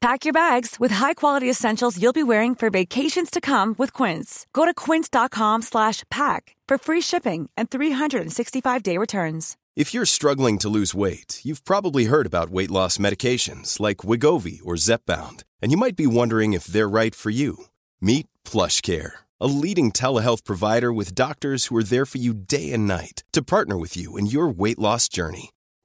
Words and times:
Pack 0.00 0.24
your 0.24 0.32
bags 0.32 0.76
with 0.80 0.92
high-quality 0.92 1.50
essentials 1.50 2.00
you'll 2.00 2.14
be 2.14 2.22
wearing 2.22 2.54
for 2.54 2.70
vacations 2.70 3.30
to 3.30 3.38
come 3.38 3.74
with 3.76 3.92
Quince. 3.92 4.46
Go 4.54 4.64
to 4.64 4.72
quince.com/pack 4.72 6.56
for 6.68 6.78
free 6.78 7.02
shipping 7.02 7.50
and 7.54 7.68
365-day 7.68 8.96
returns. 8.96 9.56
If 9.76 9.92
you're 9.94 10.06
struggling 10.06 10.58
to 10.58 10.70
lose 10.70 10.94
weight, 10.94 11.40
you've 11.44 11.64
probably 11.64 12.06
heard 12.06 12.26
about 12.26 12.50
weight 12.50 12.70
loss 12.70 12.98
medications 12.98 13.78
like 13.78 13.98
Wigovi 13.98 14.60
or 14.64 14.76
Zepbound, 14.76 15.44
and 15.60 15.70
you 15.70 15.78
might 15.78 15.96
be 15.96 16.06
wondering 16.06 16.54
if 16.54 16.64
they're 16.64 16.96
right 17.00 17.14
for 17.14 17.30
you. 17.30 17.66
Meet 18.00 18.26
PlushCare, 18.44 19.12
a 19.38 19.46
leading 19.46 19.92
telehealth 19.92 20.44
provider 20.44 20.92
with 20.94 21.14
doctors 21.14 21.66
who 21.66 21.76
are 21.76 21.88
there 21.92 22.06
for 22.06 22.18
you 22.18 22.32
day 22.32 22.72
and 22.72 22.86
night 22.86 23.22
to 23.32 23.42
partner 23.42 23.76
with 23.76 23.96
you 23.96 24.16
in 24.16 24.26
your 24.26 24.48
weight 24.48 24.78
loss 24.78 25.08
journey. 25.08 25.50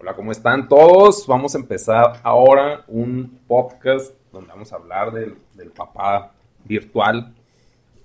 Hola, 0.00 0.14
¿cómo 0.14 0.30
están 0.30 0.68
todos? 0.68 1.26
Vamos 1.26 1.56
a 1.56 1.58
empezar 1.58 2.20
ahora 2.22 2.84
un 2.86 3.40
podcast 3.48 4.14
donde 4.30 4.50
vamos 4.50 4.72
a 4.72 4.76
hablar 4.76 5.10
del, 5.10 5.36
papá 5.74 6.34
virtual, 6.64 7.34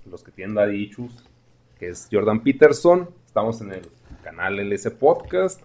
los 0.04 0.24
que 0.24 0.32
tienen 0.32 0.56
daddy 0.56 0.86
issues, 0.86 1.12
que 1.78 1.90
es 1.90 2.08
Jordan 2.10 2.42
Peterson. 2.42 3.08
Estamos 3.24 3.60
en 3.60 3.74
el 3.74 3.82
canal 4.24 4.58
LS 4.58 4.90
Podcast 4.90 5.62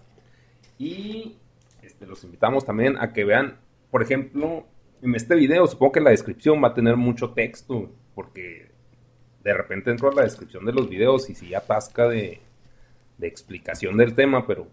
y 0.78 1.34
este, 1.82 2.06
los 2.06 2.22
invitamos 2.22 2.64
también 2.64 2.96
a 2.96 3.12
que 3.12 3.24
vean, 3.24 3.58
por 3.90 4.00
ejemplo, 4.00 4.66
en 5.02 5.16
este 5.16 5.34
video, 5.34 5.66
supongo 5.66 5.92
que 5.92 6.00
la 6.00 6.10
descripción 6.10 6.62
va 6.62 6.68
a 6.68 6.74
tener 6.74 6.96
mucho 6.96 7.30
texto, 7.30 7.90
porque 8.14 8.70
de 9.42 9.52
repente 9.52 9.90
entro 9.90 10.08
a 10.08 10.14
la 10.14 10.22
descripción 10.22 10.64
de 10.64 10.72
los 10.74 10.88
videos 10.88 11.28
y 11.28 11.34
sí 11.34 11.54
atasca 11.54 12.06
de, 12.06 12.40
de 13.18 13.26
explicación 13.26 13.96
del 13.96 14.14
tema, 14.14 14.46
pero 14.46 14.68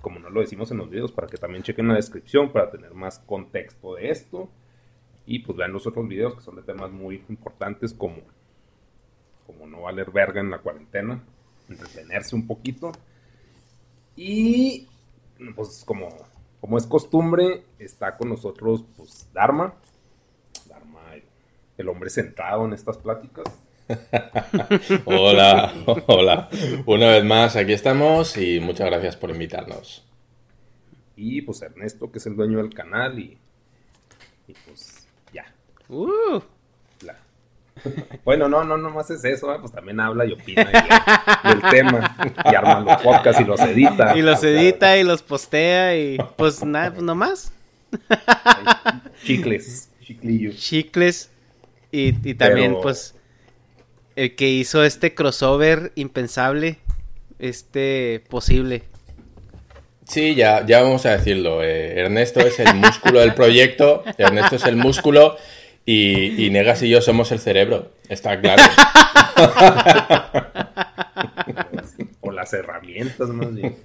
como 0.00 0.18
no 0.18 0.30
lo 0.30 0.40
decimos 0.40 0.70
en 0.70 0.78
los 0.78 0.90
videos, 0.90 1.12
para 1.12 1.28
que 1.28 1.36
también 1.36 1.62
chequen 1.62 1.88
la 1.88 1.94
descripción, 1.94 2.52
para 2.52 2.70
tener 2.70 2.94
más 2.94 3.18
contexto 3.20 3.94
de 3.94 4.10
esto. 4.10 4.48
Y 5.26 5.40
pues 5.40 5.56
vean 5.56 5.72
los 5.72 5.86
otros 5.86 6.08
videos 6.08 6.34
que 6.34 6.40
son 6.40 6.56
de 6.56 6.62
temas 6.62 6.90
muy 6.90 7.24
importantes 7.28 7.92
como, 7.92 8.16
como 9.46 9.66
no 9.66 9.82
valer 9.82 10.10
verga 10.10 10.40
en 10.40 10.50
la 10.50 10.58
cuarentena, 10.58 11.22
entretenerse 11.68 12.34
un 12.34 12.46
poquito. 12.46 12.92
Y 14.16 14.88
pues 15.54 15.84
como, 15.84 16.08
como 16.60 16.78
es 16.78 16.86
costumbre, 16.86 17.64
está 17.78 18.16
con 18.16 18.28
nosotros 18.30 18.84
pues 18.96 19.28
Dharma. 19.32 19.74
Dharma, 20.66 21.00
el, 21.76 21.88
hombre 21.88 22.10
centrado 22.10 22.64
en 22.64 22.72
estas 22.72 22.98
pláticas. 22.98 23.46
Hola, 25.04 25.72
hola. 26.06 26.48
Una 26.86 27.08
vez 27.08 27.24
más, 27.24 27.56
aquí 27.56 27.72
estamos 27.72 28.36
y 28.36 28.60
muchas 28.60 28.86
gracias 28.86 29.16
por 29.16 29.30
invitarnos. 29.30 30.04
Y 31.16 31.42
pues 31.42 31.60
Ernesto, 31.62 32.10
que 32.10 32.18
es 32.18 32.26
el 32.26 32.36
dueño 32.36 32.58
del 32.58 32.72
canal. 32.72 33.18
Y, 33.18 33.36
y 34.48 34.54
pues 34.66 35.06
ya. 35.32 35.52
Uh, 35.88 36.40
la- 37.04 37.16
Bueno, 38.24 38.48
no, 38.48 38.64
no, 38.64 38.76
no 38.76 38.90
más 38.90 39.10
es 39.10 39.24
eso, 39.24 39.52
¿eh? 39.54 39.58
pues 39.60 39.72
también 39.72 40.00
habla 40.00 40.24
y 40.24 40.32
opina 40.32 40.62
y- 40.72 41.48
del 41.48 41.62
tema. 41.70 42.16
Y 42.50 42.54
arma 42.54 42.80
los 42.80 43.02
podcasts 43.02 43.40
y 43.40 43.44
los 43.44 43.60
edita. 43.60 44.16
y 44.16 44.22
los 44.22 44.42
edita 44.44 44.96
y 44.96 45.04
los 45.04 45.22
postea 45.22 45.96
y 45.98 46.16
pues 46.36 46.64
nada, 46.64 46.90
pues 46.92 47.02
nomás. 47.02 47.52
Chicles, 49.24 49.90
chiclillos. 50.02 50.56
Chicles. 50.56 51.30
Y, 51.92 52.14
y 52.28 52.34
también 52.34 52.70
Pero- 52.72 52.82
pues 52.82 53.14
el 54.16 54.34
que 54.36 54.48
hizo 54.48 54.84
este 54.84 55.14
crossover 55.14 55.92
impensable, 55.94 56.78
este 57.38 58.22
posible. 58.28 58.84
Sí, 60.06 60.34
ya, 60.34 60.66
ya 60.66 60.82
vamos 60.82 61.06
a 61.06 61.16
decirlo. 61.16 61.62
eh, 61.62 62.00
Ernesto 62.00 62.40
es 62.40 62.58
el 62.58 62.74
músculo 62.74 63.20
del 63.20 63.34
proyecto. 63.34 64.02
Ernesto 64.18 64.56
es 64.56 64.64
el 64.64 64.76
músculo 64.76 65.36
y, 65.86 66.44
y 66.44 66.50
Negas 66.50 66.82
y 66.82 66.90
yo 66.90 67.00
somos 67.00 67.30
el 67.32 67.38
cerebro. 67.38 67.92
Está 68.08 68.40
claro. 68.40 68.62
O 72.20 72.30
las 72.30 72.52
herramientas 72.52 73.28
más 73.30 73.54
bien. 73.54 73.76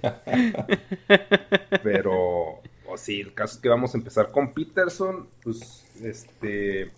Pero, 1.82 2.60
o 2.86 2.96
sí, 2.96 3.20
el 3.20 3.32
caso 3.34 3.54
es 3.56 3.60
que 3.62 3.68
vamos 3.68 3.94
a 3.94 3.98
empezar 3.98 4.30
con 4.30 4.52
Peterson. 4.52 5.26
Pues, 5.42 5.84
este. 6.02 6.90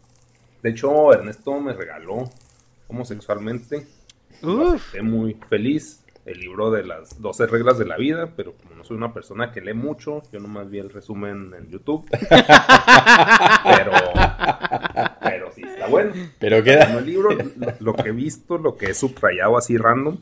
De 0.62 0.70
hecho, 0.70 1.12
Ernesto 1.12 1.60
me 1.60 1.72
regaló 1.72 2.28
homosexualmente. 2.88 3.86
Acepté 4.42 5.02
muy 5.02 5.34
feliz. 5.48 6.04
El 6.26 6.40
libro 6.40 6.70
de 6.70 6.84
las 6.84 7.22
12 7.22 7.46
reglas 7.46 7.78
de 7.78 7.86
la 7.86 7.96
vida, 7.96 8.34
pero 8.36 8.52
como 8.52 8.74
no 8.74 8.84
soy 8.84 8.98
una 8.98 9.14
persona 9.14 9.50
que 9.50 9.62
lee 9.62 9.72
mucho, 9.72 10.22
yo 10.30 10.38
nomás 10.40 10.68
vi 10.68 10.78
el 10.78 10.90
resumen 10.90 11.54
en 11.56 11.70
YouTube. 11.70 12.06
pero, 13.64 13.92
pero 15.22 15.52
sí 15.54 15.62
está 15.62 15.86
bueno. 15.86 16.12
Pero 16.38 16.62
Bueno, 16.62 16.64
queda. 16.64 16.98
el 16.98 17.06
libro, 17.06 17.30
lo, 17.32 17.72
lo 17.80 17.94
que 17.94 18.10
he 18.10 18.12
visto, 18.12 18.58
lo 18.58 18.76
que 18.76 18.90
he 18.90 18.94
subrayado 18.94 19.56
así 19.56 19.78
random. 19.78 20.18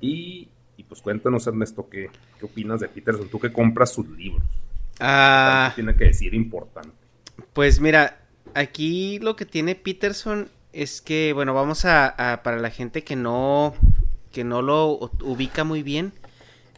Y, 0.00 0.50
y 0.76 0.84
pues 0.84 1.02
cuéntanos, 1.02 1.48
Ernesto, 1.48 1.88
¿qué, 1.90 2.10
qué 2.38 2.46
opinas 2.46 2.78
de 2.78 2.88
Peterson? 2.88 3.28
Tú 3.28 3.40
que 3.40 3.52
compras 3.52 3.92
sus 3.92 4.08
libros. 4.10 4.44
Ah, 5.00 5.72
¿Qué 5.74 5.82
tiene 5.82 5.96
que 5.98 6.04
decir 6.04 6.32
importante? 6.32 6.90
Pues 7.52 7.80
mira, 7.80 8.20
aquí 8.54 9.18
lo 9.18 9.34
que 9.34 9.46
tiene 9.46 9.74
Peterson 9.74 10.48
es 10.72 11.00
que, 11.00 11.32
bueno, 11.32 11.54
vamos 11.54 11.84
a, 11.84 12.40
para 12.44 12.58
la 12.58 12.70
gente 12.70 13.04
que 13.04 13.16
no, 13.16 13.74
que 14.32 14.44
no 14.44 14.62
lo 14.62 15.10
ubica 15.22 15.64
muy 15.64 15.82
bien, 15.82 16.12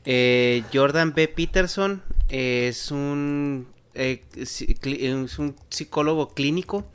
eh, 0.04 0.62
Jordan 0.72 1.12
B. 1.14 1.28
Peterson 1.28 2.02
es 2.28 2.90
un, 2.90 3.68
eh, 3.94 4.22
es 4.34 5.38
un 5.38 5.56
psicólogo 5.68 6.30
clínico 6.30 6.86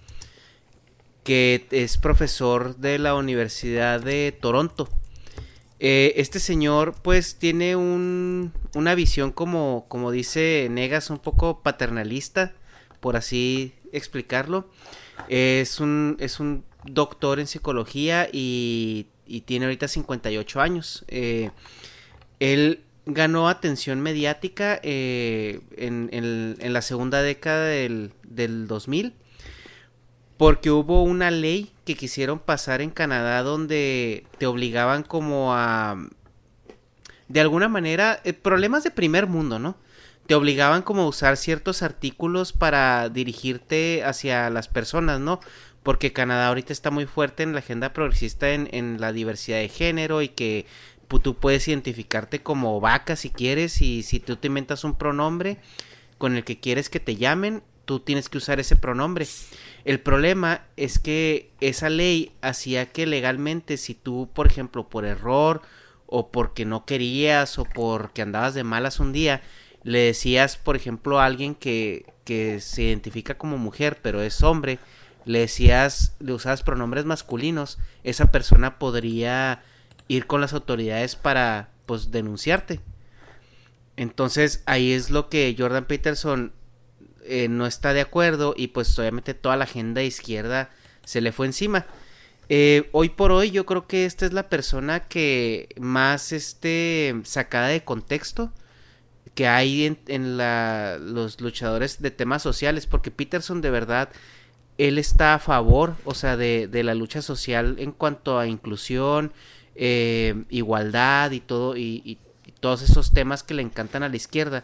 que 1.23 1.67
es 1.71 1.97
profesor 1.97 2.77
de 2.77 2.99
la 2.99 3.15
Universidad 3.15 3.99
de 3.99 4.31
Toronto. 4.31 4.89
Eh, 5.79 6.13
este 6.17 6.39
señor 6.39 6.95
pues 7.01 7.35
tiene 7.35 7.75
un, 7.75 8.53
una 8.75 8.95
visión 8.95 9.31
como, 9.31 9.85
como 9.89 10.11
dice 10.11 10.67
Negas, 10.71 11.09
un 11.09 11.19
poco 11.19 11.61
paternalista, 11.61 12.53
por 13.01 13.17
así 13.17 13.73
explicarlo. 13.91 14.69
Es 15.27 15.79
un, 15.79 16.15
es 16.19 16.39
un 16.39 16.63
doctor 16.85 17.39
en 17.39 17.47
psicología 17.47 18.27
y, 18.31 19.07
y 19.25 19.41
tiene 19.41 19.65
ahorita 19.65 19.87
58 19.87 20.61
años. 20.61 21.05
Eh, 21.07 21.51
él 22.39 22.83
ganó 23.05 23.49
atención 23.49 24.01
mediática 24.01 24.79
eh, 24.83 25.61
en, 25.77 26.55
la 26.59 26.81
segunda 26.81 27.21
década 27.21 27.67
del, 27.67 28.13
del 28.23 28.67
2000 28.67 29.13
porque 30.37 30.69
hubo 30.71 31.03
una 31.03 31.31
ley 31.31 31.71
que 31.85 31.95
quisieron 31.95 32.39
pasar 32.39 32.81
en 32.81 32.89
Canadá 32.89 33.41
donde 33.43 34.25
te 34.37 34.47
obligaban 34.47 35.03
como 35.03 35.53
a 35.53 36.09
de 37.27 37.41
alguna 37.41 37.69
manera 37.69 38.19
eh, 38.23 38.33
problemas 38.33 38.83
de 38.83 38.91
primer 38.91 39.27
mundo, 39.27 39.59
¿no? 39.59 39.77
te 40.27 40.35
obligaban 40.35 40.81
como 40.81 41.03
a 41.03 41.07
usar 41.07 41.37
ciertos 41.37 41.83
artículos 41.83 42.51
para 42.51 43.09
dirigirte 43.09 44.03
hacia 44.03 44.49
las 44.49 44.67
personas, 44.67 45.19
¿no? 45.19 45.39
Porque 45.85 46.11
Canadá 46.11 46.49
ahorita 46.49 46.73
está 46.73 46.91
muy 46.91 47.05
fuerte 47.05 47.43
en 47.43 47.53
la 47.53 47.59
agenda 47.59 47.93
progresista 47.93 48.49
en, 48.49 48.67
en 48.73 48.99
la 48.99 49.13
diversidad 49.13 49.59
de 49.59 49.69
género 49.69 50.21
y 50.21 50.27
que 50.27 50.65
tú 51.07 51.35
puedes 51.35 51.67
identificarte 51.67 52.41
como 52.41 52.79
vaca 52.81 53.15
si 53.15 53.29
quieres 53.29 53.81
y 53.81 54.03
si 54.03 54.19
tú 54.19 54.35
te 54.35 54.47
inventas 54.47 54.83
un 54.83 54.95
pronombre 54.95 55.59
con 56.17 56.35
el 56.35 56.43
que 56.43 56.59
quieres 56.59 56.89
que 56.89 56.99
te 56.99 57.15
llamen, 57.15 57.63
tú 57.85 57.99
tienes 57.99 58.29
que 58.29 58.37
usar 58.37 58.59
ese 58.59 58.75
pronombre. 58.75 59.27
El 59.83 59.99
problema 59.99 60.65
es 60.75 60.99
que 60.99 61.51
esa 61.61 61.89
ley 61.89 62.31
hacía 62.41 62.87
que 62.87 63.05
legalmente 63.05 63.77
si 63.77 63.93
tú, 63.93 64.29
por 64.33 64.47
ejemplo, 64.47 64.89
por 64.89 65.05
error 65.05 65.61
o 66.07 66.31
porque 66.31 66.65
no 66.65 66.85
querías 66.85 67.59
o 67.59 67.65
porque 67.65 68.21
andabas 68.21 68.53
de 68.53 68.63
malas 68.63 68.99
un 68.99 69.13
día, 69.13 69.41
le 69.83 69.99
decías, 69.99 70.57
por 70.57 70.75
ejemplo, 70.75 71.19
a 71.19 71.25
alguien 71.25 71.53
que, 71.53 72.05
que 72.23 72.59
se 72.59 72.83
identifica 72.83 73.37
como 73.37 73.57
mujer 73.57 73.99
pero 74.01 74.21
es 74.21 74.41
hombre, 74.41 74.79
le 75.25 75.39
decías, 75.39 76.15
le 76.19 76.33
usabas 76.33 76.63
pronombres 76.63 77.05
masculinos, 77.05 77.77
esa 78.03 78.31
persona 78.31 78.79
podría 78.79 79.63
ir 80.07 80.27
con 80.27 80.41
las 80.41 80.53
autoridades 80.53 81.15
para 81.15 81.69
pues 81.85 82.11
denunciarte. 82.11 82.79
Entonces 83.97 84.63
ahí 84.65 84.91
es 84.91 85.09
lo 85.09 85.29
que 85.29 85.55
Jordan 85.57 85.85
Peterson 85.85 86.53
eh, 87.23 87.47
no 87.47 87.65
está 87.65 87.93
de 87.93 88.01
acuerdo 88.01 88.53
y 88.55 88.67
pues 88.67 88.97
obviamente 88.99 89.33
toda 89.33 89.55
la 89.57 89.63
agenda 89.63 90.03
izquierda 90.03 90.69
se 91.03 91.21
le 91.21 91.31
fue 91.31 91.47
encima. 91.47 91.85
Eh, 92.49 92.89
hoy 92.91 93.09
por 93.09 93.31
hoy 93.31 93.49
yo 93.49 93.65
creo 93.65 93.87
que 93.87 94.05
esta 94.05 94.25
es 94.25 94.33
la 94.33 94.49
persona 94.49 95.07
que 95.07 95.69
más 95.79 96.31
esté 96.31 97.15
sacada 97.23 97.69
de 97.69 97.83
contexto 97.83 98.51
que 99.33 99.47
hay 99.47 99.85
en, 99.85 99.99
en 100.07 100.37
la, 100.37 100.97
los 100.99 101.41
luchadores 101.41 102.01
de 102.01 102.11
temas 102.11 102.43
sociales 102.43 102.85
porque 102.85 103.09
Peterson 103.09 103.61
de 103.61 103.71
verdad 103.71 104.09
él 104.77 104.97
está 104.97 105.33
a 105.33 105.39
favor 105.39 105.95
o 106.05 106.13
sea 106.13 106.37
de, 106.37 106.67
de 106.67 106.83
la 106.83 106.95
lucha 106.95 107.21
social 107.21 107.75
en 107.79 107.91
cuanto 107.91 108.39
a 108.39 108.47
inclusión 108.47 109.31
eh, 109.77 110.45
igualdad 110.49 111.31
y 111.31 111.41
todo 111.41 111.75
y, 111.75 112.17
todos 112.61 112.81
esos 112.81 113.11
temas 113.11 113.43
que 113.43 113.53
le 113.53 113.61
encantan 113.61 114.01
a 114.01 114.09
la 114.09 114.15
izquierda, 114.15 114.63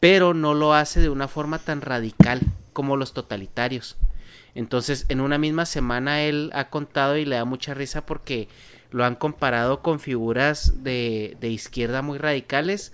pero 0.00 0.32
no 0.32 0.54
lo 0.54 0.72
hace 0.72 1.00
de 1.00 1.10
una 1.10 1.28
forma 1.28 1.58
tan 1.58 1.82
radical 1.82 2.40
como 2.72 2.96
los 2.96 3.12
totalitarios. 3.12 3.96
Entonces, 4.54 5.04
en 5.10 5.20
una 5.20 5.36
misma 5.36 5.66
semana 5.66 6.22
él 6.22 6.50
ha 6.54 6.70
contado 6.70 7.18
y 7.18 7.26
le 7.26 7.36
da 7.36 7.44
mucha 7.44 7.74
risa 7.74 8.06
porque 8.06 8.48
lo 8.90 9.04
han 9.04 9.16
comparado 9.16 9.82
con 9.82 10.00
figuras 10.00 10.82
de, 10.82 11.36
de 11.40 11.50
izquierda 11.50 12.00
muy 12.00 12.16
radicales 12.16 12.92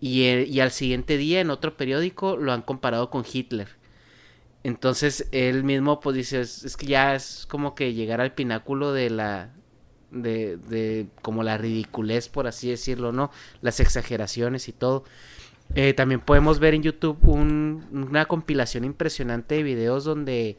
y, 0.00 0.24
y, 0.24 0.58
al 0.58 0.72
siguiente 0.72 1.16
día 1.16 1.40
en 1.40 1.50
otro 1.50 1.76
periódico 1.76 2.36
lo 2.36 2.52
han 2.52 2.62
comparado 2.62 3.10
con 3.10 3.24
Hitler. 3.30 3.68
Entonces 4.64 5.28
él 5.30 5.62
mismo 5.62 6.00
pues 6.00 6.16
dice, 6.16 6.40
es 6.40 6.76
que 6.76 6.86
ya 6.86 7.14
es 7.14 7.46
como 7.48 7.74
que 7.74 7.92
llegar 7.92 8.20
al 8.20 8.32
pináculo 8.32 8.92
de 8.92 9.10
la, 9.10 9.50
de, 10.10 10.56
de 10.56 11.06
como 11.22 11.42
la 11.42 11.58
ridiculez, 11.58 12.28
por 12.28 12.46
así 12.46 12.70
decirlo, 12.70 13.12
¿no? 13.12 13.30
Las 13.60 13.78
exageraciones 13.80 14.68
y 14.68 14.72
todo. 14.72 15.04
Eh, 15.74 15.92
también 15.92 16.20
podemos 16.20 16.58
ver 16.60 16.74
en 16.74 16.82
YouTube 16.82 17.18
una 17.26 18.26
compilación 18.26 18.84
impresionante 18.84 19.56
de 19.56 19.62
videos 19.62 20.04
donde 20.04 20.56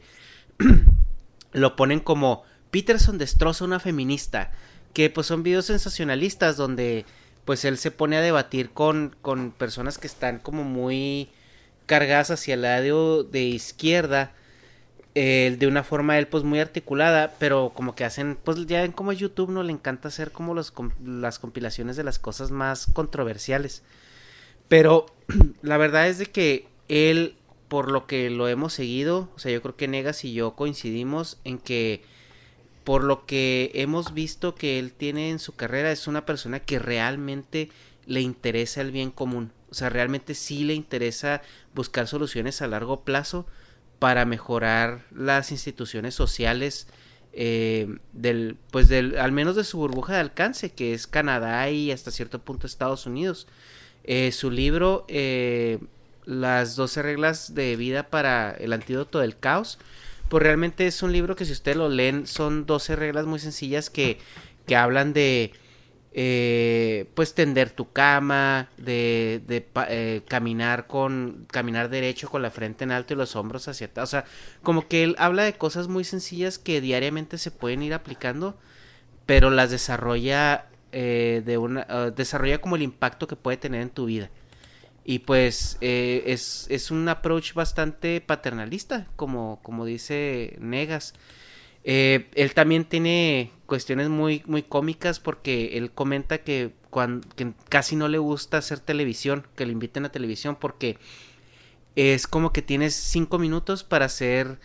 lo 1.52 1.76
ponen 1.76 2.00
como 2.00 2.44
Peterson 2.70 3.16
destroza 3.18 3.64
una 3.64 3.80
feminista, 3.80 4.52
que 4.92 5.10
pues 5.10 5.26
son 5.26 5.42
videos 5.42 5.66
sensacionalistas 5.66 6.56
donde 6.56 7.06
pues 7.44 7.64
él 7.64 7.78
se 7.78 7.90
pone 7.90 8.16
a 8.16 8.20
debatir 8.20 8.70
con, 8.70 9.16
con 9.22 9.52
personas 9.52 9.98
que 9.98 10.06
están 10.06 10.38
como 10.38 10.64
muy 10.64 11.30
cargadas 11.86 12.30
hacia 12.30 12.54
el 12.54 12.62
lado 12.62 13.24
de 13.24 13.42
izquierda 13.42 14.32
eh, 15.18 15.56
de 15.58 15.66
una 15.66 15.82
forma 15.82 16.18
él 16.18 16.28
pues 16.28 16.44
muy 16.44 16.58
articulada, 16.58 17.34
pero 17.38 17.72
como 17.74 17.94
que 17.94 18.04
hacen, 18.04 18.36
pues 18.44 18.66
ya 18.66 18.82
ven 18.82 18.92
como 18.92 19.14
YouTube 19.14 19.48
no 19.48 19.62
le 19.62 19.72
encanta 19.72 20.08
hacer 20.08 20.30
como 20.30 20.54
las 20.54 21.38
compilaciones 21.38 21.96
de 21.96 22.04
las 22.04 22.18
cosas 22.18 22.50
más 22.50 22.86
controversiales. 22.92 23.82
Pero 24.68 25.06
la 25.62 25.78
verdad 25.78 26.08
es 26.08 26.18
de 26.18 26.26
que 26.26 26.68
él, 26.88 27.34
por 27.68 27.90
lo 27.90 28.06
que 28.06 28.28
lo 28.28 28.46
hemos 28.46 28.74
seguido, 28.74 29.30
o 29.34 29.38
sea, 29.38 29.50
yo 29.50 29.62
creo 29.62 29.74
que 29.74 29.88
Negas 29.88 30.22
y 30.26 30.34
yo 30.34 30.54
coincidimos 30.54 31.38
en 31.44 31.56
que 31.56 32.02
por 32.84 33.02
lo 33.02 33.24
que 33.24 33.70
hemos 33.72 34.12
visto 34.12 34.54
que 34.54 34.78
él 34.78 34.92
tiene 34.92 35.30
en 35.30 35.38
su 35.38 35.56
carrera, 35.56 35.92
es 35.92 36.06
una 36.08 36.26
persona 36.26 36.60
que 36.60 36.78
realmente 36.78 37.70
le 38.04 38.20
interesa 38.20 38.82
el 38.82 38.92
bien 38.92 39.10
común. 39.10 39.50
Sea, 39.76 39.90
realmente 39.90 40.34
sí 40.34 40.64
le 40.64 40.72
interesa 40.72 41.42
buscar 41.74 42.06
soluciones 42.06 42.62
a 42.62 42.66
largo 42.66 43.04
plazo 43.04 43.46
para 43.98 44.24
mejorar 44.24 45.04
las 45.14 45.50
instituciones 45.50 46.14
sociales 46.14 46.86
eh, 47.34 47.98
del 48.14 48.56
pues 48.70 48.88
del 48.88 49.18
al 49.18 49.32
menos 49.32 49.54
de 49.54 49.64
su 49.64 49.76
burbuja 49.76 50.14
de 50.14 50.20
alcance 50.20 50.70
que 50.70 50.94
es 50.94 51.06
Canadá 51.06 51.68
y 51.68 51.92
hasta 51.92 52.10
cierto 52.10 52.38
punto 52.38 52.66
Estados 52.66 53.04
Unidos. 53.04 53.46
Eh, 54.04 54.32
su 54.32 54.50
libro 54.50 55.04
eh, 55.08 55.78
las 56.24 56.74
12 56.76 57.02
reglas 57.02 57.54
de 57.54 57.76
vida 57.76 58.04
para 58.08 58.52
el 58.52 58.72
antídoto 58.72 59.18
del 59.18 59.36
caos 59.36 59.78
pues 60.30 60.42
realmente 60.42 60.86
es 60.86 61.02
un 61.02 61.12
libro 61.12 61.36
que 61.36 61.44
si 61.44 61.52
ustedes 61.52 61.76
lo 61.76 61.90
leen 61.90 62.26
son 62.26 62.64
12 62.64 62.96
reglas 62.96 63.26
muy 63.26 63.40
sencillas 63.40 63.90
que, 63.90 64.18
que 64.66 64.74
hablan 64.74 65.12
de 65.12 65.52
eh, 66.18 67.10
pues 67.14 67.34
tender 67.34 67.68
tu 67.68 67.92
cama, 67.92 68.70
de, 68.78 69.42
de 69.46 69.68
eh, 69.90 70.22
caminar 70.26 70.86
con, 70.86 71.46
caminar 71.50 71.90
derecho 71.90 72.30
con 72.30 72.40
la 72.40 72.50
frente 72.50 72.84
en 72.84 72.90
alto 72.90 73.12
y 73.12 73.18
los 73.18 73.36
hombros 73.36 73.68
hacia 73.68 73.88
atrás, 73.88 74.08
o 74.08 74.10
sea, 74.12 74.24
como 74.62 74.88
que 74.88 75.04
él 75.04 75.14
habla 75.18 75.42
de 75.42 75.58
cosas 75.58 75.88
muy 75.88 76.04
sencillas 76.04 76.58
que 76.58 76.80
diariamente 76.80 77.36
se 77.36 77.50
pueden 77.50 77.82
ir 77.82 77.92
aplicando, 77.92 78.56
pero 79.26 79.50
las 79.50 79.70
desarrolla 79.70 80.68
eh, 80.90 81.42
de 81.44 81.58
una, 81.58 81.86
ah, 81.90 82.10
desarrolla 82.16 82.62
como 82.62 82.76
el 82.76 82.82
impacto 82.82 83.26
que 83.26 83.36
puede 83.36 83.58
tener 83.58 83.82
en 83.82 83.90
tu 83.90 84.06
vida. 84.06 84.30
Y 85.04 85.18
pues 85.20 85.76
eh, 85.82 86.22
es, 86.28 86.66
es 86.70 86.90
un 86.90 87.06
approach 87.10 87.52
bastante 87.52 88.22
paternalista, 88.22 89.06
como, 89.16 89.60
como 89.62 89.84
dice 89.84 90.56
Negas. 90.60 91.12
Eh, 91.88 92.28
él 92.34 92.52
también 92.52 92.84
tiene 92.84 93.52
cuestiones 93.64 94.08
muy, 94.08 94.42
muy 94.46 94.64
cómicas 94.64 95.20
porque 95.20 95.78
él 95.78 95.92
comenta 95.92 96.38
que, 96.38 96.74
cuando, 96.90 97.28
casi 97.68 97.94
no 97.94 98.08
le 98.08 98.18
gusta 98.18 98.58
hacer 98.58 98.80
televisión, 98.80 99.46
que 99.54 99.66
le 99.66 99.72
inviten 99.72 100.04
a 100.04 100.10
televisión 100.10 100.56
porque 100.56 100.98
es 101.94 102.26
como 102.26 102.52
que 102.52 102.60
tienes 102.60 102.96
cinco 102.96 103.38
minutos 103.38 103.84
para 103.84 104.06
hacer, 104.06 104.58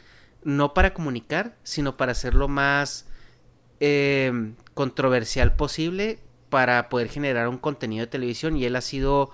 no 0.44 0.74
para 0.74 0.96
comunicar, 0.96 1.56
sino 1.62 1.96
para 1.96 2.14
hacer 2.14 2.34
lo 2.34 2.48
más 2.48 3.06
em, 3.80 4.56
controversial 4.74 5.56
posible 5.56 6.20
para 6.50 6.90
poder 6.90 7.08
generar 7.08 7.48
un 7.50 7.60
contenido 7.60 8.04
de 8.06 8.12
televisión 8.12 8.58
y 8.58 8.66
él 8.66 8.76
ha 8.76 8.82
sido 8.82 9.30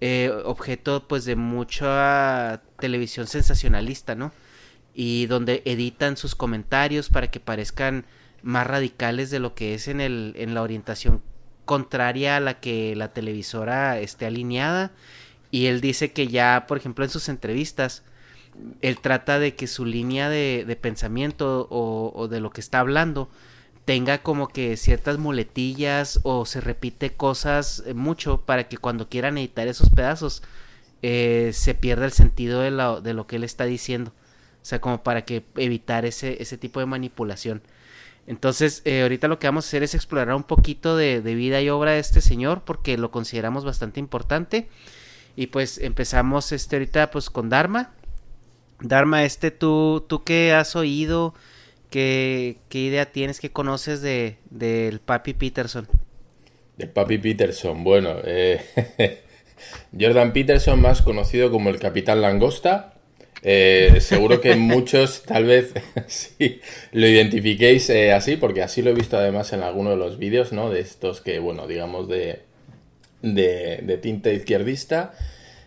eh, 0.00 0.32
objeto 0.44 1.06
pues 1.06 1.24
de 1.24 1.36
mucha 1.36 2.62
televisión 2.80 3.28
sensacionalista, 3.28 4.16
¿no? 4.16 4.32
Y 4.94 5.26
donde 5.26 5.62
editan 5.64 6.16
sus 6.16 6.34
comentarios 6.34 7.08
para 7.08 7.30
que 7.30 7.40
parezcan 7.40 8.04
más 8.42 8.66
radicales 8.66 9.30
de 9.30 9.38
lo 9.38 9.54
que 9.54 9.74
es 9.74 9.88
en, 9.88 10.00
el, 10.00 10.34
en 10.36 10.54
la 10.54 10.62
orientación 10.62 11.22
contraria 11.64 12.36
a 12.36 12.40
la 12.40 12.60
que 12.60 12.94
la 12.96 13.12
televisora 13.12 13.98
esté 14.00 14.26
alineada. 14.26 14.92
Y 15.50 15.66
él 15.66 15.80
dice 15.80 16.12
que 16.12 16.28
ya, 16.28 16.64
por 16.66 16.78
ejemplo, 16.78 17.04
en 17.04 17.10
sus 17.10 17.28
entrevistas, 17.28 18.02
él 18.80 18.98
trata 19.00 19.38
de 19.38 19.54
que 19.54 19.66
su 19.66 19.84
línea 19.84 20.28
de, 20.28 20.64
de 20.66 20.76
pensamiento 20.76 21.68
o, 21.70 22.28
de 22.28 22.40
lo 22.40 22.50
que 22.50 22.60
está 22.60 22.80
hablando 22.80 23.30
tenga 23.84 24.22
como 24.22 24.48
que 24.48 24.76
ciertas 24.76 25.18
muletillas 25.18 26.20
o 26.22 26.46
se 26.46 26.60
repite 26.60 27.14
cosas 27.14 27.82
eh, 27.86 27.94
mucho 27.94 28.42
para 28.42 28.68
que 28.68 28.76
cuando 28.76 29.08
quieran 29.08 29.38
editar 29.38 29.66
esos 29.66 29.90
pedazos 29.90 30.42
eh, 31.02 31.50
se 31.52 31.74
pierda 31.74 32.04
el 32.04 32.12
sentido 32.12 32.60
de, 32.60 32.70
de 33.02 33.14
lo 33.14 33.26
que 33.26 33.36
él 33.36 33.44
está 33.44 33.64
diciendo. 33.64 34.12
O 34.62 34.64
sea, 34.64 34.80
como 34.80 35.02
para 35.02 35.24
que 35.24 35.42
evitar 35.56 36.04
ese, 36.04 36.40
ese 36.40 36.56
tipo 36.56 36.80
de 36.80 36.86
manipulación. 36.86 37.62
Entonces, 38.26 38.82
eh, 38.84 39.02
ahorita 39.02 39.28
lo 39.28 39.38
que 39.38 39.48
vamos 39.48 39.66
a 39.66 39.68
hacer 39.68 39.82
es 39.82 39.94
explorar 39.94 40.34
un 40.34 40.44
poquito 40.44 40.96
de, 40.96 41.20
vida 41.20 41.60
y 41.60 41.68
obra 41.68 41.92
de 41.92 41.98
este 41.98 42.20
señor, 42.20 42.62
porque 42.64 42.96
lo 42.96 43.10
consideramos 43.10 43.64
bastante 43.64 44.00
importante. 44.00 44.68
Y 45.34 45.48
pues 45.48 45.78
empezamos 45.78 46.52
este 46.52 46.76
ahorita 46.76 47.10
pues 47.10 47.30
con 47.30 47.48
Dharma. 47.48 47.94
Dharma, 48.80 49.24
este, 49.24 49.50
¿tú, 49.50 50.04
tú 50.08 50.22
qué 50.24 50.52
has 50.52 50.76
oído? 50.76 51.34
¿Qué, 51.90 52.58
qué 52.68 52.78
idea 52.80 53.10
tienes? 53.10 53.40
¿Qué 53.40 53.50
conoces 53.50 54.02
de, 54.02 54.38
del 54.50 55.00
Papi 55.00 55.34
Peterson? 55.34 55.88
Del 56.76 56.90
Papi 56.90 57.18
Peterson, 57.18 57.84
bueno, 57.84 58.16
eh, 58.24 58.62
Jordan 59.98 60.32
Peterson, 60.32 60.80
más 60.80 61.02
conocido 61.02 61.50
como 61.50 61.70
el 61.70 61.78
Capitán 61.78 62.22
Langosta, 62.22 62.91
eh, 63.42 63.98
seguro 64.00 64.40
que 64.40 64.54
muchos 64.54 65.22
tal 65.22 65.44
vez 65.44 65.74
sí 66.06 66.60
lo 66.92 67.06
identifiquéis 67.06 67.90
eh, 67.90 68.12
así, 68.12 68.36
porque 68.36 68.62
así 68.62 68.82
lo 68.82 68.90
he 68.90 68.94
visto 68.94 69.16
además 69.16 69.52
en 69.52 69.62
alguno 69.62 69.90
de 69.90 69.96
los 69.96 70.18
vídeos, 70.18 70.52
¿no? 70.52 70.70
De 70.70 70.80
estos 70.80 71.20
que, 71.20 71.38
bueno, 71.38 71.66
digamos 71.66 72.08
de, 72.08 72.40
de, 73.22 73.98
tinte 74.00 74.34
izquierdista. 74.34 75.12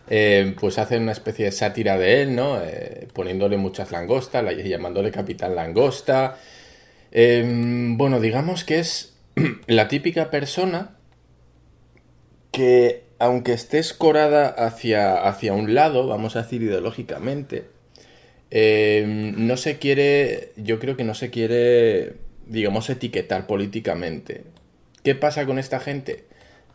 eh, 0.09 0.55
pues 0.59 0.77
hacen 0.77 1.03
una 1.03 1.11
especie 1.11 1.45
de 1.45 1.51
sátira 1.51 1.97
de 1.97 2.21
él, 2.21 2.35
¿no? 2.35 2.61
Poniéndole 3.13 3.57
muchas 3.57 3.91
langostas, 3.91 4.43
llamándole 4.57 5.11
Capitán 5.11 5.55
Langosta. 5.55 6.37
Em, 7.11 7.97
bueno, 7.97 8.19
digamos 8.19 8.65
que 8.65 8.79
es 8.79 9.15
la 9.67 9.87
típica 9.87 10.29
persona 10.29 10.97
que, 12.51 13.04
aunque 13.19 13.53
esté 13.53 13.79
escorada 13.79 14.47
hacia, 14.47 15.27
hacia 15.27 15.53
un 15.53 15.73
lado, 15.73 16.07
vamos 16.07 16.35
a 16.35 16.43
decir 16.43 16.61
ideológicamente, 16.61 17.65
em, 18.51 19.47
no 19.47 19.57
se 19.57 19.77
quiere, 19.77 20.51
yo 20.57 20.79
creo 20.79 20.97
que 20.97 21.03
no 21.03 21.13
se 21.13 21.29
quiere, 21.29 22.13
digamos, 22.47 22.89
etiquetar 22.89 23.47
políticamente. 23.47 24.43
¿Qué 25.03 25.15
pasa 25.15 25.45
con 25.45 25.59
esta 25.59 25.79
gente? 25.79 26.25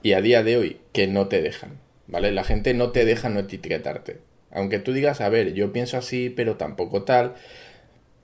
Y 0.02 0.12
a 0.12 0.20
día 0.20 0.42
de 0.42 0.56
hoy, 0.56 0.80
que 0.92 1.06
no 1.06 1.28
te 1.28 1.42
dejan. 1.42 1.78
¿vale? 2.10 2.32
La 2.32 2.44
gente 2.44 2.74
no 2.74 2.90
te 2.90 3.04
deja 3.04 3.28
no 3.28 3.40
etiquetarte. 3.40 4.18
Aunque 4.50 4.78
tú 4.78 4.92
digas, 4.92 5.20
a 5.20 5.28
ver, 5.28 5.54
yo 5.54 5.72
pienso 5.72 5.96
así, 5.96 6.28
pero 6.28 6.56
tampoco 6.56 7.04
tal. 7.04 7.34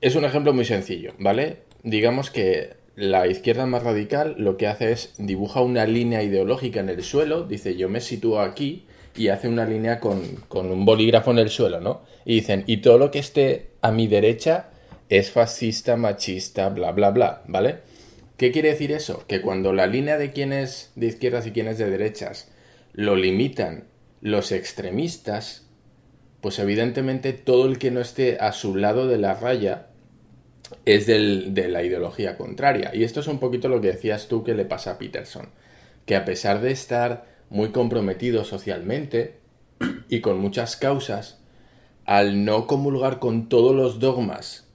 Es 0.00 0.16
un 0.16 0.24
ejemplo 0.24 0.52
muy 0.52 0.64
sencillo, 0.64 1.14
¿vale? 1.18 1.58
Digamos 1.82 2.30
que 2.30 2.74
la 2.96 3.26
izquierda 3.26 3.66
más 3.66 3.82
radical 3.82 4.34
lo 4.38 4.56
que 4.56 4.66
hace 4.66 4.90
es 4.90 5.12
dibuja 5.18 5.60
una 5.60 5.86
línea 5.86 6.22
ideológica 6.22 6.80
en 6.80 6.88
el 6.88 7.02
suelo, 7.02 7.44
dice 7.44 7.76
yo 7.76 7.90
me 7.90 8.00
sitúo 8.00 8.40
aquí 8.40 8.86
y 9.14 9.28
hace 9.28 9.48
una 9.48 9.66
línea 9.66 10.00
con, 10.00 10.22
con 10.48 10.70
un 10.70 10.84
bolígrafo 10.84 11.30
en 11.30 11.38
el 11.38 11.50
suelo, 11.50 11.80
¿no? 11.80 12.02
Y 12.24 12.36
dicen, 12.36 12.64
y 12.66 12.78
todo 12.78 12.98
lo 12.98 13.10
que 13.10 13.18
esté 13.18 13.70
a 13.80 13.90
mi 13.90 14.08
derecha 14.08 14.70
es 15.08 15.30
fascista, 15.30 15.96
machista, 15.96 16.68
bla, 16.70 16.92
bla, 16.92 17.10
bla, 17.10 17.42
¿vale? 17.46 17.76
¿Qué 18.36 18.52
quiere 18.52 18.70
decir 18.70 18.92
eso? 18.92 19.24
Que 19.26 19.40
cuando 19.40 19.72
la 19.72 19.86
línea 19.86 20.18
de 20.18 20.32
quién 20.32 20.52
es 20.52 20.92
de 20.96 21.06
izquierdas 21.06 21.46
y 21.46 21.52
quién 21.52 21.68
es 21.68 21.78
de 21.78 21.88
derechas 21.88 22.50
lo 22.92 23.16
limitan 23.16 23.84
los 24.20 24.52
extremistas, 24.52 25.66
pues 26.40 26.58
evidentemente 26.58 27.32
todo 27.32 27.66
el 27.66 27.78
que 27.78 27.90
no 27.90 28.00
esté 28.00 28.38
a 28.40 28.52
su 28.52 28.74
lado 28.74 29.06
de 29.06 29.18
la 29.18 29.34
raya 29.34 29.88
es 30.84 31.06
de 31.06 31.68
la 31.68 31.82
ideología 31.82 32.36
contraria. 32.36 32.94
Y 32.94 33.04
esto 33.04 33.20
es 33.20 33.28
un 33.28 33.38
poquito 33.38 33.68
lo 33.68 33.80
que 33.80 33.92
decías 33.92 34.28
tú 34.28 34.44
que 34.44 34.54
le 34.54 34.64
pasa 34.64 34.92
a 34.92 34.98
Peterson, 34.98 35.48
que 36.04 36.16
a 36.16 36.24
pesar 36.24 36.60
de 36.60 36.72
estar 36.72 37.26
muy 37.50 37.70
comprometido 37.70 38.44
socialmente 38.44 39.38
y 40.08 40.20
con 40.20 40.38
muchas 40.38 40.76
causas, 40.76 41.38
al 42.04 42.44
no 42.44 42.66
comulgar 42.66 43.18
con 43.18 43.48
todos 43.48 43.74
los 43.74 43.98
dogmas 43.98 44.66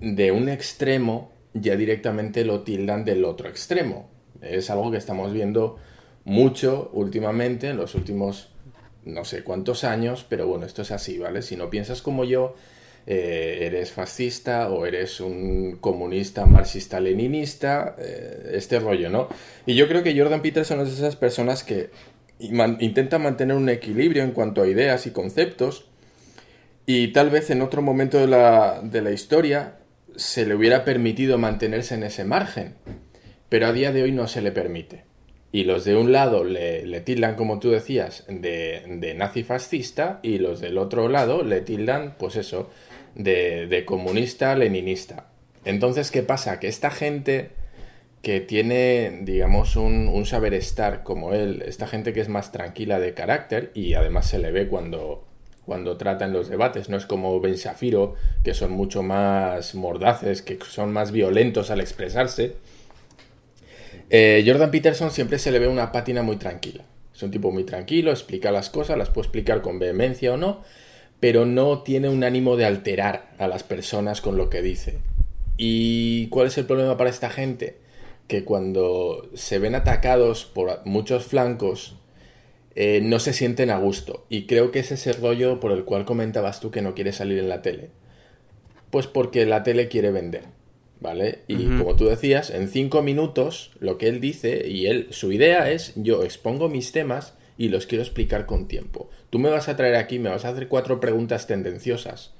de 0.00 0.32
un 0.32 0.48
extremo, 0.48 1.32
ya 1.52 1.76
directamente 1.76 2.44
lo 2.44 2.62
tildan 2.62 3.04
del 3.04 3.24
otro 3.24 3.48
extremo. 3.48 4.08
Es 4.40 4.70
algo 4.70 4.90
que 4.90 4.98
estamos 4.98 5.32
viendo 5.32 5.78
mucho 6.24 6.90
últimamente, 6.92 7.68
en 7.68 7.76
los 7.76 7.94
últimos 7.94 8.50
no 9.04 9.24
sé 9.24 9.44
cuántos 9.44 9.84
años, 9.84 10.24
pero 10.28 10.46
bueno, 10.46 10.64
esto 10.64 10.82
es 10.82 10.90
así, 10.90 11.18
¿vale? 11.18 11.42
Si 11.42 11.56
no 11.56 11.70
piensas 11.70 12.02
como 12.02 12.24
yo, 12.24 12.54
eh, 13.06 13.58
eres 13.62 13.92
fascista 13.92 14.70
o 14.70 14.86
eres 14.86 15.20
un 15.20 15.76
comunista, 15.80 16.46
marxista, 16.46 17.00
leninista, 17.00 17.96
eh, 17.98 18.52
este 18.54 18.78
rollo, 18.78 19.10
¿no? 19.10 19.28
Y 19.66 19.74
yo 19.74 19.88
creo 19.88 20.02
que 20.02 20.18
Jordan 20.18 20.42
Peterson 20.42 20.80
es 20.80 20.88
de 20.88 20.94
esas 20.94 21.16
personas 21.16 21.64
que 21.64 21.90
intenta 22.38 23.18
mantener 23.18 23.56
un 23.56 23.68
equilibrio 23.68 24.22
en 24.22 24.32
cuanto 24.32 24.62
a 24.62 24.66
ideas 24.66 25.06
y 25.06 25.10
conceptos 25.10 25.86
y 26.86 27.08
tal 27.08 27.30
vez 27.30 27.50
en 27.50 27.62
otro 27.62 27.80
momento 27.80 28.18
de 28.18 28.26
la, 28.26 28.80
de 28.82 29.02
la 29.02 29.12
historia 29.12 29.76
se 30.16 30.46
le 30.46 30.54
hubiera 30.54 30.84
permitido 30.84 31.38
mantenerse 31.38 31.94
en 31.94 32.02
ese 32.02 32.24
margen, 32.24 32.74
pero 33.48 33.66
a 33.66 33.72
día 33.72 33.92
de 33.92 34.02
hoy 34.02 34.12
no 34.12 34.26
se 34.28 34.42
le 34.42 34.52
permite 34.52 35.04
y 35.54 35.62
los 35.62 35.84
de 35.84 35.94
un 35.94 36.10
lado 36.10 36.42
le, 36.42 36.84
le 36.84 37.00
tildan, 37.00 37.36
como 37.36 37.60
tú 37.60 37.70
decías, 37.70 38.24
de, 38.26 38.82
de, 38.88 39.14
nazi 39.14 39.44
fascista 39.44 40.18
y 40.20 40.38
los 40.38 40.60
del 40.60 40.78
otro 40.78 41.08
lado 41.08 41.44
le 41.44 41.60
tildan, 41.60 42.16
pues 42.18 42.34
eso, 42.34 42.70
de, 43.14 43.84
comunista 43.86 44.54
leninista. 44.54 45.26
Entonces, 45.64 46.10
¿qué 46.10 46.22
pasa? 46.22 46.60
Que 46.60 46.68
esta 46.68 46.90
gente 46.90 47.50
que 48.22 48.40
tiene, 48.40 49.20
digamos, 49.22 49.76
un, 49.76 50.24
saber 50.26 50.54
estar 50.54 51.02
como 51.02 51.34
él, 51.34 51.62
esta 51.66 51.86
gente 51.86 52.12
que 52.12 52.20
es 52.20 52.28
más 52.28 52.52
tranquila 52.52 52.98
de 52.98 53.14
carácter 53.14 53.70
y 53.74 53.94
además 53.94 54.28
se 54.28 54.38
le 54.38 54.50
ve 54.50 54.68
cuando, 54.68 55.24
cuando 55.66 55.96
trata 55.96 56.24
en 56.24 56.32
los 56.32 56.48
debates, 56.48 56.88
no 56.88 56.96
es 56.96 57.06
como 57.06 57.38
Ben 57.40 57.54
Shafiro, 57.54 58.14
que 58.42 58.54
son 58.54 58.72
mucho 58.72 59.02
más 59.02 59.74
mordaces, 59.74 60.42
que 60.42 60.58
son 60.66 60.92
más 60.92 61.12
violentos 61.12 61.70
al 61.70 61.80
expresarse, 61.80 62.56
eh, 64.10 64.44
Jordan 64.46 64.70
Peterson 64.70 65.10
siempre 65.10 65.38
se 65.38 65.50
le 65.50 65.58
ve 65.58 65.68
una 65.68 65.92
pátina 65.92 66.22
muy 66.22 66.36
tranquila. 66.36 66.84
Es 67.14 67.22
un 67.22 67.30
tipo 67.30 67.50
muy 67.50 67.64
tranquilo, 67.64 68.10
explica 68.10 68.50
las 68.50 68.70
cosas, 68.70 68.98
las 68.98 69.10
puede 69.10 69.26
explicar 69.26 69.62
con 69.62 69.78
vehemencia 69.78 70.32
o 70.32 70.36
no, 70.36 70.62
pero 71.24 71.46
no 71.46 71.78
tiene 71.78 72.10
un 72.10 72.22
ánimo 72.22 72.58
de 72.58 72.66
alterar 72.66 73.30
a 73.38 73.48
las 73.48 73.62
personas 73.62 74.20
con 74.20 74.36
lo 74.36 74.50
que 74.50 74.60
dice. 74.60 74.98
¿Y 75.56 76.26
cuál 76.26 76.48
es 76.48 76.58
el 76.58 76.66
problema 76.66 76.98
para 76.98 77.08
esta 77.08 77.30
gente? 77.30 77.78
Que 78.28 78.44
cuando 78.44 79.30
se 79.32 79.58
ven 79.58 79.74
atacados 79.74 80.44
por 80.44 80.84
muchos 80.84 81.24
flancos, 81.24 81.96
eh, 82.74 83.00
no 83.02 83.20
se 83.20 83.32
sienten 83.32 83.70
a 83.70 83.78
gusto. 83.78 84.26
Y 84.28 84.44
creo 84.44 84.70
que 84.70 84.80
es 84.80 84.92
ese 84.92 85.14
rollo 85.14 85.60
por 85.60 85.72
el 85.72 85.86
cual 85.86 86.04
comentabas 86.04 86.60
tú 86.60 86.70
que 86.70 86.82
no 86.82 86.94
quiere 86.94 87.14
salir 87.14 87.38
en 87.38 87.48
la 87.48 87.62
tele. 87.62 87.88
Pues 88.90 89.06
porque 89.06 89.46
la 89.46 89.62
tele 89.62 89.88
quiere 89.88 90.10
vender. 90.10 90.44
¿vale? 91.00 91.38
Y 91.48 91.64
como 91.78 91.96
tú 91.96 92.04
decías, 92.04 92.50
en 92.50 92.68
cinco 92.68 93.00
minutos 93.00 93.70
lo 93.80 93.96
que 93.96 94.08
él 94.08 94.20
dice 94.20 94.68
y 94.68 94.88
él, 94.88 95.06
su 95.08 95.32
idea 95.32 95.70
es 95.70 95.94
yo 95.96 96.22
expongo 96.22 96.68
mis 96.68 96.92
temas 96.92 97.32
y 97.56 97.68
los 97.68 97.86
quiero 97.86 98.02
explicar 98.02 98.46
con 98.46 98.66
tiempo. 98.66 99.10
Tú 99.30 99.38
me 99.38 99.50
vas 99.50 99.68
a 99.68 99.76
traer 99.76 99.96
aquí, 99.96 100.18
me 100.18 100.30
vas 100.30 100.44
a 100.44 100.50
hacer 100.50 100.68
cuatro 100.68 101.00
preguntas 101.00 101.46
tendenciosas 101.46 102.32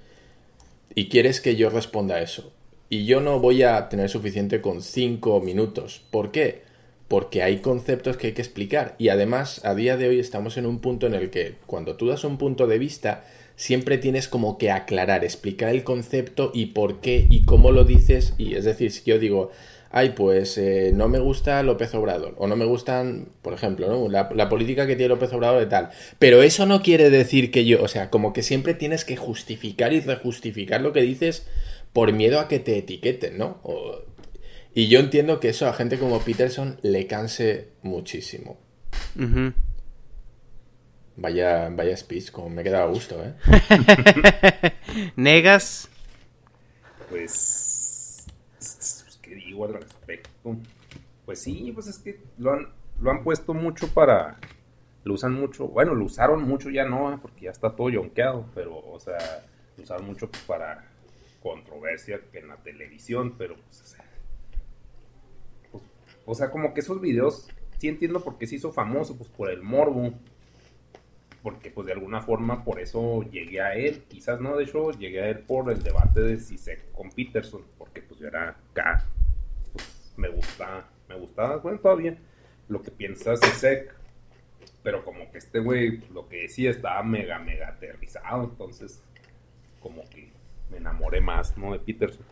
y 0.95 1.09
quieres 1.09 1.41
que 1.41 1.57
yo 1.57 1.71
responda 1.71 2.17
a 2.17 2.23
eso. 2.23 2.53
Y 2.89 3.07
yo 3.07 3.21
no 3.21 3.41
voy 3.41 3.63
a 3.63 3.89
tener 3.89 4.09
suficiente 4.09 4.61
con 4.61 4.83
cinco 4.83 5.41
minutos. 5.41 6.03
¿Por 6.11 6.31
qué? 6.31 6.63
Porque 7.09 7.43
hay 7.43 7.59
conceptos 7.59 8.17
que 8.17 8.29
hay 8.29 8.33
que 8.35 8.43
explicar. 8.43 8.95
Y 8.99 9.09
además, 9.09 9.65
a 9.65 9.75
día 9.75 9.97
de 9.97 10.09
hoy 10.09 10.21
estamos 10.21 10.57
en 10.57 10.67
un 10.67 10.81
punto 10.81 11.07
en 11.07 11.15
el 11.15 11.31
que 11.31 11.57
cuando 11.67 11.97
tú 11.97 12.09
das 12.09 12.25
un 12.25 12.39
punto 12.39 12.67
de 12.67 12.79
vista, 12.79 13.25
siempre 13.57 13.99
tienes 13.99 14.29
como 14.29 14.59
que 14.59 14.71
aclarar, 14.71 15.25
explicar 15.25 15.71
el 15.71 15.85
concepto 15.85 16.51
y 16.55 16.67
por 16.67 17.01
qué 17.01 17.27
y 17.31 17.45
cómo 17.45 17.73
lo 17.73 17.85
dices. 17.85 18.35
Y 18.39 18.55
es 18.55 18.65
decir, 18.65 18.93
si 18.93 19.03
yo 19.05 19.19
digo, 19.19 19.51
ay, 19.97 20.11
pues 20.11 20.59
eh, 20.59 20.91
no 20.93 21.07
me 21.07 21.21
gusta 21.21 21.63
López 21.63 21.95
Obrador, 21.95 22.35
o 22.39 22.49
no 22.49 22.57
me 22.57 22.65
gustan, 22.65 23.29
por 23.43 23.55
ejemplo, 23.55 23.87
¿no? 23.87 24.09
la, 24.09 24.29
la, 24.35 24.49
política 24.49 24.89
que 24.89 24.97
tiene 24.97 25.11
López 25.11 25.33
Obrador 25.33 25.61
de 25.61 25.67
tal. 25.67 25.91
Pero 26.19 26.43
eso 26.43 26.67
no 26.67 26.83
quiere 26.83 27.11
decir 27.11 27.53
que 27.53 27.65
yo, 27.65 27.81
o 27.81 27.87
sea, 27.87 28.11
como 28.11 28.33
que 28.33 28.43
siempre 28.43 28.75
tienes 28.75 29.05
que 29.05 29.17
justificar 29.17 29.93
y 29.93 30.01
rejustificar 30.01 30.81
lo 30.81 30.93
que 30.93 31.03
dices 31.03 31.47
por 31.93 32.13
miedo 32.13 32.41
a 32.41 32.49
que 32.49 32.59
te 32.59 32.77
etiqueten, 32.77 33.39
¿no? 33.39 33.61
y 34.75 34.89
yo 34.89 34.99
entiendo 34.99 35.39
que 35.39 35.51
eso 35.51 35.69
a 35.69 35.73
gente 35.73 35.97
como 35.97 36.19
Peterson 36.19 36.81
le 36.83 37.07
canse 37.07 37.69
muchísimo. 37.83 38.59
Vaya, 41.15 41.69
vaya 41.71 41.97
speech, 41.97 42.33
como 42.33 42.49
me 42.49 42.65
quedaba 42.65 42.87
a 42.87 42.93
gusto, 42.93 43.23
¿eh? 43.25 43.35
¿Negas? 45.15 45.89
Pues, 47.09 47.74
¿qué 49.55 49.61
digo 49.61 49.65
al 49.67 49.75
respecto? 49.75 50.57
Pues 51.25 51.41
sí, 51.41 51.71
pues 51.73 51.87
es 51.87 51.99
que 51.99 52.21
lo 52.39 52.53
han, 52.53 52.69
lo 53.01 53.11
han 53.11 53.23
puesto 53.23 53.55
mucho 53.55 53.89
para... 53.89 54.39
Lo 55.05 55.15
usan 55.15 55.35
mucho, 55.35 55.69
bueno, 55.69 55.95
lo 55.95 56.07
usaron 56.07 56.45
mucho 56.45 56.71
ya 56.71 56.87
no, 56.87 57.19
porque 57.21 57.43
ya 57.43 57.51
está 57.51 57.77
todo 57.77 57.91
yonqueado, 57.91 58.47
pero, 58.55 58.79
o 58.79 58.99
sea, 58.99 59.19
lo 59.77 59.83
usaron 59.83 60.07
mucho 60.07 60.31
para 60.47 60.89
controversia 61.43 62.23
en 62.33 62.49
la 62.49 62.57
televisión, 62.57 63.35
pero, 63.37 63.55
pues, 63.55 63.83
o 63.83 63.85
sea, 63.85 64.05
pues, 65.71 65.85
o 66.25 66.35
sea, 66.35 66.51
como 66.51 66.73
que 66.73 66.81
esos 66.81 67.03
videos, 67.03 67.51
sí 67.79 67.89
entiendo 67.89 68.25
por 68.25 68.39
qué 68.39 68.47
se 68.47 68.55
hizo 68.55 68.73
famoso, 68.73 69.15
pues 69.19 69.29
por 69.29 69.51
el 69.51 69.63
morbo, 69.63 70.15
porque 71.43 71.71
pues 71.71 71.87
de 71.87 71.93
alguna 71.93 72.23
forma 72.23 72.65
por 72.65 72.81
eso 72.81 73.23
llegué 73.25 73.61
a 73.61 73.75
él, 73.75 74.05
quizás 74.09 74.41
no, 74.41 74.57
de 74.57 74.65
hecho 74.65 74.91
llegué 74.93 75.21
a 75.21 75.29
él 75.29 75.41
por 75.41 75.71
el 75.71 75.83
debate 75.83 76.23
de 76.23 76.41
Sisek 76.41 76.91
con 76.93 77.11
Peterson, 77.11 77.61
porque 77.77 78.01
pues 78.01 78.19
yo 78.19 78.29
era 78.29 78.57
acá, 78.71 79.07
me 80.17 80.29
gusta, 80.29 80.87
me 81.09 81.17
gustaba, 81.17 81.57
bueno, 81.57 81.79
todavía 81.79 82.17
lo 82.69 82.83
que 82.83 82.91
piensa 82.91 83.37
Sisek, 83.37 83.95
pero 84.83 85.05
como 85.05 85.31
que 85.31 85.39
este 85.39 85.59
güey 85.61 86.03
lo 86.13 86.29
que 86.29 86.43
decía 86.43 86.71
estaba 86.71 87.03
mega, 87.03 87.39
mega 87.39 87.69
aterrizado, 87.69 88.45
entonces 88.45 89.03
como 89.81 90.03
que 90.09 90.31
me 90.71 90.79
enamoré 90.79 91.21
más, 91.21 91.57
¿no? 91.57 91.73
De 91.73 91.79
Peterson. 91.79 92.25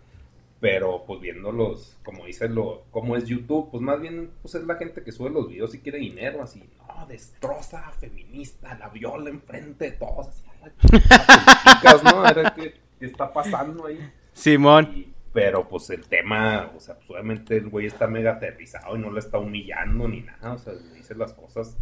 Pero 0.61 1.05
pues 1.07 1.21
viéndolos, 1.21 1.99
como 2.05 2.25
dice 2.25 2.49
lo, 2.49 2.85
como 2.93 3.17
es 3.17 3.27
YouTube, 3.27 3.71
pues 3.71 3.83
más 3.83 4.01
bien 4.01 4.31
pues 4.43 4.55
es 4.55 4.65
la 4.65 4.77
gente 4.77 5.03
que 5.03 5.11
sube 5.11 5.29
los 5.29 5.49
videos 5.49 5.75
y 5.75 5.81
quiere 5.81 5.99
dinero, 5.99 6.41
así, 6.41 6.63
no, 6.87 7.07
destroza, 7.07 7.91
feminista, 7.99 8.79
la 8.79 8.89
viola 8.89 9.29
enfrente 9.29 9.87
de 9.87 9.93
todos, 9.93 10.29
así, 10.29 10.45
¿no? 12.05 12.55
¿qué, 12.55 12.75
está 13.01 13.33
pasando 13.33 13.87
ahí? 13.87 14.13
Simón. 14.33 15.12
Pero 15.33 15.69
pues 15.69 15.91
el 15.91 16.07
tema, 16.07 16.71
o 16.77 16.81
sea, 16.81 16.97
pues 16.97 17.11
obviamente 17.11 17.57
el 17.57 17.69
güey 17.69 17.87
está 17.87 18.07
mega 18.07 18.33
aterrizado 18.33 18.97
y 18.97 18.99
no 18.99 19.11
le 19.11 19.21
está 19.21 19.39
humillando 19.39 20.09
ni 20.09 20.21
nada, 20.21 20.53
o 20.53 20.59
sea, 20.59 20.73
le 20.75 20.95
dice 20.95 21.15
las 21.15 21.33
cosas 21.33 21.77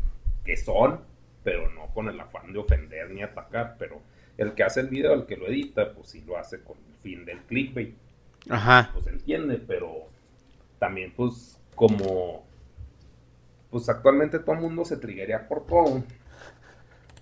que 0.44 0.56
son 0.56 1.00
pero 1.42 1.70
no 1.70 1.86
con 1.94 2.08
el 2.08 2.20
afán 2.20 2.52
de 2.52 2.58
ofender 2.58 3.10
ni 3.10 3.22
atacar, 3.22 3.76
pero 3.78 4.00
el 4.36 4.54
que 4.54 4.62
hace 4.62 4.80
el 4.80 4.88
video, 4.88 5.14
el 5.14 5.26
que 5.26 5.36
lo 5.36 5.46
edita, 5.46 5.92
pues 5.92 6.08
sí 6.08 6.22
lo 6.26 6.36
hace 6.36 6.62
con 6.62 6.76
el 6.76 6.94
fin 6.96 7.24
del 7.24 7.38
clickbait. 7.40 7.94
Ajá. 8.48 8.90
Pues 8.92 9.06
entiende, 9.06 9.56
pero 9.66 10.08
también 10.78 11.12
pues 11.14 11.58
como 11.74 12.44
pues 13.70 13.88
actualmente 13.88 14.40
todo 14.40 14.56
el 14.56 14.62
mundo 14.62 14.84
se 14.84 14.96
triguería 14.96 15.46
por 15.46 15.64
todo 15.66 16.02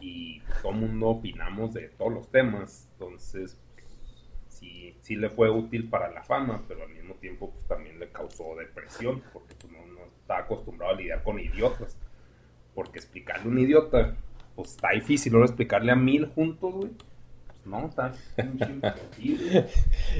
y 0.00 0.40
todo 0.62 0.72
el 0.72 0.78
mundo 0.78 1.08
opinamos 1.08 1.74
de 1.74 1.88
todos 1.90 2.12
los 2.12 2.28
temas, 2.30 2.88
entonces 2.92 3.58
sí, 4.58 4.96
sí 5.00 5.16
le 5.16 5.30
fue 5.30 5.50
útil 5.50 5.88
para 5.88 6.10
la 6.10 6.22
fama, 6.22 6.62
pero 6.68 6.82
al 6.84 6.90
mismo 6.90 7.14
tiempo 7.14 7.50
pues 7.50 7.66
también 7.66 7.98
le 7.98 8.08
causó 8.08 8.56
depresión, 8.56 9.22
porque 9.32 9.54
pues, 9.54 9.72
no, 9.72 9.86
no 9.86 10.06
está 10.20 10.38
acostumbrado 10.38 10.94
a 10.94 10.96
lidiar 10.96 11.22
con 11.22 11.38
idiotas, 11.38 11.96
porque 12.74 12.98
explicarle 12.98 13.44
a 13.44 13.48
un 13.48 13.58
idiota, 13.58 14.14
pues 14.54 14.70
está 14.70 14.90
difícil, 14.90 15.34
ahora 15.34 15.46
explicarle 15.46 15.92
a 15.92 15.96
mil 15.96 16.26
juntos, 16.26 16.74
güey, 16.74 16.90
pues 16.90 17.66
no, 17.66 17.88
está. 17.88 18.12
Entonces, 18.36 18.82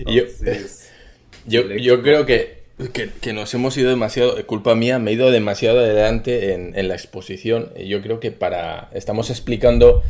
yo, 1.47 1.62
yo, 1.62 1.76
yo 1.76 2.02
creo 2.02 2.26
que 2.26 2.59
que, 2.92 3.33
nos 3.33 3.52
hemos 3.54 3.76
ido 3.76 3.90
demasiado, 3.90 4.47
culpa 4.47 4.76
mía, 4.76 5.00
me 5.00 5.11
he 5.11 5.14
ido 5.14 5.33
demasiado 5.33 5.80
adelante 5.80 6.54
en, 6.54 6.78
en, 6.78 6.87
la 6.87 6.95
exposición. 6.95 7.73
Yo 7.75 8.00
creo 8.02 8.21
que 8.21 8.30
para. 8.30 8.88
Estamos 8.92 9.30
explicando 9.30 10.04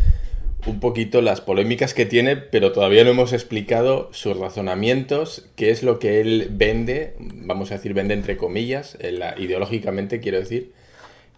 un 0.67 0.81
poquito 0.81 1.23
las 1.23 1.41
polémicas 1.41 1.95
que 1.95 2.07
tiene, 2.07 2.37
pero 2.37 2.73
todavía 2.73 3.05
no 3.05 3.11
hemos 3.11 3.33
explicado 3.33 4.09
sus 4.12 4.37
razonamientos, 4.37 5.49
qué 5.57 5.71
es 5.71 5.83
lo 5.83 5.99
que 5.99 6.21
él 6.21 6.49
vende, 6.50 7.15
vamos 7.19 7.71
a 7.71 7.75
decir, 7.75 7.95
vende 7.95 8.15
entre 8.15 8.37
comillas, 8.37 8.99
la, 9.00 9.35
ideológicamente 9.38 10.21
quiero 10.21 10.38
decir. 10.38 10.73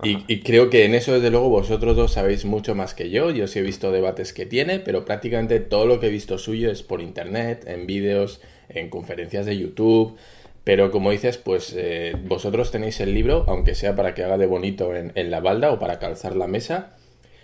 Y, 0.02 0.24
y, 0.28 0.40
creo 0.40 0.70
que 0.70 0.86
en 0.86 0.94
eso, 0.94 1.12
desde 1.12 1.28
luego, 1.28 1.50
vosotros 1.50 1.94
dos 1.94 2.14
sabéis 2.14 2.46
mucho 2.46 2.74
más 2.74 2.94
que 2.94 3.10
yo. 3.10 3.30
Yo 3.30 3.46
sí 3.46 3.58
he 3.58 3.62
visto 3.62 3.92
debates 3.92 4.32
que 4.32 4.46
tiene, 4.46 4.78
pero 4.78 5.04
prácticamente 5.04 5.60
todo 5.60 5.84
lo 5.84 6.00
que 6.00 6.06
he 6.06 6.10
visto 6.10 6.38
suyo 6.38 6.70
es 6.70 6.82
por 6.82 7.02
internet, 7.02 7.66
en 7.66 7.86
vídeos, 7.86 8.40
en 8.70 8.88
conferencias 8.88 9.44
de 9.44 9.58
YouTube. 9.58 10.16
Pero 10.64 10.90
como 10.90 11.10
dices, 11.10 11.36
pues 11.36 11.74
eh, 11.76 12.14
vosotros 12.24 12.70
tenéis 12.70 12.98
el 13.00 13.12
libro, 13.12 13.44
aunque 13.46 13.74
sea 13.74 13.94
para 13.94 14.14
que 14.14 14.24
haga 14.24 14.38
de 14.38 14.46
bonito 14.46 14.96
en, 14.96 15.12
en 15.16 15.30
la 15.30 15.40
balda 15.40 15.70
o 15.70 15.78
para 15.78 15.98
calzar 15.98 16.34
la 16.34 16.46
mesa. 16.46 16.96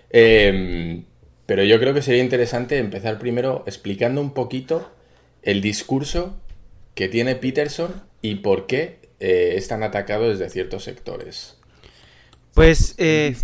Eh, 0.09 1.03
pero 1.47 1.65
yo 1.65 1.79
creo 1.79 1.95
que 1.95 2.03
sería 2.03 2.23
interesante 2.23 2.79
empezar 2.79 3.19
primero 3.19 3.65
explicando 3.67 4.21
un 4.21 4.35
poquito 4.35 4.91
el 5.43 5.61
discurso 5.61 6.37
que 6.95 7.09
tiene 7.09 7.37
Peterson 7.37 8.03
y 8.21 8.37
por 8.37 8.67
qué 8.67 8.99
eh, 9.21 9.55
es 9.57 9.69
tan 9.69 9.83
atacado 9.83 10.29
desde 10.29 10.51
ciertos 10.51 10.85
sectores. 10.85 11.57
Pues, 12.55 12.95
eh... 12.99 13.37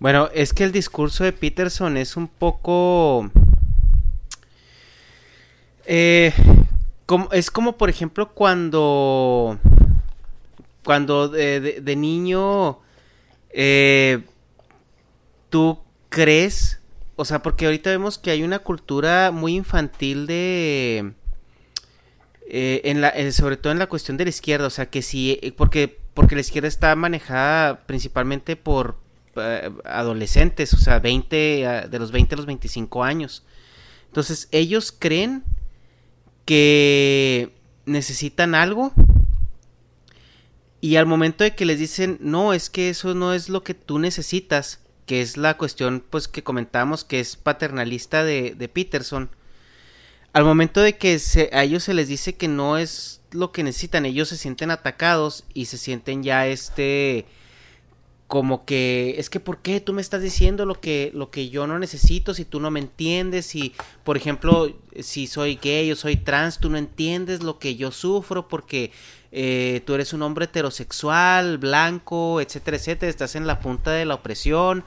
bueno, 0.00 0.30
es 0.32 0.52
que 0.52 0.64
el 0.64 0.72
discurso 0.72 1.24
de 1.24 1.32
Peterson 1.32 1.96
es 1.96 2.16
un 2.16 2.28
poco 2.28 3.30
eh, 5.90 6.34
como, 7.06 7.32
es 7.32 7.50
como, 7.50 7.78
por 7.78 7.88
ejemplo, 7.88 8.28
cuando. 8.34 9.58
Cuando 10.84 11.28
de, 11.28 11.60
de, 11.60 11.80
de 11.80 11.96
niño. 11.96 12.78
Eh, 13.50 14.20
tú 15.50 15.80
crees. 16.08 16.80
O 17.16 17.24
sea, 17.24 17.42
porque 17.42 17.66
ahorita 17.66 17.90
vemos 17.90 18.18
que 18.18 18.30
hay 18.30 18.42
una 18.42 18.60
cultura 18.60 19.30
muy 19.32 19.54
infantil 19.54 20.26
de. 20.26 21.12
Eh, 22.50 22.80
en 22.84 23.00
la, 23.00 23.08
eh, 23.10 23.30
sobre 23.32 23.56
todo 23.56 23.72
en 23.72 23.78
la 23.78 23.88
cuestión 23.88 24.16
de 24.16 24.24
la 24.24 24.30
izquierda. 24.30 24.66
O 24.66 24.70
sea, 24.70 24.88
que 24.90 25.02
si. 25.02 25.38
Eh, 25.42 25.52
porque, 25.56 25.98
porque 26.14 26.34
la 26.34 26.40
izquierda 26.40 26.68
está 26.68 26.94
manejada 26.94 27.86
principalmente 27.86 28.56
por 28.56 28.96
adolescentes. 29.84 30.74
O 30.74 30.78
sea, 30.78 30.98
20, 30.98 31.86
de 31.90 31.98
los 31.98 32.10
20 32.10 32.34
a 32.34 32.38
los 32.38 32.46
25 32.46 33.04
años. 33.04 33.44
Entonces, 34.06 34.48
ellos 34.50 34.92
creen 34.96 35.44
que 36.44 37.52
necesitan 37.84 38.54
algo 38.54 38.92
y 40.80 40.96
al 40.96 41.06
momento 41.06 41.44
de 41.44 41.54
que 41.54 41.64
les 41.64 41.78
dicen 41.78 42.18
no 42.20 42.52
es 42.52 42.70
que 42.70 42.90
eso 42.90 43.14
no 43.14 43.32
es 43.32 43.48
lo 43.48 43.64
que 43.64 43.74
tú 43.74 43.98
necesitas 43.98 44.80
que 45.08 45.22
es 45.22 45.38
la 45.38 45.56
cuestión 45.56 46.04
pues 46.08 46.28
que 46.28 46.44
comentábamos 46.44 47.02
que 47.02 47.18
es 47.18 47.34
paternalista 47.36 48.22
de, 48.24 48.54
de 48.54 48.68
Peterson. 48.68 49.30
Al 50.34 50.44
momento 50.44 50.82
de 50.82 50.98
que 50.98 51.18
a 51.50 51.64
ellos 51.64 51.82
se 51.82 51.94
les 51.94 52.08
dice 52.08 52.36
que 52.36 52.46
no 52.46 52.76
es 52.76 53.22
lo 53.30 53.50
que 53.50 53.62
necesitan 53.62 54.04
ellos 54.04 54.28
se 54.28 54.36
sienten 54.36 54.70
atacados 54.70 55.44
y 55.54 55.64
se 55.64 55.78
sienten 55.78 56.22
ya 56.22 56.46
este 56.46 57.24
como 58.28 58.66
que 58.66 59.14
es 59.18 59.30
que 59.30 59.40
por 59.40 59.62
qué 59.62 59.80
tú 59.80 59.94
me 59.94 60.02
estás 60.02 60.20
diciendo 60.20 60.66
lo 60.66 60.78
que 60.80 61.10
lo 61.14 61.30
que 61.30 61.48
yo 61.48 61.66
no 61.66 61.78
necesito 61.78 62.34
si 62.34 62.44
tú 62.44 62.60
no 62.60 62.70
me 62.70 62.78
entiendes 62.78 63.46
si 63.46 63.72
por 64.04 64.18
ejemplo 64.18 64.70
si 65.00 65.26
soy 65.26 65.58
gay 65.60 65.90
o 65.90 65.96
soy 65.96 66.16
trans 66.16 66.58
tú 66.58 66.68
no 66.68 66.76
entiendes 66.76 67.42
lo 67.42 67.58
que 67.58 67.74
yo 67.74 67.90
sufro 67.90 68.46
porque 68.46 68.92
eh, 69.32 69.80
tú 69.86 69.94
eres 69.94 70.12
un 70.12 70.20
hombre 70.20 70.44
heterosexual 70.44 71.56
blanco 71.56 72.42
etcétera 72.42 72.76
etcétera 72.76 73.08
estás 73.08 73.34
en 73.34 73.46
la 73.46 73.60
punta 73.60 73.92
de 73.92 74.04
la 74.04 74.16
opresión 74.16 74.84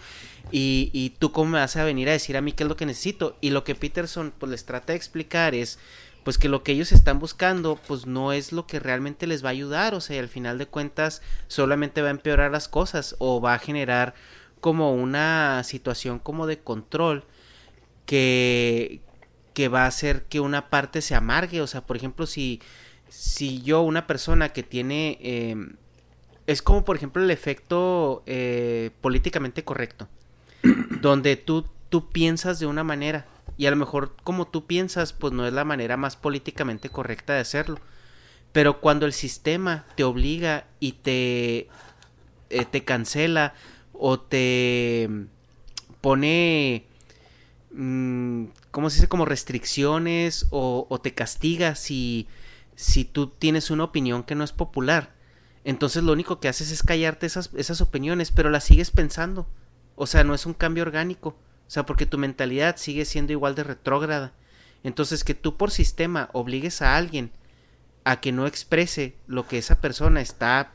y, 0.52 0.92
y 0.94 1.10
tú 1.18 1.32
cómo 1.32 1.50
me 1.52 1.60
vas 1.60 1.76
a 1.78 1.84
venir 1.84 2.10
a 2.10 2.14
decir 2.14 2.38
a 2.38 2.42
mí 2.42 2.52
qué 2.52 2.62
es 2.64 2.70
lo 2.70 2.78
que 2.78 2.86
necesito 2.86 3.38
y 3.42 3.50
lo 3.50 3.64
que 3.64 3.74
Peterson 3.74 4.34
pues 4.38 4.52
les 4.52 4.66
trata 4.66 4.94
de 4.94 4.98
explicar 4.98 5.56
es 5.56 5.80
pues 6.24 6.38
que 6.38 6.50
lo 6.50 6.64
que 6.64 6.74
ellos 6.74 6.92
están 6.92 7.20
buscando 7.20 7.80
pues 7.88 8.06
no 8.06 8.32
es 8.32 8.52
lo 8.52 8.68
que 8.68 8.80
realmente 8.80 9.28
les 9.28 9.44
va 9.44 9.50
a 9.50 9.52
ayudar, 9.52 9.96
o 9.96 10.02
sea, 10.02 10.18
y 10.18 10.20
al 10.20 10.30
final 10.30 10.58
de 10.58 10.68
cuentas 10.68 11.22
solamente 11.48 12.02
va 12.02 12.10
a 12.10 12.12
empeorar 12.12 12.52
las 12.52 12.68
cosas 12.68 13.16
o 13.20 13.42
va 13.42 13.56
a 13.56 13.60
generar 13.60 14.14
como 14.60 14.94
una 14.94 15.64
situación 15.64 16.20
como 16.20 16.48
de 16.48 16.60
control 16.60 17.26
que 18.06 19.02
que 19.54 19.68
va 19.68 19.84
a 19.84 19.88
hacer 19.88 20.24
que 20.26 20.40
una 20.40 20.70
parte 20.70 21.02
se 21.02 21.16
amargue, 21.16 21.62
o 21.62 21.68
sea, 21.68 21.82
por 21.82 21.98
ejemplo, 21.98 22.26
si 22.26 22.62
si 23.10 23.62
yo 23.62 23.82
una 23.82 24.08
persona 24.08 24.50
que 24.50 24.64
tiene 24.64 25.18
eh, 25.22 25.56
es 26.48 26.62
como 26.62 26.86
por 26.86 26.96
ejemplo 26.96 27.24
el 27.24 27.32
efecto 27.32 28.24
eh, 28.26 28.92
políticamente 29.02 29.64
correcto, 29.64 30.08
donde 31.02 31.36
tú 31.36 31.66
tú 31.90 32.10
piensas 32.10 32.60
de 32.60 32.68
una 32.68 32.84
manera 32.84 33.26
y 33.62 33.68
a 33.68 33.70
lo 33.70 33.78
mejor 33.78 34.16
como 34.24 34.48
tú 34.48 34.66
piensas, 34.66 35.14
pues 35.14 35.34
no 35.34 35.46
es 35.46 35.54
la 35.54 35.64
manera 35.64 35.96
más 35.96 36.16
políticamente 36.16 36.90
correcta 36.90 37.34
de 37.34 37.42
hacerlo. 37.42 37.78
Pero 38.54 38.82
cuando 38.82 39.06
el 39.06 39.14
sistema 39.14 39.86
te 39.96 40.04
obliga 40.04 40.66
y 40.80 40.94
te, 40.94 41.70
eh, 42.50 42.66
te 42.72 42.84
cancela 42.84 43.54
o 43.94 44.20
te 44.20 45.08
pone, 46.02 46.88
mmm, 47.70 48.46
¿cómo 48.72 48.90
se 48.90 48.96
dice? 48.96 49.08
Como 49.08 49.26
restricciones 49.26 50.48
o, 50.50 50.88
o 50.90 51.00
te 51.00 51.14
castiga 51.14 51.76
si, 51.76 52.28
si 52.76 53.06
tú 53.06 53.28
tienes 53.28 53.70
una 53.70 53.84
opinión 53.84 54.24
que 54.24 54.34
no 54.34 54.44
es 54.44 54.54
popular. 54.54 55.14
Entonces 55.66 56.02
lo 56.02 56.14
único 56.14 56.40
que 56.40 56.48
haces 56.48 56.72
es 56.72 56.82
callarte 56.82 57.28
esas, 57.28 57.52
esas 57.56 57.80
opiniones, 57.80 58.32
pero 58.32 58.50
las 58.50 58.64
sigues 58.64 58.90
pensando. 58.90 59.46
O 59.96 60.08
sea, 60.08 60.24
no 60.24 60.34
es 60.34 60.48
un 60.48 60.56
cambio 60.56 60.82
orgánico. 60.82 61.38
O 61.72 61.74
sea, 61.74 61.86
porque 61.86 62.06
tu 62.06 62.18
mentalidad 62.18 62.76
sigue 62.76 63.06
siendo 63.06 63.32
igual 63.32 63.56
de 63.56 63.64
retrógrada. 63.64 64.34
Entonces, 64.84 65.24
que 65.24 65.36
tú 65.36 65.56
por 65.56 65.72
sistema 65.72 66.30
obligues 66.34 66.82
a 66.82 66.98
alguien 66.98 67.32
a 68.04 68.20
que 68.20 68.34
no 68.34 68.46
exprese 68.46 69.16
lo 69.26 69.48
que 69.48 69.58
esa 69.58 69.80
persona 69.80 70.20
está 70.20 70.74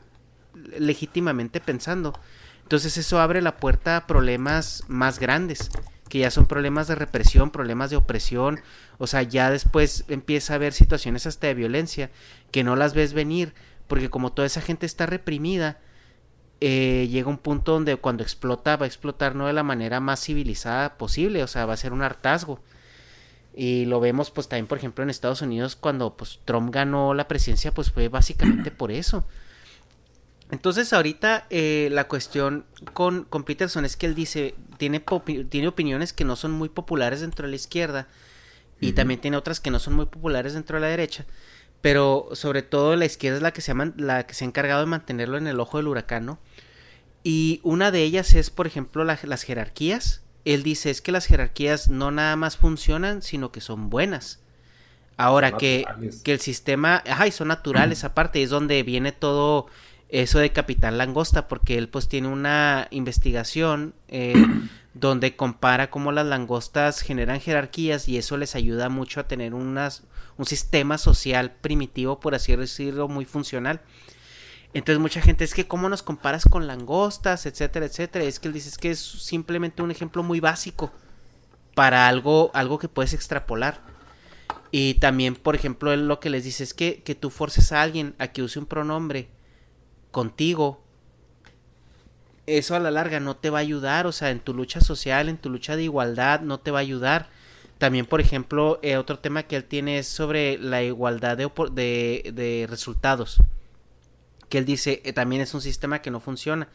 legítimamente 0.55 1.61
pensando. 1.61 2.19
Entonces 2.63 2.97
eso 2.97 3.19
abre 3.19 3.43
la 3.43 3.57
puerta 3.57 3.95
a 3.95 4.07
problemas 4.07 4.85
más 4.87 5.19
grandes, 5.19 5.69
que 6.09 6.17
ya 6.17 6.31
son 6.31 6.47
problemas 6.47 6.87
de 6.87 6.95
represión, 6.95 7.51
problemas 7.51 7.91
de 7.91 7.97
opresión, 7.97 8.59
o 8.97 9.05
sea, 9.05 9.21
ya 9.21 9.51
después 9.51 10.03
empieza 10.07 10.53
a 10.53 10.55
haber 10.55 10.73
situaciones 10.73 11.27
hasta 11.27 11.45
de 11.45 11.53
violencia 11.53 12.09
que 12.49 12.63
no 12.63 12.75
las 12.75 12.95
ves 12.95 13.13
venir, 13.13 13.53
porque 13.87 14.09
como 14.09 14.31
toda 14.31 14.47
esa 14.47 14.61
gente 14.61 14.87
está 14.87 15.05
reprimida, 15.05 15.77
eh, 16.59 17.07
llega 17.11 17.29
un 17.29 17.37
punto 17.37 17.73
donde 17.73 17.95
cuando 17.97 18.23
explota 18.23 18.77
va 18.77 18.85
a 18.85 18.87
explotar 18.87 19.35
no 19.35 19.45
de 19.47 19.53
la 19.53 19.63
manera 19.63 19.99
más 19.99 20.23
civilizada 20.23 20.97
posible, 20.97 21.43
o 21.43 21.47
sea, 21.47 21.65
va 21.65 21.73
a 21.73 21.77
ser 21.77 21.93
un 21.93 22.01
hartazgo. 22.01 22.59
Y 23.53 23.85
lo 23.85 23.99
vemos 23.99 24.31
pues 24.31 24.47
también, 24.47 24.67
por 24.67 24.77
ejemplo, 24.77 25.03
en 25.03 25.09
Estados 25.09 25.41
Unidos 25.41 25.75
cuando 25.75 26.15
pues 26.15 26.39
Trump 26.45 26.73
ganó 26.73 27.13
la 27.13 27.27
presidencia, 27.27 27.73
pues 27.73 27.91
fue 27.91 28.07
básicamente 28.07 28.71
por 28.71 28.91
eso. 28.91 29.25
Entonces 30.49 30.93
ahorita 30.93 31.45
eh, 31.49 31.89
la 31.91 32.07
cuestión 32.07 32.65
con, 32.93 33.25
con, 33.25 33.43
Peterson 33.43 33.83
es 33.83 33.97
que 33.97 34.05
él 34.05 34.15
dice, 34.15 34.55
tiene, 34.77 35.03
tiene 35.49 35.67
opiniones 35.67 36.13
que 36.13 36.23
no 36.23 36.35
son 36.35 36.53
muy 36.53 36.69
populares 36.69 37.21
dentro 37.21 37.45
de 37.45 37.49
la 37.49 37.57
izquierda 37.57 38.07
y 38.79 38.87
uh 38.87 38.89
-huh. 38.91 38.95
también 38.95 39.19
tiene 39.19 39.37
otras 39.37 39.59
que 39.59 39.71
no 39.71 39.79
son 39.79 39.95
muy 39.95 40.05
populares 40.05 40.53
dentro 40.53 40.77
de 40.77 40.81
la 40.81 40.87
derecha 40.87 41.25
pero 41.87 42.27
sobre 42.33 42.63
todo 42.63 42.97
la 42.97 43.05
izquierda 43.05 43.37
es 43.37 43.41
la 43.41 43.53
que 43.53 43.61
se 43.61 43.71
ha, 43.71 43.93
la 43.95 44.27
que 44.27 44.33
se 44.33 44.43
ha 44.43 44.47
encargado 44.49 44.81
de 44.81 44.87
mantenerlo 44.87 45.37
en 45.37 45.47
el 45.47 45.57
ojo 45.57 45.77
del 45.77 45.87
huracán, 45.87 46.25
¿no? 46.25 46.37
Y 47.23 47.61
una 47.63 47.91
de 47.91 48.03
ellas 48.03 48.33
es, 48.33 48.49
por 48.49 48.67
ejemplo, 48.67 49.05
la, 49.05 49.17
las 49.23 49.43
jerarquías. 49.43 50.21
Él 50.43 50.63
dice 50.63 50.89
es 50.89 51.01
que 51.01 51.13
las 51.13 51.27
jerarquías 51.27 51.87
no 51.87 52.11
nada 52.11 52.35
más 52.35 52.57
funcionan, 52.57 53.21
sino 53.21 53.53
que 53.53 53.61
son 53.61 53.89
buenas. 53.89 54.41
Ahora 55.15 55.53
que, 55.53 55.85
que, 56.25 56.33
el 56.33 56.41
sistema, 56.41 57.03
ajá, 57.07 57.25
y 57.25 57.31
son 57.31 57.47
naturales 57.47 58.03
aparte, 58.03 58.43
es 58.43 58.49
donde 58.49 58.83
viene 58.83 59.13
todo 59.13 59.67
eso 60.09 60.39
de 60.39 60.51
Capitán 60.51 60.97
Langosta, 60.97 61.47
porque 61.47 61.77
él 61.77 61.87
pues 61.87 62.09
tiene 62.09 62.27
una 62.27 62.89
investigación 62.91 63.93
eh, 64.09 64.33
donde 64.93 65.37
compara 65.37 65.89
cómo 65.89 66.11
las 66.11 66.25
langostas 66.25 66.99
generan 66.99 67.39
jerarquías 67.39 68.09
y 68.09 68.17
eso 68.17 68.35
les 68.35 68.55
ayuda 68.55 68.89
mucho 68.89 69.21
a 69.21 69.27
tener 69.29 69.53
unas, 69.53 70.03
un 70.37 70.45
sistema 70.45 70.97
social 70.97 71.55
primitivo, 71.61 72.19
por 72.19 72.35
así 72.35 72.55
decirlo, 72.55 73.07
muy 73.07 73.25
funcional. 73.25 73.81
Entonces 74.73 74.99
mucha 74.99 75.21
gente 75.21 75.43
es 75.43 75.53
que 75.53 75.67
cómo 75.67 75.89
nos 75.89 76.03
comparas 76.03 76.45
con 76.45 76.67
langostas, 76.67 77.45
etcétera, 77.45 77.85
etcétera. 77.85 78.25
Es 78.25 78.39
que 78.39 78.47
él 78.47 78.53
dice 78.53 78.77
que 78.79 78.91
es 78.91 78.99
simplemente 78.99 79.81
un 79.81 79.91
ejemplo 79.91 80.23
muy 80.23 80.39
básico 80.39 80.91
para 81.73 82.07
algo, 82.07 82.51
algo 82.53 82.77
que 82.77 82.89
puedes 82.89 83.13
extrapolar. 83.13 83.81
Y 84.71 84.95
también, 84.95 85.35
por 85.35 85.55
ejemplo, 85.55 85.93
él 85.93 86.07
lo 86.07 86.19
que 86.19 86.29
les 86.29 86.43
dice 86.43 86.63
es 86.63 86.73
que, 86.73 87.01
que 87.03 87.15
tú 87.15 87.29
forces 87.29 87.71
a 87.71 87.81
alguien 87.81 88.15
a 88.19 88.27
que 88.27 88.43
use 88.43 88.59
un 88.59 88.65
pronombre 88.65 89.29
contigo, 90.11 90.83
eso 92.47 92.75
a 92.75 92.79
la 92.79 92.91
larga 92.91 93.19
no 93.19 93.35
te 93.35 93.49
va 93.49 93.59
a 93.59 93.61
ayudar, 93.61 94.07
o 94.07 94.11
sea, 94.11 94.31
en 94.31 94.39
tu 94.39 94.53
lucha 94.53 94.81
social, 94.81 95.29
en 95.29 95.37
tu 95.37 95.49
lucha 95.49 95.75
de 95.75 95.83
igualdad, 95.83 96.41
no 96.41 96.59
te 96.59 96.71
va 96.71 96.79
a 96.79 96.81
ayudar. 96.81 97.29
También, 97.77 98.05
por 98.05 98.21
ejemplo, 98.21 98.79
eh, 98.81 98.97
otro 98.97 99.19
tema 99.19 99.43
que 99.43 99.55
él 99.55 99.63
tiene 99.63 99.99
es 99.99 100.07
sobre 100.07 100.57
la 100.57 100.81
igualdad 100.81 101.37
de, 101.37 101.51
de, 101.71 102.31
de 102.33 102.67
resultados. 102.67 103.37
Que 104.49 104.57
él 104.57 104.65
dice, 104.65 105.01
eh, 105.05 105.13
también 105.13 105.41
es 105.41 105.53
un 105.53 105.61
sistema 105.61 106.01
que 106.01 106.09
no 106.09 106.19
funciona. 106.19 106.69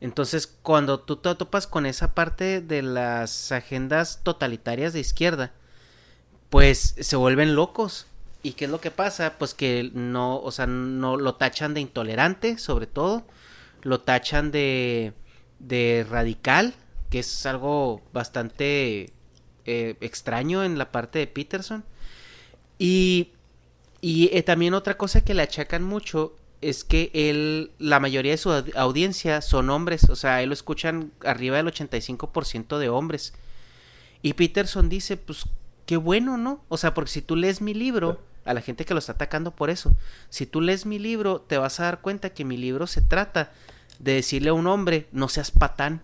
Entonces, 0.00 0.46
cuando 0.46 1.00
tú 1.00 1.16
te 1.16 1.34
topas 1.34 1.66
con 1.66 1.84
esa 1.84 2.14
parte 2.14 2.60
de 2.60 2.82
las 2.82 3.52
agendas 3.52 4.20
totalitarias 4.22 4.92
de 4.92 5.00
izquierda, 5.00 5.52
pues 6.50 6.94
se 6.98 7.16
vuelven 7.16 7.54
locos. 7.54 8.06
¿Y 8.42 8.52
qué 8.52 8.66
es 8.66 8.70
lo 8.70 8.80
que 8.80 8.92
pasa? 8.92 9.34
Pues 9.38 9.54
que 9.54 9.90
no, 9.92 10.40
o 10.40 10.52
sea, 10.52 10.66
no 10.66 11.16
lo 11.16 11.34
tachan 11.34 11.74
de 11.74 11.80
intolerante, 11.80 12.58
sobre 12.58 12.86
todo. 12.86 13.24
Lo 13.82 14.00
tachan 14.00 14.50
de, 14.52 15.12
de 15.58 16.06
radical, 16.08 16.74
que 17.10 17.18
es 17.18 17.46
algo 17.46 18.00
bastante 18.12 19.12
eh, 19.68 19.96
extraño 20.00 20.64
en 20.64 20.78
la 20.78 20.90
parte 20.90 21.18
de 21.18 21.26
Peterson. 21.26 21.84
Y, 22.78 23.32
y 24.00 24.30
eh, 24.32 24.42
también 24.42 24.72
otra 24.72 24.96
cosa 24.96 25.20
que 25.20 25.34
le 25.34 25.42
achacan 25.42 25.84
mucho 25.84 26.34
es 26.62 26.84
que 26.84 27.10
él, 27.12 27.70
la 27.78 28.00
mayoría 28.00 28.32
de 28.32 28.38
su 28.38 28.50
audiencia 28.76 29.42
son 29.42 29.68
hombres, 29.68 30.08
o 30.08 30.16
sea, 30.16 30.42
él 30.42 30.48
lo 30.48 30.54
escuchan 30.54 31.12
arriba 31.22 31.58
del 31.58 31.66
85% 31.66 32.78
de 32.78 32.88
hombres. 32.88 33.34
Y 34.22 34.32
Peterson 34.32 34.88
dice, 34.88 35.18
pues 35.18 35.44
qué 35.84 35.98
bueno, 35.98 36.38
¿no? 36.38 36.64
O 36.68 36.78
sea, 36.78 36.94
porque 36.94 37.10
si 37.10 37.22
tú 37.22 37.36
lees 37.36 37.60
mi 37.60 37.74
libro, 37.74 38.20
a 38.46 38.54
la 38.54 38.62
gente 38.62 38.86
que 38.86 38.94
lo 38.94 39.00
está 39.00 39.12
atacando 39.12 39.54
por 39.54 39.68
eso, 39.68 39.94
si 40.30 40.46
tú 40.46 40.62
lees 40.62 40.86
mi 40.86 40.98
libro, 40.98 41.42
te 41.42 41.58
vas 41.58 41.78
a 41.78 41.84
dar 41.84 42.00
cuenta 42.00 42.30
que 42.30 42.46
mi 42.46 42.56
libro 42.56 42.86
se 42.86 43.02
trata 43.02 43.52
de 43.98 44.14
decirle 44.14 44.48
a 44.48 44.54
un 44.54 44.66
hombre, 44.66 45.08
no 45.12 45.28
seas 45.28 45.50
patán. 45.50 46.02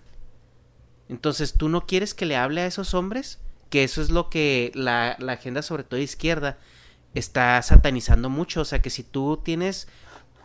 Entonces, 1.08 1.54
¿tú 1.54 1.68
no 1.68 1.86
quieres 1.86 2.14
que 2.14 2.26
le 2.26 2.36
hable 2.36 2.60
a 2.60 2.66
esos 2.66 2.94
hombres? 2.94 3.38
Que 3.74 3.82
eso 3.82 4.02
es 4.02 4.10
lo 4.10 4.30
que 4.30 4.70
la, 4.76 5.16
la 5.18 5.32
agenda, 5.32 5.60
sobre 5.60 5.82
todo 5.82 5.98
izquierda, 5.98 6.58
está 7.12 7.60
satanizando 7.60 8.30
mucho. 8.30 8.60
O 8.60 8.64
sea, 8.64 8.80
que 8.80 8.88
si 8.88 9.02
tú 9.02 9.40
tienes 9.44 9.88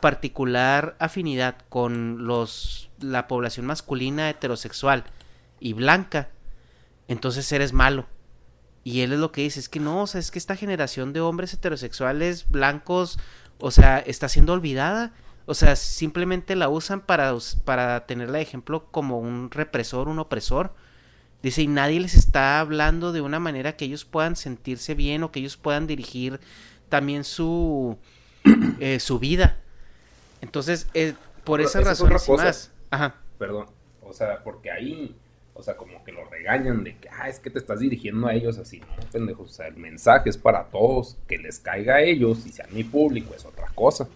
particular 0.01 0.95
afinidad 0.97 1.57
con 1.69 2.25
los 2.25 2.89
la 2.99 3.27
población 3.27 3.67
masculina 3.67 4.31
heterosexual 4.31 5.03
y 5.59 5.73
blanca, 5.73 6.29
entonces 7.07 7.51
eres 7.51 7.71
malo. 7.71 8.07
Y 8.83 9.01
él 9.01 9.13
es 9.13 9.19
lo 9.19 9.31
que 9.31 9.41
dice, 9.41 9.59
es 9.59 9.69
que 9.69 9.79
no, 9.79 10.01
o 10.01 10.07
sea, 10.07 10.19
es 10.19 10.31
que 10.31 10.39
esta 10.39 10.55
generación 10.55 11.13
de 11.13 11.21
hombres 11.21 11.53
heterosexuales 11.53 12.49
blancos, 12.49 13.19
o 13.59 13.69
sea, 13.69 13.99
está 13.99 14.27
siendo 14.27 14.53
olvidada. 14.53 15.13
O 15.45 15.53
sea, 15.53 15.75
simplemente 15.75 16.55
la 16.55 16.67
usan 16.67 17.01
para, 17.01 17.31
para 17.63 18.07
tenerla 18.07 18.39
de 18.39 18.43
ejemplo 18.43 18.87
como 18.89 19.19
un 19.19 19.51
represor, 19.51 20.07
un 20.07 20.17
opresor. 20.17 20.73
Dice, 21.41 21.61
y 21.61 21.67
nadie 21.67 21.99
les 21.99 22.15
está 22.15 22.59
hablando 22.59 23.13
de 23.13 23.21
una 23.21 23.39
manera 23.39 23.77
que 23.77 23.85
ellos 23.85 24.03
puedan 24.03 24.35
sentirse 24.35 24.93
bien 24.93 25.23
o 25.23 25.31
que 25.31 25.39
ellos 25.39 25.55
puedan 25.55 25.87
dirigir 25.87 26.39
también 26.89 27.23
su, 27.23 27.97
eh, 28.79 28.99
su 28.99 29.19
vida. 29.19 29.57
Entonces, 30.41 30.87
eh, 30.93 31.13
por 31.45 31.61
esa 31.61 31.81
razón 31.81 32.11
es 32.13 32.27
más. 32.27 32.71
Ajá. 32.91 33.15
Perdón. 33.37 33.67
O 34.01 34.11
sea, 34.11 34.43
porque 34.43 34.71
ahí, 34.71 35.15
o 35.53 35.63
sea, 35.63 35.77
como 35.77 36.03
que 36.03 36.11
lo 36.11 36.25
regañan 36.25 36.83
de 36.83 36.97
que, 36.97 37.07
ah, 37.09 37.29
es 37.29 37.39
que 37.39 37.49
te 37.49 37.59
estás 37.59 37.79
dirigiendo 37.79 38.27
a 38.27 38.33
ellos 38.33 38.57
así, 38.57 38.79
no, 38.79 38.87
pendejos. 39.11 39.49
O 39.49 39.53
sea, 39.53 39.67
el 39.67 39.77
mensaje 39.77 40.29
es 40.29 40.37
para 40.37 40.65
todos, 40.65 41.17
que 41.27 41.37
les 41.37 41.59
caiga 41.59 41.95
a 41.95 42.01
ellos 42.01 42.45
y 42.45 42.49
sean 42.49 42.69
mi 42.73 42.83
público, 42.83 43.33
es 43.33 43.45
otra 43.45 43.67
cosa. 43.75 44.09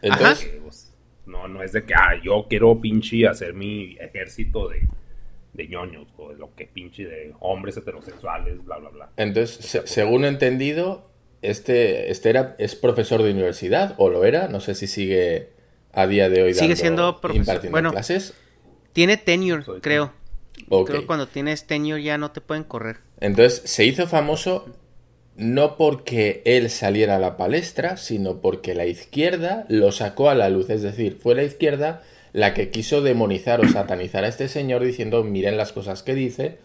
Entonces, 0.00 0.60
pues, 0.62 0.92
no, 1.26 1.48
no 1.48 1.62
es 1.62 1.72
de 1.72 1.82
que, 1.84 1.94
ah, 1.94 2.14
yo 2.22 2.46
quiero 2.48 2.80
pinche 2.80 3.26
hacer 3.26 3.54
mi 3.54 3.96
ejército 3.98 4.68
de, 4.68 4.86
de 5.58 5.66
ñoños 5.66 6.06
o 6.16 6.30
de 6.30 6.38
lo 6.38 6.54
que 6.54 6.66
pinche 6.66 7.04
de 7.04 7.34
hombres 7.40 7.76
heterosexuales, 7.76 8.64
bla, 8.64 8.78
bla, 8.78 8.90
bla. 8.90 9.10
Entonces, 9.16 9.82
según 9.84 10.24
he 10.24 10.28
entendido, 10.28 11.10
este, 11.42 12.12
este 12.12 12.30
era, 12.30 12.54
es 12.58 12.76
profesor 12.76 13.22
de 13.24 13.32
universidad, 13.32 13.96
o 13.98 14.08
lo 14.08 14.24
era, 14.24 14.46
no 14.46 14.60
sé 14.60 14.76
si 14.76 14.86
sigue 14.86 15.50
a 15.92 16.06
día 16.06 16.28
de 16.28 16.42
hoy 16.44 16.54
Sigue 16.54 16.76
siendo 16.76 17.20
profesor. 17.20 17.70
Bueno, 17.70 17.90
clases. 17.90 18.34
Tiene 18.92 19.16
tenure, 19.16 19.64
creo. 19.80 20.12
Creo 20.68 20.84
que 20.84 21.06
cuando 21.06 21.26
tienes 21.26 21.66
tenure 21.66 22.02
ya 22.02 22.18
no 22.18 22.30
te 22.30 22.40
pueden 22.40 22.62
correr. 22.62 22.98
Entonces, 23.20 23.60
se 23.68 23.84
hizo 23.84 24.06
famoso 24.06 24.66
no 25.36 25.76
porque 25.76 26.42
él 26.44 26.70
saliera 26.70 27.16
a 27.16 27.18
la 27.18 27.36
palestra, 27.36 27.96
sino 27.96 28.40
porque 28.40 28.74
la 28.74 28.86
izquierda 28.86 29.66
lo 29.68 29.90
sacó 29.90 30.30
a 30.30 30.36
la 30.36 30.50
luz. 30.50 30.70
Es 30.70 30.82
decir, 30.82 31.18
fue 31.20 31.34
la 31.34 31.42
izquierda 31.42 32.02
la 32.32 32.54
que 32.54 32.70
quiso 32.70 33.00
demonizar 33.00 33.60
o 33.60 33.68
satanizar 33.68 34.24
a 34.24 34.28
este 34.28 34.48
señor 34.48 34.84
diciendo, 34.84 35.24
miren 35.24 35.56
las 35.56 35.72
cosas 35.72 36.02
que 36.02 36.14
dice, 36.14 36.58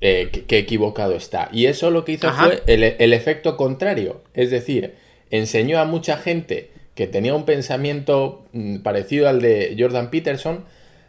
eh, 0.00 0.30
que, 0.46 0.58
equivocado 0.58 1.14
está. 1.16 1.48
Y 1.52 1.66
eso 1.66 1.90
lo 1.90 2.04
que 2.04 2.12
hizo 2.12 2.32
fue 2.32 2.62
el, 2.66 2.82
el 2.84 3.12
efecto 3.12 3.56
contrario. 3.56 4.22
Es 4.34 4.50
decir, 4.50 4.94
enseñó 5.30 5.78
a 5.80 5.84
mucha 5.84 6.16
gente 6.16 6.70
que 6.94 7.06
tenía 7.06 7.34
un 7.34 7.44
pensamiento 7.44 8.44
mm, 8.52 8.78
parecido 8.78 9.28
al 9.28 9.40
de 9.40 9.76
Jordan 9.78 10.10
Peterson, 10.10 10.64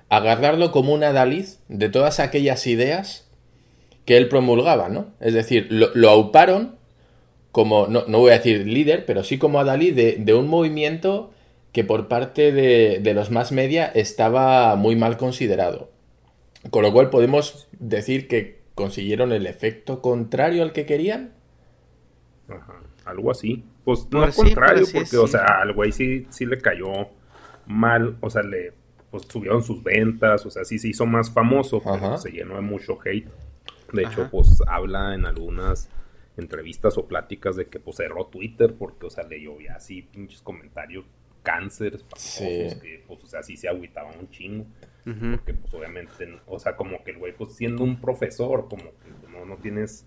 agarrarlo 0.09 0.71
como 0.71 0.93
una 0.93 1.13
daliz 1.13 1.59
de 1.67 1.89
todas 1.89 2.19
aquellas 2.19 2.67
ideas 2.67 3.27
que 4.05 4.17
él 4.17 4.27
promulgaba, 4.27 4.89
¿no? 4.89 5.07
Es 5.19 5.33
decir, 5.33 5.67
lo, 5.69 6.09
auparon 6.09 6.75
como, 7.51 7.87
no, 7.87 8.03
voy 8.07 8.31
a 8.31 8.37
decir 8.37 8.67
líder, 8.67 9.05
pero 9.05 9.23
sí 9.23 9.37
como 9.37 9.59
adalid 9.59 9.95
de, 9.95 10.17
de 10.19 10.33
un 10.33 10.47
movimiento 10.47 11.31
que 11.71 11.83
por 11.83 12.07
parte 12.07 12.51
de, 12.51 12.99
de, 13.01 13.13
los 13.13 13.31
más 13.31 13.51
media 13.51 13.85
estaba 13.85 14.75
muy 14.75 14.95
mal 14.95 15.17
considerado. 15.17 15.89
Con 16.71 16.83
lo 16.83 16.91
cual 16.91 17.09
podemos 17.09 17.67
decir 17.79 18.27
que 18.27 18.59
consiguieron 18.75 19.31
el 19.31 19.45
efecto 19.45 20.01
contrario 20.01 20.63
al 20.63 20.71
que 20.71 20.85
querían. 20.85 21.33
Ajá, 22.47 22.81
algo 23.05 23.31
así. 23.31 23.63
Pues 23.83 24.07
no 24.11 24.23
al 24.23 24.33
contrario, 24.33 24.85
porque, 24.91 25.17
o 25.17 25.27
sea, 25.27 25.61
al 25.61 25.73
güey 25.73 25.91
sí, 25.91 26.27
sí 26.29 26.45
le 26.45 26.59
cayó 26.59 27.09
mal, 27.65 28.17
o 28.21 28.29
sea, 28.29 28.43
le 28.43 28.73
pues, 29.11 29.23
subieron 29.27 29.63
sus 29.63 29.83
ventas, 29.83 30.45
o 30.45 30.49
sea, 30.49 30.63
sí 30.63 30.79
se 30.79 30.89
hizo 30.89 31.05
más 31.05 31.31
famoso, 31.31 31.81
pero 31.83 32.17
se 32.17 32.31
llenó 32.31 32.55
de 32.55 32.61
mucho 32.61 32.99
hate. 33.03 33.27
De 33.93 34.03
hecho, 34.03 34.29
pues 34.29 34.61
habla 34.67 35.15
en 35.15 35.25
algunas 35.25 35.89
entrevistas 36.37 36.97
o 36.97 37.07
pláticas 37.07 37.55
de 37.55 37.65
que 37.65 37.79
pues 37.79 37.97
cerró 37.97 38.27
Twitter 38.27 38.75
porque, 38.77 39.07
o 39.07 39.09
sea, 39.09 39.23
le 39.25 39.41
llovía 39.41 39.75
así 39.75 40.03
pinches 40.03 40.41
comentarios 40.41 41.05
cánceres, 41.43 42.03
que 42.03 43.03
pues, 43.07 43.23
o 43.23 43.27
sea, 43.27 43.43
sí 43.43 43.57
se 43.57 43.67
agüitaba 43.67 44.11
un 44.19 44.29
chingo. 44.29 44.65
Porque, 45.03 45.55
pues, 45.55 45.73
obviamente, 45.73 46.39
o 46.45 46.59
sea, 46.59 46.75
como 46.75 47.03
que 47.03 47.11
el 47.11 47.17
güey, 47.17 47.33
pues, 47.33 47.55
siendo 47.55 47.83
un 47.83 47.99
profesor, 47.99 48.67
como 48.69 48.83
que 48.83 49.27
no, 49.31 49.43
no 49.43 49.57
tienes 49.57 50.05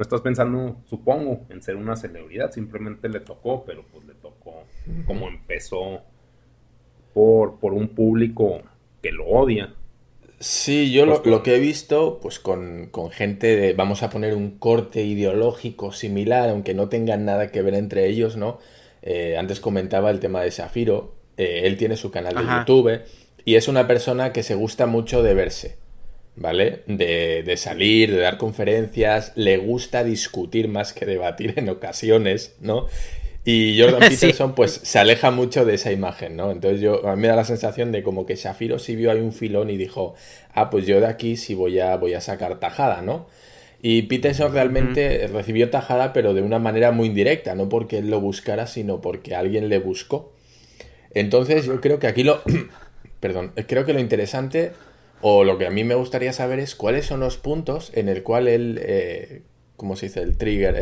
no 0.00 0.02
estás 0.02 0.22
pensando, 0.22 0.78
supongo, 0.86 1.44
en 1.50 1.62
ser 1.62 1.76
una 1.76 1.94
celebridad, 1.94 2.50
simplemente 2.52 3.06
le 3.10 3.20
tocó, 3.20 3.66
pero 3.66 3.84
pues 3.92 4.06
le 4.06 4.14
tocó 4.14 4.64
como 5.06 5.28
empezó 5.28 6.00
por, 7.12 7.58
por 7.58 7.74
un 7.74 7.88
público 7.88 8.62
que 9.02 9.12
lo 9.12 9.26
odia. 9.26 9.74
Sí, 10.38 10.90
yo 10.90 11.04
lo, 11.04 11.22
pues, 11.22 11.40
que 11.42 11.56
he 11.56 11.60
visto, 11.60 12.18
pues 12.22 12.38
con, 12.38 12.90
gente 13.10 13.56
de, 13.56 13.74
vamos 13.74 14.02
a 14.02 14.08
poner 14.08 14.34
un 14.34 14.58
corte 14.58 15.02
ideológico 15.02 15.92
similar, 15.92 16.48
aunque 16.48 16.72
no 16.72 16.88
tengan 16.88 17.26
nada 17.26 17.50
que 17.50 17.60
ver 17.60 17.74
entre 17.74 18.06
ellos, 18.06 18.38
¿no? 18.38 18.58
Eh, 19.02 19.36
antes 19.38 19.60
comentaba 19.60 20.10
el 20.10 20.20
tema 20.20 20.42
de 20.42 20.50
Safiro, 20.50 21.14
eh, 21.36 21.62
él 21.64 21.76
tiene 21.76 21.96
su 21.96 22.10
canal 22.10 22.34
de 22.34 22.42
YouTube 22.42 23.02
y 23.44 23.54
es 23.54 23.68
una 23.68 23.86
persona 23.86 24.32
que 24.32 24.42
se 24.42 24.54
gusta 24.54 24.86
mucho 24.86 25.22
de 25.22 25.34
verse. 25.34 25.78
¿vale? 26.36 26.82
De, 26.86 27.42
de, 27.42 27.56
salir, 27.56 28.12
de 28.12 28.18
dar 28.18 28.38
conferencias, 28.38 29.32
le 29.34 29.58
gusta 29.58 30.04
discutir 30.04 30.68
más 30.68 30.92
que 30.92 31.04
debatir 31.04 31.54
en 31.56 31.68
ocasiones, 31.68 32.56
¿no? 32.60 32.86
Y 33.44 33.80
Jordan 33.80 34.00
Peterson, 34.08 34.54
pues, 34.54 34.80
se 34.82 34.98
aleja 34.98 35.30
mucho 35.30 35.64
de 35.64 35.74
esa 35.74 35.92
imagen, 35.92 36.36
¿no? 36.36 36.50
Entonces 36.50 36.80
yo, 36.80 37.06
a 37.06 37.16
mí 37.16 37.22
me 37.22 37.28
da 37.28 37.36
la 37.36 37.44
sensación 37.44 37.92
de 37.92 38.02
como 38.02 38.26
que 38.26 38.36
Shafiro 38.36 38.78
sí 38.78 38.96
vio 38.96 39.10
ahí 39.10 39.20
un 39.20 39.32
filón 39.32 39.70
y 39.70 39.76
dijo, 39.76 40.14
ah, 40.54 40.70
pues 40.70 40.86
yo 40.86 41.00
de 41.00 41.06
aquí 41.06 41.36
sí 41.36 41.54
voy 41.54 41.78
a, 41.80 41.96
voy 41.96 42.14
a 42.14 42.20
sacar 42.20 42.58
tajada, 42.58 43.02
¿no? 43.02 43.26
Y 43.82 44.02
Peterson 44.02 44.52
realmente 44.52 45.26
recibió 45.28 45.70
tajada, 45.70 46.12
pero 46.12 46.34
de 46.34 46.42
una 46.42 46.58
manera 46.58 46.92
muy 46.92 47.08
indirecta, 47.08 47.54
no 47.54 47.68
porque 47.68 47.98
él 47.98 48.10
lo 48.10 48.20
buscara, 48.20 48.66
sino 48.66 49.00
porque 49.00 49.34
alguien 49.34 49.68
le 49.68 49.78
buscó. 49.78 50.32
Entonces 51.12 51.66
yo 51.66 51.80
creo 51.80 51.98
que 51.98 52.06
aquí 52.06 52.22
lo... 52.22 52.42
perdón, 53.20 53.52
creo 53.66 53.84
que 53.84 53.92
lo 53.92 54.00
interesante 54.00 54.72
o 55.22 55.44
lo 55.44 55.58
que 55.58 55.66
a 55.66 55.70
mí 55.70 55.84
me 55.84 55.94
gustaría 55.94 56.32
saber 56.32 56.58
es 56.58 56.74
cuáles 56.74 57.06
son 57.06 57.20
los 57.20 57.36
puntos 57.36 57.90
en 57.94 58.08
el 58.08 58.22
cual 58.22 58.48
él, 58.48 58.80
eh, 58.82 59.42
¿cómo 59.76 59.96
se 59.96 60.06
dice? 60.06 60.22
El 60.22 60.36
trigger, 60.36 60.76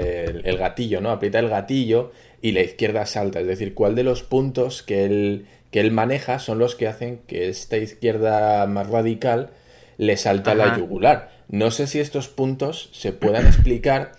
el, 0.45 0.59
gatillo, 0.59 1.01
¿no? 1.01 1.11
Aprieta 1.11 1.39
el 1.41 1.49
gatillo 1.49 2.13
y 2.41 2.53
la 2.53 2.63
izquierda 2.63 3.07
salta. 3.07 3.41
Es 3.41 3.47
decir, 3.47 3.75
cuál 3.75 3.95
de 3.95 4.05
los 4.05 4.23
puntos 4.23 4.83
que 4.83 5.05
él, 5.05 5.47
que 5.71 5.81
él 5.81 5.91
maneja 5.91 6.39
son 6.39 6.59
los 6.59 6.77
que 6.77 6.87
hacen 6.87 7.21
que 7.27 7.49
esta 7.49 7.79
izquierda 7.79 8.67
más 8.67 8.89
radical 8.89 9.51
le 9.97 10.17
salta 10.17 10.53
a 10.53 10.55
la 10.55 10.77
yugular. 10.77 11.38
No 11.49 11.71
sé 11.71 11.87
si 11.87 11.99
estos 11.99 12.29
puntos 12.29 12.91
se 12.93 13.13
puedan 13.13 13.47
explicar 13.47 14.13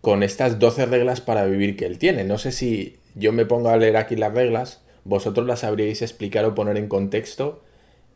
con 0.00 0.22
estas 0.22 0.58
12 0.58 0.86
reglas 0.86 1.20
para 1.20 1.46
vivir 1.46 1.76
que 1.76 1.86
él 1.86 1.98
tiene. 1.98 2.24
No 2.24 2.38
sé 2.38 2.52
si 2.52 2.96
yo 3.14 3.32
me 3.32 3.46
pongo 3.46 3.70
a 3.70 3.76
leer 3.76 3.96
aquí 3.96 4.16
las 4.16 4.34
reglas, 4.34 4.82
vosotros 5.04 5.46
las 5.46 5.60
sabríais 5.60 6.02
explicar 6.02 6.44
o 6.44 6.54
poner 6.54 6.76
en 6.76 6.88
contexto 6.88 7.62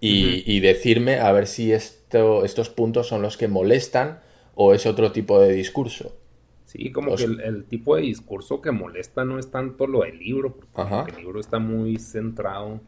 y, 0.01 0.59
decirme 0.61 1.21
a 1.21 1.31
ver 1.31 1.47
si 1.47 1.73
esto, 1.73 2.45
estos 2.45 2.69
puntos 2.69 3.07
son 3.07 3.23
los 3.23 3.37
que 3.37 3.47
molestan 3.47 4.21
o 4.55 4.75
es 4.75 4.85
otro 4.85 5.12
tipo 5.12 5.41
de 5.41 5.53
discurso. 5.53 6.17
Sí, 6.67 6.91
como 6.91 7.15
que 7.17 7.25
el, 7.25 7.65
tipo 7.65 7.97
de 7.97 8.03
discurso 8.03 8.61
que 8.61 8.71
molesta 8.71 9.25
no 9.25 9.38
es 9.38 9.51
tanto 9.51 9.87
lo 9.87 10.01
del 10.01 10.19
libro, 10.19 10.57
porque 10.57 11.12
el 11.12 11.19
libro 11.19 11.38
está 11.38 11.59
muy 11.59 11.97
centrado, 11.99 12.81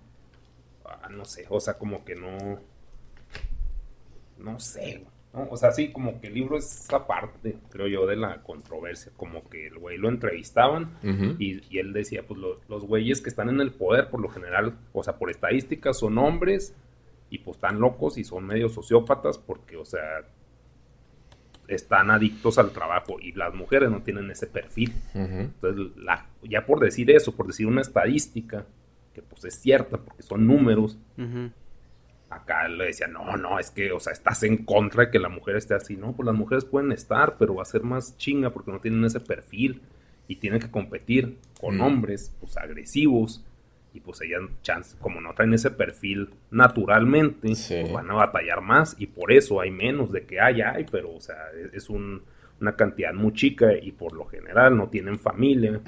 ah, 0.85 1.09
no 1.11 1.25
sé, 1.25 1.47
o 1.51 1.61
sea, 1.61 1.75
como 1.75 2.05
que 2.05 2.15
no, 2.17 2.59
no 4.39 4.59
sé, 4.59 5.05
o 5.35 5.57
sea, 5.57 5.73
sí, 5.73 5.91
como 5.91 6.21
que 6.21 6.29
el 6.29 6.35
libro 6.35 6.57
es 6.57 6.93
aparte, 6.93 7.57
creo 7.71 7.89
yo, 7.89 8.07
de 8.07 8.17
la 8.17 8.43
controversia, 8.43 9.13
como 9.17 9.49
que 9.49 9.67
el 9.67 9.79
güey 9.79 9.99
lo 9.99 10.09
entrevistaban 10.09 10.97
y, 11.39 11.79
él 11.79 11.93
decía, 11.93 12.23
pues 12.27 12.41
los 12.69 12.85
güeyes 12.85 13.21
que 13.21 13.31
están 13.31 13.49
en 13.49 13.61
el 13.61 13.73
poder, 13.73 14.11
por 14.11 14.21
lo 14.21 14.29
general, 14.29 14.77
o 14.93 15.03
sea, 15.03 15.17
por 15.17 15.31
estadísticas 15.31 15.99
son 15.99 16.19
hombres 16.19 16.75
y 17.31 17.39
pues 17.39 17.57
están 17.57 17.81
locos 17.81 18.17
y 18.17 18.25
son 18.25 18.47
medio 18.47 18.69
sociópatas 18.69 19.39
porque, 19.39 19.77
o 19.77 19.85
sea, 19.85 20.25
están 21.67 22.11
adictos 22.11 22.59
al 22.59 22.71
trabajo 22.71 23.19
y 23.21 23.33
las 23.33 23.55
mujeres 23.55 23.91
no 23.91 24.03
tienen 24.03 24.31
ese 24.31 24.47
perfil. 24.47 24.93
Entonces, 25.15 25.97
la, 25.97 26.27
ya 26.43 26.65
por 26.65 26.79
decir 26.79 27.11
eso, 27.11 27.35
por 27.35 27.47
decir 27.47 27.67
una 27.67 27.81
estadística, 27.81 28.67
que 29.13 29.23
pues 29.23 29.45
es 29.45 29.55
cierta 29.61 29.97
porque 29.97 30.23
son 30.23 30.47
números, 30.47 30.99
acá 32.35 32.69
le 32.69 32.87
decía, 32.87 33.07
no, 33.07 33.37
no, 33.37 33.59
es 33.59 33.71
que, 33.71 33.93
o 33.93 34.01
sea, 34.01 34.13
estás 34.13 34.43
en 34.43 34.65
contra 34.65 35.07
de 35.07 35.11
que 35.11 35.19
la 35.19 35.29
mujer 35.29 35.57
esté 35.57 35.75
así, 35.75 35.97
¿no? 35.97 36.13
Pues 36.13 36.27
las 36.27 36.35
mujeres 36.35 36.65
pueden 36.65 36.93
estar, 36.93 37.37
pero 37.39 37.55
va 37.55 37.63
a 37.63 37.67
ser 37.67 37.83
más 37.83 38.17
chinga 38.17 38.51
porque 38.51 38.73
no 38.73 38.81
tienen 38.81 39.05
ese 39.05 39.21
perfil 39.21 39.83
y 40.29 40.37
tienen 40.37 40.61
que 40.61 40.71
competir 40.71 41.39
con 41.61 41.81
hombres, 41.81 42.35
pues 42.41 42.57
agresivos 42.57 43.45
y 43.95 44.01
pues 44.01 44.21
ellas, 44.23 44.43
chance, 44.63 44.97
como 45.01 45.21
no 45.21 45.35
traen 45.35 45.55
ese 45.55 45.71
perfil 45.71 46.31
naturalmente, 46.51 47.49
pues 47.49 47.93
van 47.93 48.11
a 48.11 48.15
batallar 48.15 48.61
más 48.61 48.97
y 48.99 49.07
por 49.07 49.33
eso 49.33 49.61
hay 49.61 49.71
menos 49.71 50.11
de 50.11 50.27
que 50.27 50.41
hay, 50.41 50.63
hay, 50.63 50.85
pero 50.91 51.15
o 51.15 51.21
sea, 51.21 51.37
es, 51.73 51.89
una 51.89 52.77
cantidad 52.77 53.15
muy 53.15 53.33
chica 53.35 53.73
y 53.81 53.93
por 53.93 54.15
lo 54.15 54.27
general 54.27 54.77
no 54.77 54.89
tienen 54.89 55.19
familia 55.19 55.81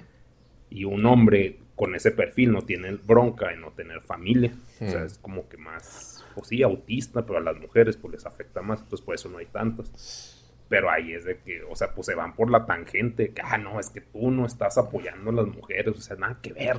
y 0.71 0.85
un 0.85 1.05
hombre 1.05 1.59
con 1.75 1.95
ese 1.95 2.13
perfil 2.13 2.53
no 2.53 2.63
tiene 2.63 2.93
bronca 2.93 3.53
en 3.53 3.61
no 3.61 3.73
tener 3.73 4.01
familia, 4.01 4.53
o 4.81 4.89
sea, 4.89 5.05
es 5.05 5.19
como 5.19 5.49
que 5.49 5.57
más, 5.57 6.16
pues 6.37 6.49
sí, 6.49 6.63
autista, 6.63 7.25
pero 7.25 7.39
a 7.39 7.41
las 7.41 7.59
mujeres 7.59 7.97
pues 7.97 8.13
les 8.13 8.27
afecta 8.27 8.61
más, 8.61 8.81
entonces 8.81 9.05
por 9.05 9.15
eso 9.15 9.31
no 9.31 9.39
hay 9.39 9.47
tantas. 9.47 10.35
Pero 10.69 10.91
ahí 10.91 11.15
es 11.15 11.25
de 11.25 11.39
que, 11.39 11.63
o 11.63 11.75
sea, 11.75 11.95
pues 11.95 12.07
se 12.07 12.15
van 12.15 12.35
por 12.35 12.51
la 12.51 12.67
tangente, 12.67 13.31
que, 13.31 13.41
ah, 13.43 13.57
no, 13.57 13.81
es 13.81 13.89
que 13.89 14.03
tú 14.03 14.31
no 14.31 14.45
estás 14.45 14.77
apoyando 14.77 15.31
a 15.31 15.33
las 15.33 15.47
mujeres, 15.47 15.97
o 15.97 16.01
sea, 16.01 16.17
nada 16.17 16.39
que 16.43 16.53
ver. 16.53 16.79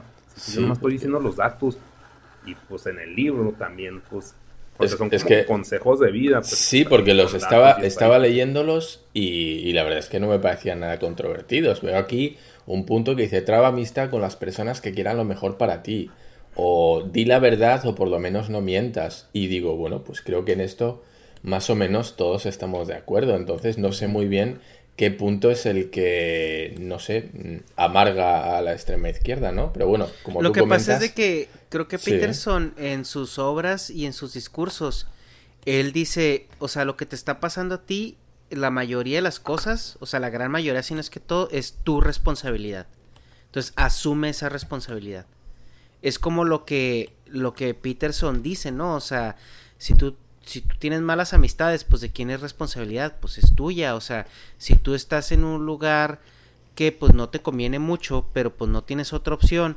Yo 0.54 0.62
no 0.62 0.74
estoy 0.74 0.94
diciendo 0.94 1.20
los 1.20 1.38
datos. 1.38 1.80
Y 2.46 2.54
pues 2.70 2.86
en 2.86 3.00
el 3.00 3.16
libro 3.16 3.54
también, 3.58 4.02
pues, 4.10 4.36
porque 4.78 4.96
son 4.96 5.10
que, 5.10 5.46
consejos 5.46 6.00
de 6.00 6.12
vida. 6.12 6.42
Pues, 6.42 6.52
sí, 6.52 6.86
porque 6.86 7.16
los 7.16 7.34
estaba, 7.34 7.72
estaba 7.72 8.20
leyéndolos 8.20 9.06
y, 9.12 9.74
la 9.74 9.84
verdad 9.84 10.00
es 10.00 10.08
que 10.08 10.20
no 10.20 10.28
me 10.28 10.38
parecían 10.38 10.82
nada 10.82 11.00
controvertidos. 11.00 11.82
Veo 11.82 11.98
aquí 11.98 12.38
un 12.68 12.86
punto 12.86 13.16
que 13.16 13.24
dice, 13.24 13.42
traba 13.42 13.70
amistad 13.70 14.12
con 14.12 14.22
las 14.22 14.36
personas 14.36 14.80
que 14.80 14.94
quieran 14.94 15.18
lo 15.18 15.24
mejor 15.24 15.58
para 15.58 15.82
ti. 15.82 16.12
O 16.60 17.04
di 17.04 17.24
la 17.26 17.38
verdad 17.38 17.86
o 17.86 17.94
por 17.94 18.08
lo 18.08 18.20
menos 18.20 18.50
no 18.50 18.62
mientas. 18.62 19.30
Y 19.32 19.46
digo, 19.48 19.76
bueno, 19.76 20.04
pues 20.04 20.22
creo 20.22 20.44
que 20.44 20.54
en 20.54 20.62
esto 20.62 21.04
más 21.44 21.70
o 21.70 21.76
menos 21.76 22.16
todos 22.18 22.48
estamos 22.48 22.88
de 22.88 22.96
acuerdo. 22.96 23.36
Entonces 23.36 23.78
no 23.78 23.94
sé 23.94 24.08
muy 24.08 24.28
bien 24.28 24.60
qué 24.96 25.12
punto 25.12 25.52
es 25.52 25.68
el 25.68 25.92
que, 25.92 26.76
no 26.80 26.98
sé, 26.98 27.30
amarga 27.76 28.58
a 28.58 28.62
la 28.62 28.74
extrema 28.74 29.10
izquierda, 29.10 29.52
¿no? 29.52 29.72
Pero 29.72 29.88
bueno, 29.88 30.08
como 30.24 30.42
Lo 30.42 30.52
que 30.52 30.64
pasa 30.64 30.96
es 30.96 31.00
de 31.00 31.14
que 31.14 31.48
creo 31.70 31.88
que 31.88 32.00
Peterson 32.00 32.74
en 32.78 33.06
sus 33.06 33.38
obras 33.38 33.92
y 33.92 34.08
en 34.08 34.14
sus 34.14 34.34
discursos, 34.34 35.06
él 35.66 35.92
dice, 35.92 36.48
o 36.58 36.68
sea, 36.68 36.84
lo 36.84 36.98
que 36.98 37.06
te 37.06 37.16
está 37.16 37.40
pasando 37.40 37.76
a 37.76 37.82
ti, 37.84 38.18
la 38.50 38.72
mayoría 38.72 39.18
de 39.18 39.22
las 39.22 39.40
cosas, 39.40 39.98
o 40.00 40.08
sea, 40.08 40.20
la 40.20 40.32
gran 40.32 40.50
mayoría, 40.50 40.82
si 40.82 40.96
no 40.96 41.02
es 41.02 41.12
que 41.12 41.20
todo, 41.20 41.50
es 41.52 41.78
tu 41.84 42.02
responsabilidad. 42.02 42.88
Entonces, 43.46 43.74
asume 43.76 44.30
esa 44.30 44.50
responsabilidad. 44.50 45.28
Es 46.02 46.20
como 46.20 46.46
lo 46.46 46.66
que, 46.66 47.14
lo 47.26 47.54
que 47.54 47.74
Peterson 47.74 48.44
dice, 48.44 48.72
¿no? 48.72 48.96
O 48.96 49.02
sea, 49.02 49.36
si 49.78 49.94
tú 49.96 50.16
si 50.48 50.62
tú 50.62 50.78
tienes 50.80 51.02
malas 51.02 51.34
amistades, 51.34 51.84
pues 51.84 52.02
de 52.02 52.10
quién 52.10 52.30
es 52.30 52.40
responsabilidad, 52.40 53.18
pues 53.20 53.38
es 53.38 53.54
tuya, 53.54 53.96
o 53.96 54.02
sea, 54.02 54.28
si 54.58 54.76
tú 54.76 54.96
estás 54.96 55.34
en 55.34 55.44
un 55.44 55.66
lugar 55.66 56.22
que 56.74 56.94
pues 56.94 57.14
no 57.14 57.28
te 57.28 57.42
conviene 57.42 57.80
mucho, 57.80 58.30
pero 58.34 58.56
pues 58.56 58.72
no 58.72 58.84
tienes 58.84 59.12
otra 59.12 59.34
opción, 59.34 59.76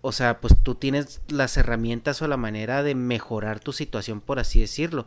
o 0.00 0.12
sea, 0.12 0.40
pues 0.40 0.54
tú 0.62 0.76
tienes 0.76 1.20
las 1.28 1.56
herramientas 1.56 2.22
o 2.22 2.28
la 2.28 2.36
manera 2.36 2.84
de 2.84 2.94
mejorar 2.94 3.58
tu 3.58 3.72
situación, 3.72 4.20
por 4.20 4.38
así 4.38 4.60
decirlo. 4.60 5.06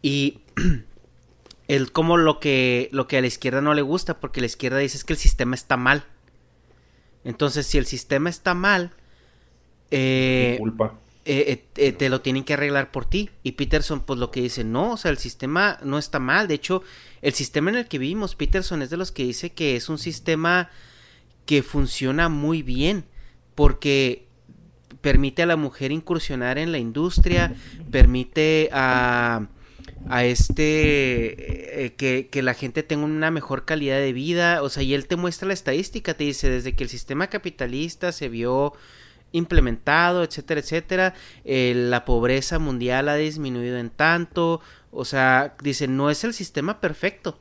Y 0.00 0.40
es 1.68 1.90
como 1.90 2.16
lo 2.16 2.40
que, 2.40 2.88
lo 2.92 3.06
que 3.06 3.18
a 3.18 3.20
la 3.20 3.26
izquierda 3.26 3.60
no 3.60 3.74
le 3.74 3.82
gusta, 3.82 4.20
porque 4.20 4.40
la 4.40 4.46
izquierda 4.46 4.78
dice 4.78 4.96
es 4.96 5.04
que 5.04 5.12
el 5.12 5.18
sistema 5.18 5.54
está 5.54 5.76
mal. 5.76 6.04
Entonces, 7.24 7.66
si 7.66 7.76
el 7.76 7.86
sistema 7.86 8.30
está 8.30 8.54
mal, 8.54 8.92
eh, 9.90 10.56
culpa. 10.58 10.94
Eh, 11.26 11.64
eh, 11.76 11.92
te 11.92 12.10
lo 12.10 12.20
tienen 12.20 12.44
que 12.44 12.52
arreglar 12.52 12.90
por 12.90 13.06
ti. 13.06 13.30
Y 13.42 13.52
Peterson, 13.52 14.00
pues 14.00 14.18
lo 14.18 14.30
que 14.30 14.42
dice, 14.42 14.62
no, 14.62 14.92
o 14.92 14.96
sea, 14.96 15.10
el 15.10 15.18
sistema 15.18 15.78
no 15.82 15.98
está 15.98 16.18
mal. 16.18 16.48
De 16.48 16.54
hecho, 16.54 16.82
el 17.22 17.32
sistema 17.32 17.70
en 17.70 17.76
el 17.76 17.88
que 17.88 17.98
vivimos, 17.98 18.34
Peterson 18.34 18.82
es 18.82 18.90
de 18.90 18.98
los 18.98 19.10
que 19.10 19.24
dice 19.24 19.50
que 19.50 19.76
es 19.76 19.88
un 19.88 19.98
sistema 19.98 20.70
que 21.46 21.62
funciona 21.62 22.28
muy 22.28 22.62
bien, 22.62 23.04
porque 23.54 24.26
permite 25.00 25.42
a 25.42 25.46
la 25.46 25.56
mujer 25.56 25.92
incursionar 25.92 26.58
en 26.58 26.72
la 26.72 26.78
industria, 26.78 27.54
permite 27.90 28.68
a, 28.72 29.46
a 30.08 30.24
este 30.24 31.84
eh, 31.84 31.92
que, 31.94 32.28
que, 32.30 32.42
la 32.42 32.54
gente 32.54 32.82
tenga 32.82 33.04
una 33.04 33.30
mejor 33.30 33.64
calidad 33.64 33.98
de 33.98 34.12
vida, 34.12 34.62
o 34.62 34.68
sea, 34.68 34.82
y 34.82 34.94
él 34.94 35.06
te 35.06 35.16
muestra 35.16 35.48
la 35.48 35.54
estadística, 35.54 36.14
te 36.14 36.24
dice, 36.24 36.48
desde 36.50 36.74
que 36.74 36.84
el 36.84 36.90
sistema 36.90 37.28
capitalista 37.28 38.12
se 38.12 38.28
vio 38.28 38.74
implementado, 39.34 40.22
etcétera, 40.22 40.60
etcétera. 40.60 41.14
Eh, 41.44 41.74
la 41.74 42.04
pobreza 42.04 42.58
mundial 42.58 43.08
ha 43.08 43.16
disminuido 43.16 43.76
en 43.76 43.90
tanto. 43.90 44.60
O 44.90 45.04
sea, 45.04 45.54
dice, 45.62 45.88
no 45.88 46.08
es 46.08 46.24
el 46.24 46.32
sistema 46.32 46.80
perfecto, 46.80 47.38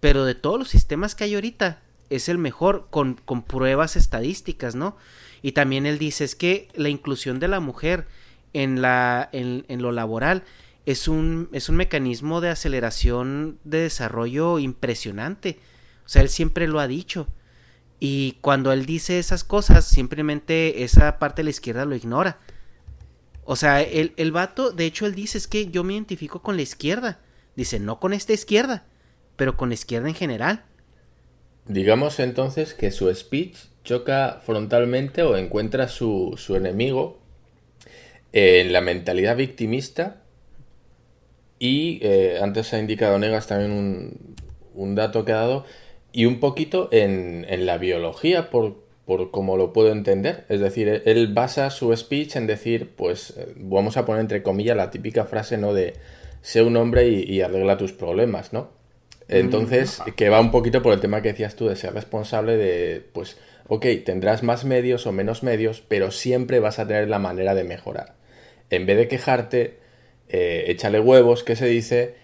pero 0.00 0.24
de 0.24 0.34
todos 0.34 0.58
los 0.58 0.68
sistemas 0.68 1.14
que 1.14 1.24
hay 1.24 1.34
ahorita, 1.34 1.80
es 2.10 2.28
el 2.28 2.38
mejor 2.38 2.86
con, 2.90 3.14
con 3.24 3.42
pruebas 3.42 3.96
estadísticas, 3.96 4.74
¿no? 4.74 4.96
Y 5.42 5.52
también 5.52 5.86
él 5.86 5.98
dice, 5.98 6.24
es 6.24 6.34
que 6.34 6.68
la 6.74 6.90
inclusión 6.90 7.40
de 7.40 7.48
la 7.48 7.60
mujer 7.60 8.06
en, 8.52 8.82
la, 8.82 9.28
en, 9.32 9.64
en 9.68 9.82
lo 9.82 9.92
laboral 9.92 10.44
es 10.86 11.08
un, 11.08 11.48
es 11.52 11.70
un 11.70 11.76
mecanismo 11.76 12.42
de 12.42 12.50
aceleración 12.50 13.58
de 13.64 13.78
desarrollo 13.78 14.58
impresionante. 14.58 15.58
O 16.04 16.08
sea, 16.08 16.20
él 16.20 16.28
siempre 16.28 16.68
lo 16.68 16.80
ha 16.80 16.86
dicho. 16.86 17.26
Y 18.06 18.32
cuando 18.42 18.70
él 18.70 18.84
dice 18.84 19.18
esas 19.18 19.44
cosas, 19.44 19.86
simplemente 19.86 20.84
esa 20.84 21.18
parte 21.18 21.40
de 21.40 21.44
la 21.44 21.50
izquierda 21.50 21.86
lo 21.86 21.96
ignora. 21.96 22.36
O 23.44 23.56
sea, 23.56 23.80
el, 23.80 24.12
el 24.18 24.30
vato, 24.30 24.72
de 24.72 24.84
hecho, 24.84 25.06
él 25.06 25.14
dice 25.14 25.38
es 25.38 25.48
que 25.48 25.70
yo 25.70 25.84
me 25.84 25.94
identifico 25.94 26.42
con 26.42 26.56
la 26.56 26.60
izquierda. 26.60 27.20
Dice, 27.56 27.80
no 27.80 28.00
con 28.00 28.12
esta 28.12 28.34
izquierda, 28.34 28.84
pero 29.36 29.56
con 29.56 29.70
la 29.70 29.74
izquierda 29.76 30.06
en 30.06 30.14
general. 30.14 30.64
Digamos 31.66 32.20
entonces 32.20 32.74
que 32.74 32.90
su 32.90 33.10
speech 33.14 33.56
choca 33.84 34.42
frontalmente 34.44 35.22
o 35.22 35.38
encuentra 35.38 35.88
su, 35.88 36.34
su 36.36 36.56
enemigo 36.56 37.18
en 38.34 38.74
la 38.74 38.82
mentalidad 38.82 39.34
victimista 39.34 40.20
y 41.58 42.00
eh, 42.02 42.38
antes 42.42 42.74
ha 42.74 42.78
indicado 42.78 43.18
Negas 43.18 43.46
también 43.46 43.70
un, 43.70 44.36
un 44.74 44.94
dato 44.94 45.24
que 45.24 45.32
ha 45.32 45.36
dado 45.36 45.64
y 46.14 46.26
un 46.26 46.38
poquito 46.38 46.88
en, 46.92 47.44
en 47.48 47.66
la 47.66 47.76
biología, 47.76 48.48
por, 48.48 48.76
por 49.04 49.32
como 49.32 49.56
lo 49.56 49.72
puedo 49.72 49.90
entender. 49.90 50.44
Es 50.48 50.60
decir, 50.60 51.02
él 51.04 51.34
basa 51.34 51.68
su 51.70 51.94
speech 51.94 52.36
en 52.36 52.46
decir, 52.46 52.92
pues 52.94 53.34
eh, 53.36 53.52
vamos 53.56 53.96
a 53.96 54.06
poner 54.06 54.20
entre 54.20 54.44
comillas 54.44 54.76
la 54.76 54.92
típica 54.92 55.24
frase, 55.24 55.58
¿no? 55.58 55.74
De 55.74 55.94
sé 56.40 56.62
un 56.62 56.76
hombre 56.76 57.08
y, 57.08 57.40
arregla 57.40 57.76
tus 57.76 57.92
problemas, 57.92 58.52
¿no? 58.52 58.70
Entonces, 59.26 60.02
que 60.14 60.28
va 60.28 60.38
un 60.38 60.52
poquito 60.52 60.82
por 60.82 60.92
el 60.92 61.00
tema 61.00 61.20
que 61.20 61.32
decías 61.32 61.56
tú 61.56 61.66
de 61.66 61.74
ser 61.74 61.94
responsable 61.94 62.56
de, 62.58 63.02
pues, 63.12 63.36
ok, 63.66 63.84
tendrás 64.04 64.44
más 64.44 64.64
medios 64.64 65.08
o 65.08 65.12
menos 65.12 65.42
medios, 65.42 65.82
pero 65.88 66.12
siempre 66.12 66.60
vas 66.60 66.78
a 66.78 66.86
tener 66.86 67.08
la 67.08 67.18
manera 67.18 67.56
de 67.56 67.64
mejorar. 67.64 68.14
En 68.70 68.86
vez 68.86 68.98
de 68.98 69.08
quejarte, 69.08 69.78
eh, 70.28 70.66
échale 70.68 71.00
huevos, 71.00 71.42
que 71.42 71.56
se 71.56 71.66
dice, 71.66 72.14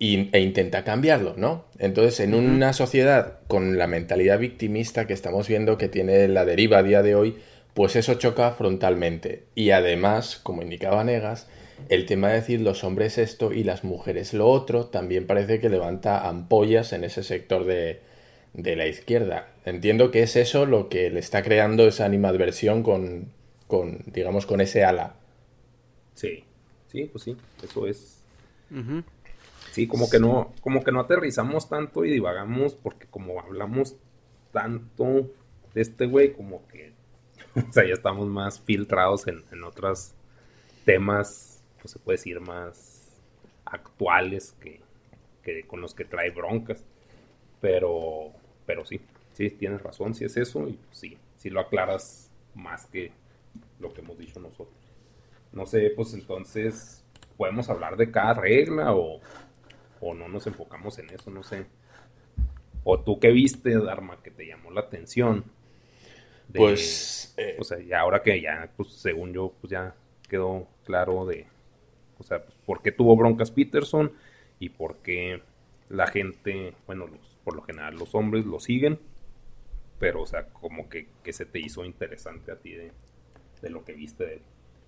e 0.00 0.40
intenta 0.40 0.82
cambiarlo, 0.82 1.34
¿no? 1.36 1.66
Entonces, 1.78 2.20
en 2.20 2.34
una 2.34 2.72
sociedad 2.72 3.38
con 3.46 3.78
la 3.78 3.86
mentalidad 3.86 4.38
victimista 4.38 5.06
que 5.06 5.12
estamos 5.12 5.46
viendo 5.46 5.78
que 5.78 5.88
tiene 5.88 6.26
la 6.26 6.44
deriva 6.44 6.78
a 6.78 6.82
día 6.82 7.02
de 7.02 7.14
hoy, 7.14 7.36
pues 7.74 7.94
eso 7.96 8.14
choca 8.14 8.50
frontalmente. 8.52 9.44
Y 9.54 9.70
además, 9.70 10.40
como 10.42 10.62
indicaba 10.62 11.04
Negas, 11.04 11.46
el 11.88 12.06
tema 12.06 12.28
de 12.28 12.34
decir 12.34 12.60
los 12.60 12.84
hombres 12.84 13.18
esto 13.18 13.52
y 13.52 13.64
las 13.64 13.84
mujeres 13.84 14.34
lo 14.34 14.48
otro 14.48 14.86
también 14.86 15.26
parece 15.26 15.60
que 15.60 15.68
levanta 15.68 16.28
ampollas 16.28 16.92
en 16.92 17.04
ese 17.04 17.22
sector 17.22 17.64
de, 17.64 18.00
de 18.54 18.76
la 18.76 18.86
izquierda. 18.86 19.48
Entiendo 19.64 20.10
que 20.10 20.22
es 20.22 20.36
eso 20.36 20.66
lo 20.66 20.88
que 20.88 21.10
le 21.10 21.20
está 21.20 21.42
creando 21.42 21.86
esa 21.86 22.04
animadversión 22.04 22.82
con, 22.82 23.32
con 23.66 24.00
digamos, 24.06 24.46
con 24.46 24.60
ese 24.60 24.84
ala. 24.84 25.14
Sí, 26.14 26.44
sí, 26.90 27.04
pues 27.04 27.24
sí, 27.24 27.36
eso 27.62 27.86
es. 27.86 28.18
Sí, 29.72 29.86
como 29.86 30.10
que 30.10 30.20
no, 30.20 30.52
como 30.60 30.84
que 30.84 30.92
no 30.92 31.00
aterrizamos 31.00 31.68
tanto 31.68 32.04
y 32.04 32.10
divagamos 32.10 32.74
porque 32.74 33.06
como 33.06 33.40
hablamos 33.40 33.96
tanto 34.52 35.30
de 35.72 35.80
este 35.80 36.06
güey, 36.06 36.34
como 36.34 36.66
que, 36.68 36.92
o 37.68 37.72
sea, 37.72 37.86
ya 37.86 37.94
estamos 37.94 38.28
más 38.28 38.60
filtrados 38.60 39.26
en, 39.26 39.42
en 39.50 39.64
otros 39.64 40.12
temas, 40.84 41.62
pues 41.80 41.92
se 41.92 41.98
puede 41.98 42.18
decir, 42.18 42.38
más 42.40 43.18
actuales 43.64 44.54
que, 44.60 44.80
que 45.42 45.66
con 45.66 45.80
los 45.80 45.94
que 45.94 46.04
trae 46.04 46.30
broncas. 46.30 46.84
Pero, 47.62 48.32
pero 48.66 48.84
sí, 48.84 49.00
sí, 49.32 49.50
tienes 49.50 49.82
razón, 49.82 50.14
si 50.14 50.24
es 50.26 50.36
eso, 50.36 50.68
y 50.68 50.78
sí, 50.90 51.16
si 51.38 51.48
lo 51.48 51.60
aclaras 51.60 52.30
más 52.54 52.86
que 52.86 53.12
lo 53.80 53.92
que 53.92 54.02
hemos 54.02 54.18
dicho 54.18 54.38
nosotros. 54.38 54.76
No 55.52 55.64
sé, 55.64 55.90
pues 55.96 56.12
entonces, 56.14 57.04
¿podemos 57.36 57.70
hablar 57.70 57.96
de 57.96 58.10
cada 58.10 58.34
regla 58.34 58.94
o, 58.94 59.20
o 60.02 60.14
no 60.14 60.28
nos 60.28 60.46
enfocamos 60.46 60.98
en 60.98 61.10
eso, 61.10 61.30
no 61.30 61.42
sé. 61.44 61.66
O 62.84 63.00
tú 63.00 63.20
qué 63.20 63.30
viste, 63.30 63.78
Dharma, 63.78 64.22
que 64.22 64.30
te 64.30 64.46
llamó 64.46 64.70
la 64.72 64.82
atención. 64.82 65.44
pues, 66.54 67.34
eh, 67.38 67.56
o 67.58 67.64
sea, 67.64 67.78
ya 67.80 68.00
ahora 68.00 68.22
que 68.22 68.40
ya, 68.40 68.70
pues 68.76 68.92
según 68.92 69.32
yo, 69.32 69.54
pues 69.60 69.70
ya 69.70 69.94
quedó 70.28 70.68
claro 70.84 71.24
de, 71.24 71.46
o 72.18 72.24
sea, 72.24 72.44
pues, 72.44 72.56
por 72.66 72.82
qué 72.82 72.92
tuvo 72.92 73.16
broncas 73.16 73.50
Peterson 73.50 74.12
y 74.58 74.70
por 74.70 74.98
qué 74.98 75.42
la 75.88 76.06
gente, 76.08 76.74
bueno, 76.86 77.06
por 77.44 77.54
lo 77.56 77.62
general 77.62 77.96
los 77.96 78.14
hombres 78.14 78.44
lo 78.44 78.60
siguen, 78.60 78.98
pero, 79.98 80.22
o 80.22 80.26
sea, 80.26 80.48
como 80.48 80.88
que, 80.88 81.08
que 81.22 81.32
se 81.32 81.46
te 81.46 81.60
hizo 81.60 81.84
interesante 81.84 82.50
a 82.52 82.56
ti 82.56 82.72
de, 82.72 82.92
de 83.62 83.70
lo 83.70 83.84
que 83.84 83.92
viste 83.94 84.26
de 84.26 84.34
él. 84.34 84.42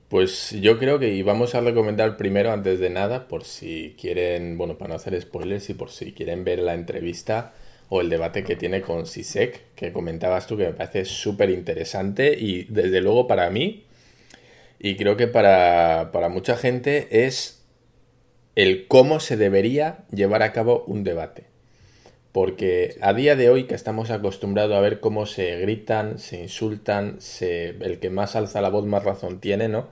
Pues 0.08 0.50
yo 0.60 0.78
creo 0.78 0.98
que 0.98 1.22
vamos 1.22 1.54
a 1.54 1.60
recomendar 1.60 2.16
primero, 2.16 2.52
antes 2.52 2.78
de 2.78 2.90
nada, 2.90 3.26
por 3.26 3.44
si 3.44 3.96
quieren, 4.00 4.58
bueno, 4.58 4.78
para 4.78 4.90
no 4.90 4.94
hacer 4.96 5.20
spoilers 5.20 5.70
y 5.70 5.74
por 5.74 5.90
si 5.90 6.12
quieren 6.12 6.44
ver 6.44 6.60
la 6.60 6.74
entrevista 6.74 7.54
o 7.88 8.00
el 8.00 8.10
debate 8.10 8.44
que 8.44 8.56
tiene 8.56 8.80
con 8.80 9.06
Sisek, 9.06 9.74
que 9.74 9.92
comentabas 9.92 10.46
tú, 10.46 10.56
que 10.56 10.66
me 10.66 10.72
parece 10.72 11.04
súper 11.04 11.50
interesante 11.50 12.36
y 12.38 12.64
desde 12.64 13.00
luego 13.00 13.26
para 13.26 13.50
mí, 13.50 13.84
y 14.78 14.96
creo 14.96 15.16
que 15.16 15.26
para, 15.26 16.10
para 16.12 16.28
mucha 16.28 16.56
gente, 16.56 17.24
es 17.26 17.64
el 18.56 18.86
cómo 18.86 19.20
se 19.20 19.36
debería 19.36 20.04
llevar 20.12 20.42
a 20.42 20.52
cabo 20.52 20.84
un 20.86 21.04
debate. 21.04 21.53
Porque 22.34 22.96
a 23.00 23.12
día 23.12 23.36
de 23.36 23.48
hoy 23.48 23.68
que 23.68 23.76
estamos 23.76 24.10
acostumbrados 24.10 24.76
a 24.76 24.80
ver 24.80 24.98
cómo 24.98 25.24
se 25.24 25.56
gritan, 25.60 26.18
se 26.18 26.42
insultan, 26.42 27.20
se, 27.20 27.68
el 27.68 28.00
que 28.00 28.10
más 28.10 28.34
alza 28.34 28.60
la 28.60 28.70
voz 28.70 28.84
más 28.86 29.04
razón 29.04 29.38
tiene, 29.38 29.68
¿no? 29.68 29.88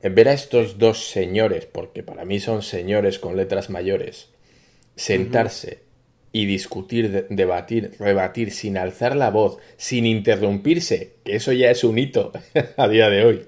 En 0.00 0.14
ver 0.14 0.28
a 0.28 0.32
estos 0.32 0.78
dos 0.78 1.08
señores, 1.10 1.66
porque 1.66 2.04
para 2.04 2.24
mí 2.24 2.38
son 2.38 2.62
señores 2.62 3.18
con 3.18 3.36
letras 3.36 3.68
mayores, 3.68 4.28
sentarse 4.94 5.80
y 6.30 6.46
discutir, 6.46 7.26
debatir, 7.30 7.96
rebatir 7.98 8.52
sin 8.52 8.78
alzar 8.78 9.16
la 9.16 9.30
voz, 9.30 9.58
sin 9.76 10.06
interrumpirse, 10.06 11.14
que 11.24 11.34
eso 11.34 11.50
ya 11.50 11.68
es 11.72 11.82
un 11.82 11.98
hito 11.98 12.30
a 12.76 12.86
día 12.86 13.10
de 13.10 13.24
hoy. 13.24 13.46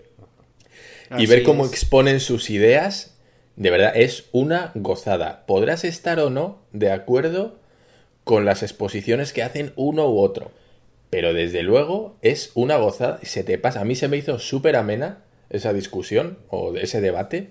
y 1.17 1.27
ver 1.27 1.45
cómo 1.45 1.65
exponen 1.67 2.19
sus 2.19 2.51
ideas, 2.51 3.17
de 3.55 3.71
verdad 3.71 3.93
es 3.95 4.25
una 4.33 4.73
gozada. 4.75 5.47
Podrás 5.47 5.85
estar 5.85 6.19
o 6.19 6.31
no 6.31 6.63
de 6.73 6.91
acuerdo 6.91 7.61
con 8.29 8.45
las 8.45 8.63
exposiciones 8.63 9.33
que 9.33 9.43
hacen 9.43 9.73
uno 9.75 10.07
u 10.07 10.19
otro. 10.19 10.51
Pero 11.09 11.33
desde 11.33 11.63
luego 11.63 12.19
es 12.21 12.53
una 12.55 12.77
gozada. 12.77 13.21
Se 13.23 13.43
te 13.43 13.57
pasa. 13.57 13.81
A 13.81 13.87
mí 13.87 13.95
se 13.95 14.07
me 14.07 14.19
hizo 14.19 14.39
súper 14.39 14.77
amena 14.77 15.25
esa 15.49 15.73
discusión 15.73 16.37
o 16.51 16.77
ese 16.77 17.01
debate. 17.01 17.49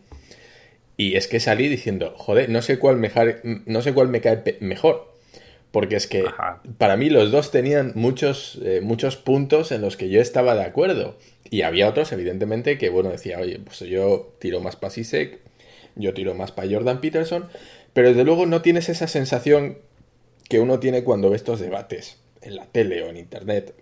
Y 0.96 1.16
es 1.16 1.28
que 1.28 1.40
salí 1.40 1.68
diciendo, 1.68 2.14
joder, 2.16 2.50
no 2.50 2.62
sé 2.62 2.78
cuál, 2.78 2.98
mejor, 2.98 3.42
no 3.44 3.82
sé 3.82 3.96
cuál 3.96 4.10
me 4.10 4.22
cae 4.22 4.58
mejor. 4.60 5.16
Porque 5.72 5.96
es 5.96 6.06
que 6.06 6.24
para 6.78 6.96
mí 6.96 7.10
los 7.10 7.32
dos 7.32 7.50
tenían 7.50 7.94
muchos, 7.96 8.60
eh, 8.64 8.80
muchos 8.84 9.18
puntos 9.18 9.72
en 9.72 9.82
los 9.82 9.98
que 9.98 10.10
yo 10.10 10.22
estaba 10.22 10.54
de 10.54 10.64
acuerdo. 10.64 11.18
Y 11.50 11.64
había 11.64 11.90
otros, 11.90 12.12
evidentemente, 12.12 12.78
que 12.78 12.90
bueno, 12.90 13.10
decía, 13.10 13.40
oye, 13.40 13.58
pues 13.66 13.80
yo 13.80 14.32
tiro 14.38 14.60
más 14.60 14.76
para 14.76 14.92
Sisek, 14.92 15.40
yo 15.96 16.14
tiro 16.14 16.36
más 16.36 16.52
para 16.52 16.70
Jordan 16.70 17.02
Peterson. 17.02 17.48
Pero 17.94 18.10
desde 18.10 18.24
luego 18.24 18.46
no 18.46 18.62
tienes 18.62 18.90
esa 18.90 19.08
sensación 19.08 19.80
que 20.48 20.60
uno 20.60 20.80
tiene 20.80 21.04
cuando 21.04 21.30
ve 21.30 21.36
estos 21.36 21.60
debates 21.60 22.18
en 22.42 22.56
la 22.56 22.66
tele 22.66 23.04
o 23.04 23.10
en 23.10 23.18
internet. 23.18 23.74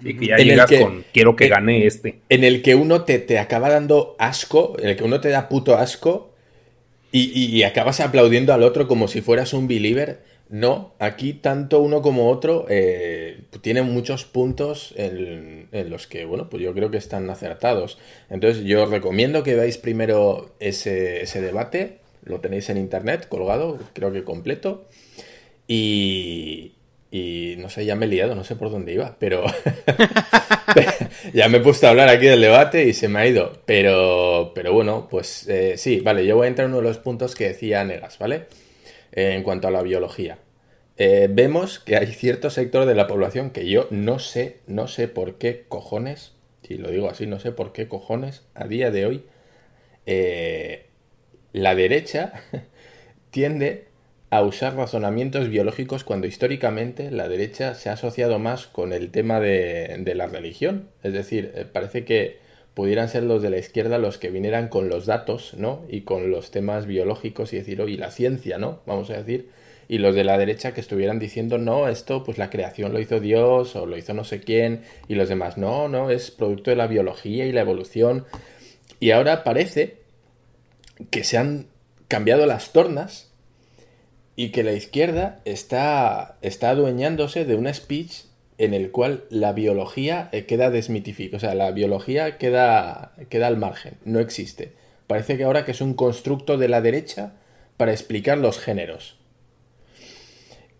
Y 0.00 0.16
que 0.16 0.26
ya 0.26 0.36
llegas 0.36 0.70
con 0.70 1.04
quiero 1.12 1.36
que 1.36 1.48
gane 1.48 1.86
este. 1.86 2.18
En 2.28 2.44
el 2.44 2.62
que 2.62 2.74
uno 2.74 3.02
te, 3.02 3.18
te, 3.18 3.38
acaba 3.38 3.70
dando 3.70 4.16
asco, 4.18 4.74
en 4.78 4.88
el 4.88 4.96
que 4.96 5.04
uno 5.04 5.20
te 5.20 5.28
da 5.28 5.48
puto 5.48 5.76
asco 5.76 6.32
y, 7.12 7.62
acabas 7.62 8.00
aplaudiendo 8.00 8.54
al 8.54 8.62
otro 8.62 8.88
como 8.88 9.06
si 9.06 9.20
fueras 9.20 9.52
un 9.52 9.68
believer. 9.68 10.20
No, 10.48 10.92
aquí 10.98 11.32
tanto 11.32 11.80
uno 11.80 12.02
como 12.02 12.30
otro 12.30 12.66
eh, 12.68 13.40
tienen 13.62 13.86
muchos 13.86 14.24
puntos 14.24 14.92
en, 14.96 15.68
en, 15.72 15.88
los 15.88 16.06
que, 16.06 16.26
bueno, 16.26 16.50
pues 16.50 16.62
yo 16.62 16.74
creo 16.74 16.90
que 16.90 16.98
están 16.98 17.28
acertados. 17.30 17.98
Entonces 18.28 18.64
yo 18.64 18.82
os 18.82 18.90
recomiendo 18.90 19.42
que 19.42 19.54
veáis 19.54 19.78
primero 19.78 20.54
ese, 20.60 21.22
ese 21.22 21.40
debate, 21.40 21.98
lo 22.24 22.40
tenéis 22.40 22.68
en 22.68 22.76
internet 22.76 23.28
colgado, 23.28 23.78
creo 23.94 24.12
que 24.12 24.24
completo. 24.24 24.86
Y, 25.74 27.56
no 27.58 27.70
sé, 27.70 27.86
ya 27.86 27.96
me 27.96 28.04
he 28.04 28.08
liado, 28.08 28.34
no 28.34 28.44
sé 28.44 28.56
por 28.56 28.70
dónde 28.70 28.92
iba, 28.92 29.16
pero 29.18 29.44
ya 31.32 31.48
me 31.48 31.58
he 31.58 31.60
puesto 31.60 31.86
a 31.86 31.90
hablar 31.90 32.10
aquí 32.10 32.26
del 32.26 32.40
debate 32.42 32.84
y 32.86 32.92
se 32.92 33.08
me 33.08 33.20
ha 33.20 33.26
ido. 33.26 33.52
Pero, 33.64 34.52
pero 34.54 34.74
bueno, 34.74 35.08
pues 35.10 35.48
eh, 35.48 35.78
sí, 35.78 36.00
vale, 36.00 36.26
yo 36.26 36.36
voy 36.36 36.46
a 36.46 36.48
entrar 36.48 36.66
en 36.66 36.72
uno 36.72 36.82
de 36.82 36.88
los 36.88 36.98
puntos 36.98 37.34
que 37.34 37.48
decía 37.48 37.84
Negas, 37.84 38.18
¿vale? 38.18 38.46
Eh, 39.12 39.34
en 39.34 39.42
cuanto 39.42 39.68
a 39.68 39.70
la 39.70 39.82
biología. 39.82 40.38
Eh, 40.98 41.28
vemos 41.30 41.78
que 41.78 41.96
hay 41.96 42.08
cierto 42.08 42.50
sector 42.50 42.84
de 42.84 42.94
la 42.94 43.06
población 43.06 43.50
que 43.50 43.66
yo 43.68 43.88
no 43.90 44.18
sé, 44.18 44.58
no 44.66 44.88
sé 44.88 45.08
por 45.08 45.38
qué 45.38 45.64
cojones, 45.68 46.32
y 46.62 46.74
lo 46.74 46.90
digo 46.90 47.08
así, 47.08 47.26
no 47.26 47.40
sé 47.40 47.52
por 47.52 47.72
qué 47.72 47.88
cojones, 47.88 48.42
a 48.54 48.66
día 48.66 48.90
de 48.90 49.06
hoy, 49.06 49.24
la 51.52 51.74
derecha 51.74 52.34
tiende 53.30 53.91
a 54.32 54.40
usar 54.40 54.76
razonamientos 54.76 55.50
biológicos 55.50 56.04
cuando 56.04 56.26
históricamente 56.26 57.10
la 57.10 57.28
derecha 57.28 57.74
se 57.74 57.90
ha 57.90 57.92
asociado 57.92 58.38
más 58.38 58.66
con 58.66 58.94
el 58.94 59.10
tema 59.10 59.40
de, 59.40 60.10
la 60.16 60.26
religión. 60.26 60.88
Es 61.02 61.12
decir, 61.12 61.52
eh, 61.54 61.66
parece 61.70 62.06
que 62.06 62.38
pudieran 62.72 63.10
ser 63.10 63.24
los 63.24 63.42
de 63.42 63.50
la 63.50 63.58
izquierda 63.58 63.98
los 63.98 64.16
que 64.16 64.30
vinieran 64.30 64.68
con 64.68 64.88
los 64.88 65.04
datos, 65.04 65.52
¿no? 65.58 65.84
Y 65.86 66.00
con 66.00 66.30
los 66.30 66.50
temas 66.50 66.86
biológicos 66.86 67.52
y 67.52 67.58
decir, 67.58 67.82
oye, 67.82 67.98
la 67.98 68.10
ciencia, 68.10 68.56
¿no? 68.56 68.80
Vamos 68.86 69.10
a 69.10 69.18
decir. 69.18 69.50
Y 69.86 69.98
los 69.98 70.14
de 70.14 70.24
la 70.24 70.38
derecha 70.38 70.72
que 70.72 70.80
estuvieran 70.80 71.18
diciendo, 71.18 71.58
no, 71.58 71.86
esto, 71.86 72.24
pues 72.24 72.38
la 72.38 72.48
creación 72.48 72.94
lo 72.94 73.00
hizo 73.00 73.20
Dios 73.20 73.76
o 73.76 73.84
lo 73.84 73.98
hizo 73.98 74.14
no 74.14 74.24
sé 74.24 74.40
quién. 74.40 74.80
Y 75.08 75.14
los 75.14 75.28
demás, 75.28 75.58
no, 75.58 75.88
no, 75.88 76.08
es 76.08 76.30
producto 76.30 76.70
de 76.70 76.76
la 76.76 76.86
biología 76.86 77.44
y 77.44 77.52
la 77.52 77.60
evolución. 77.60 78.24
Y 78.98 79.10
ahora 79.10 79.44
parece 79.44 79.98
que 81.10 81.22
se 81.22 81.36
han 81.36 81.66
cambiado 82.08 82.46
las 82.46 82.72
tornas 82.72 83.31
y 84.36 84.50
que 84.50 84.62
la 84.62 84.72
izquierda 84.72 85.40
está, 85.44 86.36
está 86.42 86.70
adueñándose 86.70 87.44
de 87.44 87.54
un 87.56 87.72
speech 87.72 88.24
en 88.58 88.74
el 88.74 88.90
cual 88.90 89.24
la 89.30 89.52
biología 89.52 90.28
eh, 90.32 90.46
queda 90.46 90.70
desmitificada, 90.70 91.36
o 91.36 91.40
sea, 91.40 91.54
la 91.54 91.70
biología 91.72 92.38
queda, 92.38 93.12
queda 93.28 93.46
al 93.48 93.56
margen, 93.56 93.94
no 94.04 94.20
existe. 94.20 94.72
Parece 95.06 95.36
que 95.36 95.44
ahora 95.44 95.64
que 95.64 95.72
es 95.72 95.80
un 95.80 95.94
constructo 95.94 96.56
de 96.56 96.68
la 96.68 96.80
derecha 96.80 97.34
para 97.76 97.92
explicar 97.92 98.38
los 98.38 98.58
géneros. 98.58 99.16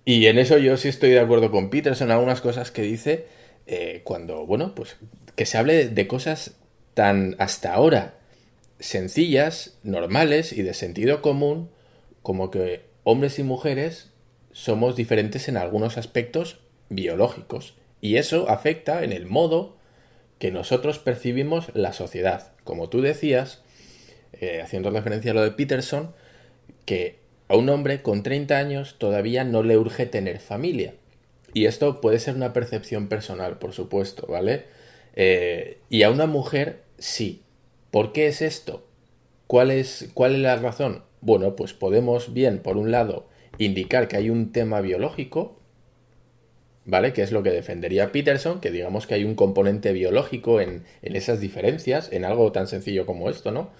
Y 0.05 0.27
en 0.27 0.39
eso 0.39 0.59
yo 0.59 0.77
sí 0.77 0.89
estoy 0.89 1.11
de 1.11 1.21
acuerdo 1.21 1.51
con 1.51 1.71
Peterson, 1.71 2.11
algunas 2.11 2.41
cosas 2.41 2.71
que 2.71 2.83
dice 2.83 3.27
eh, 3.67 4.03
cuando, 4.05 4.47
bueno, 4.47 4.75
pues 4.75 4.97
que 5.37 5.47
se 5.47 5.59
hable 5.59 5.89
de 5.89 6.07
cosas 6.07 6.57
tan 6.95 7.37
hasta 7.39 7.75
ahora 7.75 8.15
sencillas, 8.81 9.79
normales 9.83 10.53
y 10.53 10.63
de 10.63 10.75
sentido 10.75 11.23
común, 11.23 11.71
como 12.23 12.51
que 12.51 12.92
hombres 13.05 13.39
y 13.39 13.43
mujeres 13.43 14.11
somos 14.53 14.97
diferentes 14.97 15.49
en 15.49 15.57
algunos 15.57 15.99
aspectos 15.99 16.59
biológicos 16.89 17.75
y 18.01 18.17
eso 18.17 18.49
afecta 18.49 19.05
en 19.05 19.13
el 19.13 19.27
modo 19.27 19.77
que 20.39 20.51
nosotros 20.51 20.99
percibimos 20.99 21.71
la 21.75 21.93
sociedad. 21.93 22.53
Como 22.65 22.89
tú 22.89 23.01
decías, 23.01 23.63
eh, 24.33 24.61
haciendo 24.61 24.91
referencia 24.91 25.31
a 25.31 25.35
lo 25.35 25.43
de 25.43 25.53
Peterson, 25.53 26.15
que 26.85 27.19
a 27.49 27.57
un 27.57 27.69
hombre 27.69 28.03
con 28.03 28.23
30 28.23 28.59
años 28.59 28.97
todavía 28.99 29.45
no 29.45 29.63
le 29.63 29.79
urge 29.79 30.07
tener 30.07 30.41
familia. 30.41 30.95
Y 31.55 31.67
esto 31.67 32.01
puede 32.01 32.19
ser 32.19 32.35
una 32.35 32.53
percepción 32.53 33.09
personal, 33.09 33.59
por 33.59 33.73
supuesto, 33.73 34.27
¿vale? 34.27 34.65
Eh, 35.15 35.79
y 35.91 36.03
a 36.03 36.11
una 36.11 36.27
mujer 36.27 36.83
sí. 36.99 37.43
¿Por 37.91 38.13
qué 38.13 38.27
es 38.27 38.43
esto? 38.43 38.87
¿Cuál 39.47 39.71
es, 39.71 40.09
¿Cuál 40.15 40.35
es 40.35 40.41
la 40.41 40.57
razón? 40.57 41.05
Bueno, 41.23 41.55
pues 41.55 41.73
podemos 41.73 42.35
bien, 42.35 42.59
por 42.59 42.77
un 42.77 42.91
lado, 42.91 43.29
indicar 43.57 44.09
que 44.09 44.17
hay 44.17 44.29
un 44.29 44.51
tema 44.51 44.81
biológico, 44.81 45.57
¿vale? 46.85 47.13
Que 47.13 47.23
es 47.23 47.31
lo 47.31 47.45
que 47.45 47.51
defendería 47.51 48.11
Peterson, 48.11 48.61
que 48.61 48.73
digamos 48.73 49.07
que 49.07 49.15
hay 49.15 49.25
un 49.25 49.37
componente 49.37 49.93
biológico 49.93 50.61
en, 50.61 50.83
esas 51.03 51.41
diferencias, 51.41 52.13
en 52.13 52.25
algo 52.25 52.51
tan 52.51 52.67
sencillo 52.67 53.07
como 53.07 53.31
esto, 53.31 53.51
¿no? 53.53 53.71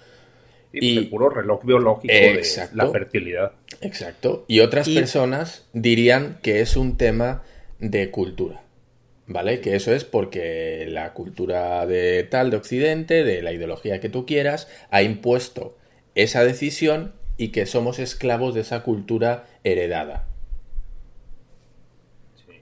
y 0.75 0.97
el 0.97 1.09
puro 1.09 1.29
reloj 1.29 1.63
biológico 1.63 2.11
de 2.11 2.41
la 2.73 2.89
fertilidad. 2.89 3.51
Exacto. 3.81 4.43
Y 4.47 4.61
otras 4.61 4.89
personas 4.89 5.67
dirían 5.73 6.39
que 6.41 6.61
es 6.61 6.75
un 6.75 6.97
tema 6.97 7.43
de 7.77 8.09
cultura. 8.09 8.63
¿Vale? 9.27 9.61
Que 9.61 9.75
eso 9.75 9.93
es 9.93 10.03
porque 10.03 10.87
la 10.89 11.13
cultura 11.13 11.85
de 11.85 12.23
tal 12.23 12.49
de 12.49 12.57
Occidente, 12.57 13.23
de 13.23 13.43
la 13.43 13.53
ideología 13.53 13.99
que 13.99 14.09
tú 14.09 14.25
quieras, 14.25 14.67
ha 14.89 15.03
impuesto 15.03 15.77
esa 16.15 16.43
decisión 16.43 17.13
y 17.37 17.49
que 17.49 17.65
somos 17.65 17.99
esclavos 17.99 18.53
de 18.53 18.61
esa 18.61 18.83
cultura 18.83 19.47
heredada. 19.63 20.27
Sí. 22.35 22.61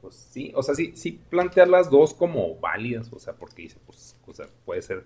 Pues 0.00 0.14
sí, 0.14 0.52
o 0.54 0.62
sea, 0.62 0.74
sí, 0.74 0.92
sí 0.94 1.20
plantear 1.28 1.68
las 1.68 1.90
dos 1.90 2.14
como 2.14 2.56
válidas, 2.56 3.12
o 3.12 3.18
sea, 3.18 3.34
porque 3.34 3.62
dice, 3.62 3.78
pues, 3.86 4.16
o 4.26 4.34
sea, 4.34 4.46
puede 4.64 4.82
ser, 4.82 5.04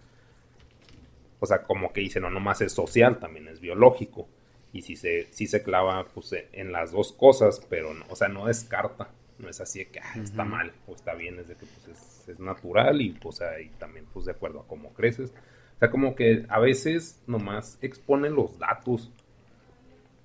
o 1.41 1.47
sea, 1.47 1.63
como 1.63 1.93
que 1.93 2.01
dice, 2.01 2.21
no, 2.21 2.31
nomás 2.31 2.61
es 2.61 2.73
social, 2.73 3.19
también 3.19 3.49
es 3.49 3.61
biológico. 3.61 4.29
Y 4.73 4.83
si 4.83 4.97
se, 4.97 5.29
si 5.33 5.47
se 5.47 5.63
clava, 5.63 6.07
pues, 6.15 6.35
en 6.53 6.73
las 6.73 6.93
dos 6.93 7.13
cosas, 7.13 7.65
pero, 7.71 7.91
o 8.11 8.17
sea, 8.17 8.29
no 8.29 8.47
descarta 8.47 9.11
no 9.39 9.49
es 9.49 9.61
así 9.61 9.81
de 9.81 9.87
que 9.89 10.01
ah, 10.01 10.15
está 10.23 10.45
mal 10.45 10.73
o 10.87 10.95
está 10.95 11.15
bien, 11.15 11.39
es 11.39 11.49
de 11.49 11.55
que 11.55 11.67
pues, 11.67 12.29
es, 12.29 12.41
natural 12.41 13.01
y 13.01 13.11
pues 13.11 13.41
ahí 13.41 13.71
también 13.79 14.07
pues 14.13 14.27
de 14.27 14.33
acuerdo 14.33 14.61
a 14.61 14.67
cómo 14.67 14.93
creces. 14.93 15.33
O 15.79 15.81
sea, 15.81 15.91
como 15.91 16.15
que 16.15 16.45
a 16.49 16.59
veces 16.59 17.23
nomás 17.27 17.79
exponen 17.81 18.35
los 18.35 18.59
datos 18.59 19.13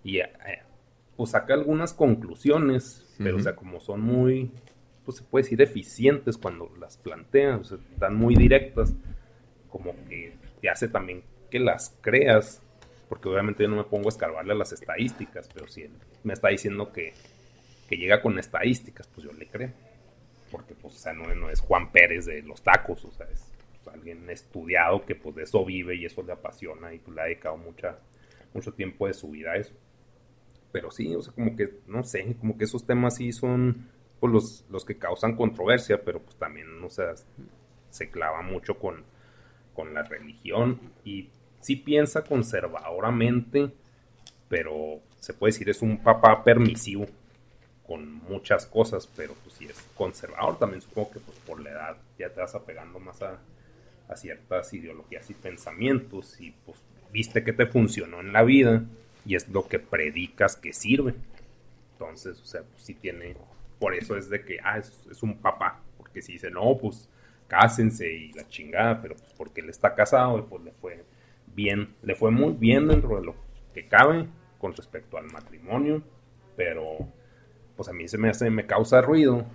y 0.04 0.18
eh, 0.18 0.30
pues 1.16 1.32
saca 1.32 1.54
algunas 1.54 1.93
conclusiones, 1.93 3.16
pero 3.20 3.38
o 3.38 3.39
sea, 3.39 3.56
como 3.56 3.80
son 3.80 4.01
muy, 4.01 4.51
pues 5.06 5.18
se 5.18 5.24
puede 5.24 5.43
decir 5.43 5.62
eficientes 5.62 6.38
cuando 6.38 6.72
las 6.80 6.97
plantean, 6.97 7.62
o 7.62 7.64
sea, 7.64 7.78
están 7.91 8.16
muy 8.16 8.36
directas, 8.36 8.93
como 9.70 9.93
que 10.10 10.36
te 10.60 10.70
hace 10.70 10.88
también 10.88 11.24
que 11.51 11.60
las 11.60 11.95
creas, 12.01 12.62
porque 13.08 13.30
obviamente 13.30 13.64
yo 13.64 13.70
no 13.70 13.78
me 13.78 13.84
pongo 13.84 14.08
a 14.08 14.10
escarbarle 14.10 14.54
a 14.54 14.58
las 14.58 14.74
estadísticas, 14.74 15.47
pero 15.54 15.68
si 15.68 15.86
me 16.24 16.34
está 16.34 16.49
diciendo 16.49 16.91
que 16.91 17.14
que 17.88 17.97
llega 17.97 18.22
con 18.22 18.39
estadísticas, 18.39 19.08
pues 19.08 19.28
yo 19.28 19.34
le 19.34 19.47
creo. 19.47 19.72
Porque, 20.51 20.76
pues, 20.76 20.95
o 20.95 20.97
sea, 20.97 21.14
no, 21.14 21.49
es 21.49 21.60
Juan 21.62 21.91
Pérez 21.91 22.26
de 22.26 22.41
los 22.43 22.62
tacos, 22.62 23.04
o 23.06 23.12
sea, 23.12 23.28
es 23.32 23.51
alguien 23.94 24.30
estudiado 24.30 25.06
que, 25.06 25.16
pues, 25.16 25.36
de 25.36 25.44
eso 25.44 25.64
vive 25.66 25.96
y 25.96 26.06
eso 26.06 26.22
le 26.24 26.34
apasiona 26.34 26.94
y, 26.94 27.00
pues, 27.00 27.16
le 27.16 27.22
ha 27.22 27.26
dedicado 27.26 27.58
mucha, 27.58 27.98
mucho 28.54 28.74
tiempo 28.74 29.08
de 29.08 29.14
su 29.14 29.30
vida 29.32 29.52
a 29.52 29.58
eso. 29.58 29.74
Pero 30.72 30.91
sí, 30.91 31.16
o 31.16 31.22
sea, 31.22 31.34
como 31.34 31.56
que, 31.56 31.80
no 31.88 32.04
sé, 32.04 32.36
como 32.39 32.58
que 32.58 32.64
esos 32.64 32.86
temas 32.86 33.16
sí 33.18 33.32
son, 33.32 33.89
pues, 34.20 34.34
los, 34.34 34.66
los 34.70 34.86
que 34.86 34.98
causan 34.98 35.36
controversia, 35.36 36.04
pero, 36.04 36.20
pues, 36.22 36.36
también, 36.36 36.84
o 36.84 36.89
sea, 36.89 37.14
se 37.89 38.10
clava 38.10 38.41
mucho 38.41 38.78
con, 38.80 39.04
con 39.74 39.94
la 39.94 40.04
religión 40.04 40.80
y 41.04 41.30
sí 41.60 41.76
piensa 41.76 42.24
conservadoramente, 42.24 43.72
pero 44.50 45.00
se 45.20 45.34
puede 45.34 45.54
decir 45.54 45.70
es 45.70 45.82
un 45.82 45.98
papá 45.98 46.44
permisivo 46.44 47.06
con 47.88 48.16
muchas 48.24 48.66
cosas, 48.66 49.08
pero 49.16 49.34
pues 49.44 49.56
si 49.56 49.66
es 49.66 49.80
conservador 49.96 50.58
también 50.58 50.82
supongo 50.82 51.12
que 51.12 51.20
pues 51.20 51.38
por 51.39 51.62
la 51.62 51.72
edad 51.72 51.98
ya 52.18 52.30
te 52.30 52.41
vas 52.41 52.56
apegando 52.56 53.00
más 53.00 53.22
a, 53.22 53.39
ciertas 54.16 54.74
ideologías 54.74 55.30
y 55.30 55.34
pensamientos 55.34 56.39
y 56.39 56.51
pues 56.66 56.78
viste 57.12 57.43
que 57.43 57.54
te 57.54 57.66
funcionó 57.66 58.20
en 58.20 58.34
la 58.34 58.43
vida 58.43 58.84
y 59.26 59.36
es 59.36 59.47
lo 59.49 59.68
que 59.68 59.80
predicas 59.80 60.56
que 60.56 60.74
sirve. 60.74 61.16
Entonces, 61.93 62.39
o 62.41 62.45
sea, 62.45 62.64
pues 62.64 62.84
sí 62.84 62.93
tiene, 62.93 63.36
por 63.80 63.93
eso 63.93 64.18
es 64.18 64.30
de 64.30 64.43
que, 64.43 64.58
ah, 64.64 64.78
es, 64.78 65.24
un 65.24 65.38
papá, 65.38 65.80
porque 65.97 66.22
si 66.22 66.34
dice, 66.34 66.51
no, 66.51 66.78
pues 66.78 67.10
cásense 67.47 68.12
y 68.12 68.34
la 68.34 68.47
chingada, 68.47 69.01
pero 69.01 69.16
pues 69.16 69.32
porque 69.38 69.62
él 69.62 69.70
está 69.70 69.93
casado 69.93 70.39
y 70.39 70.41
pues 70.43 70.64
le 70.64 70.72
fue 70.74 71.04
bien, 71.56 71.93
le 72.01 72.16
fue 72.16 72.32
muy 72.32 72.54
bien 72.54 72.88
dentro 72.88 73.20
de 73.20 73.26
lo 73.26 73.36
que 73.74 73.88
cabe 73.88 74.28
con 74.58 74.74
respecto 74.74 75.18
al 75.18 75.32
matrimonio, 75.32 76.04
pero 76.56 77.08
pues 77.76 77.89
a 77.89 77.93
mí 77.93 78.08
se 78.08 78.18
me 78.18 78.30
hace, 78.30 78.49
me 78.49 78.66
causa 78.66 79.01
ruido 79.01 79.45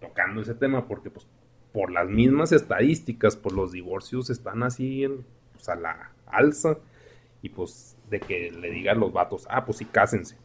tocando 0.00 0.42
ese 0.42 0.54
tema 0.54 0.86
porque 0.86 1.10
pues 1.10 1.26
por 1.72 1.90
las 1.90 2.08
mismas 2.08 2.52
estadísticas, 2.52 3.36
pues 3.36 3.54
los 3.54 3.72
divorcios 3.72 4.30
están 4.30 4.62
así 4.62 5.04
en, 5.04 5.24
pues, 5.52 5.68
a 5.68 5.76
la 5.76 6.12
alza. 6.26 6.78
Y 7.42 7.48
pues 7.48 7.96
de 8.08 8.20
que 8.20 8.52
le 8.52 8.70
digan 8.70 9.00
los 9.00 9.12
vatos, 9.12 9.46
ah, 9.50 9.64
pues 9.64 9.78
sí, 9.78 9.84
cásense, 9.86 10.36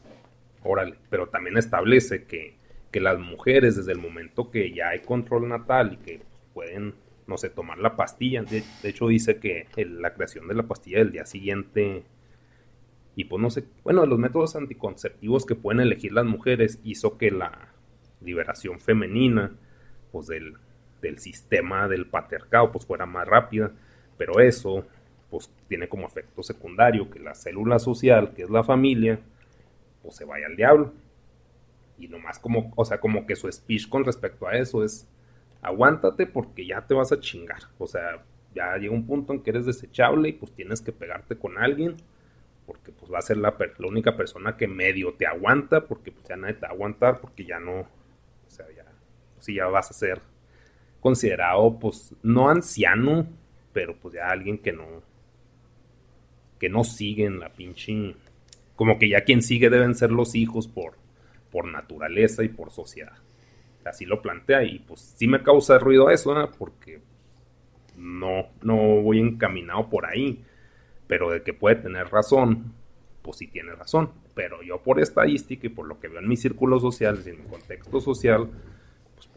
órale, 0.64 0.96
pero 1.10 1.28
también 1.28 1.58
establece 1.58 2.24
que, 2.24 2.56
que 2.92 3.00
las 3.00 3.20
mujeres 3.20 3.76
desde 3.76 3.92
el 3.92 4.00
momento 4.00 4.50
que 4.50 4.74
ya 4.74 4.90
hay 4.90 5.02
control 5.02 5.48
natal 5.48 5.94
y 5.94 5.98
que 5.98 6.22
pueden, 6.54 6.96
no 7.28 7.38
sé, 7.38 7.50
tomar 7.50 7.78
la 7.78 7.96
pastilla, 7.96 8.42
de, 8.42 8.64
hecho 8.84 9.10
dice 9.10 9.38
que 9.38 9.68
la 9.86 10.14
creación 10.16 10.48
de 10.48 10.56
la 10.56 10.64
pastilla 10.64 11.00
del 11.00 11.12
día 11.12 11.26
siguiente 11.26 12.04
y 13.18 13.24
pues 13.24 13.42
no 13.42 13.50
sé, 13.50 13.66
bueno, 13.84 14.06
los 14.06 14.20
métodos 14.20 14.56
anticonceptivos 14.56 15.48
que 15.48 15.56
pueden 15.56 15.82
elegir 15.82 16.14
las 16.14 16.26
mujeres 16.26 16.80
hizo 16.84 17.18
que 17.18 17.32
la 17.32 17.74
liberación 18.22 18.80
femenina, 18.80 19.56
pues 20.12 20.28
del, 20.28 20.54
del 21.02 21.20
sistema 21.20 21.88
del 21.88 22.08
patriarcado, 22.08 22.72
pues 22.72 22.86
fuera 22.86 23.06
más 23.06 23.28
rápida, 23.28 23.72
pero 24.18 24.40
eso, 24.40 24.86
pues 25.30 25.52
tiene 25.68 25.88
como 25.88 26.08
efecto 26.08 26.44
secundario 26.44 27.10
que 27.10 27.20
la 27.20 27.36
célula 27.36 27.80
social, 27.80 28.34
que 28.34 28.44
es 28.44 28.50
la 28.50 28.64
familia, 28.64 29.20
pues 30.02 30.16
se 30.16 30.26
vaya 30.26 30.48
al 30.48 30.56
diablo. 30.56 30.94
Y 31.98 32.08
nomás 32.08 32.40
como, 32.40 32.72
o 32.76 32.86
sea, 32.86 33.00
como 33.00 33.26
que 33.26 33.36
su 33.36 33.52
speech 33.52 33.90
con 33.90 34.06
respecto 34.06 34.48
a 34.48 34.56
eso 34.56 34.84
es, 34.84 35.08
aguántate 35.62 36.28
porque 36.28 36.66
ya 36.66 36.86
te 36.86 36.94
vas 36.94 37.12
a 37.12 37.20
chingar. 37.20 37.64
O 37.80 37.88
sea, 37.88 38.24
ya 38.54 38.78
llega 38.78 38.94
un 38.94 39.06
punto 39.06 39.34
en 39.34 39.42
que 39.42 39.50
eres 39.50 39.66
desechable 39.66 40.30
y 40.30 40.34
pues 40.34 40.52
tienes 40.52 40.82
que 40.82 40.92
pegarte 40.92 41.38
con 41.38 41.58
alguien 41.58 41.96
porque 42.68 42.92
pues 42.92 43.12
va 43.12 43.20
a 43.20 43.22
ser 43.22 43.38
la, 43.38 43.56
la, 43.78 43.88
única 43.88 44.18
persona 44.18 44.58
que 44.58 44.68
medio 44.68 45.14
te 45.14 45.26
aguanta, 45.26 45.86
porque 45.88 46.12
pues 46.12 46.28
ya 46.28 46.36
nadie 46.36 46.56
te 46.56 46.62
va 46.62 46.68
a 46.68 46.72
aguantar, 46.72 47.22
porque 47.22 47.46
ya 47.46 47.60
no, 47.60 47.80
o 47.80 48.50
sea, 48.50 48.66
ya, 48.76 48.84
pues 49.36 49.48
ya 49.48 49.68
vas 49.68 49.90
a 49.90 49.94
ser 49.94 50.22
considerado, 51.00 51.78
pues, 51.80 52.16
no 52.24 52.50
anciano, 52.50 53.28
pero 53.74 53.96
pues 53.96 54.16
ya 54.16 54.30
alguien 54.30 54.58
que 54.58 54.72
no, 54.72 54.86
que 56.60 56.70
no 56.70 56.84
sigue 56.84 57.26
en 57.26 57.40
la 57.40 57.50
pinche, 57.50 58.16
como 58.76 58.98
que 58.98 59.10
ya 59.10 59.22
quien 59.22 59.42
sigue 59.42 59.70
deben 59.70 59.96
ser 59.96 60.12
los 60.12 60.36
hijos 60.36 60.68
por, 60.68 60.96
por 61.52 61.66
naturaleza 61.66 62.44
y 62.44 62.50
por 62.50 62.72
sociedad. 62.72 63.18
Así 63.86 64.06
lo 64.06 64.22
plantea 64.22 64.64
y 64.64 64.80
pues 64.80 65.14
sí 65.16 65.28
me 65.28 65.42
causa 65.44 65.78
ruido 65.80 66.10
eso, 66.10 66.34
porque 66.58 67.00
no, 67.96 68.48
no 68.62 69.02
voy 69.02 69.20
encaminado 69.20 69.90
por 69.90 70.06
ahí 70.06 70.44
pero 71.08 71.32
de 71.32 71.42
que 71.42 71.54
puede 71.54 71.78
tener 71.78 72.10
razón, 72.10 72.74
pues 73.22 73.38
sí 73.38 73.48
tiene 73.48 73.74
razón. 73.74 74.12
Pero 74.36 74.62
yo 74.62 74.84
por 74.84 75.00
estadística 75.00 75.66
y 75.66 75.70
por 75.70 75.88
lo 75.88 76.00
que 76.00 76.10
veo 76.10 76.20
en 76.20 76.28
mis 76.28 76.42
círculos 76.42 76.82
sociales 76.82 77.26
y 77.26 77.32
en 77.32 77.44
mi 77.44 77.50
contexto 77.50 78.00
social, 78.00 78.50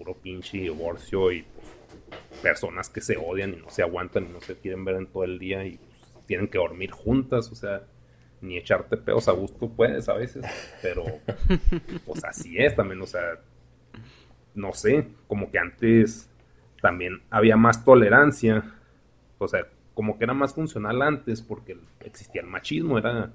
puro 0.00 0.14
pinche 0.14 0.56
divorcio 0.56 1.30
y 1.30 1.42
pues, 1.42 2.40
personas 2.40 2.88
que 2.88 3.02
se 3.02 3.18
odian 3.18 3.52
y 3.52 3.56
no 3.56 3.68
se 3.68 3.82
aguantan 3.82 4.24
y 4.24 4.32
no 4.32 4.40
se 4.40 4.56
quieren 4.56 4.82
ver 4.82 4.96
en 4.96 5.06
todo 5.06 5.24
el 5.24 5.38
día 5.38 5.66
y 5.66 5.76
pues, 5.76 6.26
tienen 6.26 6.48
que 6.48 6.56
dormir 6.56 6.90
juntas, 6.90 7.52
o 7.52 7.54
sea, 7.54 7.82
ni 8.40 8.56
echarte 8.56 8.96
pedos 8.96 9.28
a 9.28 9.32
gusto 9.32 9.68
puedes 9.68 10.08
a 10.08 10.14
veces, 10.14 10.46
pero 10.82 11.04
pues 12.06 12.24
así 12.24 12.56
es 12.56 12.74
también, 12.74 13.02
o 13.02 13.06
sea, 13.06 13.40
no 14.54 14.72
sé, 14.72 15.06
como 15.28 15.50
que 15.50 15.58
antes 15.58 16.30
también 16.80 17.20
había 17.28 17.58
más 17.58 17.84
tolerancia, 17.84 18.74
o 19.36 19.48
sea, 19.48 19.66
como 19.92 20.16
que 20.16 20.24
era 20.24 20.32
más 20.32 20.54
funcional 20.54 21.02
antes 21.02 21.42
porque 21.42 21.76
existía 22.00 22.40
el 22.40 22.46
machismo, 22.46 22.96
era, 22.96 23.30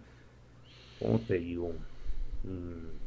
¿cómo 1.00 1.20
te 1.20 1.36
digo? 1.36 1.74
Mm, 2.44 3.05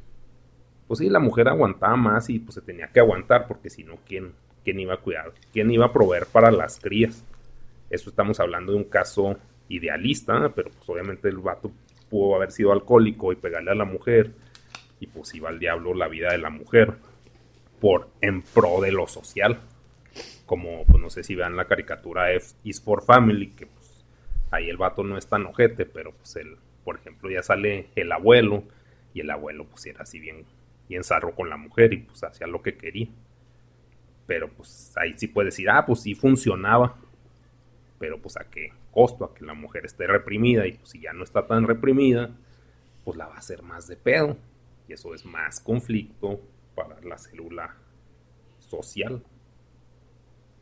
pues 0.88 0.98
sí, 0.98 1.10
la 1.10 1.20
mujer 1.20 1.48
aguantaba 1.48 1.96
más 1.96 2.30
y 2.30 2.38
pues 2.38 2.54
se 2.54 2.62
tenía 2.62 2.88
que 2.88 3.00
aguantar 3.00 3.46
porque 3.46 3.68
si 3.68 3.84
no, 3.84 3.98
¿quién, 4.06 4.32
¿quién 4.64 4.80
iba 4.80 4.94
a 4.94 4.98
cuidar? 4.98 5.32
¿Quién 5.52 5.70
iba 5.70 5.86
a 5.86 5.92
proveer 5.92 6.26
para 6.26 6.50
las 6.50 6.80
crías? 6.80 7.24
Eso 7.90 8.08
estamos 8.08 8.40
hablando 8.40 8.72
de 8.72 8.78
un 8.78 8.84
caso 8.84 9.36
idealista, 9.68 10.50
pero 10.54 10.70
pues 10.70 10.88
obviamente 10.88 11.28
el 11.28 11.36
vato 11.36 11.70
pudo 12.08 12.36
haber 12.36 12.52
sido 12.52 12.72
alcohólico 12.72 13.32
y 13.32 13.36
pegarle 13.36 13.70
a 13.70 13.74
la 13.74 13.84
mujer 13.84 14.32
y 14.98 15.06
pues 15.06 15.34
iba 15.34 15.50
al 15.50 15.58
diablo 15.58 15.92
la 15.92 16.08
vida 16.08 16.32
de 16.32 16.38
la 16.38 16.50
mujer 16.50 16.94
por 17.80 18.08
en 18.22 18.40
pro 18.40 18.80
de 18.80 18.90
lo 18.90 19.06
social. 19.06 19.60
Como, 20.46 20.84
pues 20.86 21.00
no 21.00 21.10
sé 21.10 21.22
si 21.22 21.34
vean 21.34 21.54
la 21.54 21.66
caricatura 21.66 22.32
F 22.32 22.56
is 22.64 22.80
for 22.80 23.04
Family, 23.04 23.50
que 23.50 23.66
pues 23.66 24.04
ahí 24.50 24.70
el 24.70 24.78
vato 24.78 25.04
no 25.04 25.18
es 25.18 25.26
tan 25.26 25.44
ojete, 25.44 25.84
pero 25.84 26.12
pues 26.12 26.34
él, 26.36 26.56
por 26.82 26.96
ejemplo, 26.96 27.30
ya 27.30 27.42
sale 27.42 27.90
el 27.94 28.10
abuelo, 28.10 28.64
y 29.14 29.20
el 29.20 29.30
abuelo 29.30 29.64
pues 29.64 29.86
era 29.86 30.02
así 30.02 30.18
bien, 30.18 30.44
bien 30.88 31.04
zarro 31.04 31.34
con 31.34 31.48
la 31.48 31.56
mujer 31.56 31.92
y 31.92 31.98
pues 31.98 32.22
hacía 32.24 32.46
lo 32.46 32.62
que 32.62 32.76
quería. 32.76 33.08
Pero 34.26 34.48
pues 34.48 34.92
ahí 34.96 35.14
sí 35.16 35.26
puede 35.26 35.46
decir, 35.46 35.70
ah, 35.70 35.84
pues 35.86 36.00
sí 36.00 36.14
funcionaba. 36.14 36.96
Pero 37.98 38.20
pues 38.20 38.36
a 38.36 38.44
qué 38.44 38.72
costo, 38.92 39.24
a 39.24 39.34
que 39.34 39.44
la 39.44 39.54
mujer 39.54 39.84
esté 39.84 40.06
reprimida 40.06 40.66
y 40.66 40.72
pues 40.72 40.90
si 40.90 41.00
ya 41.00 41.12
no 41.12 41.24
está 41.24 41.46
tan 41.46 41.66
reprimida, 41.66 42.30
pues 43.04 43.16
la 43.16 43.26
va 43.26 43.34
a 43.34 43.38
hacer 43.38 43.62
más 43.62 43.88
de 43.88 43.96
pedo. 43.96 44.36
Y 44.86 44.92
eso 44.92 45.14
es 45.14 45.24
más 45.24 45.60
conflicto 45.60 46.40
para 46.74 47.00
la 47.02 47.18
célula 47.18 47.74
social. 48.60 49.22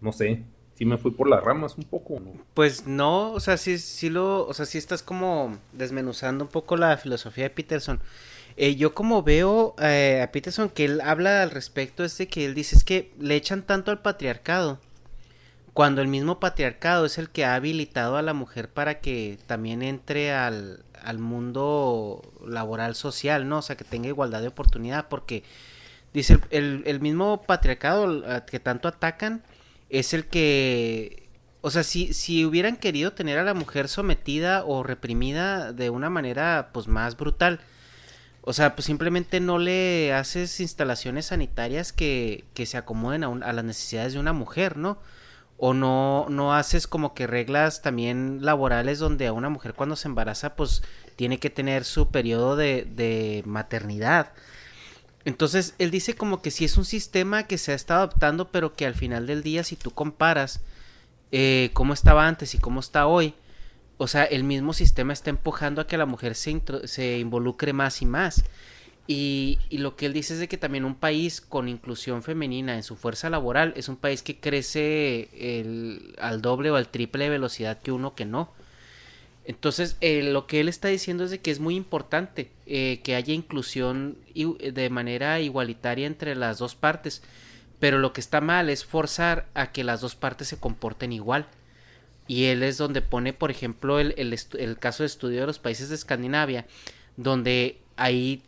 No 0.01 0.13
sé, 0.13 0.45
si 0.77 0.85
me 0.85 0.99
fui 0.99 1.11
por 1.11 1.29
las 1.29 1.43
ramas 1.43 1.77
un 1.79 1.85
poco, 1.85 2.21
¿no? 2.21 2.33
Pues 2.53 2.87
no, 2.87 3.33
o 3.33 3.41
sea, 3.41 3.57
sí 3.57 4.11
lo, 4.11 4.47
o 4.47 4.53
sea, 4.53 4.67
sí 4.67 4.77
estás 4.77 5.03
como 5.03 5.59
desmenuzando 5.73 6.45
un 6.45 6.51
poco 6.51 6.77
la 6.77 6.97
filosofía 6.99 7.45
de 7.45 7.51
Peterson. 7.51 7.99
Eh, 8.57 8.77
yo 8.77 8.95
como 8.95 9.23
veo 9.23 9.75
eh, 9.79 10.23
a 10.23 10.33
Peterson 10.33 10.71
que 10.71 10.87
él 10.87 11.01
habla 11.03 11.43
al 11.43 11.51
respecto 11.51 12.05
es 12.05 12.17
de 12.17 12.29
que 12.29 12.47
él 12.47 12.55
dice 12.55 12.77
es 12.77 12.85
que 12.85 13.13
le 13.21 13.37
echan 13.37 13.63
tanto 13.63 13.91
al 13.91 14.01
patriarcado 14.01 14.81
cuando 15.75 16.01
el 16.01 16.09
mismo 16.09 16.41
patriarcado 16.41 17.05
es 17.05 17.19
el 17.19 17.29
que 17.29 17.45
ha 17.45 17.55
habilitado 17.55 18.17
a 18.17 18.23
la 18.23 18.33
mujer 18.33 18.71
para 18.71 19.01
que 19.01 19.39
también 19.47 19.83
entre 19.83 20.33
al, 20.33 20.85
al 21.03 21.19
mundo 21.19 22.23
laboral 22.47 22.95
social, 22.95 23.47
¿no? 23.47 23.59
O 23.59 23.63
sea, 23.63 23.77
que 23.77 23.85
tenga 23.85 24.09
igualdad 24.09 24.41
de 24.41 24.49
oportunidad, 24.49 25.09
porque 25.09 25.45
dice 26.15 26.39
el, 26.51 26.83
el 26.87 27.01
mismo 27.01 27.43
patriarcado 27.43 28.23
que 28.47 28.59
tanto 28.59 28.89
atacan 28.89 29.43
es 29.91 30.15
el 30.15 30.27
que 30.27 31.27
o 31.67 31.71
sea, 31.71 31.83
si, 31.83 32.15
si 32.15 32.45
hubieran 32.45 32.77
querido 32.77 33.13
tener 33.13 33.39
a 33.39 33.43
la 33.43 33.53
mujer 33.53 33.89
sometida 33.89 34.65
o 34.65 34.85
reprimida 34.85 35.73
de 35.73 35.91
una 35.91 36.09
manera 36.09 36.71
pues 36.73 36.87
más 36.87 37.17
brutal, 37.17 37.61
o 38.49 38.53
sea, 38.53 38.77
pues 38.77 38.87
simplemente 38.87 39.41
no 39.41 39.59
le 39.59 40.15
haces 40.15 40.61
instalaciones 40.61 41.27
sanitarias 41.27 41.93
que, 41.93 42.45
que 42.55 42.65
se 42.65 42.77
acomoden 42.77 43.25
a, 43.25 43.27
a, 43.27 43.53
las 43.53 43.65
necesidades 43.65 44.13
de 44.13 44.21
una 44.21 44.33
mujer, 44.33 44.77
¿no? 44.77 44.99
O 45.59 45.75
no, 45.75 46.27
no 46.31 46.55
haces 46.55 46.87
como 46.87 47.13
que 47.13 47.27
reglas 47.27 47.83
también 47.83 48.39
laborales 48.43 49.01
donde 49.01 49.27
a 49.27 49.33
una 49.33 49.49
mujer 49.49 49.75
cuando 49.75 49.97
se 49.97 50.07
embaraza 50.07 50.55
pues 50.55 50.85
tiene 51.17 51.41
que 51.41 51.51
tener 51.51 51.85
su 51.85 52.13
periodo 52.13 52.55
de, 52.55 52.87
de 52.89 53.43
maternidad. 53.47 54.33
Entonces, 55.25 55.75
él 55.79 55.91
dice 55.91 56.15
como 56.15 56.41
que 56.41 56.53
si 56.53 56.65
es 56.65 56.79
un 56.79 56.85
sistema 56.85 57.49
que 57.49 57.59
se 57.59 57.73
ha 57.73 57.75
estado 57.75 58.03
adoptando, 58.05 58.53
pero 58.53 58.77
que 58.77 58.87
al 58.87 58.95
final 58.95 59.27
del 59.27 59.43
día, 59.43 59.65
si 59.65 59.75
tú 59.75 59.91
comparas 59.91 60.61
eh, 61.33 61.71
cómo 61.73 61.95
estaba 61.95 62.29
antes 62.29 62.55
y 62.55 62.59
cómo 62.59 62.79
está 62.79 63.09
hoy, 63.09 63.35
o 63.99 64.07
sea, 64.07 64.25
el 64.25 64.45
mismo 64.45 64.73
sistema 64.73 65.13
está 65.13 65.31
empujando 65.31 65.81
a 65.81 65.87
que 65.87 65.97
la 65.97 66.07
mujer 66.07 66.35
se, 66.35 66.61
se 66.85 67.19
involucre 67.19 67.73
más 67.73 68.03
y 68.03 68.07
más. 68.07 68.45
Y, 69.09 69.59
y, 69.71 69.79
lo 69.79 69.95
que 69.95 70.07
él 70.07 70.13
dice 70.13 70.35
es 70.35 70.41
de 70.41 70.49
que 70.49 70.59
también 70.59 70.85
un 70.85 70.97
país 70.97 71.41
con 71.41 71.69
inclusión 71.69 72.25
femenina 72.25 72.75
en 72.75 72.83
su 72.83 72.97
fuerza 72.97 73.31
laboral 73.31 73.73
es 73.77 73.89
un 73.89 73.97
país 73.97 74.23
que 74.23 74.41
crece 74.41 75.29
el, 75.33 76.17
al 76.19 76.43
doble 76.43 76.73
o 76.73 76.77
al 76.77 76.89
triple 76.89 77.25
de 77.25 77.31
velocidad 77.31 77.81
que 77.81 77.93
uno 77.93 78.17
que 78.17 78.25
no. 78.25 78.53
Entonces, 79.45 79.97
eh, 80.01 80.25
lo 80.25 80.49
que 80.49 80.59
él 80.61 80.69
está 80.69 80.89
diciendo 80.89 81.23
es 81.23 81.31
de 81.31 81.39
que 81.39 81.53
es 81.53 81.61
muy 81.61 81.77
importante 81.77 82.51
eh, 82.67 83.01
que 83.05 83.15
haya 83.15 83.33
inclusión 83.33 84.19
de 84.35 84.91
manera 84.91 85.39
igualitaria 85.39 86.09
entre 86.09 86.35
las 86.35 86.59
dos 86.59 86.75
partes, 86.75 87.23
pero 87.79 87.99
lo 87.99 88.13
que 88.13 88.21
está 88.21 88.41
mal 88.41 88.69
es 88.71 88.85
forzar 88.85 89.47
a 89.55 89.71
que 89.71 89.85
las 89.85 90.01
dos 90.01 90.17
partes 90.17 90.49
se 90.49 90.59
comporten 90.59 91.13
igual. 91.13 91.47
Y 92.29 92.45
él 92.47 92.63
es 92.63 92.79
donde 92.79 93.03
pone, 93.03 93.33
por 93.33 93.51
ejemplo, 93.51 94.01
el, 94.01 94.15
el, 94.17 94.79
caso 94.79 95.03
de 95.03 95.07
estudio 95.07 95.41
de 95.41 95.47
los 95.47 95.59
países 95.59 95.89
de 95.89 95.95
Escandinavia, 95.95 96.67
donde 97.17 97.81
ahí 97.97 98.43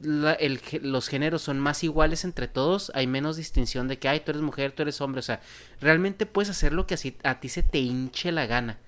los 0.00 1.08
géneros 1.08 1.42
son 1.42 1.60
más 1.60 1.84
iguales 1.84 2.24
entre 2.24 2.48
todos, 2.48 2.90
hay 2.94 3.06
menos 3.06 3.36
distinción 3.36 3.86
de 3.86 3.98
que, 3.98 4.08
ay, 4.08 4.20
tú 4.20 4.32
eres 4.32 4.42
mujer, 4.42 4.72
tú 4.72 4.82
eres 4.82 5.00
hombre, 5.00 5.20
o 5.20 5.22
sea, 5.22 5.40
realmente 5.80 6.26
puedes 6.26 6.50
hacer 6.50 6.72
lo 6.72 6.88
que 6.88 6.96
a 7.22 7.40
ti 7.40 7.48
se 7.48 7.62
te 7.62 7.78
hinche 7.78 8.32
la 8.32 8.46
gana. 8.46 8.78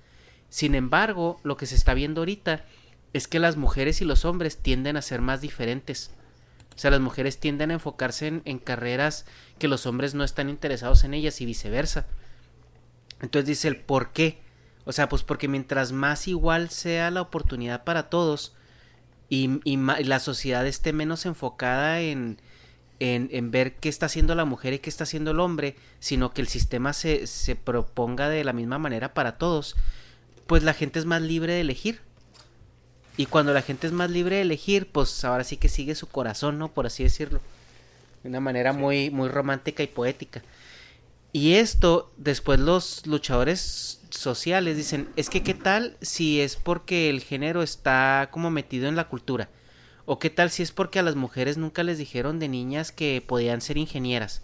Sin 0.48 0.74
embargo, 0.74 1.40
lo 1.44 1.56
que 1.56 1.66
se 1.66 1.76
está 1.76 1.94
viendo 1.94 2.20
ahorita 2.20 2.64
es 3.12 3.28
que 3.28 3.38
las 3.38 3.56
mujeres 3.56 4.00
y 4.00 4.04
los 4.04 4.24
hombres 4.24 4.56
tienden 4.56 4.96
a 4.96 5.02
ser 5.02 5.20
más 5.20 5.40
diferentes. 5.40 6.10
O 6.74 6.78
sea, 6.78 6.90
las 6.90 7.00
mujeres 7.00 7.38
tienden 7.38 7.70
a 7.70 7.74
enfocarse 7.74 8.26
en, 8.26 8.42
en 8.44 8.58
carreras 8.58 9.24
que 9.58 9.68
los 9.68 9.86
hombres 9.86 10.14
no 10.14 10.24
están 10.24 10.48
interesados 10.48 11.04
en 11.04 11.14
ellas 11.14 11.40
y 11.40 11.46
viceversa. 11.46 12.06
Entonces 13.20 13.46
dice 13.46 13.68
el 13.68 13.76
por 13.76 14.12
qué. 14.12 14.38
O 14.84 14.92
sea, 14.92 15.08
pues 15.08 15.22
porque 15.22 15.48
mientras 15.48 15.92
más 15.92 16.28
igual 16.28 16.70
sea 16.70 17.10
la 17.10 17.22
oportunidad 17.22 17.84
para 17.84 18.10
todos 18.10 18.54
y, 19.28 19.60
y, 19.64 19.76
la 19.76 20.20
sociedad 20.20 20.66
esté 20.66 20.92
menos 20.92 21.24
enfocada 21.24 22.00
en, 22.00 22.38
en, 23.00 23.28
en, 23.32 23.50
ver 23.50 23.76
qué 23.76 23.88
está 23.88 24.06
haciendo 24.06 24.34
la 24.34 24.44
mujer 24.44 24.74
y 24.74 24.78
qué 24.78 24.90
está 24.90 25.04
haciendo 25.04 25.30
el 25.30 25.40
hombre, 25.40 25.76
sino 26.00 26.34
que 26.34 26.42
el 26.42 26.48
sistema 26.48 26.92
se, 26.92 27.26
se 27.26 27.56
proponga 27.56 28.28
de 28.28 28.44
la 28.44 28.52
misma 28.52 28.78
manera 28.78 29.14
para 29.14 29.38
todos, 29.38 29.76
pues 30.46 30.62
la 30.62 30.74
gente 30.74 30.98
es 30.98 31.06
más 31.06 31.22
libre 31.22 31.54
de 31.54 31.60
elegir. 31.62 32.00
Y 33.16 33.26
cuando 33.26 33.52
la 33.52 33.62
gente 33.62 33.86
es 33.86 33.92
más 33.92 34.10
libre 34.10 34.36
de 34.36 34.42
elegir, 34.42 34.90
pues 34.90 35.24
ahora 35.24 35.44
sí 35.44 35.56
que 35.56 35.68
sigue 35.68 35.94
su 35.94 36.08
corazón, 36.08 36.58
¿no? 36.58 36.68
Por 36.68 36.86
así 36.86 37.04
decirlo. 37.04 37.40
De 38.22 38.28
una 38.28 38.40
manera 38.40 38.72
muy, 38.72 39.10
muy 39.10 39.28
romántica 39.28 39.82
y 39.82 39.86
poética. 39.86 40.42
Y 41.34 41.54
esto, 41.54 42.12
después 42.16 42.60
los 42.60 43.08
luchadores 43.08 44.00
sociales 44.10 44.76
dicen, 44.76 45.08
es 45.16 45.28
que 45.28 45.42
qué 45.42 45.52
tal 45.52 45.96
si 46.00 46.40
es 46.40 46.54
porque 46.54 47.10
el 47.10 47.22
género 47.22 47.64
está 47.64 48.28
como 48.30 48.52
metido 48.52 48.86
en 48.86 48.94
la 48.94 49.08
cultura. 49.08 49.48
O 50.04 50.20
qué 50.20 50.30
tal 50.30 50.52
si 50.52 50.62
es 50.62 50.70
porque 50.70 51.00
a 51.00 51.02
las 51.02 51.16
mujeres 51.16 51.58
nunca 51.58 51.82
les 51.82 51.98
dijeron 51.98 52.38
de 52.38 52.46
niñas 52.46 52.92
que 52.92 53.20
podían 53.20 53.62
ser 53.62 53.78
ingenieras. 53.78 54.42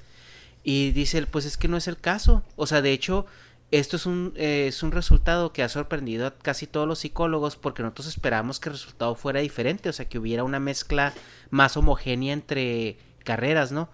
Y 0.64 0.90
dice, 0.90 1.24
pues 1.28 1.44
es 1.44 1.56
que 1.56 1.68
no 1.68 1.76
es 1.76 1.86
el 1.86 1.96
caso. 1.96 2.42
O 2.56 2.66
sea, 2.66 2.82
de 2.82 2.90
hecho, 2.90 3.24
esto 3.70 3.94
es 3.94 4.04
un, 4.04 4.32
eh, 4.34 4.64
es 4.66 4.82
un 4.82 4.90
resultado 4.90 5.52
que 5.52 5.62
ha 5.62 5.68
sorprendido 5.68 6.26
a 6.26 6.36
casi 6.38 6.66
todos 6.66 6.88
los 6.88 6.98
psicólogos 6.98 7.54
porque 7.54 7.84
nosotros 7.84 8.08
esperamos 8.08 8.58
que 8.58 8.68
el 8.68 8.74
resultado 8.74 9.14
fuera 9.14 9.38
diferente, 9.38 9.90
o 9.90 9.92
sea, 9.92 10.08
que 10.08 10.18
hubiera 10.18 10.42
una 10.42 10.58
mezcla 10.58 11.14
más 11.50 11.76
homogénea 11.76 12.32
entre 12.32 12.98
carreras, 13.22 13.70
¿no? 13.70 13.88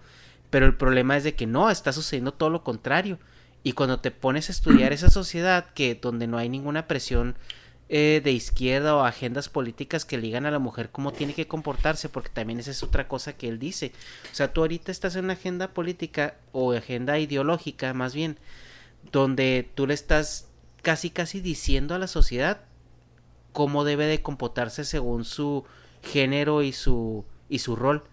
Pero 0.49 0.65
el 0.65 0.75
problema 0.75 1.17
es 1.17 1.23
de 1.23 1.35
que 1.35 1.47
no, 1.47 1.69
está 1.69 1.91
sucediendo 1.93 2.33
todo 2.33 2.49
lo 2.49 2.63
contrario. 2.63 3.19
Y 3.63 3.73
cuando 3.73 3.99
te 3.99 4.11
pones 4.11 4.49
a 4.49 4.51
estudiar 4.51 4.93
esa 4.93 5.09
sociedad 5.09 5.65
que 5.73 5.95
donde 5.95 6.27
no 6.27 6.37
hay 6.37 6.47
ninguna 6.47 6.87
presión 6.87 7.35
eh, 7.89 8.21
de 8.21 8.31
izquierda 8.33 8.95
o 8.95 9.05
agendas 9.05 9.47
políticas 9.47 10.03
que 10.03 10.17
ligan 10.17 10.45
a 10.45 10.51
la 10.51 10.59
mujer 10.59 10.89
cómo 10.89 11.13
tiene 11.13 11.33
que 11.33 11.47
comportarse, 11.47 12.09
porque 12.09 12.29
también 12.29 12.59
esa 12.59 12.71
es 12.71 12.83
otra 12.83 13.07
cosa 13.07 13.33
que 13.33 13.47
él 13.47 13.59
dice. 13.59 13.93
O 14.31 14.35
sea, 14.35 14.51
tú 14.51 14.61
ahorita 14.61 14.91
estás 14.91 15.15
en 15.15 15.25
una 15.25 15.33
agenda 15.33 15.69
política 15.69 16.35
o 16.51 16.73
agenda 16.73 17.17
ideológica 17.17 17.93
más 17.93 18.13
bien, 18.13 18.37
donde 19.11 19.69
tú 19.73 19.87
le 19.87 19.93
estás 19.93 20.47
casi 20.81 21.09
casi 21.09 21.39
diciendo 21.39 21.95
a 21.95 21.99
la 21.99 22.07
sociedad 22.07 22.61
cómo 23.53 23.85
debe 23.85 24.05
de 24.05 24.21
comportarse 24.21 24.83
según 24.83 25.23
su 25.23 25.63
género 26.03 26.63
y 26.63 26.73
su 26.73 27.25
y 27.49 27.59
su 27.59 27.75
rol 27.75 28.03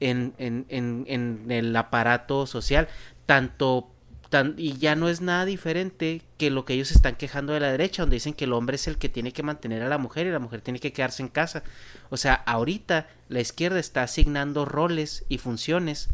en, 0.00 0.34
en, 0.38 0.66
en, 0.68 1.04
en 1.06 1.50
el 1.50 1.76
aparato 1.76 2.46
social, 2.46 2.88
tanto 3.26 3.90
tan, 4.30 4.54
y 4.56 4.78
ya 4.78 4.94
no 4.96 5.08
es 5.08 5.20
nada 5.20 5.44
diferente 5.44 6.22
que 6.38 6.50
lo 6.50 6.64
que 6.64 6.74
ellos 6.74 6.90
están 6.90 7.16
quejando 7.16 7.52
de 7.52 7.60
la 7.60 7.70
derecha, 7.70 8.02
donde 8.02 8.16
dicen 8.16 8.34
que 8.34 8.44
el 8.44 8.52
hombre 8.52 8.76
es 8.76 8.86
el 8.88 8.98
que 8.98 9.08
tiene 9.08 9.32
que 9.32 9.42
mantener 9.42 9.82
a 9.82 9.88
la 9.88 9.98
mujer 9.98 10.26
y 10.26 10.30
la 10.30 10.38
mujer 10.38 10.60
tiene 10.60 10.78
que 10.78 10.92
quedarse 10.92 11.22
en 11.22 11.28
casa. 11.28 11.62
O 12.10 12.16
sea, 12.16 12.34
ahorita 12.34 13.08
la 13.28 13.40
izquierda 13.40 13.78
está 13.78 14.02
asignando 14.02 14.64
roles 14.64 15.24
y 15.28 15.38
funciones 15.38 16.08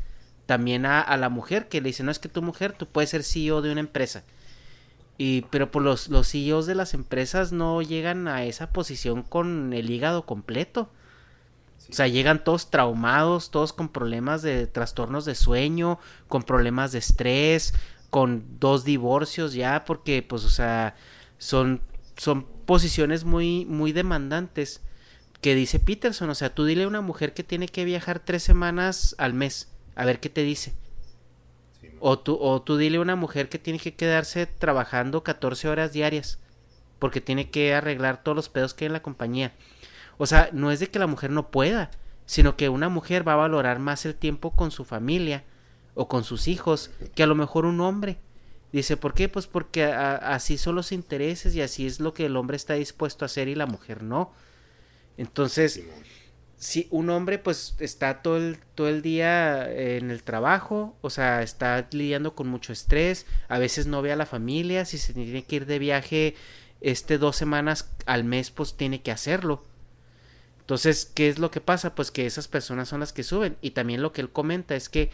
también 0.46 0.86
a, 0.86 1.00
a 1.00 1.16
la 1.16 1.28
mujer, 1.28 1.68
que 1.68 1.80
le 1.80 1.88
dice, 1.88 2.04
no 2.04 2.10
es 2.10 2.18
que 2.18 2.28
tu 2.28 2.42
mujer, 2.42 2.72
tú 2.72 2.86
puedes 2.86 3.10
ser 3.10 3.22
CEO 3.22 3.62
de 3.62 3.72
una 3.72 3.80
empresa. 3.80 4.24
Y, 5.18 5.42
pero 5.50 5.70
por 5.70 5.82
los, 5.82 6.08
los 6.08 6.30
CEOs 6.30 6.66
de 6.66 6.74
las 6.74 6.92
empresas 6.94 7.52
no 7.52 7.80
llegan 7.80 8.28
a 8.28 8.44
esa 8.44 8.70
posición 8.70 9.22
con 9.22 9.72
el 9.72 9.90
hígado 9.90 10.26
completo. 10.26 10.90
O 11.88 11.92
sea, 11.92 12.08
llegan 12.08 12.42
todos 12.42 12.70
traumados, 12.70 13.50
todos 13.50 13.72
con 13.72 13.88
problemas 13.88 14.42
de 14.42 14.66
trastornos 14.66 15.24
de 15.24 15.34
sueño, 15.34 15.98
con 16.26 16.42
problemas 16.42 16.92
de 16.92 16.98
estrés, 16.98 17.74
con 18.10 18.58
dos 18.58 18.84
divorcios 18.84 19.52
ya, 19.52 19.84
porque 19.84 20.22
pues, 20.22 20.44
o 20.44 20.50
sea, 20.50 20.94
son, 21.38 21.80
son 22.16 22.44
posiciones 22.66 23.24
muy, 23.24 23.64
muy 23.66 23.92
demandantes 23.92 24.80
que 25.40 25.54
dice 25.54 25.78
Peterson, 25.78 26.30
o 26.30 26.34
sea, 26.34 26.54
tú 26.54 26.64
dile 26.64 26.84
a 26.84 26.88
una 26.88 27.00
mujer 27.00 27.34
que 27.34 27.44
tiene 27.44 27.68
que 27.68 27.84
viajar 27.84 28.18
tres 28.18 28.42
semanas 28.42 29.14
al 29.18 29.32
mes, 29.32 29.70
a 29.94 30.04
ver 30.04 30.18
qué 30.18 30.28
te 30.28 30.42
dice. 30.42 30.74
o, 32.00 32.18
tú, 32.18 32.36
o 32.40 32.62
tú 32.62 32.76
dile 32.76 32.96
a 32.96 33.00
una 33.00 33.16
mujer 33.16 33.48
que 33.48 33.58
tiene 33.58 33.78
que 33.78 33.94
quedarse 33.94 34.46
trabajando 34.46 35.22
14 35.22 35.68
horas 35.68 35.92
diarias, 35.92 36.38
porque 36.98 37.20
tiene 37.20 37.50
que 37.50 37.74
arreglar 37.74 38.22
todos 38.22 38.34
los 38.34 38.48
pedos 38.48 38.74
que 38.74 38.84
hay 38.84 38.86
en 38.86 38.92
la 38.94 39.02
compañía. 39.02 39.52
O 40.18 40.26
sea, 40.26 40.50
no 40.52 40.70
es 40.70 40.80
de 40.80 40.88
que 40.88 40.98
la 40.98 41.06
mujer 41.06 41.30
no 41.30 41.50
pueda, 41.50 41.90
sino 42.24 42.56
que 42.56 42.68
una 42.68 42.88
mujer 42.88 43.26
va 43.26 43.34
a 43.34 43.36
valorar 43.36 43.78
más 43.78 44.04
el 44.06 44.14
tiempo 44.14 44.52
con 44.52 44.70
su 44.70 44.84
familia 44.84 45.44
o 45.94 46.08
con 46.08 46.24
sus 46.24 46.48
hijos 46.48 46.90
que 47.14 47.22
a 47.22 47.26
lo 47.26 47.34
mejor 47.34 47.64
un 47.64 47.80
hombre. 47.80 48.18
Dice, 48.72 48.96
¿por 48.96 49.14
qué? 49.14 49.28
Pues 49.28 49.46
porque 49.46 49.84
así 49.84 50.58
son 50.58 50.74
los 50.74 50.92
intereses 50.92 51.54
y 51.54 51.62
así 51.62 51.86
es 51.86 52.00
lo 52.00 52.12
que 52.12 52.26
el 52.26 52.36
hombre 52.36 52.56
está 52.56 52.74
dispuesto 52.74 53.24
a 53.24 53.26
hacer 53.26 53.48
y 53.48 53.54
la 53.54 53.66
mujer 53.66 54.02
no. 54.02 54.32
Entonces, 55.16 55.82
si 56.58 56.88
un 56.90 57.10
hombre 57.10 57.38
pues 57.38 57.74
está 57.78 58.22
todo 58.22 58.36
el, 58.38 58.58
todo 58.74 58.88
el 58.88 59.02
día 59.02 59.70
en 59.70 60.10
el 60.10 60.22
trabajo, 60.22 60.96
o 61.00 61.10
sea, 61.10 61.42
está 61.42 61.86
lidiando 61.90 62.34
con 62.34 62.48
mucho 62.48 62.72
estrés, 62.72 63.26
a 63.48 63.58
veces 63.58 63.86
no 63.86 64.02
ve 64.02 64.12
a 64.12 64.16
la 64.16 64.26
familia, 64.26 64.84
si 64.84 64.98
se 64.98 65.14
tiene 65.14 65.44
que 65.44 65.56
ir 65.56 65.66
de 65.66 65.78
viaje 65.78 66.34
este 66.80 67.18
dos 67.18 67.36
semanas 67.36 67.90
al 68.04 68.24
mes, 68.24 68.50
pues 68.50 68.76
tiene 68.76 69.00
que 69.02 69.12
hacerlo. 69.12 69.64
Entonces, 70.66 71.08
¿qué 71.14 71.28
es 71.28 71.38
lo 71.38 71.52
que 71.52 71.60
pasa? 71.60 71.94
Pues 71.94 72.10
que 72.10 72.26
esas 72.26 72.48
personas 72.48 72.88
son 72.88 72.98
las 72.98 73.12
que 73.12 73.22
suben. 73.22 73.56
Y 73.60 73.70
también 73.70 74.02
lo 74.02 74.12
que 74.12 74.20
él 74.20 74.30
comenta 74.30 74.74
es 74.74 74.88
que 74.88 75.12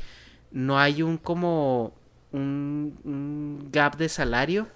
no 0.51 0.79
hay 0.79 1.03
un 1.03 1.19
como 1.19 1.93
un, 2.33 3.69
gap 3.71 3.99
de 3.99 4.09
salario. 4.09 4.67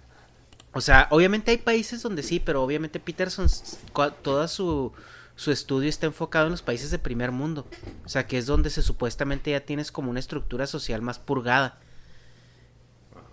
O 0.74 0.82
sea, 0.82 1.08
obviamente 1.10 1.50
hay 1.50 1.56
países 1.56 2.02
donde 2.02 2.22
sí, 2.22 2.40
pero 2.40 2.62
obviamente 2.62 3.00
Peterson, 3.00 3.46
toda 4.20 4.48
su, 4.48 4.92
su 5.34 5.50
estudio 5.50 5.88
está 5.88 6.04
enfocado 6.04 6.44
en 6.44 6.52
los 6.52 6.60
países 6.60 6.90
de 6.90 6.98
primer 6.98 7.32
mundo. 7.32 7.66
O 8.04 8.10
sea, 8.10 8.26
que 8.26 8.36
es 8.36 8.44
donde 8.44 8.68
se 8.68 8.82
supuestamente 8.82 9.52
ya 9.52 9.60
tienes 9.60 9.90
como 9.90 10.10
una 10.10 10.20
estructura 10.20 10.66
social 10.66 11.00
más 11.00 11.18
purgada. 11.18 11.78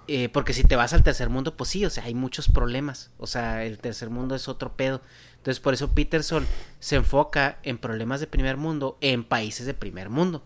Eh, 0.07 0.29
porque 0.29 0.53
si 0.53 0.63
te 0.63 0.77
vas 0.77 0.93
al 0.93 1.03
tercer 1.03 1.27
mundo, 1.27 1.57
pues 1.57 1.69
sí, 1.69 1.85
o 1.85 1.89
sea, 1.89 2.05
hay 2.05 2.13
muchos 2.13 2.47
problemas. 2.47 3.11
O 3.17 3.27
sea, 3.27 3.65
el 3.65 3.79
tercer 3.79 4.09
mundo 4.09 4.33
es 4.33 4.47
otro 4.47 4.77
pedo. 4.77 5.01
Entonces, 5.43 5.59
por 5.59 5.73
eso 5.73 5.93
Peterson 5.93 6.47
se 6.79 6.95
enfoca 6.95 7.59
en 7.63 7.77
problemas 7.77 8.21
de 8.21 8.27
primer 8.27 8.55
mundo 8.55 8.97
en 9.01 9.25
países 9.25 9.65
de 9.65 9.73
primer 9.73 10.07
mundo. 10.07 10.41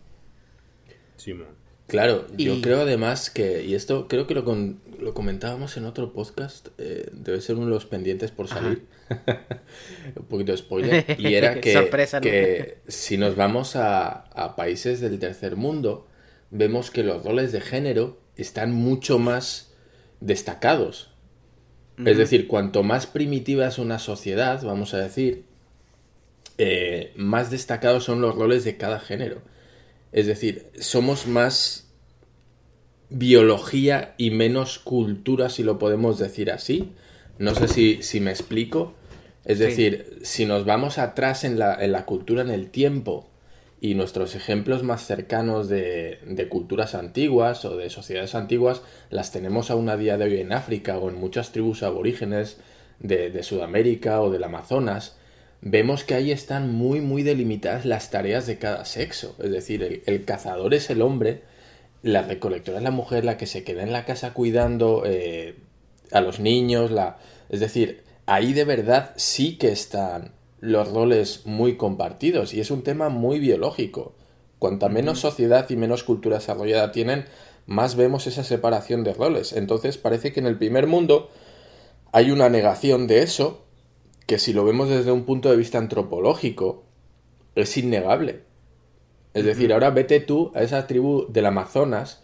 Sí, 1.17 1.35
Claro, 1.85 2.25
yo 2.35 2.59
creo 2.61 2.81
además 2.81 3.29
que, 3.29 3.63
y 3.63 3.75
esto 3.75 4.07
creo 4.07 4.25
que 4.25 4.33
lo, 4.33 4.43
lo 4.99 5.13
comentábamos 5.13 5.77
en 5.77 5.85
otro 5.85 6.13
podcast, 6.13 6.69
eh, 6.79 7.11
debe 7.13 7.39
ser 7.41 7.57
uno 7.57 7.67
de 7.67 7.73
los 7.73 7.85
pendientes 7.85 8.31
por 8.31 8.47
salir, 8.47 8.87
un 10.15 10.25
poquito 10.25 10.51
de 10.51 10.57
spoiler, 10.57 11.05
y 11.19 11.35
era 11.35 11.53
que, 11.61 11.89
que 12.23 12.79
si 12.87 13.19
nos 13.19 13.35
vamos 13.35 13.75
a, 13.75 14.09
a, 14.09 14.55
países 14.55 14.99
del 14.99 15.19
tercer 15.19 15.57
mundo, 15.57 16.07
vemos 16.49 16.89
que 16.89 17.03
los 17.03 17.23
roles 17.23 17.51
de 17.51 17.61
género 17.61 18.19
están 18.35 18.71
mucho 18.73 19.19
más 19.19 19.75
destacados. 20.21 21.11
Es 22.05 22.17
decir, 22.17 22.47
cuanto 22.47 22.83
más 22.83 23.07
primitiva 23.07 23.67
es 23.67 23.79
una 23.79 23.97
sociedad, 23.97 24.61
vamos 24.63 24.93
a 24.93 24.99
decir, 24.99 25.45
eh, 26.59 27.11
más 27.15 27.49
destacados 27.49 28.03
son 28.03 28.21
los 28.21 28.35
roles 28.35 28.63
de 28.63 28.77
cada 28.77 28.99
género. 28.99 29.41
Es 30.11 30.27
decir, 30.27 30.67
somos 30.79 31.27
más 31.27 31.87
biología 33.09 34.13
y 34.17 34.31
menos 34.31 34.79
cultura, 34.79 35.49
si 35.49 35.63
lo 35.63 35.79
podemos 35.79 36.19
decir 36.19 36.51
así. 36.51 36.91
No 37.39 37.55
sé 37.55 37.67
si, 37.67 38.03
si 38.03 38.19
me 38.19 38.31
explico. 38.31 38.93
Es 39.45 39.59
decir, 39.59 40.19
si 40.23 40.45
nos 40.45 40.65
vamos 40.65 40.97
atrás 40.97 41.43
en 41.43 41.57
la, 41.57 41.75
en 41.83 41.93
la, 41.93 42.05
cultura, 42.05 42.41
en 42.41 42.49
el 42.49 42.69
tiempo, 42.69 43.29
y 43.80 43.95
nuestros 43.95 44.36
ejemplos 44.36 44.84
más 44.84 45.05
cercanos 45.05 45.69
de, 45.69 46.19
de, 46.25 46.49
culturas 46.49 46.95
antiguas 46.95 47.63
o 47.65 47.78
de 47.78 47.89
sociedades 47.89 48.34
antiguas 48.34 48.82
las 49.09 49.32
tenemos 49.32 49.69
aún 49.69 49.89
a 49.89 49.97
día 49.97 50.17
de 50.17 50.25
hoy 50.25 50.39
en 50.39 50.51
África 50.51 50.97
o 50.97 51.09
en 51.09 51.19
muchas 51.19 51.51
tribus 51.51 51.84
aborígenes 51.84 52.57
de, 52.99 53.43
Sudamérica 53.43 54.21
o 54.21 54.32
del 54.32 54.43
Amazonas, 54.43 55.17
vemos 55.61 56.03
que 56.03 56.15
ahí 56.15 56.32
están 56.32 56.71
muy, 56.73 57.01
muy 57.01 57.23
delimitadas 57.23 57.86
las 57.86 58.09
tareas 58.09 58.47
de 58.47 58.57
cada 58.57 58.86
sexo. 58.86 59.36
Es 59.39 59.51
decir, 59.51 60.03
el, 60.05 60.25
cazador 60.25 60.73
es 60.73 60.89
el 60.89 61.01
hombre, 61.01 61.41
la 62.01 62.23
recolectora 62.23 62.78
es 62.78 62.84
la 62.84 62.91
mujer, 62.91 63.25
la 63.25 63.38
que 63.38 63.45
se 63.45 63.63
queda 63.63 63.84
en 63.84 63.91
la 63.91 64.05
casa 64.05 64.34
cuidando 64.34 65.03
eh, 65.05 65.55
a 66.11 66.21
los 66.21 66.39
niños, 66.39 66.91
es 67.49 67.59
decir, 67.59 68.03
ahí 68.25 68.53
de 68.53 68.65
verdad 68.65 69.13
sí 69.15 69.57
que 69.57 69.69
están 69.69 70.32
los 70.60 70.91
roles 70.91 71.45
muy 71.45 71.78
compartidos 71.78 72.53
y 72.53 72.60
es 72.60 72.72
un 72.72 72.84
tema 72.84 73.10
muy 73.10 73.39
biológico. 73.39 74.14
Cuanta 74.60 74.89
menos 74.89 75.20
sociedad 75.20 75.70
y 75.70 75.76
menos 75.76 76.03
cultura 76.03 76.38
desarrollada 76.38 76.91
tienen, 76.91 77.26
más 77.68 77.95
vemos 77.95 78.26
esa 78.28 78.43
separación 78.43 79.03
de 79.03 79.14
roles. 79.14 79.53
Entonces 79.53 79.97
parece 79.97 80.34
que 80.34 80.39
en 80.39 80.47
el 80.47 80.58
primer 80.58 80.88
mundo 80.88 81.30
hay 82.12 82.32
una 82.32 82.49
negación 82.49 83.08
de 83.08 83.22
eso 83.22 83.66
que 84.26 84.39
si 84.39 84.53
lo 84.53 84.66
vemos 84.66 84.89
desde 84.89 85.12
un 85.12 85.24
punto 85.24 85.49
de 85.49 85.55
vista 85.55 85.78
antropológico, 85.78 86.84
es 87.55 87.78
innegable. 87.78 88.41
Es 89.34 89.45
decir, 89.45 89.72
ahora 89.72 89.91
vete 89.91 90.20
tú 90.20 90.51
a 90.55 90.64
esa 90.64 90.88
tribu 90.88 91.28
del 91.30 91.45
Amazonas 91.45 92.24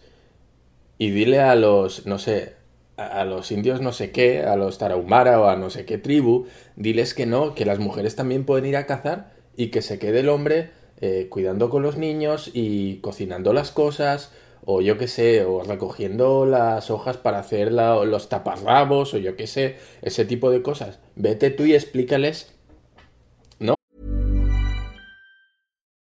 y 0.98 1.10
dile 1.10 1.40
a 1.40 1.54
los, 1.54 2.06
no 2.06 2.18
sé, 2.18 2.56
a 2.96 3.24
los 3.24 3.50
indios 3.50 3.80
no 3.80 3.92
sé 3.92 4.10
qué, 4.10 4.42
a 4.42 4.56
los 4.56 4.78
tarahumara 4.78 5.40
o 5.40 5.48
a 5.48 5.56
no 5.56 5.70
sé 5.70 5.84
qué 5.84 5.98
tribu, 5.98 6.46
diles 6.76 7.14
que 7.14 7.26
no, 7.26 7.54
que 7.54 7.64
las 7.64 7.78
mujeres 7.78 8.16
también 8.16 8.44
pueden 8.44 8.66
ir 8.66 8.76
a 8.76 8.86
cazar 8.86 9.32
y 9.56 9.68
que 9.68 9.82
se 9.82 9.98
quede 9.98 10.20
el 10.20 10.28
hombre 10.28 10.70
eh, 11.00 11.26
cuidando 11.28 11.70
con 11.70 11.82
los 11.82 11.96
niños 11.96 12.50
y 12.54 12.96
cocinando 12.96 13.52
las 13.52 13.72
cosas 13.72 14.32
o 14.66 14.80
yo 14.80 14.96
qué 14.98 15.08
sé, 15.08 15.44
o 15.44 15.62
recogiendo 15.62 16.46
las 16.46 16.90
hojas 16.90 17.16
para 17.16 17.38
hacer 17.38 17.72
los 17.72 18.28
taparrabos, 18.28 19.14
o 19.14 19.18
yo 19.18 19.36
qué 19.36 19.46
sé, 19.46 19.76
ese 20.02 20.24
tipo 20.24 20.50
de 20.50 20.62
cosas. 20.62 21.00
Vete 21.16 21.50
tú 21.50 21.64
y 21.64 21.74
explícales, 21.74 22.53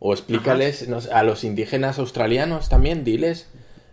O 0.00 0.12
explícales 0.12 0.88
a 1.12 1.22
los 1.24 1.42
indígenas 1.42 1.98
australianos 1.98 2.68
también, 2.68 3.02
diles, 3.02 3.50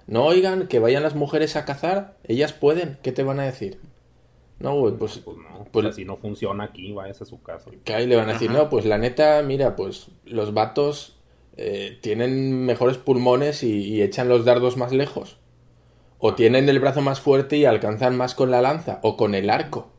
no 0.08 0.24
oigan 0.26 0.68
que 0.68 0.80
vayan 0.80 1.02
las 1.02 1.16
mujeres 1.16 1.56
a 1.56 1.66
cazar, 1.66 2.18
ellas 2.24 2.54
pueden, 2.54 3.00
¿qué 3.02 3.12
te 3.12 3.24
van 3.24 3.40
a 3.40 3.44
decir? 3.44 3.80
No, 4.60 4.80
pues, 4.98 5.22
pues 5.26 5.38
no, 5.38 5.66
pues 5.72 5.96
si 5.96 6.06
no 6.06 6.18
funciona 6.18 6.66
aquí, 6.66 6.92
vayas 6.94 7.22
a 7.22 7.26
su 7.26 7.42
casa. 7.42 7.72
Que 7.84 7.94
ahí 7.94 8.08
le 8.08 8.16
van 8.16 8.30
a 8.30 8.34
decir, 8.34 8.52
no, 8.52 8.70
pues 8.70 8.86
la 8.86 8.98
neta, 8.98 9.42
mira, 9.42 9.76
pues 9.76 10.08
los 10.26 10.54
vatos 10.54 11.18
eh, 11.58 11.98
tienen 12.02 12.66
mejores 12.66 12.98
pulmones 12.98 13.64
y, 13.64 14.02
echan 14.02 14.30
los 14.30 14.46
dardos 14.46 14.78
más 14.78 14.92
lejos. 14.92 15.38
O 16.20 16.36
tienen 16.36 16.70
el 16.70 16.80
brazo 16.80 17.02
más 17.02 17.20
fuerte 17.20 17.58
y 17.58 17.66
alcanzan 17.66 18.16
más 18.16 18.36
con 18.36 18.52
la 18.52 18.62
lanza 18.62 19.00
o 19.04 19.18
con 19.18 19.36
el 19.36 19.50
arco. 19.50 19.92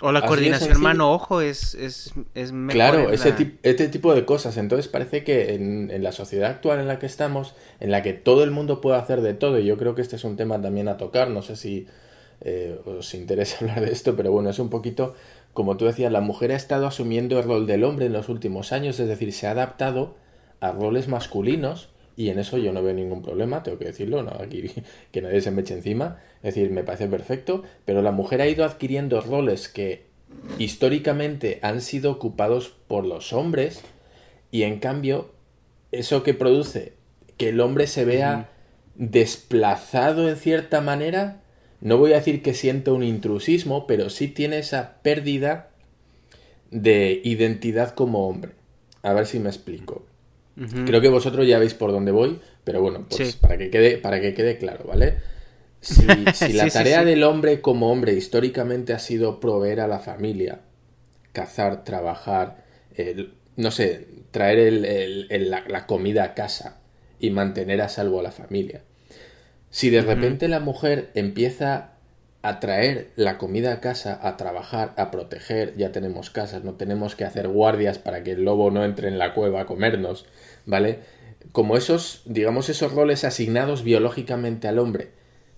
O 0.00 0.10
la 0.10 0.26
coordinación 0.26 0.80
mano-ojo 0.80 1.40
es, 1.40 1.74
es, 1.74 2.12
es 2.34 2.52
mejor 2.52 2.72
Claro, 2.74 3.10
ese 3.10 3.56
este 3.62 3.88
tipo 3.88 4.14
de 4.14 4.24
cosas. 4.24 4.56
Entonces 4.56 4.88
parece 4.88 5.22
que 5.22 5.54
en, 5.54 5.90
en, 5.90 6.02
la 6.02 6.10
sociedad 6.10 6.50
actual 6.50 6.80
en 6.80 6.88
la 6.88 6.98
que 6.98 7.06
estamos, 7.06 7.54
en 7.78 7.90
la 7.92 8.02
que 8.02 8.12
todo 8.12 8.42
el 8.42 8.50
mundo 8.50 8.80
puede 8.80 8.98
hacer 8.98 9.20
de 9.20 9.34
todo, 9.34 9.58
y 9.58 9.64
yo 9.64 9.78
creo 9.78 9.94
que 9.94 10.02
este 10.02 10.16
es 10.16 10.24
un 10.24 10.36
tema 10.36 10.60
también 10.60 10.88
a 10.88 10.96
tocar, 10.96 11.30
no 11.30 11.42
sé 11.42 11.54
si 11.54 11.86
eh, 12.40 12.78
os 12.84 13.14
interesa 13.14 13.58
hablar 13.60 13.80
de 13.80 13.92
esto, 13.92 14.16
pero 14.16 14.32
bueno, 14.32 14.50
es 14.50 14.58
un 14.58 14.68
poquito, 14.68 15.14
como 15.52 15.76
tú 15.76 15.84
decías, 15.86 16.10
la 16.10 16.20
mujer 16.20 16.52
ha 16.52 16.56
estado 16.56 16.86
asumiendo 16.86 17.38
el 17.38 17.44
rol 17.44 17.66
del 17.66 17.84
hombre 17.84 18.06
en 18.06 18.12
los 18.12 18.28
últimos 18.28 18.72
años, 18.72 18.98
es 19.00 19.08
decir, 19.08 19.32
se 19.32 19.46
ha 19.46 19.52
adaptado 19.52 20.16
a 20.60 20.72
roles 20.72 21.08
masculinos 21.08 21.88
y 22.16 22.28
en 22.28 22.38
eso 22.38 22.58
yo 22.58 22.72
no 22.72 22.82
veo 22.82 22.94
ningún 22.94 23.22
problema, 23.22 23.62
tengo 23.62 23.78
que 23.78 23.86
decirlo, 23.86 24.22
no, 24.22 24.32
aquí 24.40 24.70
que 25.12 25.22
nadie 25.22 25.40
se 25.40 25.50
me 25.50 25.62
eche 25.62 25.74
encima, 25.74 26.20
es 26.42 26.54
decir, 26.54 26.70
me 26.70 26.84
parece 26.84 27.08
perfecto, 27.08 27.62
pero 27.84 28.02
la 28.02 28.12
mujer 28.12 28.40
ha 28.40 28.48
ido 28.48 28.64
adquiriendo 28.64 29.20
roles 29.20 29.68
que 29.68 30.06
históricamente 30.58 31.58
han 31.62 31.80
sido 31.80 32.10
ocupados 32.12 32.74
por 32.88 33.04
los 33.04 33.32
hombres 33.32 33.82
y 34.50 34.62
en 34.62 34.78
cambio 34.78 35.30
eso 35.92 36.22
que 36.22 36.34
produce 36.34 36.92
que 37.36 37.50
el 37.50 37.60
hombre 37.60 37.86
se 37.86 38.04
vea 38.04 38.50
desplazado 38.94 40.28
en 40.28 40.36
cierta 40.36 40.80
manera, 40.80 41.42
no 41.80 41.98
voy 41.98 42.12
a 42.12 42.16
decir 42.16 42.42
que 42.42 42.54
sienta 42.54 42.92
un 42.92 43.02
intrusismo, 43.02 43.86
pero 43.86 44.10
sí 44.10 44.28
tiene 44.28 44.58
esa 44.58 44.98
pérdida 45.02 45.70
de 46.70 47.20
identidad 47.24 47.94
como 47.94 48.28
hombre. 48.28 48.52
A 49.02 49.12
ver 49.12 49.26
si 49.26 49.38
me 49.38 49.48
explico. 49.48 50.06
Creo 50.56 51.00
que 51.00 51.08
vosotros 51.08 51.46
ya 51.48 51.58
veis 51.58 51.74
por 51.74 51.90
dónde 51.90 52.12
voy, 52.12 52.40
pero 52.62 52.80
bueno, 52.80 53.06
pues 53.08 53.34
para, 53.36 53.58
que 53.58 53.70
quede, 53.70 53.98
para 53.98 54.20
que 54.20 54.34
quede 54.34 54.56
claro, 54.56 54.84
¿vale? 54.86 55.16
Si, 55.80 56.04
la 56.52 56.68
tarea 56.68 57.04
del 57.04 57.24
hombre 57.24 57.60
como 57.60 57.90
hombre 57.90 58.12
históricamente 58.12 58.92
ha 58.92 59.00
sido 59.00 59.40
proveer 59.40 59.80
a 59.80 59.88
la 59.88 59.98
familia, 59.98 60.60
cazar, 61.32 61.84
trabajar, 61.84 62.64
no 63.56 63.70
sé, 63.72 64.06
traer 64.30 64.72
la, 65.68 65.86
comida 65.86 66.22
a 66.22 66.34
casa 66.34 66.78
y 67.18 67.30
mantener 67.30 67.80
a 67.80 67.88
salvo 67.88 68.20
a 68.20 68.22
la 68.22 68.32
familia. 68.32 68.82
Si 69.70 69.90
de 69.90 70.02
repente 70.02 70.46
la 70.46 70.60
mujer 70.60 71.10
empieza 71.14 71.94
a 72.44 72.60
traer 72.60 73.10
la 73.16 73.38
comida 73.38 73.72
a 73.72 73.80
casa, 73.80 74.20
a 74.22 74.36
trabajar, 74.36 74.92
a 74.98 75.10
proteger, 75.10 75.74
ya 75.76 75.92
tenemos 75.92 76.28
casas, 76.28 76.62
no 76.62 76.74
tenemos 76.74 77.16
que 77.16 77.24
hacer 77.24 77.48
guardias 77.48 77.98
para 77.98 78.22
que 78.22 78.32
el 78.32 78.44
lobo 78.44 78.70
no 78.70 78.84
entre 78.84 79.08
en 79.08 79.18
la 79.18 79.32
cueva 79.32 79.62
a 79.62 79.66
comernos, 79.66 80.26
¿vale? 80.66 81.00
Como 81.52 81.76
esos, 81.76 82.22
digamos, 82.24 82.68
esos 82.68 82.92
roles 82.92 83.24
asignados 83.24 83.84
biológicamente 83.84 84.68
al 84.68 84.78
hombre 84.78 85.10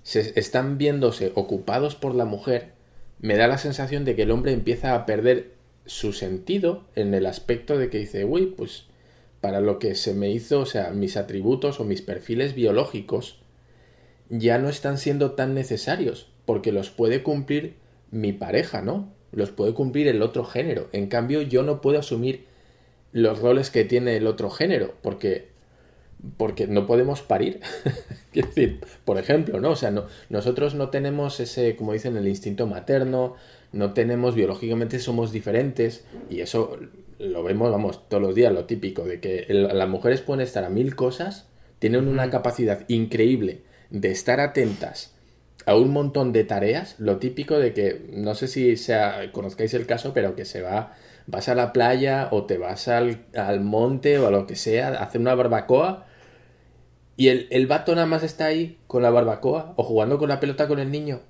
se 0.02 0.38
están 0.38 0.78
viéndose 0.78 1.32
ocupados 1.34 1.96
por 1.96 2.14
la 2.14 2.24
mujer, 2.24 2.72
me 3.18 3.36
da 3.36 3.48
la 3.48 3.58
sensación 3.58 4.04
de 4.04 4.14
que 4.14 4.22
el 4.22 4.30
hombre 4.30 4.52
empieza 4.52 4.94
a 4.94 5.06
perder 5.06 5.54
su 5.86 6.12
sentido 6.12 6.84
en 6.94 7.14
el 7.14 7.26
aspecto 7.26 7.78
de 7.78 7.90
que 7.90 7.98
dice, 7.98 8.24
uy, 8.24 8.46
pues 8.56 8.84
para 9.40 9.60
lo 9.60 9.78
que 9.78 9.94
se 9.94 10.14
me 10.14 10.30
hizo, 10.30 10.60
o 10.60 10.66
sea, 10.66 10.90
mis 10.90 11.16
atributos 11.16 11.80
o 11.80 11.84
mis 11.84 12.02
perfiles 12.02 12.54
biológicos 12.54 13.40
ya 14.28 14.58
no 14.58 14.68
están 14.68 14.98
siendo 14.98 15.32
tan 15.32 15.54
necesarios, 15.54 16.30
porque 16.44 16.72
los 16.72 16.90
puede 16.90 17.22
cumplir 17.22 17.76
mi 18.10 18.32
pareja, 18.32 18.82
¿no? 18.82 19.12
Los 19.32 19.50
puede 19.50 19.74
cumplir 19.74 20.08
el 20.08 20.22
otro 20.22 20.44
género. 20.44 20.88
En 20.92 21.06
cambio, 21.06 21.42
yo 21.42 21.62
no 21.62 21.80
puedo 21.80 21.98
asumir 21.98 22.46
los 23.16 23.38
roles 23.38 23.70
que 23.70 23.86
tiene 23.86 24.18
el 24.18 24.26
otro 24.26 24.50
género, 24.50 24.92
porque 25.00 25.48
porque 26.36 26.66
no 26.66 26.86
podemos 26.86 27.22
parir. 27.22 27.60
Quiero 28.32 28.48
decir, 28.48 28.80
por 29.06 29.16
ejemplo, 29.16 29.58
¿no? 29.58 29.70
O 29.70 29.76
sea, 29.76 29.90
no, 29.90 30.04
nosotros 30.28 30.74
no 30.74 30.90
tenemos 30.90 31.40
ese, 31.40 31.76
como 31.76 31.94
dicen, 31.94 32.18
el 32.18 32.28
instinto 32.28 32.66
materno, 32.66 33.36
no 33.72 33.94
tenemos, 33.94 34.34
biológicamente 34.34 34.98
somos 34.98 35.32
diferentes, 35.32 36.04
y 36.28 36.40
eso 36.40 36.76
lo 37.18 37.42
vemos, 37.42 37.70
vamos, 37.70 38.06
todos 38.06 38.22
los 38.22 38.34
días, 38.34 38.52
lo 38.52 38.66
típico, 38.66 39.04
de 39.04 39.18
que 39.18 39.46
las 39.48 39.88
mujeres 39.88 40.20
pueden 40.20 40.42
estar 40.42 40.64
a 40.64 40.68
mil 40.68 40.94
cosas, 40.94 41.46
tienen 41.78 42.08
una 42.08 42.28
capacidad 42.28 42.84
increíble 42.88 43.62
de 43.88 44.10
estar 44.10 44.40
atentas 44.40 45.15
a 45.66 45.76
un 45.76 45.92
montón 45.92 46.32
de 46.32 46.44
tareas, 46.44 46.96
lo 46.98 47.18
típico 47.18 47.58
de 47.58 47.74
que, 47.74 48.08
no 48.12 48.34
sé 48.34 48.48
si 48.48 48.76
sea, 48.76 49.30
conozcáis 49.32 49.74
el 49.74 49.86
caso, 49.86 50.12
pero 50.14 50.36
que 50.36 50.44
se 50.44 50.62
va, 50.62 50.94
vas 51.26 51.48
a 51.48 51.54
la 51.54 51.72
playa 51.72 52.28
o 52.30 52.44
te 52.46 52.58
vas 52.58 52.88
al, 52.88 53.26
al 53.36 53.60
monte 53.60 54.18
o 54.18 54.28
a 54.28 54.30
lo 54.30 54.46
que 54.46 54.56
sea, 54.56 54.88
a 54.88 55.04
hacer 55.04 55.20
una 55.20 55.34
barbacoa 55.34 56.06
y 57.16 57.28
el, 57.28 57.48
el 57.50 57.66
vato 57.66 57.94
nada 57.94 58.06
más 58.06 58.22
está 58.22 58.46
ahí 58.46 58.78
con 58.86 59.02
la 59.02 59.10
barbacoa 59.10 59.74
o 59.76 59.82
jugando 59.82 60.18
con 60.18 60.28
la 60.28 60.40
pelota 60.40 60.68
con 60.68 60.78
el 60.78 60.90
niño 60.90 61.20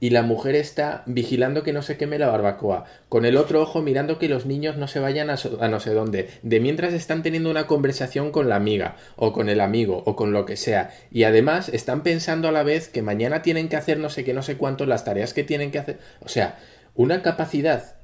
y 0.00 0.10
la 0.10 0.22
mujer 0.22 0.54
está 0.54 1.02
vigilando 1.06 1.62
que 1.62 1.72
no 1.72 1.82
se 1.82 1.96
queme 1.96 2.18
la 2.18 2.28
barbacoa, 2.28 2.84
con 3.08 3.24
el 3.24 3.36
otro 3.36 3.62
ojo 3.62 3.80
mirando 3.80 4.18
que 4.18 4.28
los 4.28 4.44
niños 4.44 4.76
no 4.76 4.88
se 4.88 5.00
vayan 5.00 5.30
a, 5.30 5.36
no 5.68 5.80
sé 5.80 5.94
dónde, 5.94 6.28
de 6.42 6.60
mientras 6.60 6.92
están 6.92 7.22
teniendo 7.22 7.50
una 7.50 7.66
conversación 7.66 8.30
con 8.30 8.48
la 8.48 8.56
amiga, 8.56 8.96
o 9.16 9.32
con 9.32 9.48
el 9.48 9.60
amigo, 9.60 10.02
o 10.06 10.16
con 10.16 10.32
lo 10.32 10.46
que 10.46 10.56
sea, 10.56 10.90
y 11.10 11.22
además 11.24 11.68
están 11.68 12.02
pensando 12.02 12.48
a 12.48 12.52
la 12.52 12.62
vez 12.62 12.88
que 12.88 13.02
mañana 13.02 13.42
tienen 13.42 13.68
que 13.68 13.76
hacer 13.76 13.98
no 13.98 14.10
sé 14.10 14.24
qué, 14.24 14.34
no 14.34 14.42
sé 14.42 14.56
cuánto, 14.56 14.84
las 14.84 15.04
tareas 15.04 15.32
que 15.32 15.44
tienen 15.44 15.70
que 15.70 15.78
hacer, 15.78 15.98
o 16.20 16.28
sea, 16.28 16.58
una 16.94 17.22
capacidad 17.22 17.96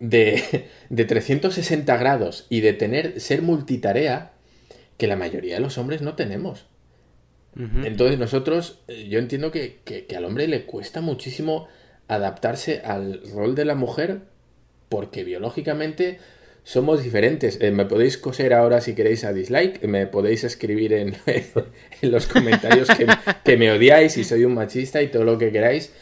de, 0.00 0.68
de 0.90 1.04
360 1.04 1.96
grados 1.96 2.46
y 2.50 2.60
de 2.60 2.72
tener, 2.72 3.20
ser 3.20 3.42
multitarea, 3.42 4.32
que 4.98 5.06
la 5.06 5.16
mayoría 5.16 5.54
de 5.54 5.60
los 5.60 5.78
hombres 5.78 6.02
no 6.02 6.14
tenemos. 6.14 6.66
Entonces 7.56 8.18
nosotros, 8.18 8.80
eh, 8.86 9.08
yo 9.08 9.18
entiendo 9.18 9.50
que, 9.50 9.80
al 10.16 10.24
hombre 10.24 10.46
le 10.46 10.64
cuesta 10.64 11.00
muchísimo 11.00 11.68
adaptarse 12.08 12.80
al 12.84 13.22
rol 13.32 13.54
de 13.54 13.64
la 13.64 13.74
mujer 13.74 14.20
porque 14.88 15.24
biológicamente 15.24 16.18
somos 16.62 17.02
diferentes. 17.02 17.58
Eh, 17.60 17.70
me 17.70 17.86
podéis 17.86 18.18
coser 18.18 18.54
ahora 18.54 18.80
si 18.80 18.94
queréis 18.94 19.24
a 19.24 19.32
dislike, 19.32 19.82
me 19.84 20.06
podéis 20.06 20.44
escribir 20.44 20.92
en, 20.92 21.16
en 21.26 22.10
los 22.10 22.26
comentarios 22.26 22.88
que, 23.44 23.56
me 23.56 23.72
odiáis 23.72 24.16
y 24.16 24.24
soy 24.24 24.44
un 24.44 24.54
machista 24.54 25.02
y 25.02 25.08
todo 25.08 25.24
lo 25.24 25.38
que 25.38 25.50
queráis. 25.50 25.92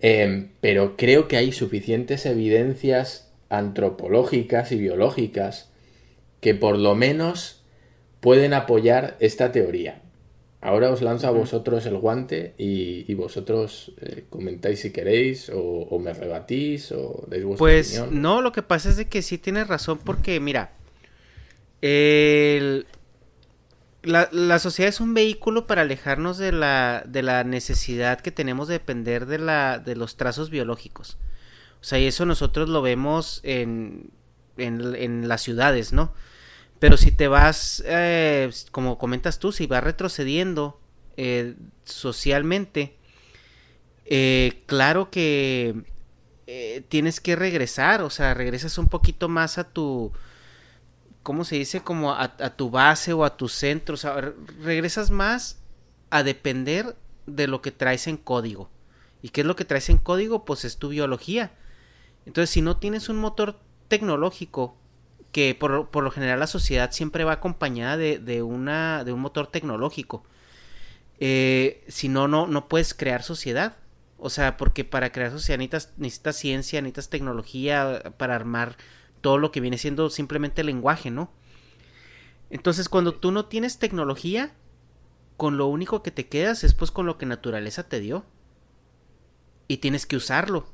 Em, 0.00 0.50
pero 0.60 0.96
creo 0.96 1.26
que 1.26 1.36
hay 1.36 1.52
suficientes 1.52 2.26
evidencias 2.26 3.32
antropológicas 3.48 4.70
y 4.72 4.78
biológicas 4.78 5.70
que 6.40 6.54
por 6.54 6.78
lo 6.78 6.94
menos 6.94 7.64
pueden 8.20 8.54
apoyar 8.54 9.16
esta 9.20 9.52
teoría. 9.52 10.02
Ahora 10.60 10.90
os 10.90 11.02
lanzo 11.02 11.28
a 11.28 11.30
vosotros 11.30 11.86
el 11.86 11.96
guante 11.98 12.54
y, 12.58 13.14
vosotros 13.14 13.92
eh, 14.00 14.24
comentáis 14.28 14.80
si 14.80 14.90
queréis 14.90 15.52
o, 15.54 15.98
me 16.00 16.12
rebatís 16.12 16.90
o 16.90 17.24
deis 17.28 17.44
vuestra 17.44 17.58
pues, 17.58 18.10
no, 18.10 18.42
lo 18.42 18.50
que 18.50 18.62
pasa 18.62 18.88
es 18.88 18.96
de 18.96 19.08
que 19.08 19.22
sí 19.22 19.38
tienes 19.38 19.68
razón 19.68 19.98
porque, 19.98 20.40
mira, 20.40 20.72
la, 24.02 24.58
sociedad 24.58 24.88
es 24.88 25.00
un 25.00 25.14
vehículo 25.14 25.68
para 25.68 25.82
alejarnos 25.82 26.38
de 26.38 26.50
la, 26.50 27.04
de 27.06 27.22
la 27.22 27.44
necesidad 27.44 28.20
que 28.20 28.32
tenemos 28.32 28.66
de 28.66 28.74
depender 28.74 29.26
de, 29.26 29.38
la, 29.38 29.78
de 29.78 29.94
los 29.94 30.16
trazos 30.16 30.50
biológicos. 30.50 31.18
O 31.80 31.84
sea, 31.84 32.00
y 32.00 32.06
eso 32.06 32.26
nosotros 32.26 32.68
lo 32.68 32.82
vemos 32.82 33.40
en, 33.44 34.10
en, 34.56 34.96
en 34.96 35.28
las 35.28 35.42
ciudades, 35.42 35.92
¿no? 35.92 36.12
Pero 36.78 36.96
si 36.96 37.10
te 37.10 37.28
vas, 37.28 37.82
eh, 37.86 38.50
como 38.70 38.98
comentas 38.98 39.38
tú, 39.38 39.52
si 39.52 39.66
vas 39.66 39.82
retrocediendo 39.82 40.80
eh, 41.16 41.56
socialmente, 41.84 42.96
eh, 44.04 44.62
claro 44.66 45.10
que 45.10 45.84
tienes 46.88 47.20
que 47.20 47.36
regresar, 47.36 48.00
o 48.00 48.08
sea, 48.08 48.32
regresas 48.32 48.78
un 48.78 48.86
poquito 48.86 49.28
más 49.28 49.58
a 49.58 49.64
tu, 49.64 50.12
¿cómo 51.22 51.44
se 51.44 51.56
dice? 51.56 51.82
Como 51.82 52.12
a, 52.12 52.22
a 52.22 52.56
tu 52.56 52.70
base 52.70 53.12
o 53.12 53.24
a 53.24 53.36
tu 53.36 53.48
centro, 53.48 53.96
o 53.96 53.98
sea, 53.98 54.32
regresas 54.62 55.10
más 55.10 55.58
a 56.08 56.22
depender 56.22 56.96
de 57.26 57.48
lo 57.48 57.60
que 57.60 57.70
traes 57.70 58.06
en 58.06 58.16
código. 58.16 58.70
¿Y 59.20 59.28
qué 59.28 59.42
es 59.42 59.46
lo 59.46 59.56
que 59.56 59.66
traes 59.66 59.90
en 59.90 59.98
código? 59.98 60.46
Pues 60.46 60.64
es 60.64 60.78
tu 60.78 60.88
biología. 60.88 61.52
Entonces, 62.24 62.50
si 62.50 62.62
no 62.62 62.78
tienes 62.78 63.08
un 63.08 63.16
motor 63.16 63.58
tecnológico 63.88 64.76
que 65.32 65.54
por, 65.54 65.88
por, 65.90 66.04
lo 66.04 66.10
general 66.10 66.40
la 66.40 66.46
sociedad 66.46 66.90
siempre 66.90 67.24
va 67.24 67.34
acompañada 67.34 67.96
de, 67.96 68.18
de, 68.18 68.42
una, 68.42 69.04
de 69.04 69.12
un 69.12 69.20
motor 69.20 69.48
tecnológico. 69.48 70.24
Eh, 71.20 71.84
si 71.88 72.08
no, 72.08 72.28
no, 72.28 72.46
no 72.46 72.68
puedes 72.68 72.94
crear 72.94 73.22
sociedad. 73.22 73.76
O 74.18 74.30
sea, 74.30 74.56
porque 74.56 74.84
para 74.84 75.12
crear 75.12 75.30
sociedad 75.30 75.58
necesitas, 75.58 75.92
necesitas 75.96 76.36
ciencia, 76.36 76.80
necesitas 76.80 77.08
tecnología 77.08 78.14
para 78.16 78.34
armar 78.34 78.76
todo 79.20 79.38
lo 79.38 79.52
que 79.52 79.60
viene 79.60 79.78
siendo 79.78 80.10
simplemente 80.10 80.64
lenguaje, 80.64 81.10
¿no? 81.10 81.30
Entonces, 82.50 82.88
cuando 82.88 83.14
tú 83.14 83.30
no 83.30 83.46
tienes 83.46 83.78
tecnología, 83.78 84.54
con 85.36 85.56
lo 85.56 85.66
único 85.66 86.02
que 86.02 86.10
te 86.10 86.26
quedas 86.26 86.64
es 86.64 86.74
pues 86.74 86.90
con 86.90 87.06
lo 87.06 87.18
que 87.18 87.26
naturaleza 87.26 87.88
te 87.88 88.00
dio. 88.00 88.24
Y 89.68 89.78
tienes 89.78 90.06
que 90.06 90.16
usarlo. 90.16 90.66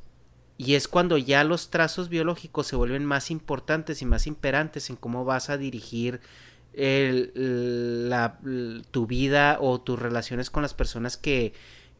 Y 0.56 0.74
es 0.74 0.86
cuando 0.86 1.18
ya 1.18 1.42
los 1.44 1.70
trazos 1.70 2.08
biológicos 2.08 2.66
se 2.66 2.76
vuelven 2.76 3.04
más 3.04 3.30
importantes 3.30 4.02
y 4.02 4.06
más 4.06 4.26
imperantes 4.26 4.88
en 4.88 4.96
cómo 4.96 5.24
vas 5.24 5.50
a 5.50 5.56
dirigir 5.56 6.20
la, 6.76 8.38
tu 8.90 9.06
vida 9.06 9.58
o 9.60 9.80
tus 9.80 9.98
relaciones 9.98 10.50
con 10.50 10.62
las 10.62 10.74
personas 10.74 11.16
que, 11.16 11.52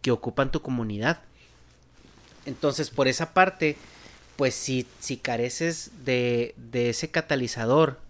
que 0.03 0.11
ocupan 0.11 0.53
tu 0.53 0.63
comunidad. 0.63 1.23
Entonces, 2.47 2.91
por 2.91 3.09
esa 3.09 3.33
parte, 3.35 3.77
pues 4.37 4.55
si, 4.55 4.87
si 5.01 5.17
careces 5.17 5.91
de, 6.05 6.55
de 6.57 6.91
ese 6.91 7.11
catalizador, 7.11 8.01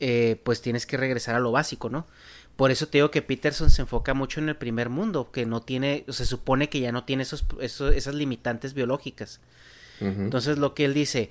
eh, 0.00 0.40
pues 0.44 0.62
tienes 0.62 0.86
que 0.86 0.96
regresar 0.96 1.34
a 1.34 1.40
lo 1.40 1.52
básico, 1.52 1.90
¿no? 1.90 2.06
Por 2.56 2.70
eso 2.70 2.88
te 2.88 2.98
digo 2.98 3.10
que 3.10 3.22
Peterson 3.22 3.70
se 3.70 3.82
enfoca 3.82 4.12
mucho 4.12 4.40
en 4.40 4.48
el 4.48 4.56
primer 4.56 4.90
mundo, 4.90 5.30
que 5.30 5.46
no 5.46 5.62
tiene, 5.62 6.04
se 6.08 6.26
supone 6.26 6.68
que 6.68 6.80
ya 6.80 6.92
no 6.92 7.04
tiene 7.04 7.22
esos, 7.22 7.44
esas 7.60 8.14
limitantes 8.14 8.74
biológicas. 8.74 9.40
Entonces 10.00 10.58
lo 10.58 10.74
que 10.74 10.86
él 10.86 10.94
dice, 10.94 11.30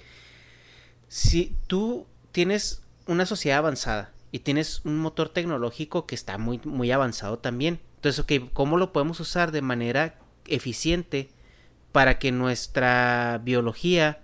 si 1.07 1.55
tú 1.67 2.05
tienes 2.31 2.81
una 3.07 3.25
sociedad 3.25 3.59
avanzada 3.59 4.11
y 4.31 4.39
tienes 4.39 4.81
un 4.85 4.99
motor 4.99 5.29
tecnológico 5.29 6.05
que 6.05 6.15
está 6.15 6.37
muy, 6.37 6.61
muy 6.63 6.91
avanzado 6.91 7.39
también, 7.39 7.79
entonces, 7.95 8.23
¿cómo 8.53 8.77
lo 8.77 8.93
podemos 8.93 9.19
usar 9.19 9.51
de 9.51 9.61
manera 9.61 10.19
eficiente 10.45 11.29
para 11.91 12.19
que 12.19 12.31
nuestra 12.31 13.41
biología 13.43 14.19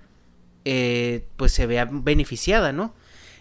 eh, 0.63 1.27
pues 1.37 1.51
se 1.51 1.65
vea 1.65 1.85
beneficiada, 1.91 2.71
¿no? 2.71 2.93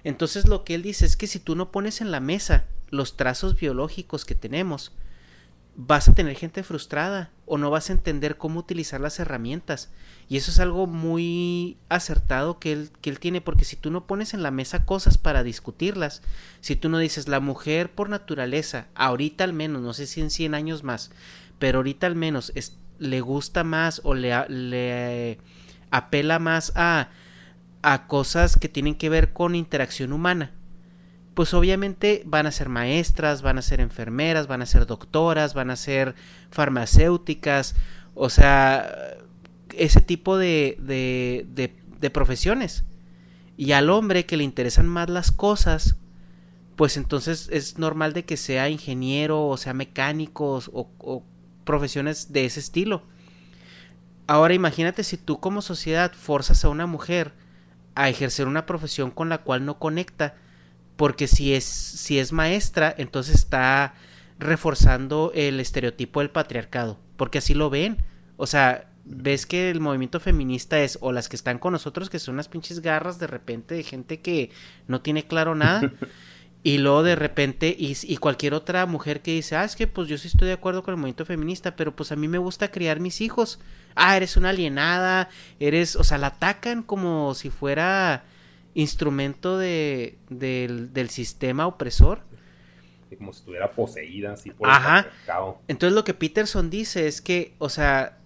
Entonces 0.02 0.48
lo 0.48 0.64
que 0.64 0.74
él 0.74 0.82
dice 0.82 1.06
es 1.06 1.16
que 1.16 1.26
si 1.26 1.38
tú 1.38 1.56
no 1.56 1.70
pones 1.70 2.00
en 2.00 2.10
la 2.10 2.20
mesa 2.20 2.66
los 2.90 3.16
trazos 3.16 3.58
biológicos 3.58 4.24
que 4.24 4.34
tenemos, 4.34 4.92
vas 5.76 6.08
a 6.08 6.14
tener 6.14 6.36
gente 6.36 6.62
frustrada 6.62 7.30
o 7.46 7.58
no 7.58 7.70
vas 7.70 7.90
a 7.90 7.92
entender 7.92 8.36
cómo 8.36 8.60
utilizar 8.60 9.00
las 9.00 9.18
herramientas. 9.18 9.90
Y 10.28 10.36
eso 10.36 10.50
es 10.50 10.60
algo 10.60 10.86
muy 10.86 11.76
acertado 11.88 12.58
que 12.58 12.72
él, 12.72 12.90
que 13.00 13.10
él 13.10 13.18
tiene, 13.18 13.40
porque 13.40 13.64
si 13.64 13.76
tú 13.76 13.90
no 13.90 14.06
pones 14.06 14.34
en 14.34 14.42
la 14.42 14.50
mesa 14.50 14.86
cosas 14.86 15.18
para 15.18 15.42
discutirlas, 15.42 16.22
si 16.60 16.76
tú 16.76 16.88
no 16.88 16.98
dices 16.98 17.28
la 17.28 17.40
mujer 17.40 17.90
por 17.92 18.08
naturaleza, 18.08 18.86
ahorita 18.94 19.44
al 19.44 19.52
menos, 19.52 19.82
no 19.82 19.92
sé 19.92 20.06
si 20.06 20.20
en 20.20 20.30
100 20.30 20.54
años 20.54 20.84
más, 20.84 21.10
pero 21.58 21.78
ahorita 21.78 22.06
al 22.06 22.14
menos 22.14 22.52
es, 22.54 22.78
le 22.98 23.20
gusta 23.20 23.64
más 23.64 24.00
o 24.04 24.14
le, 24.14 24.32
le 24.48 25.38
apela 25.90 26.38
más 26.38 26.72
a, 26.76 27.10
a 27.82 28.06
cosas 28.06 28.56
que 28.56 28.68
tienen 28.68 28.94
que 28.94 29.08
ver 29.08 29.32
con 29.32 29.54
interacción 29.54 30.12
humana 30.12 30.52
pues 31.34 31.52
obviamente 31.52 32.22
van 32.26 32.46
a 32.46 32.52
ser 32.52 32.68
maestras, 32.68 33.42
van 33.42 33.58
a 33.58 33.62
ser 33.62 33.80
enfermeras, 33.80 34.46
van 34.46 34.62
a 34.62 34.66
ser 34.66 34.86
doctoras, 34.86 35.52
van 35.52 35.70
a 35.70 35.76
ser 35.76 36.14
farmacéuticas, 36.50 37.74
o 38.14 38.30
sea, 38.30 39.16
ese 39.76 40.00
tipo 40.00 40.38
de, 40.38 40.76
de, 40.80 41.46
de, 42.00 42.10
profesiones. 42.10 42.84
Y 43.56 43.72
al 43.72 43.90
hombre 43.90 44.26
que 44.26 44.36
le 44.36 44.44
interesan 44.44 44.86
más 44.86 45.10
las 45.10 45.32
cosas, 45.32 45.96
pues 46.76 46.96
entonces 46.96 47.48
es 47.50 47.78
normal 47.78 48.12
de 48.12 48.24
que 48.24 48.36
sea 48.36 48.68
ingeniero 48.68 49.46
o 49.46 49.56
sea 49.56 49.72
mecánico 49.74 50.60
o, 50.72 50.90
o 50.98 51.22
profesiones 51.64 52.32
de 52.32 52.44
ese 52.44 52.60
estilo. 52.60 53.02
Ahora 54.26 54.54
imagínate 54.54 55.02
si 55.02 55.16
tú 55.16 55.40
como 55.40 55.62
sociedad 55.62 56.12
forzas 56.12 56.64
a 56.64 56.68
una 56.68 56.86
mujer 56.86 57.32
a 57.94 58.08
ejercer 58.08 58.46
una 58.46 58.66
profesión 58.66 59.10
con 59.10 59.28
la 59.28 59.38
cual 59.38 59.64
no 59.64 59.78
conecta, 59.78 60.34
porque 60.96 61.26
si 61.26 61.54
es, 61.54 61.64
si 61.64 62.18
es 62.18 62.32
maestra, 62.32 62.94
entonces 62.96 63.34
está 63.34 63.94
reforzando 64.38 65.32
el 65.34 65.60
estereotipo 65.60 66.20
del 66.20 66.30
patriarcado, 66.30 66.98
porque 67.16 67.38
así 67.38 67.54
lo 67.54 67.70
ven. 67.70 67.98
O 68.36 68.46
sea, 68.46 68.90
ves 69.04 69.46
que 69.46 69.70
el 69.70 69.80
movimiento 69.80 70.20
feminista 70.20 70.80
es 70.80 70.98
o 71.00 71.12
las 71.12 71.28
que 71.28 71.36
están 71.36 71.58
con 71.58 71.72
nosotros, 71.72 72.10
que 72.10 72.18
son 72.18 72.34
unas 72.34 72.48
pinches 72.48 72.80
garras 72.80 73.18
de 73.18 73.26
repente 73.26 73.74
de 73.74 73.82
gente 73.82 74.20
que 74.20 74.50
no 74.86 75.00
tiene 75.00 75.26
claro 75.26 75.54
nada. 75.54 75.92
y 76.62 76.78
luego 76.78 77.02
de 77.02 77.16
repente, 77.16 77.74
y, 77.78 77.96
y, 78.02 78.16
cualquier 78.16 78.54
otra 78.54 78.86
mujer 78.86 79.20
que 79.20 79.32
dice, 79.32 79.56
ah, 79.56 79.64
es 79.64 79.76
que 79.76 79.86
pues 79.86 80.08
yo 80.08 80.16
sí 80.18 80.28
estoy 80.28 80.48
de 80.48 80.54
acuerdo 80.54 80.82
con 80.82 80.92
el 80.92 80.98
movimiento 80.98 81.26
feminista, 81.26 81.76
pero 81.76 81.94
pues 81.94 82.12
a 82.12 82.16
mí 82.16 82.28
me 82.28 82.38
gusta 82.38 82.70
criar 82.70 83.00
mis 83.00 83.20
hijos. 83.20 83.58
Ah, 83.94 84.16
eres 84.16 84.36
una 84.36 84.50
alienada, 84.50 85.28
eres, 85.60 85.96
o 85.96 86.04
sea, 86.04 86.18
la 86.18 86.28
atacan 86.28 86.82
como 86.82 87.34
si 87.34 87.50
fuera 87.50 88.24
instrumento 88.74 89.56
de, 89.58 90.18
del, 90.28 91.10
sistema 91.10 91.66
opresor. 91.66 92.20
como 93.16 93.32
si 93.32 93.40
estuviera 93.40 93.70
poseída 93.70 94.32
así 94.32 94.50
por 94.50 94.68
Ajá. 94.68 95.06
Entonces 95.68 95.94
lo 95.94 96.04
que 96.04 96.14
Peterson 96.14 96.70
dice 96.70 97.06
es 97.06 97.20
que, 97.20 97.54
o 97.58 97.68
sea, 97.68 98.18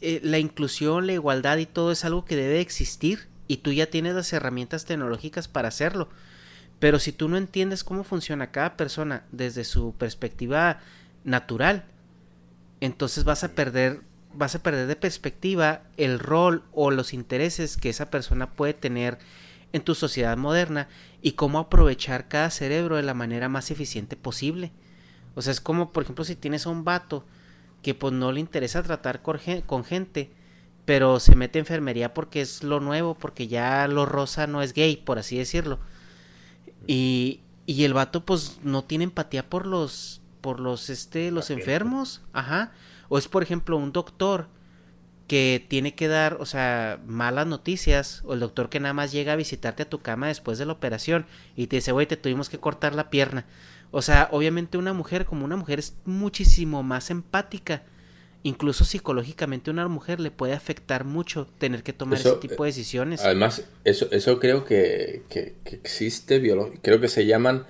eh, 0.00 0.20
la 0.22 0.38
inclusión, 0.38 1.06
la 1.06 1.12
igualdad 1.12 1.58
y 1.58 1.66
todo 1.66 1.92
es 1.92 2.04
algo 2.04 2.24
que 2.24 2.36
debe 2.36 2.60
existir 2.60 3.28
y 3.46 3.58
tú 3.58 3.72
ya 3.72 3.86
tienes 3.86 4.14
las 4.14 4.32
herramientas 4.32 4.86
tecnológicas 4.86 5.48
para 5.48 5.68
hacerlo. 5.68 6.08
Pero 6.78 6.98
si 6.98 7.12
tú 7.12 7.28
no 7.28 7.36
entiendes 7.36 7.84
cómo 7.84 8.04
funciona 8.04 8.50
cada 8.50 8.76
persona 8.76 9.24
desde 9.32 9.64
su 9.64 9.94
perspectiva 9.94 10.80
natural, 11.24 11.84
entonces 12.80 13.24
vas 13.24 13.44
a 13.44 13.54
perder 13.54 14.00
vas 14.32 14.54
a 14.54 14.62
perder 14.62 14.86
de 14.86 14.96
perspectiva 14.96 15.82
el 15.96 16.18
rol 16.18 16.62
o 16.72 16.90
los 16.90 17.12
intereses 17.12 17.76
que 17.76 17.90
esa 17.90 18.10
persona 18.10 18.52
puede 18.52 18.74
tener 18.74 19.18
en 19.72 19.82
tu 19.82 19.94
sociedad 19.94 20.36
moderna 20.36 20.88
y 21.22 21.32
cómo 21.32 21.58
aprovechar 21.58 22.28
cada 22.28 22.50
cerebro 22.50 22.96
de 22.96 23.02
la 23.02 23.14
manera 23.14 23.48
más 23.48 23.70
eficiente 23.70 24.16
posible. 24.16 24.72
O 25.34 25.42
sea, 25.42 25.52
es 25.52 25.60
como, 25.60 25.92
por 25.92 26.02
ejemplo, 26.02 26.24
si 26.24 26.36
tienes 26.36 26.66
a 26.66 26.70
un 26.70 26.84
vato 26.84 27.24
que 27.82 27.94
pues 27.94 28.12
no 28.12 28.32
le 28.32 28.40
interesa 28.40 28.82
tratar 28.82 29.22
con 29.22 29.84
gente, 29.84 30.30
pero 30.84 31.20
se 31.20 31.36
mete 31.36 31.58
a 31.58 31.60
enfermería 31.60 32.14
porque 32.14 32.40
es 32.40 32.62
lo 32.62 32.80
nuevo, 32.80 33.14
porque 33.14 33.48
ya 33.48 33.86
lo 33.86 34.06
rosa 34.06 34.46
no 34.46 34.62
es 34.62 34.72
gay, 34.72 34.96
por 34.96 35.18
así 35.18 35.38
decirlo. 35.38 35.78
Y, 36.86 37.40
y 37.66 37.84
el 37.84 37.94
vato 37.94 38.24
pues 38.24 38.58
no 38.62 38.82
tiene 38.82 39.04
empatía 39.04 39.48
por 39.48 39.66
los, 39.66 40.20
por 40.40 40.60
los, 40.60 40.90
este, 40.90 41.30
los 41.30 41.50
enfermos, 41.50 42.22
ajá. 42.32 42.72
O 43.08 43.18
es, 43.18 43.28
por 43.28 43.42
ejemplo, 43.42 43.76
un 43.76 43.92
doctor 43.92 44.48
que 45.30 45.64
tiene 45.68 45.94
que 45.94 46.08
dar, 46.08 46.38
o 46.40 46.44
sea, 46.44 46.98
malas 47.06 47.46
noticias, 47.46 48.20
o 48.24 48.34
el 48.34 48.40
doctor 48.40 48.68
que 48.68 48.80
nada 48.80 48.94
más 48.94 49.12
llega 49.12 49.34
a 49.34 49.36
visitarte 49.36 49.84
a 49.84 49.88
tu 49.88 50.00
cama 50.00 50.26
después 50.26 50.58
de 50.58 50.66
la 50.66 50.72
operación 50.72 51.24
y 51.54 51.68
te 51.68 51.76
dice, 51.76 51.92
güey, 51.92 52.08
te 52.08 52.16
tuvimos 52.16 52.48
que 52.48 52.58
cortar 52.58 52.96
la 52.96 53.10
pierna. 53.10 53.46
O 53.92 54.02
sea, 54.02 54.28
obviamente 54.32 54.76
una 54.76 54.92
mujer 54.92 55.26
como 55.26 55.44
una 55.44 55.54
mujer 55.54 55.78
es 55.78 55.94
muchísimo 56.04 56.82
más 56.82 57.12
empática. 57.12 57.84
Incluso 58.42 58.84
psicológicamente 58.84 59.70
una 59.70 59.86
mujer 59.86 60.18
le 60.18 60.32
puede 60.32 60.52
afectar 60.52 61.04
mucho 61.04 61.46
tener 61.58 61.84
que 61.84 61.92
tomar 61.92 62.18
ese 62.18 62.32
tipo 62.32 62.64
de 62.64 62.70
decisiones. 62.70 63.20
Además, 63.20 63.62
eso, 63.84 64.08
eso 64.10 64.40
creo 64.40 64.64
que, 64.64 65.22
que, 65.28 65.54
existe, 65.64 66.42
creo 66.82 67.00
que 67.00 67.06
se 67.08 67.26
llaman, 67.26 67.66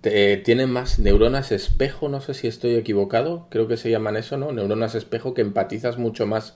tienen 0.00 0.70
más 0.70 0.98
neuronas 0.98 1.52
espejo, 1.52 2.08
no 2.08 2.22
sé 2.22 2.32
si 2.32 2.46
estoy 2.46 2.74
equivocado, 2.76 3.48
creo 3.50 3.68
que 3.68 3.76
se 3.76 3.90
llaman 3.90 4.16
eso, 4.16 4.38
¿no? 4.38 4.50
Neuronas 4.50 4.94
espejo 4.94 5.34
que 5.34 5.42
empatizas 5.42 5.98
mucho 5.98 6.26
más 6.26 6.54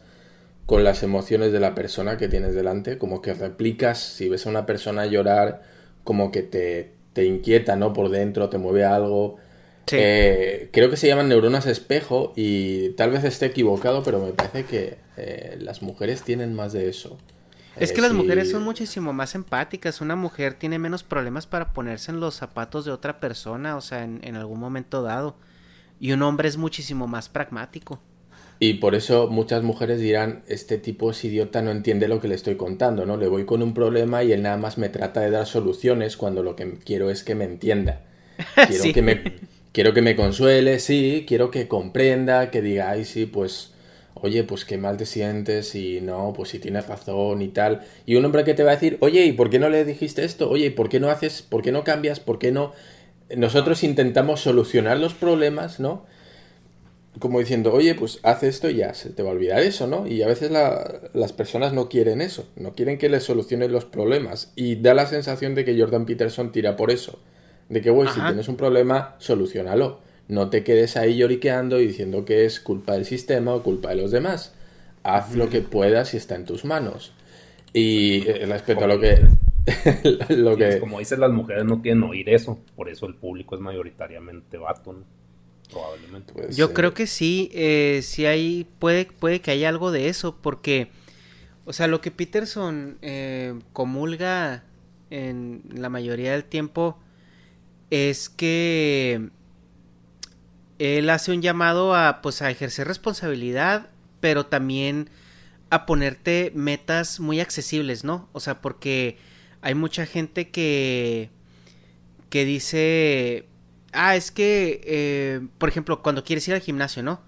con 0.66 0.82
las 0.82 1.04
emociones 1.04 1.52
de 1.52 1.60
la 1.60 1.74
persona 1.74 2.16
que 2.16 2.28
tienes 2.28 2.54
delante, 2.54 2.98
como 2.98 3.22
que 3.22 3.34
replicas, 3.34 3.98
si 4.00 4.28
ves 4.28 4.46
a 4.46 4.50
una 4.50 4.66
persona 4.66 5.06
llorar, 5.06 5.62
como 6.02 6.32
que 6.32 6.42
te, 6.42 6.92
te 7.12 7.24
inquieta, 7.24 7.76
¿no? 7.76 7.92
Por 7.92 8.10
dentro, 8.10 8.48
te 8.48 8.58
mueve 8.58 8.84
algo. 8.84 9.36
Eh, 9.92 10.68
creo 10.72 10.90
que 10.90 10.96
se 10.96 11.06
llaman 11.06 11.28
neuronas 11.28 11.66
espejo 11.66 12.32
y 12.34 12.90
tal 12.90 13.12
vez 13.12 13.22
esté 13.22 13.46
equivocado, 13.46 14.02
pero 14.02 14.18
me 14.18 14.32
parece 14.32 14.64
que 14.64 14.98
eh, 15.16 15.56
las 15.60 15.82
mujeres 15.82 16.22
tienen 16.22 16.54
más 16.54 16.72
de 16.72 16.88
eso. 16.88 17.16
Es 17.76 17.92
que 17.92 18.00
las 18.00 18.12
mujeres 18.12 18.50
son 18.50 18.64
muchísimo 18.64 19.12
más 19.12 19.34
empáticas. 19.36 20.00
Una 20.00 20.16
mujer 20.16 20.54
tiene 20.54 20.78
menos 20.80 21.04
problemas 21.04 21.46
para 21.46 21.72
ponerse 21.74 22.10
en 22.10 22.18
los 22.18 22.34
zapatos 22.34 22.84
de 22.84 22.90
otra 22.90 23.20
persona, 23.20 23.76
o 23.76 23.80
sea, 23.80 24.02
en, 24.02 24.18
en 24.24 24.34
algún 24.34 24.58
momento 24.58 25.02
dado. 25.02 25.36
Y 26.00 26.12
un 26.12 26.22
hombre 26.22 26.48
es 26.48 26.56
muchísimo 26.56 27.06
más 27.06 27.28
pragmático. 27.28 28.00
Y 28.58 28.74
por 28.74 28.94
eso 28.94 29.28
muchas 29.28 29.62
mujeres 29.62 30.00
dirán, 30.00 30.42
este 30.48 30.78
tipo 30.78 31.10
es 31.10 31.22
idiota, 31.24 31.60
no 31.60 31.70
entiende 31.70 32.08
lo 32.08 32.20
que 32.20 32.28
le 32.28 32.34
estoy 32.34 32.56
contando, 32.56 33.04
¿no? 33.04 33.16
Le 33.16 33.28
voy 33.28 33.44
con 33.44 33.62
un 33.62 33.74
problema 33.74 34.24
y 34.24 34.32
él 34.32 34.42
nada 34.42 34.56
más 34.56 34.78
me 34.78 34.88
trata 34.88 35.20
de 35.20 35.30
dar 35.30 35.46
soluciones 35.46 36.16
cuando 36.16 36.42
lo 36.42 36.56
que 36.56 36.78
quiero 36.84 37.10
es 37.10 37.22
que 37.22 37.34
me 37.34 37.44
entienda. 37.44 38.00
Quiero, 38.68 38.92
que, 38.92 39.02
me, 39.02 39.22
quiero 39.72 39.94
que 39.94 40.02
me 40.02 40.14
consuele, 40.14 40.78
sí, 40.78 41.24
quiero 41.26 41.50
que 41.50 41.68
comprenda, 41.68 42.50
que 42.50 42.60
diga, 42.60 42.90
ay, 42.90 43.06
sí, 43.06 43.24
pues, 43.24 43.72
oye, 44.12 44.44
pues 44.44 44.66
qué 44.66 44.76
mal 44.76 44.98
te 44.98 45.06
sientes 45.06 45.74
y 45.74 46.02
no, 46.02 46.34
pues 46.36 46.50
si 46.50 46.58
tienes 46.58 46.86
razón 46.86 47.40
y 47.40 47.48
tal. 47.48 47.80
Y 48.04 48.16
un 48.16 48.26
hombre 48.26 48.44
que 48.44 48.52
te 48.52 48.62
va 48.62 48.72
a 48.72 48.74
decir, 48.74 48.98
oye, 49.00 49.24
¿y 49.24 49.32
por 49.32 49.48
qué 49.48 49.58
no 49.58 49.70
le 49.70 49.86
dijiste 49.86 50.22
esto? 50.22 50.50
Oye, 50.50 50.66
¿y 50.66 50.70
por 50.70 50.90
qué 50.90 51.00
no 51.00 51.08
haces, 51.08 51.40
por 51.40 51.62
qué 51.62 51.72
no 51.72 51.82
cambias, 51.82 52.20
por 52.20 52.38
qué 52.38 52.52
no... 52.52 52.74
Nosotros 53.34 53.82
intentamos 53.82 54.40
solucionar 54.40 54.98
los 54.98 55.14
problemas, 55.14 55.80
¿no? 55.80 56.04
Como 57.18 57.40
diciendo, 57.40 57.72
oye, 57.72 57.94
pues 57.94 58.20
haz 58.22 58.42
esto 58.42 58.68
y 58.68 58.76
ya 58.76 58.92
se 58.94 59.10
te 59.10 59.22
va 59.22 59.30
a 59.30 59.32
olvidar 59.32 59.60
eso, 59.60 59.86
¿no? 59.86 60.06
Y 60.06 60.22
a 60.22 60.26
veces 60.26 60.50
las 60.50 61.32
personas 61.32 61.72
no 61.72 61.88
quieren 61.88 62.20
eso, 62.20 62.48
no 62.56 62.74
quieren 62.74 62.98
que 62.98 63.08
les 63.08 63.24
solucionen 63.24 63.72
los 63.72 63.84
problemas. 63.84 64.52
Y 64.54 64.76
da 64.76 64.92
la 64.92 65.06
sensación 65.06 65.54
de 65.54 65.64
que 65.64 65.78
Jordan 65.78 66.04
Peterson 66.04 66.52
tira 66.52 66.76
por 66.76 66.90
eso. 66.90 67.18
De 67.68 67.80
que, 67.80 67.90
güey, 67.90 68.08
si 68.08 68.20
tienes 68.20 68.48
un 68.48 68.56
problema, 68.56 69.16
solucionalo. 69.18 70.00
No 70.28 70.50
te 70.50 70.62
quedes 70.62 70.96
ahí 70.96 71.16
lloriqueando 71.16 71.80
y 71.80 71.86
diciendo 71.86 72.24
que 72.24 72.44
es 72.44 72.60
culpa 72.60 72.94
del 72.94 73.04
sistema 73.04 73.54
o 73.54 73.62
culpa 73.62 73.90
de 73.90 73.96
los 73.96 74.10
demás. 74.10 74.54
Haz 75.02 75.34
lo 75.34 75.48
que 75.48 75.62
puedas 75.62 76.12
y 76.14 76.16
está 76.16 76.34
en 76.34 76.44
tus 76.44 76.64
manos. 76.64 77.12
Y 77.72 78.24
respecto 78.24 78.84
a 78.84 78.88
lo 78.88 79.00
que... 79.00 79.26
lo 80.28 80.56
que... 80.56 80.80
Como 80.80 80.98
dices, 80.98 81.18
las 81.18 81.30
mujeres 81.30 81.64
no 81.64 81.80
quieren 81.80 82.02
oír 82.02 82.28
eso. 82.28 82.58
Por 82.74 82.88
eso 82.88 83.06
el 83.06 83.14
público 83.14 83.54
es 83.54 83.60
mayoritariamente 83.60 84.58
vato, 84.58 84.92
¿no? 84.92 85.04
Probablemente. 85.70 86.32
Yo 86.50 86.72
creo 86.72 86.94
que 86.94 87.06
sí, 87.06 87.50
eh, 87.52 88.00
sí 88.02 88.26
hay, 88.26 88.66
puede, 88.78 89.06
puede 89.06 89.40
que 89.40 89.50
haya 89.50 89.68
algo 89.68 89.90
de 89.90 90.08
eso, 90.08 90.36
porque, 90.36 90.90
o 91.64 91.72
sea, 91.72 91.86
lo 91.86 92.00
que 92.00 92.10
Peterson 92.10 92.98
eh, 93.02 93.58
comulga 93.72 94.64
en 95.10 95.62
la 95.70 95.88
mayoría 95.88 96.32
del 96.32 96.44
tiempo 96.44 96.98
es 97.90 98.28
que 98.28 99.30
él 100.78 101.10
hace 101.10 101.32
un 101.32 101.42
llamado 101.42 101.94
a, 101.94 102.22
pues, 102.22 102.42
a 102.42 102.50
ejercer 102.50 102.86
responsabilidad, 102.86 103.90
pero 104.20 104.46
también 104.46 105.10
a 105.70 105.86
ponerte 105.86 106.52
metas 106.54 107.20
muy 107.20 107.40
accesibles, 107.40 108.04
¿no? 108.04 108.28
O 108.32 108.40
sea, 108.40 108.60
porque 108.60 109.18
hay 109.62 109.74
mucha 109.74 110.06
gente 110.06 110.50
que 110.50 111.30
que 112.30 112.44
dice 112.44 113.46
ah, 113.96 114.16
es 114.16 114.30
que, 114.30 114.80
eh, 114.84 115.40
por 115.58 115.68
ejemplo, 115.68 116.02
cuando 116.02 116.24
quieres 116.24 116.46
ir 116.48 116.54
al 116.54 116.60
gimnasio, 116.60 117.02
¿no? 117.02 117.20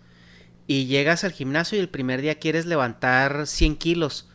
Y 0.67 0.87
llegas 0.87 1.25
al 1.25 1.33
gimnasio 1.33 1.79
y 1.79 1.81
el 1.81 1.89
primer 1.89 2.21
día 2.21 2.39
quieres 2.39 2.67
levantar 2.67 3.47
100 3.47 3.77
kilos, 3.77 4.29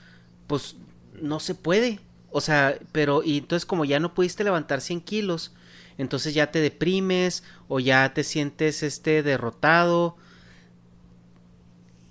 pues 0.48 0.76
no 1.22 1.40
se 1.40 1.56
puede. 1.56 2.00
O 2.32 2.42
sea, 2.42 2.78
pero 2.92 3.24
y 3.24 3.38
entonces 3.38 3.66
como 3.66 3.86
ya 3.86 4.00
no 4.00 4.14
pudiste 4.16 4.44
levantar 4.44 4.82
100 4.82 5.02
kilos, 5.02 5.54
entonces 5.98 6.34
ya 6.34 6.52
te 6.52 6.60
deprimes 6.60 7.44
o 7.68 7.80
ya 7.80 8.14
te 8.14 8.24
sientes 8.24 8.84
este 8.84 9.24
derrotado. 9.24 10.18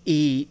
Y, 0.04 0.48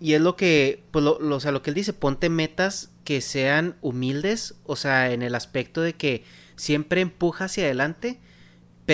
y 0.00 0.14
es 0.14 0.20
lo 0.20 0.36
que, 0.36 0.82
pues 0.92 1.04
lo, 1.04 1.16
o 1.16 1.40
sea, 1.40 1.52
lo 1.52 1.62
que 1.62 1.70
él 1.70 1.74
dice, 1.74 1.92
ponte 1.92 2.28
metas 2.28 2.90
que 3.04 3.20
sean 3.20 3.76
humildes, 3.80 4.54
o 4.64 4.76
sea, 4.76 5.12
en 5.12 5.22
el 5.22 5.34
aspecto 5.34 5.80
de 5.80 5.94
que 5.94 6.24
siempre 6.56 7.00
empuja 7.00 7.46
hacia 7.46 7.64
adelante, 7.64 8.20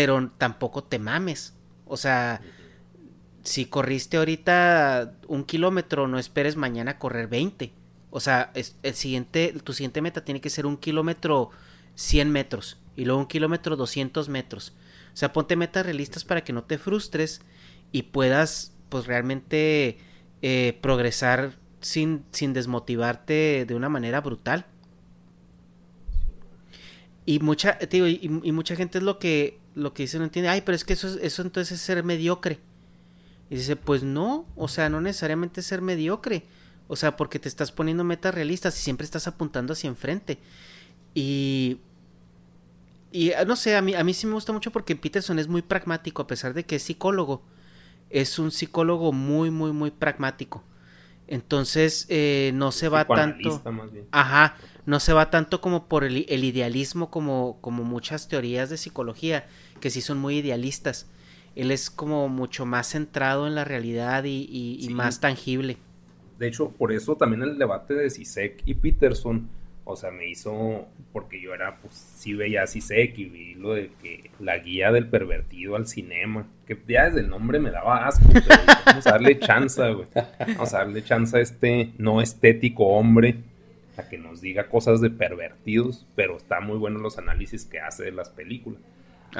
pero 0.01 0.31
tampoco 0.39 0.85
te 0.85 1.01
mames. 1.01 1.55
O 1.85 1.97
sea, 1.97 2.41
si 3.43 3.65
corriste 3.65 4.17
ahorita 4.17 5.13
un 5.27 5.43
kilómetro, 5.43 6.07
no 6.07 6.21
esperes 6.21 6.55
mañana 6.55 7.01
correr 7.01 7.27
20. 7.27 7.73
O 8.11 8.21
sea, 8.21 8.53
el 8.55 8.95
siguiente, 8.95 9.53
tu 9.65 9.73
siguiente 9.73 10.01
meta 10.01 10.25
tiene 10.25 10.41
que 10.41 10.51
ser 10.51 10.67
un 10.67 10.77
kilómetro 10.77 11.51
100 11.97 12.31
metros 12.31 12.79
y 12.95 13.07
luego 13.07 13.19
un 13.19 13.27
kilómetro 13.27 13.75
200 13.75 14.29
metros. 14.29 14.73
O 15.13 15.17
sea, 15.17 15.33
ponte 15.33 15.57
metas 15.57 15.85
realistas 15.85 16.25
para 16.25 16.45
que 16.45 16.53
no 16.53 16.63
te 16.63 16.79
frustres 16.79 17.43
y 17.91 18.03
puedas, 18.03 18.77
pues 18.91 19.09
realmente 19.09 19.99
eh, 20.43 20.79
progresar 20.81 21.59
sin, 21.81 22.25
sin 22.31 22.53
desmotivarte 22.53 23.65
de 23.67 23.75
una 23.75 23.89
manera 23.89 24.21
brutal. 24.21 24.65
Y 27.29 27.41
mucha, 27.41 27.79
y, 27.91 28.53
mucha 28.53 28.75
gente 28.75 28.97
es 28.97 29.05
lo 29.05 29.19
que, 29.19 29.59
lo 29.75 29.93
que 29.93 30.05
dice, 30.05 30.17
no 30.17 30.25
entiende, 30.25 30.49
ay, 30.49 30.63
pero 30.63 30.75
es 30.75 30.83
que 30.83 30.95
eso, 30.95 31.09
eso 31.21 31.43
entonces 31.43 31.73
es 31.73 31.83
ser 31.83 32.03
mediocre. 32.03 32.59
Y 33.51 33.57
dice, 33.57 33.77
pues 33.77 34.03
no, 34.03 34.47
o 34.57 34.67
sea, 34.67 34.89
no 34.89 35.03
necesariamente 35.03 35.61
ser 35.61 35.83
mediocre. 35.83 36.45
O 36.87 36.97
sea, 36.97 37.19
porque 37.19 37.39
te 37.39 37.47
estás 37.47 37.71
poniendo 37.71 38.03
metas 38.03 38.35
realistas 38.35 38.79
y 38.79 38.83
siempre 38.83 39.05
estás 39.05 39.27
apuntando 39.27 39.75
hacia 39.75 39.89
enfrente. 39.89 40.39
Y. 41.13 41.81
Y 43.13 43.33
ah, 43.33 43.45
no 43.45 43.57
sé, 43.57 43.77
a 43.77 43.83
mí, 43.83 43.95
a 43.95 44.03
mí 44.05 44.15
sí 44.15 44.27
me 44.27 44.33
gusta 44.33 44.55
mucho 44.55 44.71
porque 44.71 44.97
Peterson 44.97 45.39
es 45.39 45.49
muy 45.49 45.61
pragmático, 45.61 46.23
a 46.23 46.27
pesar 46.27 46.55
de 46.55 46.65
que 46.65 46.77
es 46.77 46.83
psicólogo. 46.83 47.43
Es 48.09 48.39
un 48.39 48.51
psicólogo 48.51 49.13
muy, 49.13 49.51
muy, 49.51 49.73
muy 49.73 49.91
pragmático. 49.91 50.65
Entonces, 51.27 52.07
eh, 52.09 52.53
no 52.55 52.73
se 52.73 52.89
va 52.89 53.05
tanto. 53.05 53.63
Ajá, 54.13 54.57
no 54.89 55.01
se 55.01 55.13
va 55.13 55.29
tanto 55.29 55.61
como 55.61 55.87
por 55.87 56.03
el, 56.03 56.17
idealismo, 56.17 57.11
como, 57.11 57.59
como 57.61 57.85
muchas 57.85 58.27
teorías 58.27 58.71
de 58.71 58.79
psicología, 58.79 59.47
que 59.83 59.91
sí 59.91 60.01
son 60.01 60.17
muy 60.17 60.39
idealistas. 60.39 61.11
Él 61.55 61.73
es 61.73 61.91
como 61.91 62.27
mucho 62.31 62.65
más 62.65 62.87
centrado 62.87 63.47
en 63.47 63.55
la 63.55 63.67
realidad 63.67 64.25
y, 64.25 64.89
más 64.91 65.21
tangible. 65.21 65.77
De 66.39 66.49
hecho, 66.49 66.71
por 66.71 66.91
eso 66.91 67.17
también 67.17 67.43
el 67.43 67.59
debate 67.59 67.93
de 67.93 68.09
Sisek 68.09 68.63
y 68.65 68.73
Peterson, 68.73 69.51
o 69.85 69.95
sea, 69.95 70.11
me 70.11 70.27
hizo, 70.27 70.87
porque 71.13 71.39
yo 71.39 71.53
era, 71.53 71.77
pues 71.83 71.93
sí 71.93 72.33
veía 72.33 72.63
a 72.63 72.67
Sisek 72.67 73.19
y 73.19 73.25
vi 73.27 73.55
lo 73.57 73.75
de 73.75 73.91
que 74.01 74.31
la 74.41 74.57
guía 74.57 74.91
del 74.91 75.07
pervertido 75.07 75.77
al 75.77 75.87
cinema, 75.87 76.47
que 76.67 76.79
ya 76.89 77.05
desde 77.05 77.21
el 77.21 77.29
nombre 77.29 77.59
me 77.59 77.71
daba 77.71 78.07
asco, 78.07 78.27
pero 78.33 78.63
vamos 78.87 79.07
a 79.07 79.11
darle 79.11 79.39
chance, 79.39 79.83
güey. 79.93 80.09
Vamos 80.39 80.73
a 80.73 80.79
darle 80.79 81.05
chance 81.05 81.37
a 81.37 81.41
este 81.43 81.93
no 81.99 82.23
estético 82.23 82.87
hombre 82.87 83.37
a 83.99 84.09
que 84.09 84.19
nos 84.19 84.41
diga 84.41 84.69
cosas 84.69 85.01
de 85.01 85.11
pervertidos, 85.11 86.07
pero 86.15 86.37
está 86.37 86.61
muy 86.61 86.79
bueno 86.79 86.99
los 86.99 87.19
análisis 87.19 87.65
que 87.65 87.81
hace 87.81 88.05
de 88.05 88.13
las 88.13 88.31
películas. 88.31 88.81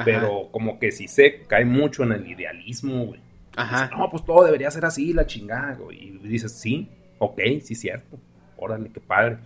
Pero 0.05 0.49
como 0.51 0.79
que 0.79 0.91
si 0.91 1.07
se 1.07 1.43
cae 1.47 1.65
mucho 1.65 2.03
en 2.03 2.11
el 2.11 2.27
idealismo, 2.27 3.05
güey. 3.07 3.19
Ajá. 3.55 3.89
no, 3.97 4.09
pues 4.09 4.23
todo 4.23 4.45
debería 4.45 4.69
ser 4.71 4.85
así, 4.85 5.11
la 5.11 5.25
chingada, 5.25 5.73
güey. 5.73 5.97
Y 5.97 6.27
dices, 6.27 6.51
sí, 6.51 6.89
ok, 7.17 7.39
sí, 7.61 7.75
cierto. 7.75 8.17
Órale, 8.57 8.91
qué 8.91 8.99
padre. 8.99 9.37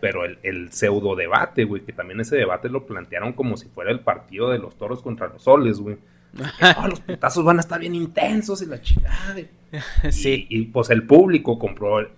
Pero 0.00 0.24
el, 0.24 0.38
el 0.42 0.72
pseudo 0.72 1.16
debate, 1.16 1.64
güey, 1.64 1.82
que 1.82 1.92
también 1.92 2.20
ese 2.20 2.36
debate 2.36 2.68
lo 2.68 2.86
plantearon 2.86 3.32
como 3.32 3.56
si 3.56 3.68
fuera 3.68 3.90
el 3.90 4.00
partido 4.00 4.50
de 4.50 4.58
los 4.58 4.76
toros 4.76 5.02
contra 5.02 5.26
los 5.26 5.42
soles, 5.42 5.78
güey. 5.78 5.98
Oh, 6.78 6.86
los 6.88 7.00
putazos 7.00 7.44
van 7.44 7.58
a 7.58 7.60
estar 7.60 7.80
bien 7.80 7.94
intensos 7.94 8.62
y 8.62 8.66
la 8.66 8.80
chingada. 8.80 9.36
sí. 10.10 10.46
Y, 10.48 10.66
pues 10.66 10.90
el 10.90 11.06
público 11.06 11.58
compró 11.58 12.08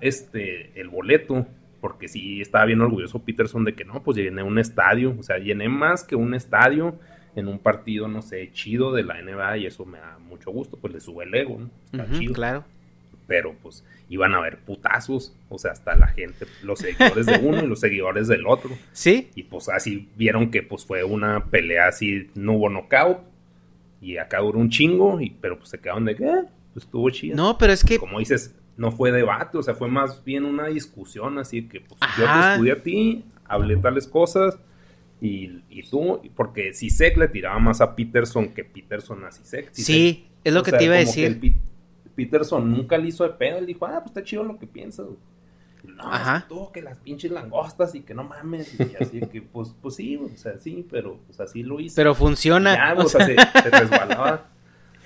este 0.00 0.78
el 0.78 0.88
boleto 0.88 1.46
porque 1.86 2.08
sí 2.08 2.40
estaba 2.40 2.64
bien 2.64 2.80
orgulloso 2.80 3.22
Peterson 3.22 3.62
de 3.62 3.72
que 3.76 3.84
no, 3.84 4.02
pues 4.02 4.16
llené 4.16 4.42
un 4.42 4.58
estadio, 4.58 5.14
o 5.16 5.22
sea, 5.22 5.38
llené 5.38 5.68
más 5.68 6.02
que 6.02 6.16
un 6.16 6.34
estadio 6.34 6.98
en 7.36 7.46
un 7.46 7.60
partido, 7.60 8.08
no 8.08 8.22
sé, 8.22 8.50
chido 8.52 8.92
de 8.92 9.04
la 9.04 9.22
NBA 9.22 9.58
y 9.58 9.66
eso 9.66 9.84
me 9.84 9.98
da 9.98 10.18
mucho 10.18 10.50
gusto, 10.50 10.76
pues 10.76 10.92
le 10.92 10.98
sube 10.98 11.26
el 11.26 11.32
ego, 11.32 11.60
¿no? 11.60 11.70
Está 11.92 12.18
chido. 12.18 12.34
Claro. 12.34 12.64
Pero 13.28 13.54
pues 13.62 13.84
iban 14.08 14.34
a 14.34 14.38
haber 14.38 14.58
putazos, 14.58 15.32
o 15.48 15.60
sea, 15.60 15.70
hasta 15.70 15.94
la 15.94 16.08
gente, 16.08 16.46
los 16.64 16.80
seguidores 16.80 17.24
de 17.24 17.38
uno 17.38 17.62
y 17.62 17.68
los 17.68 17.78
seguidores 17.78 18.26
del 18.26 18.48
otro. 18.48 18.70
Sí. 18.90 19.30
Y 19.36 19.44
pues 19.44 19.68
así 19.68 20.08
vieron 20.16 20.50
que 20.50 20.64
pues 20.64 20.84
fue 20.84 21.04
una 21.04 21.44
pelea 21.44 21.86
así, 21.86 22.30
no 22.34 22.54
hubo 22.54 22.68
knockout 22.68 23.18
y 24.00 24.16
acá 24.16 24.40
duró 24.40 24.58
un 24.58 24.70
chingo, 24.70 25.20
y, 25.20 25.30
pero 25.30 25.56
pues 25.56 25.68
se 25.68 25.78
quedaron 25.78 26.04
de 26.04 26.16
que, 26.16 26.24
eh, 26.24 26.42
pues 26.72 26.84
estuvo 26.84 27.08
chido. 27.10 27.36
No, 27.36 27.56
pero 27.56 27.72
es 27.72 27.84
que... 27.84 27.96
Como 27.96 28.18
dices, 28.18 28.56
no 28.76 28.92
fue 28.92 29.10
debate, 29.10 29.58
o 29.58 29.62
sea, 29.62 29.74
fue 29.74 29.88
más 29.88 30.22
bien 30.24 30.44
una 30.44 30.66
discusión, 30.66 31.38
así 31.38 31.68
que 31.68 31.80
pues, 31.80 32.00
yo 32.18 32.24
te 32.24 32.50
estudié 32.52 32.72
a 32.72 32.82
ti, 32.82 33.24
hablé 33.44 33.76
tales 33.76 34.06
cosas, 34.06 34.58
y, 35.20 35.62
y 35.70 35.82
tú, 35.82 36.20
porque 36.34 36.74
Sisek 36.74 37.16
le 37.16 37.28
tiraba 37.28 37.58
más 37.58 37.80
a 37.80 37.96
Peterson 37.96 38.52
que 38.52 38.64
Peterson 38.64 39.24
a 39.24 39.32
Sisek. 39.32 39.70
sí, 39.72 40.26
es 40.44 40.52
lo 40.52 40.62
que 40.62 40.72
te 40.72 40.84
iba 40.84 40.94
a 40.94 40.98
decir. 40.98 41.40
Peterson 42.14 42.70
nunca 42.70 42.96
le 42.96 43.08
hizo 43.08 43.24
de 43.24 43.30
pedo, 43.30 43.58
él 43.58 43.66
dijo, 43.66 43.86
ah, 43.86 43.98
pues 43.98 44.06
está 44.06 44.22
chido 44.22 44.42
lo 44.42 44.58
que 44.58 44.66
piensas. 44.66 45.06
No, 45.84 46.12
Ajá. 46.12 46.46
tú, 46.48 46.70
que 46.72 46.82
las 46.82 46.98
pinches 46.98 47.30
langostas 47.30 47.94
y 47.94 48.00
que 48.00 48.14
no 48.14 48.24
mames. 48.24 48.78
Y 48.80 49.02
así 49.02 49.20
que, 49.20 49.42
pues, 49.42 49.74
pues 49.80 49.96
sí, 49.96 50.16
o 50.16 50.28
sea, 50.36 50.58
sí, 50.58 50.86
pero 50.90 51.18
pues 51.26 51.38
así 51.40 51.62
lo 51.62 51.78
hice. 51.78 51.94
Pero 51.94 52.14
funciona. 52.14 52.74
Ya, 52.74 52.94
o, 53.00 53.08
sea, 53.08 53.26
se, 53.26 53.36
se 53.36 53.70
resbalaba. 53.70 54.48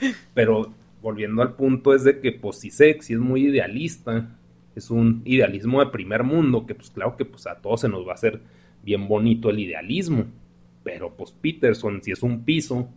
Pero 0.34 0.72
volviendo 1.02 1.42
al 1.42 1.54
punto, 1.54 1.94
es 1.94 2.04
de 2.04 2.20
que 2.20 2.32
pues 2.32 2.58
si 2.58 2.68
es 2.68 3.10
muy 3.18 3.46
idealista, 3.46 4.36
es 4.74 4.90
un 4.90 5.22
idealismo 5.24 5.80
de 5.80 5.90
primer 5.90 6.22
mundo, 6.22 6.66
que 6.66 6.74
pues 6.74 6.90
claro 6.90 7.16
que 7.16 7.24
pues 7.24 7.46
a 7.46 7.56
todos 7.56 7.82
se 7.82 7.88
nos 7.88 8.06
va 8.06 8.12
a 8.12 8.14
hacer 8.14 8.40
bien 8.82 9.08
bonito 9.08 9.50
el 9.50 9.58
idealismo, 9.58 10.26
pero 10.84 11.14
pues 11.16 11.32
Peterson, 11.32 12.02
si 12.02 12.12
es 12.12 12.22
un 12.22 12.44
piso, 12.44 12.88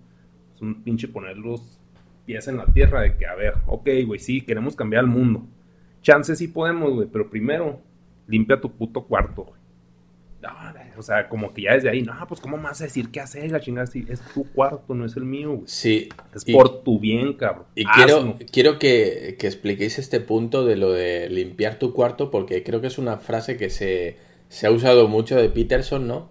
es 0.56 0.62
un 0.62 0.84
pinche 0.84 1.08
poner 1.08 1.38
los 1.38 1.80
pies 2.26 2.48
en 2.48 2.58
la 2.58 2.66
tierra 2.66 3.02
de 3.02 3.18
que, 3.18 3.26
a 3.26 3.36
ver, 3.36 3.56
ok, 3.66 3.90
güey, 4.06 4.20
sí, 4.20 4.42
queremos 4.42 4.76
cambiar 4.76 5.04
el 5.04 5.10
mundo. 5.10 5.46
Chances 6.02 6.38
sí 6.38 6.48
podemos, 6.48 6.94
güey, 6.94 7.08
pero 7.12 7.30
primero, 7.30 7.82
limpia 8.28 8.60
tu 8.60 8.72
puto 8.72 9.04
cuarto, 9.04 9.44
güey 9.44 9.63
o 10.98 11.02
sea, 11.02 11.30
como 11.30 11.54
que 11.54 11.64
ya 11.64 11.74
desde 11.74 11.90
ahí, 11.90 12.02
no, 12.02 12.14
pues 12.28 12.40
cómo 12.40 12.58
más 12.58 12.80
decir 12.80 13.12
qué 13.12 13.20
hacer, 13.20 13.52
la 13.52 13.60
chingada, 13.60 13.88
si 13.88 14.06
es 14.10 14.22
tu 14.34 14.44
cuarto, 14.52 14.94
no 14.94 15.06
es 15.06 15.16
el 15.16 15.26
mío, 15.26 15.62
Sí. 15.66 16.10
Es 16.34 16.46
por 16.46 16.84
tu 16.84 17.00
bien, 17.00 17.34
cabrón. 17.34 17.66
Y 17.76 17.86
quiero, 17.86 18.36
quiero 18.52 18.80
que, 18.80 19.36
que, 19.40 19.48
expliquéis 19.48 20.00
este 20.00 20.20
punto 20.20 20.66
de 20.66 20.76
lo 20.76 20.92
de 20.92 21.30
limpiar 21.30 21.80
tu 21.80 21.94
cuarto, 21.94 22.32
porque 22.32 22.64
creo 22.64 22.82
que 22.82 22.88
es 22.88 22.98
una 22.98 23.18
frase 23.18 23.58
que 23.58 23.70
se, 23.70 24.18
se 24.50 24.68
ha 24.68 24.72
usado 24.72 25.08
mucho 25.08 25.36
de 25.36 25.50
Peterson, 25.50 26.08
¿no? 26.08 26.30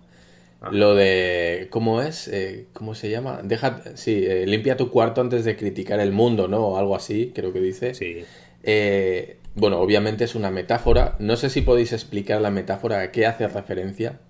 Ah. 0.60 0.70
Lo 0.72 0.94
de, 0.94 1.66
¿cómo 1.70 2.02
es? 2.02 2.28
Eh, 2.28 2.66
¿Cómo 2.72 2.94
se 2.94 3.10
llama? 3.10 3.40
Deja, 3.42 3.82
sí, 3.96 4.24
eh, 4.24 4.46
limpia 4.46 4.76
tu 4.76 4.90
cuarto 4.90 5.20
antes 5.20 5.44
de 5.44 5.56
criticar 5.56 5.98
el 5.98 6.12
mundo, 6.12 6.46
¿no? 6.46 6.60
O 6.68 6.78
algo 6.78 6.94
así, 6.94 7.32
creo 7.34 7.52
que 7.52 7.60
dice. 7.60 7.94
Sí. 7.94 8.24
Eh, 8.62 9.38
bueno, 9.54 9.78
obviamente 9.80 10.24
es 10.24 10.34
una 10.34 10.50
metáfora. 10.50 11.16
No 11.18 11.36
sé 11.36 11.50
si 11.50 11.62
podéis 11.62 11.92
explicar 11.92 12.40
la 12.40 12.50
metáfora 12.50 13.00
a 13.00 13.10
qué 13.12 13.26
hace 13.26 13.48
referencia. 13.48 14.20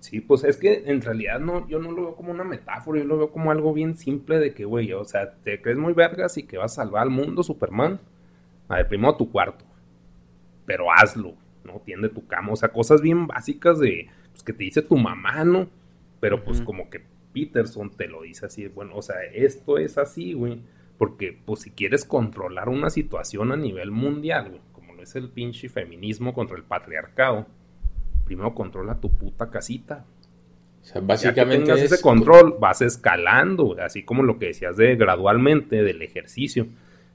Sí, 0.00 0.20
pues 0.20 0.44
es 0.44 0.58
que 0.58 0.84
en 0.84 1.00
realidad 1.00 1.40
no, 1.40 1.66
yo 1.66 1.78
no 1.78 1.90
lo 1.90 2.02
veo 2.02 2.14
como 2.14 2.30
una 2.30 2.44
metáfora, 2.44 2.98
yo 2.98 3.06
lo 3.06 3.16
veo 3.16 3.30
como 3.32 3.50
algo 3.50 3.72
bien 3.72 3.96
simple 3.96 4.38
de 4.38 4.52
que, 4.52 4.66
güey, 4.66 4.92
o 4.92 5.04
sea, 5.04 5.36
te 5.36 5.62
crees 5.62 5.78
muy 5.78 5.94
vergas 5.94 6.36
y 6.36 6.42
que 6.42 6.58
vas 6.58 6.72
a 6.72 6.84
salvar 6.84 7.04
al 7.04 7.10
mundo, 7.10 7.42
Superman. 7.42 7.98
A 8.68 8.76
ver, 8.76 8.88
primero 8.88 9.16
tu 9.16 9.30
cuarto. 9.30 9.64
Pero 10.66 10.92
hazlo, 10.92 11.34
¿no? 11.64 11.80
Tiende 11.80 12.10
tu 12.10 12.26
cama, 12.26 12.52
o 12.52 12.56
sea, 12.56 12.68
cosas 12.68 13.00
bien 13.00 13.26
básicas 13.26 13.78
de, 13.78 14.08
pues 14.30 14.42
que 14.42 14.52
te 14.52 14.64
dice 14.64 14.82
tu 14.82 14.98
mamá, 14.98 15.42
¿no? 15.42 15.70
Pero 16.20 16.44
pues 16.44 16.60
como 16.60 16.90
que 16.90 17.02
Peterson 17.32 17.90
te 17.90 18.06
lo 18.06 18.22
dice 18.22 18.44
así, 18.44 18.66
bueno, 18.68 18.96
o 18.96 19.02
sea, 19.02 19.16
esto 19.32 19.78
es 19.78 19.96
así, 19.96 20.34
güey. 20.34 20.60
Porque, 20.98 21.36
pues, 21.44 21.60
si 21.60 21.70
quieres 21.70 22.04
controlar 22.04 22.68
una 22.68 22.90
situación 22.90 23.52
a 23.52 23.56
nivel 23.56 23.90
mundial, 23.90 24.50
güey, 24.50 24.60
como 24.72 24.94
lo 24.94 25.02
es 25.02 25.16
el 25.16 25.28
pinche 25.28 25.68
feminismo 25.68 26.32
contra 26.34 26.56
el 26.56 26.62
patriarcado, 26.62 27.46
primero 28.24 28.54
controla 28.54 29.00
tu 29.00 29.10
puta 29.10 29.50
casita. 29.50 30.04
O 30.82 30.84
sea, 30.84 31.00
básicamente. 31.00 31.66
Ya 31.66 31.74
que 31.74 31.84
ese 31.84 32.00
control, 32.00 32.56
vas 32.60 32.82
escalando, 32.82 33.76
así 33.80 34.02
como 34.02 34.22
lo 34.22 34.38
que 34.38 34.46
decías 34.46 34.76
de 34.76 34.96
gradualmente 34.96 35.82
del 35.82 36.02
ejercicio. 36.02 36.66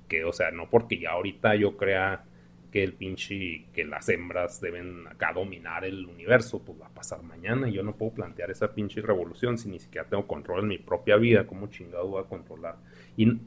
Que, 0.08 0.26
o 0.26 0.34
sea, 0.34 0.52
no 0.52 0.70
porque 0.70 1.00
ya 1.00 1.12
ahorita 1.12 1.56
yo 1.56 1.78
crea 1.78 2.24
que 2.72 2.84
el 2.84 2.94
pinche, 2.94 3.66
que 3.74 3.84
las 3.84 4.10
hembras 4.10 4.62
deben 4.62 5.08
acá 5.08 5.34
dominar 5.34 5.86
el 5.86 6.06
universo, 6.06 6.62
pues 6.64 6.80
va 6.80 6.88
a 6.88 6.94
pasar 6.94 7.24
mañana 7.24 7.68
y 7.70 7.74
yo 7.74 7.84
no 7.84 7.96
puedo 7.96 8.14
plantear 8.14 8.52
esa 8.52 8.74
pinche 8.74 9.02
revolución 9.02 9.58
si 9.58 9.70
ni 9.70 9.80
siquiera 9.80 10.08
tengo 10.08 10.28
control 10.28 10.62
en 10.62 10.68
mi 10.68 10.78
propia 10.78 11.18
vida, 11.18 11.48
¿cómo 11.48 11.68
chingado 11.68 12.08
voy 12.08 12.24
a 12.24 12.28
controlar? 12.28 12.76
Y, 13.18 13.40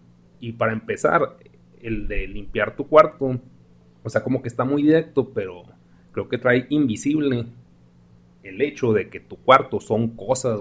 y 0.43 0.55
para 0.55 0.73
empezar, 0.73 1.37
el 1.81 2.09
de 2.09 2.27
limpiar 2.27 2.75
tu 2.75 2.89
cuarto, 2.89 3.39
o 4.03 4.11
sea, 4.11 4.25
como 4.25 4.43
que 4.43 4.49
está 4.49 4.65
muy 4.65 4.83
directo, 4.83 5.31
pero 5.33 5.63
creo 6.11 6.29
que 6.29 6.37
trae 6.37 6.67
invisible 6.69 7.47
el 8.43 8.61
hecho 8.61 8.93
de 8.93 9.09
que 9.09 9.21
tu 9.21 9.37
cuarto 9.37 9.81
son 9.81 10.09
cosas, 10.09 10.61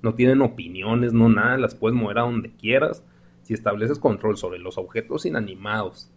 No 0.00 0.14
tienen 0.14 0.40
opiniones, 0.40 1.12
no 1.12 1.28
nada, 1.28 1.58
las 1.58 1.74
puedes 1.74 1.94
mover 1.94 2.16
a 2.16 2.22
donde 2.22 2.50
quieras. 2.50 3.04
Si 3.42 3.52
estableces 3.52 3.98
control 3.98 4.38
sobre 4.38 4.58
los 4.58 4.78
objetos 4.78 5.26
inanimados, 5.26 6.10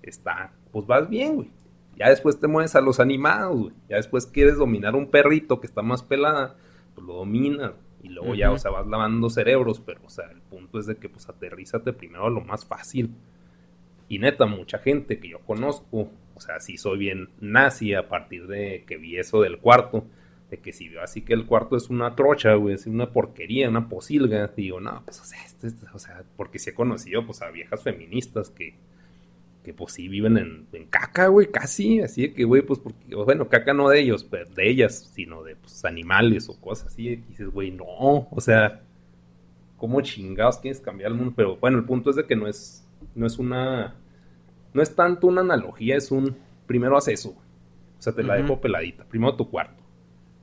está, 0.00 0.52
pues 0.70 0.86
vas 0.86 1.08
bien, 1.08 1.34
güey. 1.34 1.50
Ya 1.98 2.10
después 2.10 2.38
te 2.38 2.46
mueves 2.46 2.76
a 2.76 2.80
los 2.80 3.00
animados, 3.00 3.58
güey. 3.58 3.74
Ya 3.88 3.96
después 3.96 4.24
quieres 4.26 4.56
dominar 4.56 4.94
un 4.94 5.10
perrito 5.10 5.58
que 5.60 5.66
está 5.66 5.82
más 5.82 6.04
pelada, 6.04 6.54
pues 6.94 7.04
lo 7.04 7.14
dominas. 7.14 7.72
Y 8.02 8.08
luego 8.08 8.34
ya, 8.34 8.50
o 8.50 8.58
sea, 8.58 8.70
vas 8.70 8.86
lavando 8.86 9.28
cerebros, 9.28 9.80
pero, 9.80 10.00
o 10.04 10.10
sea, 10.10 10.26
el 10.30 10.40
punto 10.40 10.78
es 10.78 10.86
de 10.86 10.96
que, 10.96 11.08
pues, 11.08 11.28
aterrízate 11.28 11.92
primero 11.92 12.26
a 12.26 12.30
lo 12.30 12.40
más 12.40 12.64
fácil. 12.64 13.14
Y 14.08 14.18
neta, 14.18 14.46
mucha 14.46 14.78
gente 14.78 15.20
que 15.20 15.28
yo 15.28 15.40
conozco, 15.40 16.10
o 16.34 16.40
sea, 16.40 16.60
sí 16.60 16.76
soy 16.76 16.98
bien 16.98 17.28
nazi 17.40 17.94
a 17.94 18.08
partir 18.08 18.46
de 18.46 18.84
que 18.86 18.96
vi 18.96 19.18
eso 19.18 19.40
del 19.42 19.58
cuarto, 19.58 20.04
de 20.50 20.58
que 20.58 20.72
si 20.72 20.88
veo 20.88 21.02
así 21.02 21.22
que 21.22 21.34
el 21.34 21.46
cuarto 21.46 21.76
es 21.76 21.90
una 21.90 22.16
trocha, 22.16 22.54
güey, 22.54 22.74
es 22.74 22.86
una 22.86 23.12
porquería, 23.12 23.68
una 23.68 23.88
posilga, 23.88 24.48
digo, 24.56 24.80
no, 24.80 25.02
pues, 25.04 25.20
o 25.20 25.24
sea, 25.24 25.44
este, 25.44 25.68
o 25.92 25.98
sea, 25.98 26.24
porque 26.36 26.58
sí 26.58 26.70
he 26.70 26.74
conocido, 26.74 27.24
pues, 27.24 27.42
a 27.42 27.50
viejas 27.50 27.82
feministas 27.82 28.50
que, 28.50 28.74
que 29.62 29.74
pues 29.74 29.92
sí 29.92 30.08
viven 30.08 30.38
en, 30.38 30.66
en 30.72 30.86
caca, 30.86 31.26
güey, 31.28 31.50
casi, 31.50 32.00
así 32.00 32.22
de 32.22 32.32
que, 32.32 32.44
güey, 32.44 32.62
pues 32.62 32.78
porque, 32.78 33.14
bueno, 33.14 33.48
caca 33.48 33.74
no 33.74 33.88
de 33.88 34.00
ellos, 34.00 34.24
pero 34.24 34.48
de 34.50 34.70
ellas, 34.70 35.10
sino 35.14 35.42
de 35.42 35.56
pues, 35.56 35.84
animales 35.84 36.48
o 36.48 36.58
cosas 36.60 36.88
así, 36.88 37.08
y 37.08 37.16
dices, 37.16 37.48
güey, 37.48 37.70
no, 37.70 38.28
o 38.30 38.40
sea, 38.40 38.80
¿cómo 39.76 40.00
chingados 40.00 40.58
quieres 40.58 40.80
cambiar 40.80 41.10
el 41.10 41.18
mundo? 41.18 41.34
Pero 41.36 41.56
bueno, 41.56 41.78
el 41.78 41.84
punto 41.84 42.10
es 42.10 42.16
de 42.16 42.26
que 42.26 42.36
no 42.36 42.46
es, 42.48 42.86
no 43.14 43.26
es 43.26 43.38
una, 43.38 43.94
no 44.72 44.82
es 44.82 44.94
tanto 44.94 45.26
una 45.26 45.42
analogía, 45.42 45.96
es 45.96 46.10
un, 46.10 46.36
primero 46.66 46.96
haz 46.96 47.08
eso, 47.08 47.30
o 47.30 48.02
sea, 48.02 48.14
te 48.14 48.22
la 48.22 48.36
dejo 48.36 48.60
peladita, 48.60 49.04
primero 49.04 49.36
tu 49.36 49.50
cuarto, 49.50 49.82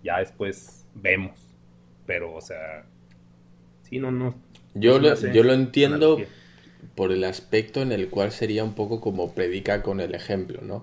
ya 0.03 0.19
después 0.19 0.85
vemos, 0.93 1.39
pero, 2.05 2.35
o 2.35 2.41
sea, 2.41 2.85
sí, 3.81 3.97
no, 3.97 4.11
no. 4.11 4.35
Yo, 4.75 4.99
lo, 4.99 5.15
yo 5.15 5.43
lo 5.43 5.53
entiendo 5.53 6.19
por 6.97 7.11
el 7.11 7.23
aspecto 7.25 7.83
en 7.83 7.91
el 7.91 8.09
cual 8.09 8.31
sería 8.31 8.63
un 8.63 8.73
poco 8.73 8.99
como 8.99 9.33
predica 9.33 9.83
con 9.83 10.01
el 10.01 10.15
ejemplo, 10.15 10.61
¿no? 10.63 10.77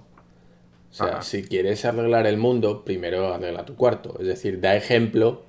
O 0.93 0.95
sea, 0.95 1.23
si 1.23 1.43
quieres 1.43 1.85
arreglar 1.85 2.29
el 2.29 2.37
mundo, 2.37 2.85
primero 2.85 3.35
arregla 3.35 3.65
tu 3.65 3.75
cuarto. 3.75 4.17
Es 4.21 4.29
decir, 4.29 4.61
da 4.61 4.77
ejemplo 4.77 5.45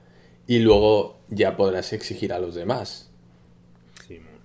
y 0.47 0.57
luego 0.57 1.19
ya 1.29 1.55
podrás 1.55 1.93
exigir 1.93 2.33
a 2.33 2.39
los 2.39 2.55
demás. 2.55 3.11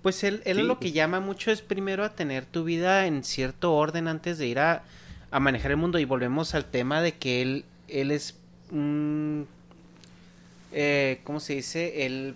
pues 0.03 0.23
él, 0.23 0.43
él 0.45 0.69
lo 0.69 0.75
que 0.75 0.89
pues. 0.89 0.93
llama 0.93 1.21
mucho 1.21 1.51
es 1.51 1.63
primero 1.63 2.05
a 2.05 2.11
tener 2.11 2.45
tu 2.45 2.65
vida 2.65 3.07
en 3.07 3.25
cierto 3.25 3.73
orden 3.73 4.07
antes 4.07 4.37
de 4.37 4.47
ir 4.47 4.59
a, 4.59 4.85
a 5.31 5.41
manejar 5.41 5.71
el 5.71 5.79
mundo. 5.79 5.99
Y 5.99 6.05
volvemos 6.05 6.55
al 6.55 6.67
tema 6.67 7.01
de 7.01 7.13
que 7.13 7.41
él, 7.41 7.65
él 7.89 8.11
es 8.11 8.35
un... 8.71 9.49
Eh, 10.73 11.21
¿Cómo 11.25 11.41
se 11.41 11.55
dice? 11.55 12.05
Él... 12.05 12.35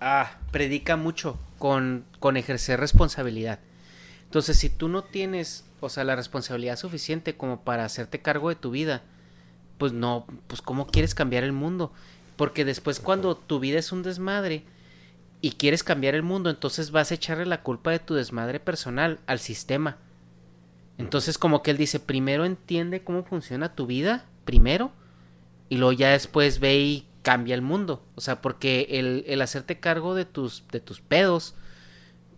Ah, 0.00 0.38
predica 0.52 0.96
mucho 0.96 1.36
con, 1.60 2.06
con 2.20 2.38
ejercer 2.38 2.80
responsabilidad. 2.80 3.60
Entonces, 4.24 4.56
si 4.56 4.70
tú 4.70 4.88
no 4.88 5.04
tienes, 5.04 5.66
o 5.80 5.90
sea, 5.90 6.04
la 6.04 6.16
responsabilidad 6.16 6.76
suficiente 6.76 7.36
como 7.36 7.60
para 7.64 7.84
hacerte 7.84 8.22
cargo 8.22 8.48
de 8.48 8.56
tu 8.56 8.70
vida, 8.70 9.02
pues 9.76 9.92
no, 9.92 10.26
pues 10.46 10.62
cómo 10.62 10.86
quieres 10.86 11.14
cambiar 11.14 11.44
el 11.44 11.52
mundo. 11.52 11.92
Porque 12.36 12.64
después 12.64 12.98
cuando 12.98 13.36
tu 13.36 13.60
vida 13.60 13.78
es 13.78 13.92
un 13.92 14.02
desmadre 14.02 14.64
y 15.42 15.52
quieres 15.52 15.84
cambiar 15.84 16.14
el 16.14 16.22
mundo, 16.22 16.48
entonces 16.48 16.92
vas 16.92 17.10
a 17.10 17.14
echarle 17.14 17.44
la 17.44 17.62
culpa 17.62 17.90
de 17.90 17.98
tu 17.98 18.14
desmadre 18.14 18.58
personal 18.58 19.20
al 19.26 19.38
sistema. 19.38 19.98
Entonces 20.96 21.36
como 21.36 21.62
que 21.62 21.72
él 21.72 21.76
dice, 21.76 22.00
primero 22.00 22.46
entiende 22.46 23.04
cómo 23.04 23.22
funciona 23.22 23.74
tu 23.74 23.86
vida, 23.86 24.24
primero, 24.46 24.92
y 25.68 25.76
luego 25.76 25.92
ya 25.92 26.12
después 26.12 26.58
ve 26.58 26.78
y 26.78 27.06
cambia 27.22 27.54
el 27.54 27.62
mundo. 27.62 28.02
O 28.14 28.20
sea, 28.20 28.40
porque 28.40 28.86
el, 28.90 29.24
el, 29.26 29.42
hacerte 29.42 29.80
cargo 29.80 30.14
de 30.14 30.24
tus, 30.24 30.64
de 30.70 30.80
tus 30.80 31.00
pedos, 31.00 31.54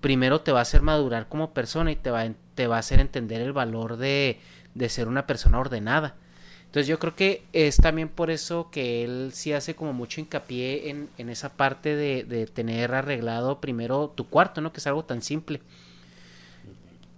primero 0.00 0.40
te 0.40 0.52
va 0.52 0.60
a 0.60 0.62
hacer 0.62 0.82
madurar 0.82 1.28
como 1.28 1.54
persona 1.54 1.92
y 1.92 1.96
te 1.96 2.10
va, 2.10 2.26
te 2.54 2.66
va 2.66 2.76
a 2.76 2.80
hacer 2.80 3.00
entender 3.00 3.40
el 3.40 3.52
valor 3.52 3.96
de, 3.96 4.40
de 4.74 4.88
ser 4.88 5.08
una 5.08 5.26
persona 5.26 5.58
ordenada. 5.58 6.16
Entonces 6.66 6.86
yo 6.86 6.98
creo 6.98 7.14
que 7.14 7.44
es 7.52 7.76
también 7.76 8.08
por 8.08 8.30
eso 8.30 8.70
que 8.70 9.04
él 9.04 9.32
sí 9.34 9.52
hace 9.52 9.74
como 9.74 9.92
mucho 9.92 10.22
hincapié 10.22 10.88
en, 10.88 11.10
en 11.18 11.28
esa 11.28 11.50
parte 11.50 11.94
de, 11.94 12.24
de, 12.24 12.46
tener 12.46 12.94
arreglado 12.94 13.60
primero 13.60 14.08
tu 14.08 14.26
cuarto, 14.26 14.62
¿no? 14.62 14.72
Que 14.72 14.80
es 14.80 14.86
algo 14.86 15.04
tan 15.04 15.20
simple. 15.20 15.60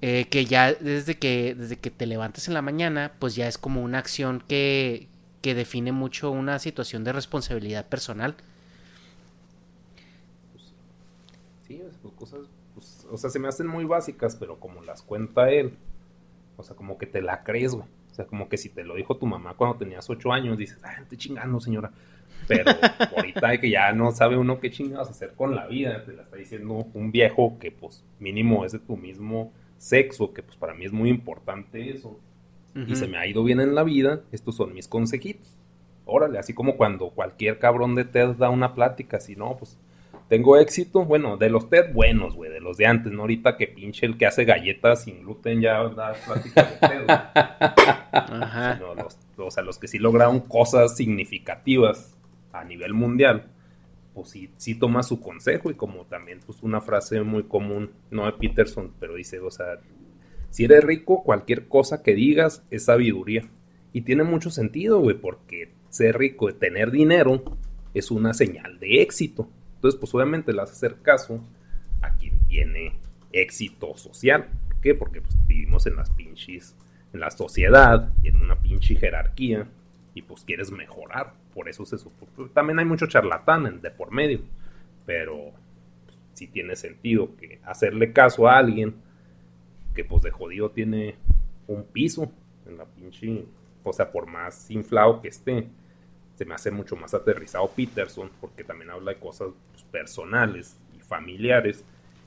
Eh, 0.03 0.27
que 0.29 0.45
ya 0.45 0.75
desde 0.75 1.19
que, 1.19 1.55
desde 1.55 1.79
que 1.79 1.91
te 1.91 2.07
levantes 2.07 2.49
en 2.49 2.55
la 2.55 2.63
mañana, 2.63 3.13
pues 3.19 3.37
ya 3.37 3.47
es 3.47 3.57
como 3.57 3.83
una 3.83 3.99
acción 3.99 4.43
que, 4.47 5.09
que 5.45 5.55
define 5.55 5.93
mucho 5.93 6.31
una 6.31 6.59
situación 6.59 7.05
de 7.05 7.13
responsabilidad 7.13 7.87
personal. 7.87 8.35
sí, 11.67 11.83
pues, 12.01 12.15
cosas, 12.15 12.41
pues, 12.73 13.07
o 13.11 13.19
sea, 13.19 13.29
se 13.29 13.39
me 13.39 13.49
hacen 13.49 13.67
muy 13.67 13.85
básicas, 13.85 14.37
pero 14.37 14.59
como 14.59 14.81
las 14.81 15.03
cuenta 15.03 15.51
él, 15.51 15.75
o 16.57 16.63
sea, 16.63 16.75
como 16.75 16.97
que 16.97 17.05
te 17.05 17.21
la 17.21 17.45
crees, 17.45 17.75
güey. 17.75 17.87
O 18.11 18.15
sea, 18.15 18.25
como 18.25 18.49
que 18.49 18.57
si 18.57 18.71
te 18.71 18.85
lo 18.85 18.95
dijo 18.95 19.19
tu 19.19 19.27
mamá 19.27 19.53
cuando 19.53 19.77
tenías 19.77 20.09
ocho 20.09 20.33
años, 20.33 20.57
dices, 20.57 20.79
ay, 20.83 21.03
estoy 21.03 21.19
chingando, 21.19 21.61
señora. 21.61 21.91
Pero 22.49 22.71
ahorita 23.15 23.59
que 23.59 23.69
ya 23.69 23.93
no 23.93 24.13
sabe 24.13 24.39
uno 24.39 24.61
qué 24.61 24.71
chingados 24.71 25.11
hacer 25.11 25.35
con 25.35 25.55
la 25.55 25.67
vida, 25.67 26.07
te 26.07 26.15
la 26.15 26.23
está 26.23 26.37
diciendo 26.37 26.87
un 26.95 27.13
viejo 27.13 27.59
que, 27.59 27.71
pues, 27.71 28.03
mínimo 28.19 28.65
es 28.65 28.73
de 28.73 28.79
tu 28.79 28.97
mismo 28.97 29.53
sexo, 29.77 30.33
que, 30.33 30.43
pues, 30.43 30.57
para 30.57 30.73
mí 30.73 30.87
es 30.87 30.93
muy 30.93 31.11
importante 31.11 31.91
eso 31.91 32.19
y 32.75 32.97
se 32.97 33.07
me 33.07 33.19
ha 33.19 33.27
ido 33.27 33.45
bien 33.45 33.61
en 33.61 33.75
la 33.75 33.85
vida, 33.85 34.23
estos 34.33 34.57
son 34.57 34.75
mis 34.75 34.89
consejitos. 34.89 35.57
Órale, 36.07 36.39
así 36.39 36.53
como 36.53 36.77
cuando 36.77 37.11
cualquier 37.11 37.59
cabrón 37.59 37.95
de 37.95 38.05
TED 38.05 38.31
da 38.31 38.51
una 38.51 38.75
plática, 38.75 39.21
si 39.21 39.37
no, 39.37 39.57
pues 39.57 39.79
tengo 40.29 40.57
éxito, 40.57 41.05
bueno, 41.05 41.37
de 41.37 41.51
los 41.51 41.69
TED 41.71 41.93
buenos, 41.93 42.35
güey, 42.35 42.51
de 42.51 42.61
los 42.61 42.77
de 42.77 42.87
antes, 42.87 43.13
no 43.13 43.23
ahorita 43.23 43.57
que 43.57 43.69
pinche 43.69 44.07
el 44.07 44.19
que 44.19 44.27
hace 44.27 44.45
galletas 44.45 45.05
sin 45.05 45.21
gluten 45.21 45.61
ya 45.61 45.83
da 45.89 46.15
pláticas 46.15 46.81
de 46.81 46.89
TED. 46.89 47.05
Ajá. 47.09 48.81
los, 48.97 49.19
o 49.37 49.51
sea, 49.51 49.63
los 49.63 49.79
que 49.79 49.89
sí 49.89 49.99
lograron 49.99 50.41
cosas 50.41 50.97
significativas 50.97 52.17
a 52.53 52.65
nivel 52.65 52.95
mundial, 52.95 53.51
pues 54.15 54.31
sí, 54.31 54.51
sí 54.57 54.77
toma 54.77 55.03
su 55.03 55.21
consejo 55.21 55.71
y 55.71 55.75
como 55.75 56.05
también 56.05 56.41
pues 56.45 56.63
una 56.63 56.81
frase 56.81 57.23
muy 57.23 57.45
común, 57.45 57.91
no 58.11 58.27
de 58.27 58.33
Peterson, 58.33 58.93
pero 58.99 59.15
dice, 59.15 59.41
o 59.41 59.51
sea, 59.51 59.79
si 60.55 60.63
eres 60.63 60.85
rico, 60.85 61.25
cualquier 61.25 61.67
cosa 61.67 62.01
que 62.05 62.15
digas 62.15 62.63
es 62.71 62.85
sabiduría. 62.85 63.43
Y 63.93 64.03
tiene 64.03 64.23
mucho 64.23 64.51
sentido, 64.51 65.01
güey, 65.01 65.17
porque 65.19 65.73
ser 65.89 66.17
rico, 66.17 66.55
tener 66.55 66.93
dinero, 66.93 67.43
es 67.93 68.13
una 68.13 68.35
señal 68.35 68.79
de 68.79 69.03
éxito. 69.03 69.49
Entonces, 69.75 69.99
pues 69.99 70.15
obviamente 70.15 70.53
le 70.53 70.59
vas 70.59 70.71
hacer 70.71 71.03
caso 71.03 71.45
a 72.03 72.15
quien 72.15 72.39
tiene 72.47 72.93
éxito 73.33 73.97
social. 73.97 74.47
¿Por 74.69 74.81
qué? 74.81 74.95
Porque 74.95 75.23
pues, 75.23 75.37
vivimos 75.45 75.89
en 75.89 75.97
las 75.97 76.11
pinches, 76.11 76.77
en 77.13 77.19
la 77.19 77.33
sociedad, 77.33 78.13
en 78.23 78.37
una 78.37 78.63
pinche 78.63 78.95
jerarquía, 78.95 79.67
y 80.15 80.23
pues 80.23 80.45
quieres 80.45 80.71
mejorar. 80.71 81.35
Por 81.53 81.69
eso 81.69 81.85
se 81.85 81.99
supone. 81.99 82.49
También 82.51 82.79
hay 82.79 82.85
mucho 82.85 83.09
charlatán 83.09 83.81
de 83.81 83.91
por 83.91 84.13
medio, 84.13 84.39
pero 85.05 85.51
pues, 86.05 86.17
sí 86.35 86.47
tiene 86.47 86.77
sentido 86.77 87.35
que 87.35 87.59
hacerle 87.65 88.13
caso 88.13 88.47
a 88.47 88.59
alguien 88.59 88.95
que 89.95 90.05
pues 90.05 90.23
de 90.23 90.31
jodido 90.31 90.71
tiene 90.71 91.15
un 91.67 91.85
piso 91.85 92.31
en 92.67 92.79
la 92.79 92.85
pinche, 92.85 93.47
o 93.83 93.93
sea, 93.93 94.11
por 94.11 94.27
más 94.27 94.71
inflado 94.71 95.21
que 95.21 95.29
esté, 95.29 95.69
se 96.35 96.45
me 96.45 96.55
hace 96.55 96.71
mucho 96.71 96.97
más 96.97 97.15
aterrizado 97.15 97.69
Peterson, 97.69 98.31
porque 98.41 98.65
también 98.65 98.91
habla 98.91 99.13
de 99.13 99.21
cosas 99.21 99.51
pues, 99.73 99.85
personales 99.85 100.77
y 100.97 101.01
familiares, 101.01 101.85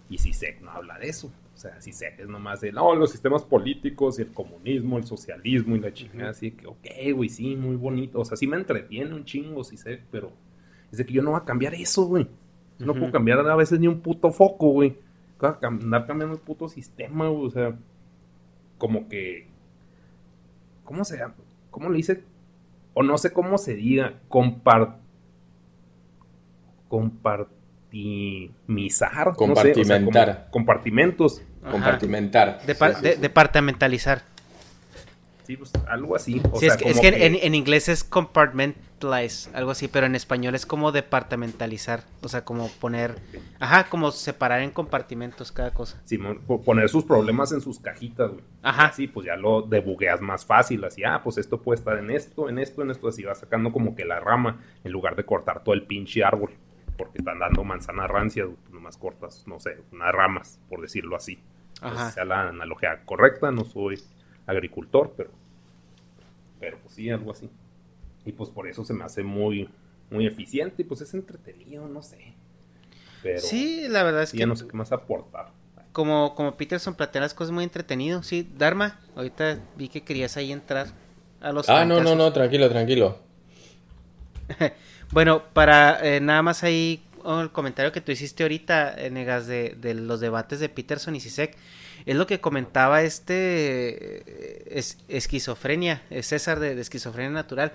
y 0.10 0.18
Sisek 0.18 0.62
no 0.62 0.72
habla 0.72 0.98
de 0.98 1.10
eso. 1.10 1.32
O 1.54 1.60
sea, 1.60 1.82
Sisek 1.82 2.20
es 2.20 2.28
nomás 2.28 2.62
de, 2.62 2.72
no, 2.72 2.96
los 2.96 3.12
sistemas 3.12 3.44
políticos 3.44 4.20
y 4.20 4.22
el 4.22 4.32
comunismo, 4.32 4.98
el 4.98 5.06
socialismo 5.06 5.76
y 5.76 5.80
la 5.80 5.92
chingada, 5.92 6.30
así 6.30 6.52
que, 6.52 6.68
ok, 6.68 6.88
güey, 7.16 7.30
sí, 7.30 7.56
muy 7.56 7.76
bonito. 7.76 8.22
O 8.22 8.26
sea, 8.26 8.38
sí 8.38 8.48
me 8.48 8.58
entretiene 8.58 9.14
un 9.14 9.26
chingo 9.26 9.64
Sisek, 9.64 10.04
pero 10.12 10.32
es 10.92 11.00
de 11.00 11.06
que 11.06 11.14
yo 11.14 11.24
no 11.24 11.32
voy 11.32 11.42
a 11.42 11.46
cambiar 11.46 11.74
eso, 11.74 12.06
güey. 12.06 12.28
No 12.80 12.94
puedo 12.94 13.12
cambiar 13.12 13.40
a 13.40 13.56
veces 13.56 13.80
ni 13.80 13.88
un 13.88 14.02
puto 14.02 14.32
foco, 14.32 14.70
güey 14.70 14.96
andar 15.40 16.08
cambiando 16.08 16.36
el 16.36 16.42
puto 16.42 16.68
sistema, 16.68 17.30
o 17.30 17.50
sea, 17.50 17.76
como 18.78 19.08
que, 19.08 19.48
¿cómo 20.84 21.04
se 21.04 21.18
llama? 21.18 21.34
¿Cómo 21.72 21.90
le 21.90 21.98
dice? 21.98 22.24
O 22.94 23.02
no 23.04 23.18
sé 23.18 23.34
cómo 23.34 23.58
se 23.58 23.76
diga, 23.76 24.14
compart, 24.30 24.98
compartimizar, 26.88 29.36
compartimentar, 29.36 30.48
compartimentos, 30.52 31.42
compartimentar, 31.70 32.62
departamentalizar. 33.20 34.24
Sí, 35.48 35.56
pues 35.56 35.72
algo 35.88 36.14
así. 36.14 36.42
sí, 36.60 36.66
es, 36.66 36.76
que, 36.76 37.26
En, 37.26 37.56
inglés 37.56 37.88
es 37.88 38.04
compartmentalize, 38.04 39.50
algo 39.56 39.72
así, 39.72 39.88
pero 39.88 40.06
en 40.06 40.14
español 40.14 40.56
es 40.56 40.66
como 40.66 40.92
departamentalizar, 40.92 42.04
o 42.22 42.28
sea, 42.28 42.44
como 42.44 42.68
poner, 42.82 43.16
ajá, 43.58 43.86
como 43.86 44.12
separar 44.12 44.62
en 44.62 44.72
compartimentos 44.72 45.54
cada 45.54 45.74
cosa. 45.74 46.02
Sí, 46.04 46.20
poner 46.66 46.90
sus 46.90 47.06
problemas 47.06 47.54
en 47.54 47.62
sus 47.62 47.80
cajitas, 47.80 48.30
güey. 48.30 48.44
Ajá. 48.62 48.92
Sí, 48.92 49.08
pues 49.08 49.26
ya 49.26 49.38
lo 49.38 49.62
debugueas 49.62 50.20
más 50.20 50.46
fácil, 50.46 50.84
así, 50.84 51.06
ah, 51.06 51.22
pues 51.24 51.38
esto 51.38 51.62
puede 51.62 51.78
estar 51.80 51.98
en 51.98 52.12
esto, 52.12 52.50
en 52.50 52.60
esto, 52.60 52.82
en 52.82 52.92
esto, 52.92 53.08
así 53.08 53.24
va 53.24 53.34
sacando 53.34 53.72
como 53.72 53.96
que 53.96 54.04
la 54.04 54.20
rama, 54.20 54.60
en 54.84 54.92
lugar 54.92 55.16
de 55.16 55.24
cortar 55.24 55.64
todo 55.64 55.76
el 55.76 55.84
pinche 55.84 56.26
árbol, 56.26 56.52
porque 56.98 57.20
están 57.20 57.40
dando 57.40 57.64
manzana 57.64 58.06
rancia, 58.06 58.46
nomás 58.74 58.98
cortas, 58.98 59.46
no 59.48 59.62
sé, 59.62 59.78
unas 59.94 60.12
ramas, 60.12 60.60
por 60.68 60.82
decirlo 60.82 61.16
así. 61.16 61.40
Ajá. 61.80 62.10
sea 62.10 62.26
la 62.26 62.50
analogía 62.50 63.06
correcta, 63.06 63.52
no 63.52 63.64
soy 63.64 63.98
agricultor, 64.48 65.14
pero, 65.16 65.30
pero 66.60 66.80
pues 66.80 66.96
sí, 66.96 67.10
algo 67.10 67.32
así. 67.32 67.50
Y 68.26 68.32
pues 68.32 68.50
por 68.50 68.68
eso 68.68 68.84
se 68.84 68.94
me 68.94 69.04
hace 69.04 69.22
muy, 69.22 69.70
muy 70.10 70.26
eficiente 70.26 70.82
y 70.82 70.86
pues 70.86 71.02
es 71.02 71.14
entretenido, 71.14 71.88
no 71.88 72.02
sé. 72.02 72.34
Pero 73.22 73.40
sí, 73.40 73.88
la 73.88 74.04
verdad 74.04 74.24
es 74.24 74.32
que... 74.32 74.40
Ya 74.40 74.48
no 74.48 74.56
sé 74.56 74.68
qué 74.68 74.76
más 74.76 74.92
aportar. 74.92 75.50
Como, 75.92 76.36
como 76.36 76.56
Peterson 76.58 76.96
plantea 76.96 77.22
las 77.22 77.34
cosas 77.34 77.52
muy 77.52 77.64
entretenido. 77.64 78.24
Sí, 78.24 78.50
Dharma, 78.58 79.00
ahorita 79.16 79.60
vi 79.76 79.90
que 79.90 80.04
querías 80.04 80.38
ahí 80.38 80.52
entrar 80.52 80.88
a 81.42 81.52
los... 81.52 81.70
Ah, 81.70 81.86
no, 81.86 82.02
no, 82.02 82.16
no, 82.16 82.32
tranquilo, 82.34 82.70
tranquilo. 82.70 83.20
bueno, 85.12 85.44
para 85.54 86.00
eh, 86.06 86.20
nada 86.22 86.42
más 86.42 86.64
ahí 86.64 87.04
oh, 87.24 87.42
el 87.42 87.52
comentario 87.52 87.92
que 87.92 88.02
tú 88.02 88.12
hiciste 88.12 88.44
ahorita, 88.44 88.96
eh, 88.98 89.10
Negas, 89.10 89.48
de, 89.48 89.76
de 89.80 89.94
los 89.94 90.20
debates 90.20 90.60
de 90.60 90.70
Peterson 90.70 91.16
y 91.16 91.20
Sisek 91.20 91.56
es 92.08 92.16
lo 92.16 92.26
que 92.26 92.40
comentaba 92.40 93.04
este 93.04 93.36
eh, 93.36 94.64
es, 94.72 94.98
esquizofrenia, 95.10 96.02
es 96.10 96.28
César 96.28 96.60
de, 96.60 96.80
esquizofrenia 96.80 97.32
natural. 97.32 97.74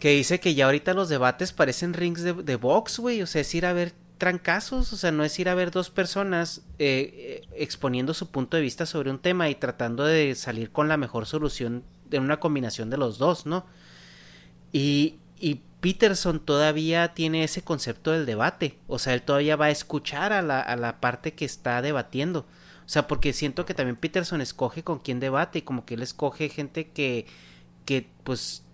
Que 0.00 0.10
dice 0.10 0.40
que 0.40 0.54
ya 0.54 0.66
ahorita 0.66 0.92
los 0.92 1.08
debates 1.08 1.52
parecen 1.52 1.94
rings 1.94 2.22
de, 2.22 2.32
de 2.32 2.56
box, 2.56 2.98
güey. 2.98 3.22
O 3.22 3.26
sea, 3.28 3.42
es 3.42 3.54
ir 3.54 3.64
a 3.64 3.72
ver 3.72 3.92
trancazos, 4.18 4.92
o 4.92 4.96
sea, 4.96 5.12
no 5.12 5.22
es 5.22 5.38
ir 5.38 5.48
a 5.48 5.54
ver 5.54 5.70
dos 5.70 5.88
personas 5.88 6.62
eh, 6.80 7.42
eh, 7.44 7.48
exponiendo 7.56 8.12
su 8.12 8.30
punto 8.32 8.56
de 8.56 8.62
vista 8.64 8.86
sobre 8.86 9.10
un 9.10 9.20
tema 9.20 9.48
y 9.48 9.54
tratando 9.54 10.04
de 10.04 10.34
salir 10.34 10.72
con 10.72 10.88
la 10.88 10.96
mejor 10.96 11.26
solución 11.26 11.84
en 12.10 12.24
una 12.24 12.40
combinación 12.40 12.90
de 12.90 12.98
los 12.98 13.18
dos, 13.18 13.46
¿no? 13.46 13.66
Y, 14.72 15.16
y 15.38 15.60
Peterson 15.80 16.40
todavía 16.40 17.14
tiene 17.14 17.44
ese 17.44 17.62
concepto 17.62 18.10
del 18.10 18.26
debate, 18.26 18.78
o 18.88 18.98
sea, 18.98 19.14
él 19.14 19.22
todavía 19.22 19.54
va 19.54 19.66
a 19.66 19.70
escuchar 19.70 20.32
a 20.32 20.42
la, 20.42 20.60
a 20.60 20.74
la 20.74 21.00
parte 21.00 21.34
que 21.34 21.44
está 21.44 21.80
debatiendo. 21.82 22.46
O 22.92 22.98
sea, 23.00 23.08
porque 23.08 23.32
siento 23.32 23.64
que 23.64 23.72
también 23.72 23.96
Peterson 23.96 24.42
escoge 24.42 24.84
con 24.84 24.98
quién 24.98 25.18
debate 25.18 25.60
y 25.60 25.62
como 25.62 25.86
que 25.86 25.94
él 25.94 26.02
escoge 26.02 26.50
gente 26.50 26.88
que, 26.88 27.24
que 27.86 28.06
pues 28.22 28.64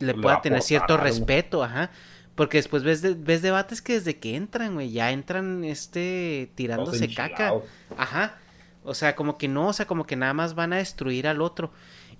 le 0.00 0.12
pueda 0.12 0.42
tener 0.42 0.60
cierto 0.60 0.98
respeto, 0.98 1.64
ajá. 1.64 1.90
Porque 2.34 2.58
después 2.58 2.82
ves, 2.82 3.24
ves 3.24 3.40
debates 3.40 3.80
que 3.80 3.94
desde 3.94 4.18
que 4.18 4.36
entran, 4.36 4.74
güey, 4.74 4.92
ya 4.92 5.12
entran 5.12 5.64
este 5.64 6.50
tirándose 6.56 7.08
caca. 7.14 7.54
Ajá. 7.96 8.36
O 8.84 8.92
sea, 8.92 9.16
como 9.16 9.38
que 9.38 9.48
no, 9.48 9.68
o 9.68 9.72
sea, 9.72 9.86
como 9.86 10.04
que 10.04 10.14
nada 10.14 10.34
más 10.34 10.54
van 10.54 10.74
a 10.74 10.76
destruir 10.76 11.26
al 11.26 11.40
otro. 11.40 11.72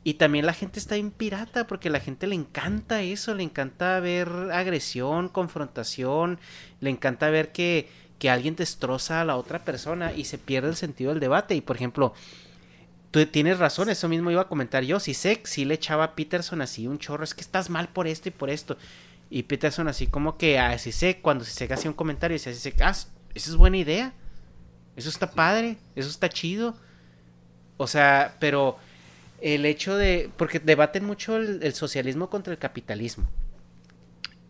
Y 0.05 0.15
también 0.15 0.47
la 0.47 0.55
gente 0.55 0.79
está 0.79 0.95
bien 0.95 1.11
pirata 1.11 1.67
porque 1.67 1.91
la 1.91 2.01
gente 2.01 2.27
le 2.27 2.37
encanta 2.37 3.03
eso, 3.03 3.35
le 3.35 3.43
encanta 3.43 4.01
ver 4.01 4.31
agresión, 4.51 5.29
confrontación, 5.29 6.41
le 6.81 6.89
encanta 6.89 7.29
ver 7.29 7.53
que 7.53 7.91
que 8.23 8.31
alguien 8.31 8.55
destroza 8.55 9.21
a 9.21 9.25
la 9.25 9.35
otra 9.35 9.65
persona 9.65 10.13
y 10.13 10.27
se 10.27 10.39
pierde 10.39 10.69
el 10.69 10.77
sentido 10.77 11.11
del 11.11 11.19
debate. 11.19 11.57
Y 11.57 11.61
por 11.61 11.75
ejemplo, 11.75 12.15
tú 13.11 13.27
tienes 13.27 13.59
razón, 13.59 13.89
eso 13.89 14.09
mismo 14.09 14.31
iba 14.31 14.43
a 14.43 14.49
comentar 14.49 14.85
yo. 14.85 15.01
Si 15.01 15.13
sé, 15.13 15.41
si 15.43 15.65
le 15.65 15.75
echaba 15.75 16.05
a 16.05 16.15
Peterson 16.15 16.63
así 16.63 16.87
un 16.87 17.01
chorro, 17.01 17.25
es 17.25 17.35
que 17.35 17.41
estás 17.41 17.69
mal 17.69 17.89
por 17.89 18.07
esto 18.07 18.29
y 18.29 18.31
por 18.31 18.49
esto. 18.49 18.77
Y 19.29 19.43
Peterson 19.43 19.89
así 19.89 20.07
como 20.07 20.39
que 20.39 20.61
a 20.61 20.79
sé 20.79 21.19
cuando 21.21 21.45
se 21.45 21.65
hacía 21.65 21.91
un 21.91 21.97
comentario, 21.97 22.37
decía 22.37 22.53
así, 22.53 22.73
ah, 22.81 22.91
esa 23.35 23.51
es 23.51 23.57
buena 23.57 23.79
idea. 23.79 24.13
Eso 24.95 25.09
está 25.09 25.33
padre, 25.33 25.77
eso 25.97 26.09
está 26.09 26.29
chido. 26.29 26.77
O 27.77 27.89
sea, 27.89 28.37
pero 28.39 28.79
el 29.41 29.67
hecho 29.67 29.97
de. 29.97 30.31
Porque 30.37 30.61
debaten 30.61 31.05
mucho 31.05 31.39
el 31.39 31.75
socialismo 31.75 32.31
contra 32.31 32.53
el 32.53 32.61
capitalismo. 32.61 33.27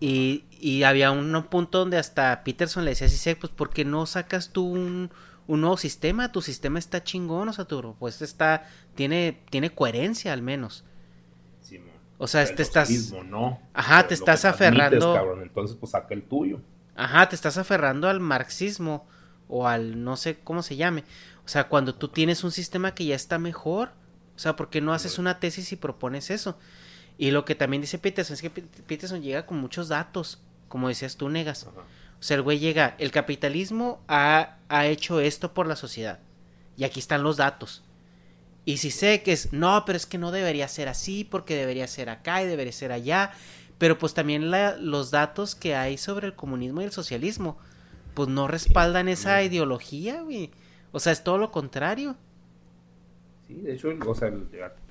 Y, 0.04 0.82
había 0.82 1.12
un 1.12 1.40
punto 1.44 1.78
donde 1.78 1.96
hasta 1.96 2.42
Peterson 2.42 2.84
le 2.84 2.90
decía 2.90 3.06
así, 3.06 3.34
pues 3.36 3.52
¿por 3.52 3.70
qué 3.70 3.84
no 3.84 4.04
sacas 4.06 4.50
tú 4.50 4.64
un, 4.64 5.10
nuevo 5.46 5.76
sistema? 5.76 6.32
Tu 6.32 6.42
sistema 6.42 6.80
está 6.80 7.04
chingón, 7.04 7.48
o 7.48 7.52
sea, 7.52 7.66
tu 7.66 7.78
propuesta 7.78 8.24
está, 8.24 8.68
tiene, 8.96 9.40
tiene 9.48 9.70
coherencia 9.70 10.32
al 10.32 10.42
menos. 10.42 10.84
o 12.18 12.26
sea, 12.26 12.44
te 12.52 12.62
estás... 12.62 12.90
no. 13.26 13.60
Ajá, 13.74 14.08
te 14.08 14.14
estás 14.14 14.44
aferrando... 14.44 15.40
entonces 15.40 15.76
pues 15.78 15.92
saca 15.92 16.14
el 16.14 16.24
tuyo. 16.24 16.60
Ajá, 16.96 17.28
te 17.28 17.36
estás 17.36 17.56
aferrando 17.56 18.08
al 18.08 18.18
marxismo 18.18 19.06
o 19.46 19.68
al 19.68 20.02
no 20.02 20.16
sé 20.16 20.40
cómo 20.42 20.62
se 20.62 20.74
llame. 20.74 21.04
O 21.44 21.48
sea, 21.48 21.68
cuando 21.68 21.94
tú 21.94 22.08
tienes 22.08 22.42
un 22.42 22.50
sistema 22.50 22.92
que 22.92 23.04
ya 23.04 23.14
está 23.14 23.38
mejor, 23.38 23.90
o 24.34 24.38
sea, 24.38 24.56
¿por 24.56 24.68
qué 24.68 24.80
no 24.80 24.94
haces 24.94 25.20
una 25.20 25.38
tesis 25.38 25.70
y 25.70 25.76
propones 25.76 26.30
eso? 26.30 26.58
Y 27.18 27.30
lo 27.30 27.44
que 27.44 27.54
también 27.54 27.80
dice 27.80 27.98
Peterson 27.98 28.34
es 28.34 28.42
que 28.42 28.50
Peterson 28.50 29.22
llega 29.22 29.46
con 29.46 29.58
muchos 29.58 29.88
datos, 29.88 30.40
como 30.68 30.88
decías 30.88 31.16
tú, 31.16 31.28
Negas. 31.28 31.64
O 31.64 32.22
sea, 32.22 32.36
el 32.36 32.42
güey 32.42 32.58
llega, 32.58 32.94
el 32.98 33.10
capitalismo 33.10 34.00
ha, 34.08 34.56
ha 34.68 34.86
hecho 34.86 35.20
esto 35.20 35.52
por 35.54 35.66
la 35.66 35.76
sociedad. 35.76 36.20
Y 36.76 36.84
aquí 36.84 37.00
están 37.00 37.22
los 37.22 37.36
datos. 37.36 37.82
Y 38.64 38.78
si 38.78 38.90
sé 38.90 39.22
que 39.22 39.32
es, 39.32 39.52
no, 39.52 39.84
pero 39.84 39.96
es 39.96 40.06
que 40.06 40.18
no 40.18 40.30
debería 40.30 40.68
ser 40.68 40.88
así, 40.88 41.24
porque 41.24 41.56
debería 41.56 41.86
ser 41.88 42.08
acá 42.08 42.42
y 42.42 42.46
debería 42.46 42.72
ser 42.72 42.92
allá. 42.92 43.32
Pero 43.78 43.98
pues 43.98 44.14
también 44.14 44.50
los 44.50 45.10
datos 45.10 45.54
que 45.54 45.74
hay 45.74 45.98
sobre 45.98 46.28
el 46.28 46.34
comunismo 46.34 46.80
y 46.80 46.84
el 46.84 46.92
socialismo, 46.92 47.58
pues 48.14 48.28
no 48.28 48.46
respaldan 48.46 49.08
esa 49.08 49.42
ideología, 49.42 50.22
güey. 50.22 50.50
O 50.92 51.00
sea, 51.00 51.12
es 51.12 51.24
todo 51.24 51.38
lo 51.38 51.50
contrario 51.50 52.16
de 53.52 53.74
hecho, 53.74 53.92
o 54.06 54.14
sea, 54.14 54.32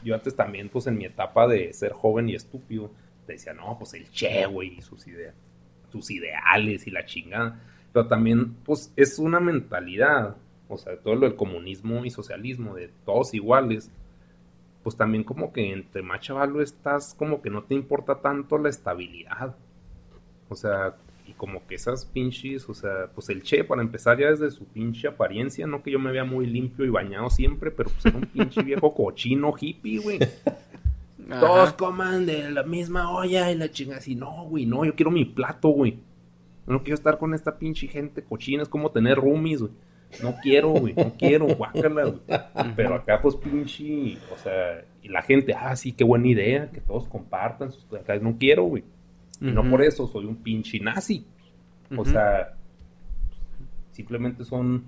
yo 0.03 0.15
antes 0.15 0.35
también, 0.35 0.69
pues 0.69 0.87
en 0.87 0.97
mi 0.97 1.05
etapa 1.05 1.47
de 1.47 1.73
ser 1.73 1.93
joven 1.93 2.29
y 2.29 2.35
estúpido, 2.35 2.91
te 3.25 3.33
decía, 3.33 3.53
no, 3.53 3.77
pues 3.77 3.93
el 3.93 4.09
che, 4.11 4.45
güey, 4.45 4.77
y 4.77 4.81
sus 4.81 5.07
ideas, 5.07 5.35
sus 5.91 6.11
ideales 6.11 6.87
y 6.87 6.91
la 6.91 7.05
chingada. 7.05 7.59
Pero 7.93 8.07
también, 8.07 8.53
pues 8.63 8.93
es 8.95 9.19
una 9.19 9.39
mentalidad, 9.39 10.37
o 10.67 10.77
sea, 10.77 10.97
todo 10.97 11.15
lo 11.15 11.27
del 11.27 11.35
comunismo 11.35 12.05
y 12.05 12.09
socialismo, 12.09 12.75
de 12.75 12.89
todos 13.05 13.33
iguales, 13.33 13.91
pues 14.83 14.95
también 14.95 15.23
como 15.23 15.53
que 15.53 15.71
entre 15.71 16.01
más 16.01 16.21
chavalo 16.21 16.61
estás, 16.61 17.13
como 17.13 17.41
que 17.41 17.49
no 17.49 17.63
te 17.63 17.75
importa 17.75 18.21
tanto 18.21 18.57
la 18.57 18.69
estabilidad. 18.69 19.55
O 20.49 20.55
sea, 20.55 20.95
como 21.31 21.65
que 21.67 21.75
esas 21.75 22.05
pinches, 22.05 22.67
o 22.69 22.73
sea, 22.73 23.09
pues 23.13 23.29
el 23.29 23.43
Che, 23.43 23.63
para 23.63 23.81
empezar 23.81 24.19
ya 24.19 24.29
desde 24.29 24.51
su 24.51 24.65
pinche 24.65 25.07
apariencia, 25.07 25.67
no 25.67 25.83
que 25.83 25.91
yo 25.91 25.99
me 25.99 26.11
vea 26.11 26.23
muy 26.23 26.45
limpio 26.45 26.85
y 26.85 26.89
bañado 26.89 27.29
siempre, 27.29 27.71
pero 27.71 27.89
pues 27.89 28.05
era 28.05 28.17
un 28.17 28.25
pinche 28.25 28.61
viejo 28.63 28.93
cochino 28.93 29.53
hippie, 29.59 29.99
güey. 29.99 30.19
Todos 31.39 31.73
coman 31.73 32.25
de 32.25 32.51
la 32.51 32.63
misma 32.63 33.11
olla 33.11 33.51
y 33.51 33.55
la 33.55 33.71
chinga 33.71 33.97
así, 33.97 34.15
no, 34.15 34.45
güey, 34.45 34.65
no, 34.65 34.83
yo 34.85 34.95
quiero 34.95 35.11
mi 35.11 35.25
plato, 35.25 35.69
güey. 35.69 35.99
No 36.67 36.83
quiero 36.83 36.95
estar 36.95 37.17
con 37.17 37.33
esta 37.33 37.57
pinche 37.57 37.87
gente 37.87 38.23
cochina, 38.23 38.63
es 38.63 38.69
como 38.69 38.91
tener 38.91 39.17
roomies, 39.17 39.61
güey. 39.61 39.71
No 40.21 40.35
quiero, 40.41 40.69
güey, 40.69 40.93
no 40.93 41.13
quiero, 41.17 41.47
guácala, 41.47 42.03
güey. 42.03 42.19
Pero 42.75 42.95
acá, 42.95 43.21
pues, 43.21 43.35
pinche, 43.35 44.17
o 44.33 44.37
sea, 44.37 44.83
y 45.01 45.07
la 45.07 45.21
gente, 45.21 45.53
ah, 45.53 45.75
sí, 45.75 45.93
qué 45.93 46.03
buena 46.03 46.27
idea, 46.27 46.69
que 46.69 46.81
todos 46.81 47.07
compartan. 47.07 47.71
Acá 47.99 48.17
no 48.19 48.35
quiero, 48.37 48.63
güey. 48.63 48.83
Y 49.41 49.51
no 49.51 49.67
por 49.67 49.81
eso 49.81 50.07
soy 50.07 50.25
un 50.25 50.37
pinche 50.37 50.79
nazi. 50.79 51.25
O 51.97 52.05
sea, 52.05 52.53
simplemente 53.91 54.45
son, 54.45 54.85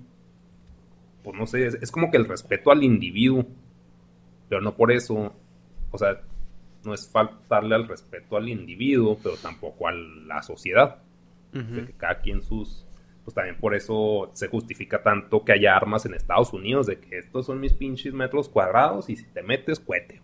pues 1.22 1.36
no 1.36 1.46
sé, 1.46 1.66
es, 1.66 1.90
como 1.90 2.10
que 2.10 2.16
el 2.16 2.26
respeto 2.26 2.70
al 2.70 2.82
individuo, 2.82 3.44
pero 4.48 4.60
no 4.60 4.74
por 4.74 4.92
eso, 4.92 5.34
o 5.90 5.98
sea, 5.98 6.20
no 6.84 6.94
es 6.94 7.08
faltarle 7.08 7.74
al 7.74 7.88
respeto 7.88 8.36
al 8.36 8.48
individuo, 8.48 9.18
pero 9.22 9.36
tampoco 9.36 9.88
a 9.88 9.92
la 9.92 10.42
sociedad. 10.42 10.98
De 11.52 11.86
que 11.86 11.92
cada 11.92 12.20
quien 12.20 12.42
sus, 12.42 12.84
pues 13.22 13.32
también 13.32 13.56
por 13.60 13.76
eso 13.76 14.28
se 14.32 14.48
justifica 14.48 15.04
tanto 15.04 15.44
que 15.44 15.52
haya 15.52 15.76
armas 15.76 16.04
en 16.04 16.14
Estados 16.14 16.52
Unidos, 16.52 16.86
de 16.86 16.98
que 16.98 17.18
estos 17.18 17.46
son 17.46 17.60
mis 17.60 17.72
pinches 17.72 18.12
metros 18.12 18.48
cuadrados 18.48 19.08
y 19.08 19.14
si 19.14 19.24
te 19.26 19.40
metes, 19.40 19.78
cuete. 19.78 20.20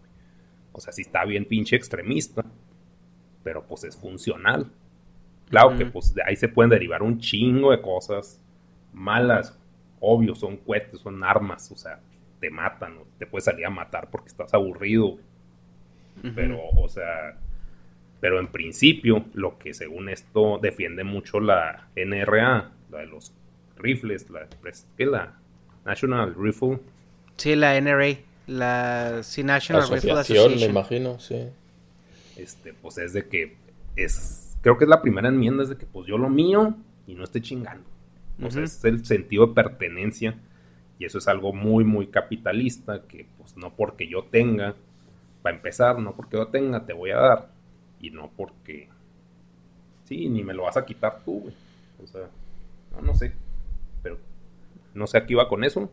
O 0.72 0.80
sea, 0.80 0.92
si 0.92 1.02
está 1.02 1.24
bien 1.24 1.44
pinche 1.44 1.76
extremista, 1.76 2.44
pero 3.42 3.64
pues 3.64 3.84
es 3.84 3.96
funcional. 3.96 4.66
Claro 5.48 5.76
que 5.76 5.84
pues 5.86 6.14
de 6.14 6.22
ahí 6.24 6.36
se 6.36 6.48
pueden 6.48 6.70
derivar 6.70 7.02
un 7.02 7.18
chingo 7.18 7.72
de 7.72 7.80
cosas 7.80 8.40
malas. 8.92 9.58
Obvio, 9.98 10.34
son 10.34 10.56
cohetes, 10.56 11.00
son 11.00 11.22
armas, 11.24 11.70
o 11.72 11.76
sea, 11.76 12.00
te 12.40 12.50
matan, 12.50 12.98
o 12.98 13.06
te 13.18 13.26
puedes 13.26 13.44
salir 13.44 13.66
a 13.66 13.70
matar 13.70 14.08
porque 14.10 14.28
estás 14.28 14.54
aburrido. 14.54 15.18
Pero, 16.34 16.60
o 16.76 16.88
sea, 16.88 17.36
pero 18.20 18.38
en 18.38 18.48
principio, 18.48 19.24
lo 19.32 19.58
que 19.58 19.74
según 19.74 20.08
esto 20.08 20.58
defiende 20.60 21.02
mucho 21.02 21.40
la 21.40 21.88
NRA, 21.96 22.70
la 22.90 22.98
de 22.98 23.06
los 23.06 23.32
rifles, 23.76 24.28
la, 24.30 24.46
¿qué 24.96 25.06
la 25.06 25.34
National 25.84 26.34
Rifle? 26.38 26.78
Sí, 27.36 27.56
la 27.56 27.80
NRA, 27.80 28.16
la 28.46 29.22
National 29.42 29.82
Asociación, 29.82 30.56
me 30.56 30.66
imagino, 30.66 31.18
sí. 31.18 31.48
Este, 32.40 32.72
pues 32.72 32.96
es 32.98 33.12
de 33.12 33.28
que 33.28 33.56
es, 33.96 34.56
creo 34.62 34.78
que 34.78 34.84
es 34.84 34.90
la 34.90 35.02
primera 35.02 35.28
enmienda, 35.28 35.62
es 35.62 35.68
de 35.68 35.76
que 35.76 35.86
pues 35.86 36.06
yo 36.06 36.16
lo 36.16 36.30
mío 36.30 36.74
y 37.06 37.14
no 37.14 37.24
estoy 37.24 37.42
chingando. 37.42 37.84
O 38.42 38.50
sea, 38.50 38.62
es 38.64 38.82
el 38.84 39.04
sentido 39.04 39.46
de 39.46 39.54
pertenencia 39.54 40.38
y 40.98 41.04
eso 41.04 41.18
es 41.18 41.28
algo 41.28 41.52
muy, 41.52 41.84
muy 41.84 42.06
capitalista, 42.06 43.02
que 43.06 43.26
pues 43.36 43.56
no 43.56 43.74
porque 43.74 44.08
yo 44.08 44.24
tenga, 44.24 44.74
para 45.42 45.56
empezar, 45.56 45.98
no 45.98 46.14
porque 46.14 46.36
yo 46.38 46.48
tenga, 46.48 46.86
te 46.86 46.92
voy 46.92 47.10
a 47.10 47.16
dar. 47.16 47.48
Y 48.00 48.10
no 48.10 48.30
porque, 48.34 48.88
sí, 50.04 50.28
ni 50.28 50.42
me 50.42 50.54
lo 50.54 50.62
vas 50.62 50.78
a 50.78 50.86
quitar 50.86 51.22
tú, 51.24 51.40
güey. 51.40 51.54
O 52.02 52.06
sea, 52.06 52.28
no, 52.92 53.02
no 53.02 53.14
sé. 53.14 53.32
Pero 54.02 54.18
no 54.94 55.06
sé 55.06 55.18
a 55.18 55.26
qué 55.26 55.34
iba 55.34 55.48
con 55.48 55.64
eso. 55.64 55.90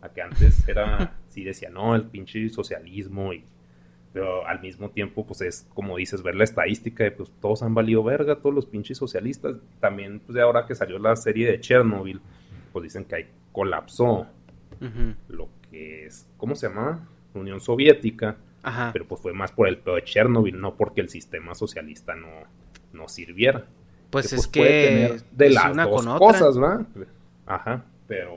A 0.00 0.08
que 0.08 0.22
antes 0.22 0.66
era, 0.66 1.18
sí 1.28 1.44
decía, 1.44 1.68
no, 1.68 1.94
el 1.94 2.04
pinche 2.04 2.48
socialismo 2.48 3.34
y 3.34 3.44
pero 4.18 4.44
al 4.48 4.60
mismo 4.60 4.90
tiempo, 4.90 5.24
pues 5.24 5.42
es 5.42 5.68
como 5.74 5.96
dices, 5.96 6.24
ver 6.24 6.34
la 6.34 6.42
estadística 6.42 7.04
de 7.04 7.12
pues 7.12 7.30
todos 7.40 7.62
han 7.62 7.72
valido 7.72 8.02
verga, 8.02 8.34
todos 8.34 8.52
los 8.52 8.66
pinches 8.66 8.98
socialistas. 8.98 9.54
También, 9.78 10.18
pues 10.18 10.34
de 10.34 10.42
ahora 10.42 10.66
que 10.66 10.74
salió 10.74 10.98
la 10.98 11.14
serie 11.14 11.48
de 11.48 11.60
Chernobyl, 11.60 12.20
pues 12.72 12.82
dicen 12.82 13.04
que 13.04 13.14
ahí 13.14 13.26
colapsó 13.52 14.26
lo 15.28 15.48
que 15.70 16.06
es, 16.06 16.26
¿cómo 16.36 16.56
se 16.56 16.66
llama? 16.66 17.08
Unión 17.32 17.60
Soviética. 17.60 18.36
Pero 18.92 19.06
pues 19.06 19.20
fue 19.20 19.32
más 19.32 19.52
por 19.52 19.68
el 19.68 19.78
pedo 19.78 19.94
de 19.94 20.02
Chernobyl, 20.02 20.60
no 20.60 20.74
porque 20.74 21.00
el 21.00 21.10
sistema 21.10 21.54
socialista 21.54 22.16
no, 22.16 22.28
no 22.92 23.06
sirviera. 23.06 23.66
Pues, 24.10 24.32
es 24.32 24.32
pues, 24.32 24.46
que 24.48 25.20
de 25.30 25.50
las 25.50 25.76
dos 25.76 26.06
cosas, 26.18 26.60
¿va? 26.60 26.84
Ajá, 27.46 27.84
pero, 28.08 28.34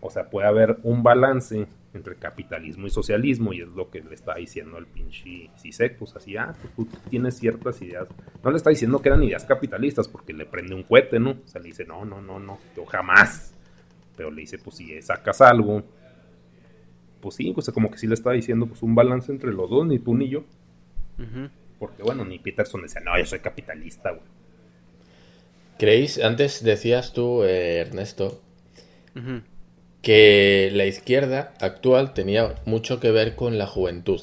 o 0.00 0.08
sea, 0.08 0.30
puede 0.30 0.48
haber 0.48 0.78
un 0.82 1.02
balance 1.02 1.66
entre 1.94 2.16
capitalismo 2.16 2.86
y 2.86 2.90
socialismo, 2.90 3.52
y 3.52 3.62
es 3.62 3.68
lo 3.68 3.90
que 3.90 4.02
le 4.02 4.14
está 4.14 4.34
diciendo 4.34 4.76
al 4.76 4.86
pinche 4.86 5.50
Sisek, 5.56 5.96
pues 5.96 6.14
así, 6.16 6.36
ah, 6.36 6.54
pues 6.60 6.74
tú 6.74 6.88
tienes 7.08 7.38
ciertas 7.38 7.80
ideas. 7.80 8.08
No 8.42 8.50
le 8.50 8.56
está 8.56 8.70
diciendo 8.70 9.00
que 9.00 9.08
eran 9.08 9.22
ideas 9.22 9.44
capitalistas, 9.44 10.08
porque 10.08 10.32
le 10.32 10.44
prende 10.44 10.74
un 10.74 10.82
cohete, 10.82 11.18
¿no? 11.18 11.30
O 11.30 11.48
sea, 11.48 11.60
le 11.60 11.68
dice, 11.68 11.84
no, 11.84 12.04
no, 12.04 12.20
no, 12.20 12.38
no, 12.38 12.58
yo 12.76 12.84
jamás. 12.84 13.54
Pero 14.16 14.30
le 14.30 14.42
dice, 14.42 14.58
pues 14.58 14.76
si 14.76 15.00
sacas 15.02 15.40
algo, 15.40 15.82
pues 17.20 17.36
sí, 17.36 17.52
o 17.56 17.62
sea, 17.62 17.72
como 17.72 17.90
que 17.90 17.98
sí 17.98 18.06
le 18.06 18.14
está 18.14 18.32
diciendo, 18.32 18.66
pues 18.66 18.82
un 18.82 18.94
balance 18.94 19.32
entre 19.32 19.52
los 19.52 19.70
dos, 19.70 19.86
ni 19.86 19.98
tú 19.98 20.14
ni 20.14 20.28
yo. 20.28 20.44
Porque 21.78 22.02
bueno, 22.02 22.24
ni 22.24 22.38
Peterson 22.38 22.82
decía, 22.82 23.00
no, 23.00 23.16
yo 23.18 23.24
soy 23.24 23.38
capitalista, 23.38 24.10
güey. 24.10 24.22
¿Creéis? 25.78 26.22
Antes 26.22 26.62
decías 26.62 27.12
tú, 27.12 27.42
eh, 27.42 27.80
Ernesto, 27.80 28.40
que 30.04 30.70
la 30.72 30.86
izquierda 30.86 31.54
actual 31.60 32.14
tenía 32.14 32.54
mucho 32.66 33.00
que 33.00 33.10
ver 33.10 33.34
con 33.34 33.58
la 33.58 33.66
juventud. 33.66 34.20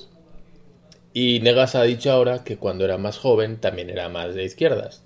Y 1.13 1.41
Negas 1.41 1.75
ha 1.75 1.83
dicho 1.83 2.11
ahora 2.11 2.43
que 2.45 2.55
cuando 2.55 2.85
era 2.85 2.97
más 2.97 3.17
joven 3.17 3.57
también 3.57 3.89
era 3.89 4.07
más 4.07 4.33
de 4.33 4.45
izquierdas. 4.45 5.03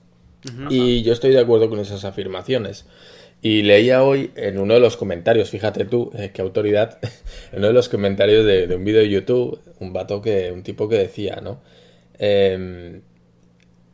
Y 0.69 1.01
yo 1.01 1.13
estoy 1.13 1.31
de 1.31 1.39
acuerdo 1.39 1.69
con 1.69 1.79
esas 1.79 2.05
afirmaciones. 2.05 2.85
Y 3.41 3.63
leía 3.63 4.03
hoy 4.03 4.31
en 4.35 4.59
uno 4.59 4.75
de 4.75 4.79
los 4.79 4.97
comentarios, 4.97 5.49
fíjate 5.49 5.85
tú, 5.85 6.11
eh, 6.17 6.31
qué 6.33 6.41
autoridad, 6.41 6.99
en 7.51 7.59
uno 7.59 7.67
de 7.67 7.73
los 7.73 7.89
comentarios 7.89 8.45
de, 8.45 8.75
un 8.75 8.83
vídeo 8.83 8.99
de 8.99 9.09
YouTube, 9.09 9.59
un 9.79 9.93
vato 9.93 10.21
que, 10.21 10.51
un 10.51 10.61
tipo 10.61 10.87
que 10.89 10.97
decía, 10.97 11.39
¿no? 11.41 11.61
Em, 12.19 13.01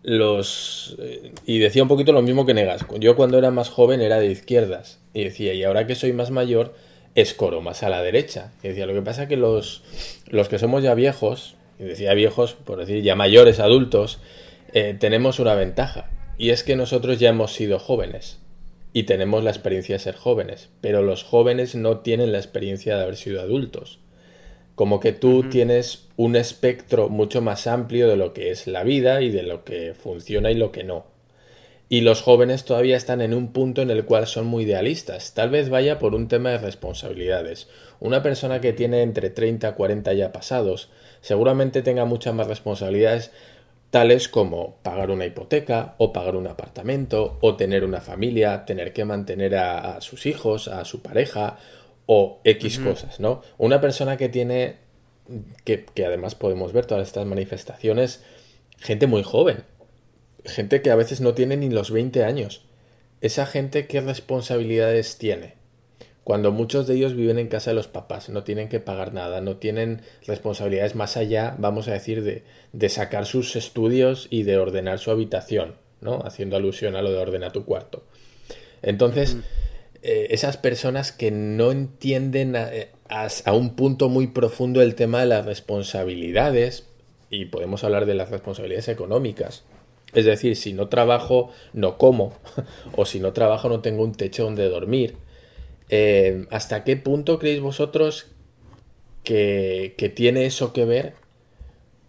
los 0.03 0.95
eh, 0.99 1.31
y 1.45 1.59
decía 1.59 1.83
un 1.83 1.89
poquito 1.89 2.11
lo 2.11 2.21
mismo 2.21 2.45
que 2.45 2.53
Negas. 2.53 2.85
Yo 2.99 3.15
cuando 3.15 3.37
era 3.37 3.51
más 3.51 3.69
joven 3.69 4.01
era 4.01 4.19
de 4.19 4.27
izquierdas 4.27 4.99
y 5.13 5.23
decía, 5.23 5.53
y 5.53 5.63
ahora 5.63 5.87
que 5.87 5.95
soy 5.95 6.13
más 6.13 6.31
mayor, 6.31 6.73
escoro 7.15 7.61
más 7.61 7.83
a 7.83 7.89
la 7.89 8.01
derecha. 8.01 8.51
Y 8.63 8.69
decía, 8.69 8.85
lo 8.85 8.93
que 8.93 9.01
pasa 9.01 9.27
que 9.27 9.37
los, 9.37 9.83
los 10.27 10.49
que 10.49 10.59
somos 10.59 10.83
ya 10.83 10.93
viejos, 10.95 11.55
y 11.79 11.83
decía 11.83 12.13
viejos, 12.13 12.53
por 12.53 12.79
decir 12.79 13.03
ya 13.03 13.15
mayores, 13.15 13.59
adultos, 13.59 14.19
eh, 14.73 14.95
tenemos 14.99 15.39
una 15.39 15.55
ventaja. 15.55 16.09
Y 16.37 16.49
es 16.49 16.63
que 16.63 16.75
nosotros 16.75 17.19
ya 17.19 17.29
hemos 17.29 17.53
sido 17.53 17.77
jóvenes 17.79 18.39
y 18.93 19.03
tenemos 19.03 19.43
la 19.43 19.51
experiencia 19.51 19.95
de 19.95 19.99
ser 19.99 20.15
jóvenes, 20.15 20.69
pero 20.81 21.01
los 21.01 21.23
jóvenes 21.23 21.75
no 21.75 21.99
tienen 21.99 22.31
la 22.31 22.39
experiencia 22.39 22.95
de 22.95 23.03
haber 23.03 23.15
sido 23.15 23.41
adultos. 23.41 23.99
Como 24.81 24.99
que 24.99 25.11
tú 25.11 25.43
tienes 25.43 26.07
un 26.17 26.35
espectro 26.35 27.07
mucho 27.07 27.39
más 27.39 27.67
amplio 27.67 28.07
de 28.07 28.17
lo 28.17 28.33
que 28.33 28.49
es 28.49 28.65
la 28.65 28.81
vida 28.83 29.21
y 29.21 29.29
de 29.29 29.43
lo 29.43 29.63
que 29.63 29.93
funciona 29.93 30.49
y 30.49 30.55
lo 30.55 30.71
que 30.71 30.83
no. 30.83 31.05
Y 31.87 32.01
los 32.01 32.23
jóvenes 32.23 32.65
todavía 32.65 32.97
están 32.97 33.21
en 33.21 33.35
un 33.35 33.53
punto 33.53 33.83
en 33.83 33.91
el 33.91 34.05
cual 34.05 34.25
son 34.25 34.47
muy 34.47 34.63
idealistas. 34.63 35.35
Tal 35.35 35.51
vez 35.51 35.69
vaya 35.69 35.99
por 35.99 36.15
un 36.15 36.27
tema 36.27 36.49
de 36.49 36.57
responsabilidades. 36.57 37.67
Una 37.99 38.23
persona 38.23 38.59
que 38.59 38.73
tiene 38.73 39.03
entre 39.03 39.29
30 39.29 39.69
y 39.69 39.73
40 39.73 40.13
ya 40.13 40.31
pasados 40.31 40.89
seguramente 41.21 41.83
tenga 41.83 42.05
muchas 42.05 42.33
más 42.33 42.47
responsabilidades 42.47 43.29
tales 43.91 44.29
como 44.29 44.77
pagar 44.81 45.11
una 45.11 45.25
hipoteca 45.25 45.93
o 45.99 46.11
pagar 46.11 46.35
un 46.37 46.47
apartamento 46.47 47.37
o 47.41 47.55
tener 47.55 47.83
una 47.83 48.01
familia, 48.01 48.65
tener 48.65 48.93
que 48.93 49.05
mantener 49.05 49.55
a, 49.57 50.01
sus 50.01 50.25
hijos, 50.25 50.69
a 50.69 50.85
su 50.85 51.03
pareja 51.03 51.57
o 52.13 52.41
X 52.43 52.79
cosas, 52.79 53.21
¿no? 53.21 53.41
Una 53.57 53.79
persona 53.79 54.17
que 54.17 54.27
tiene, 54.27 54.75
que, 55.63 55.85
que 55.85 56.05
además 56.05 56.35
podemos 56.35 56.73
ver 56.73 56.85
todas 56.85 57.07
estas 57.07 57.25
manifestaciones, 57.25 58.21
gente 58.79 59.07
muy 59.07 59.23
joven, 59.23 59.63
gente 60.43 60.81
que 60.81 60.91
a 60.91 60.97
veces 60.97 61.21
no 61.21 61.33
tiene 61.35 61.55
ni 61.55 61.69
los 61.69 61.89
20 61.89 62.25
años. 62.25 62.65
Esa 63.21 63.45
gente, 63.45 63.87
¿qué 63.87 64.01
responsabilidades 64.01 65.19
tiene? 65.19 65.53
cuando 66.25 66.51
muchos 66.51 66.85
de 66.85 66.95
ellos 66.95 67.15
viven 67.15 67.39
en 67.39 67.47
casa 67.47 67.71
de 67.71 67.75
los 67.75 67.87
papás, 67.87 68.29
no 68.29 68.43
tienen 68.43 68.67
que 68.67 68.81
pagar 68.81 69.13
nada, 69.13 69.39
no 69.39 69.55
tienen 69.55 70.01
responsabilidades 70.27 70.95
más 70.95 71.15
allá, 71.15 71.55
vamos 71.57 71.87
a 71.87 71.93
decir, 71.93 72.23
de, 72.23 72.43
de 72.73 72.89
sacar 72.89 73.25
sus 73.25 73.55
estudios 73.55 74.27
y 74.29 74.43
de 74.43 74.57
ordenar 74.57 74.99
su 74.99 75.11
habitación, 75.11 75.75
¿no? 76.01 76.19
Haciendo 76.19 76.57
alusión 76.57 76.97
a 76.97 77.01
lo 77.01 77.11
de 77.11 77.17
ordenar 77.17 77.53
tu 77.53 77.65
cuarto. 77.65 78.03
Entonces, 78.83 79.37
eh, 80.01 80.27
esas 80.31 80.57
personas 80.57 81.11
que 81.11 81.31
no 81.31 81.71
entienden 81.71 82.55
a, 82.55 82.69
a, 83.09 83.53
un 83.53 83.75
punto 83.75 84.09
muy 84.09 84.27
profundo 84.27 84.81
el 84.81 84.95
tema 84.95 85.21
de 85.21 85.27
las 85.27 85.45
responsabilidades, 85.45 86.87
y 87.29 87.45
podemos 87.45 87.83
hablar 87.83 88.05
de 88.05 88.15
las 88.15 88.29
responsabilidades 88.29 88.89
económicas, 88.89 89.63
es 90.13 90.25
decir, 90.25 90.55
si 90.55 90.73
no 90.73 90.89
trabajo, 90.89 91.51
no 91.73 91.97
como, 91.97 92.33
o 92.95 93.05
si 93.05 93.19
no 93.19 93.33
trabajo, 93.33 93.69
no 93.69 93.81
tengo 93.81 94.03
un 94.03 94.13
techo 94.13 94.43
donde 94.43 94.67
dormir, 94.67 95.15
eh, 95.91 96.45
¿Hasta 96.51 96.85
qué 96.85 96.95
punto 96.95 97.37
creéis 97.37 97.59
vosotros 97.59 98.27
que, 99.23 99.93
tiene 100.15 100.45
eso 100.45 100.71
que 100.71 100.85
ver 100.85 101.15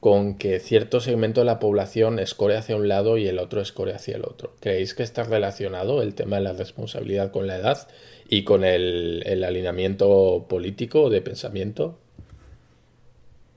con 0.02 0.36
que 0.36 0.58
cierto 0.58 0.98
segmento 0.98 1.42
de 1.42 1.46
la 1.46 1.60
población 1.60 2.18
escore 2.18 2.56
hacia 2.56 2.74
un 2.74 2.88
lado 2.88 3.18
y 3.18 3.28
el 3.28 3.38
otro 3.38 3.60
escore 3.60 3.94
hacia 3.94 4.16
el 4.16 4.24
otro? 4.24 4.56
¿Creéis 4.60 4.94
que 4.94 5.04
está 5.04 5.22
relacionado 5.22 6.02
el 6.02 6.16
tema 6.16 6.36
de 6.36 6.42
la 6.42 6.52
responsabilidad 6.52 7.30
con 7.30 7.46
la 7.46 7.56
edad 7.56 7.88
y 8.28 8.42
con 8.42 8.64
el, 8.64 9.22
alineamiento 9.44 10.46
político 10.48 11.04
o 11.04 11.10
de 11.10 11.22
pensamiento? 11.22 12.00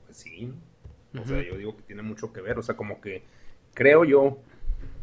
Pues 0.06 0.18
sí. 0.18 0.52
O 1.20 1.26
sea, 1.26 1.42
yo 1.42 1.56
digo 1.56 1.76
que 1.76 1.82
tiene 1.82 2.02
mucho 2.02 2.32
que 2.32 2.40
ver. 2.40 2.58
O 2.58 2.62
sea, 2.62 2.76
como 2.76 3.00
que 3.00 3.22
creo 3.74 4.04
yo, 4.04 4.38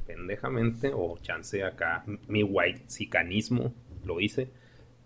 pendejamente, 0.07 0.91
o 0.95 1.17
chance 1.21 1.61
acá, 1.63 2.05
mi 2.27 2.43
white 2.43 2.83
sicanismo 2.87 3.73
lo 4.05 4.21
hice 4.21 4.47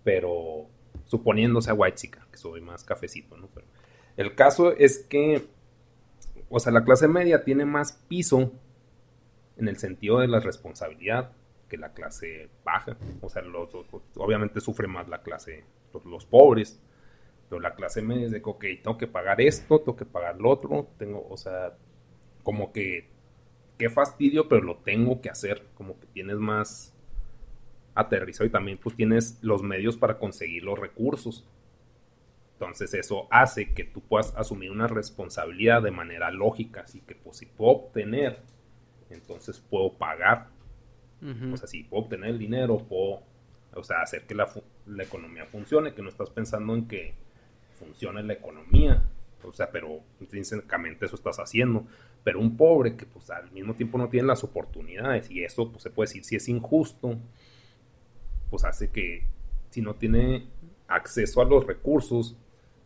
pero 0.07 0.69
suponiéndose 1.03 1.69
a 1.69 1.73
White 1.73 2.11
que 2.31 2.37
soy 2.37 2.61
más 2.61 2.85
cafecito, 2.85 3.35
¿no? 3.35 3.49
Pero 3.53 3.67
el 4.15 4.35
caso 4.35 4.71
es 4.71 4.99
que, 4.99 5.43
o 6.49 6.59
sea, 6.59 6.71
la 6.71 6.83
clase 6.83 7.07
media 7.07 7.43
tiene 7.43 7.65
más 7.65 7.93
piso 8.07 8.51
en 9.57 9.67
el 9.67 9.77
sentido 9.77 10.19
de 10.19 10.27
la 10.27 10.39
responsabilidad 10.39 11.31
que 11.67 11.77
la 11.77 11.93
clase 11.93 12.49
baja. 12.63 12.97
O 13.21 13.29
sea, 13.29 13.41
los, 13.41 13.69
obviamente 14.15 14.61
sufre 14.61 14.87
más 14.87 15.07
la 15.09 15.21
clase, 15.21 15.65
los, 16.05 16.25
pobres. 16.25 16.81
Pero 17.49 17.61
la 17.61 17.75
clase 17.75 18.01
media 18.01 18.25
es 18.25 18.31
de 18.31 18.41
que, 18.41 18.49
ok, 18.49 18.65
tengo 18.83 18.97
que 18.97 19.07
pagar 19.07 19.41
esto, 19.41 19.79
tengo 19.79 19.95
que 19.95 20.05
pagar 20.05 20.39
lo 20.39 20.49
otro, 20.49 20.87
tengo, 20.97 21.25
o 21.29 21.37
sea, 21.37 21.77
como 22.43 22.73
que, 22.73 23.09
qué 23.77 23.89
fastidio, 23.89 24.49
pero 24.49 24.61
lo 24.61 24.77
tengo 24.77 25.21
que 25.21 25.29
hacer, 25.29 25.65
como 25.75 25.99
que 25.99 26.07
tienes 26.07 26.37
más, 26.37 26.97
aterrizado 27.97 28.45
y 28.45 28.51
también 28.51 28.77
pues 28.77 28.95
tienes 28.95 29.39
los 29.41 29.63
medios 29.63 29.97
para 29.97 30.19
conseguir 30.19 30.63
los 30.63 30.77
recursos. 30.77 31.45
Entonces 32.59 32.91
eso 32.95 33.27
hace 33.29 33.73
que 33.75 33.83
tú 33.83 34.01
puedas 34.01 34.33
asumir 34.35 34.71
una 34.71 34.87
responsabilidad 34.87 35.83
de 35.83 35.91
manera 35.91 36.31
lógica, 36.31 36.81
así 36.81 37.01
que 37.01 37.13
pues 37.13 37.37
si 37.37 37.45
puedo 37.45 37.71
obtener, 37.71 38.39
entonces 39.11 39.59
puedo 39.59 39.93
pagar. 39.93 40.47
O 41.51 41.57
sea, 41.57 41.67
si 41.67 41.83
puedo 41.83 42.03
obtener 42.03 42.31
el 42.31 42.39
dinero, 42.39 42.77
puedo, 42.77 43.21
o 43.73 43.83
sea, 43.83 44.01
hacer 44.01 44.25
que 44.25 44.35
la, 44.35 44.47
la, 44.85 45.03
economía 45.03 45.45
funcione, 45.45 45.93
que 45.93 46.01
no 46.01 46.09
estás 46.09 46.29
pensando 46.29 46.75
en 46.75 46.87
que 46.87 47.13
funcione 47.79 48.23
la 48.23 48.33
economía. 48.33 49.03
O 49.43 49.53
sea, 49.53 49.71
pero 49.71 50.01
intrínsecamente 50.19 51.05
eso 51.05 51.15
estás 51.15 51.37
haciendo. 51.39 51.85
Pero 52.23 52.39
un 52.39 52.57
pobre 52.57 52.95
que 52.95 53.05
pues 53.05 53.29
al 53.29 53.51
mismo 53.51 53.75
tiempo 53.75 53.97
no 53.97 54.09
tiene 54.09 54.27
las 54.27 54.43
oportunidades 54.43 55.29
y 55.29 55.43
eso 55.43 55.71
pues 55.71 55.83
se 55.83 55.89
puede 55.91 56.07
decir 56.07 56.23
si 56.23 56.35
es 56.35 56.49
injusto 56.49 57.17
pues 58.49 58.63
hace 58.63 58.89
que 58.89 59.25
si 59.69 59.81
no 59.81 59.95
tiene 59.95 60.47
acceso 60.87 61.41
a 61.41 61.45
los 61.45 61.65
recursos, 61.65 62.37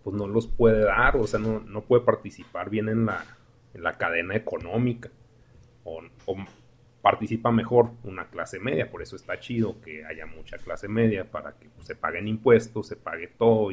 pues 0.03 0.15
no 0.15 0.27
los 0.27 0.47
puede 0.47 0.85
dar, 0.85 1.17
o 1.17 1.27
sea, 1.27 1.39
no, 1.39 1.59
no 1.59 1.81
puede 1.81 2.03
participar 2.03 2.69
bien 2.69 2.89
en 2.89 3.05
la, 3.05 3.23
en 3.73 3.83
la 3.83 3.97
cadena 3.97 4.35
económica. 4.35 5.09
O, 5.83 6.01
participa 7.01 7.51
mejor 7.51 7.89
una 8.03 8.27
clase 8.27 8.59
media, 8.59 8.91
por 8.91 9.01
eso 9.01 9.15
está 9.15 9.39
chido 9.39 9.81
que 9.81 10.05
haya 10.05 10.27
mucha 10.27 10.57
clase 10.59 10.87
media 10.87 11.29
para 11.29 11.53
que 11.53 11.67
pues, 11.69 11.87
se 11.87 11.95
paguen 11.95 12.27
impuestos, 12.27 12.87
se 12.87 12.95
pague 12.95 13.27
todo. 13.27 13.69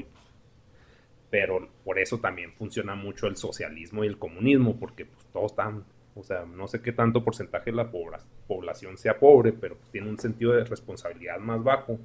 pero 1.28 1.68
por 1.84 1.98
eso 1.98 2.18
también 2.20 2.54
funciona 2.54 2.94
mucho 2.94 3.26
el 3.26 3.36
socialismo 3.36 4.02
y 4.02 4.06
el 4.06 4.18
comunismo, 4.18 4.78
porque 4.78 5.04
pues, 5.04 5.26
todos 5.26 5.52
están, 5.52 5.84
o 6.14 6.22
sea, 6.22 6.46
no 6.46 6.68
sé 6.68 6.80
qué 6.80 6.92
tanto 6.92 7.22
porcentaje 7.22 7.70
de 7.70 7.76
la 7.76 7.90
población 7.90 8.96
sea 8.96 9.18
pobre, 9.18 9.52
pero 9.52 9.76
pues, 9.76 9.90
tiene 9.90 10.08
un 10.08 10.18
sentido 10.18 10.52
de 10.52 10.64
responsabilidad 10.64 11.38
más 11.38 11.62
bajo. 11.62 11.98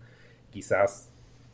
Quizás 0.52 1.13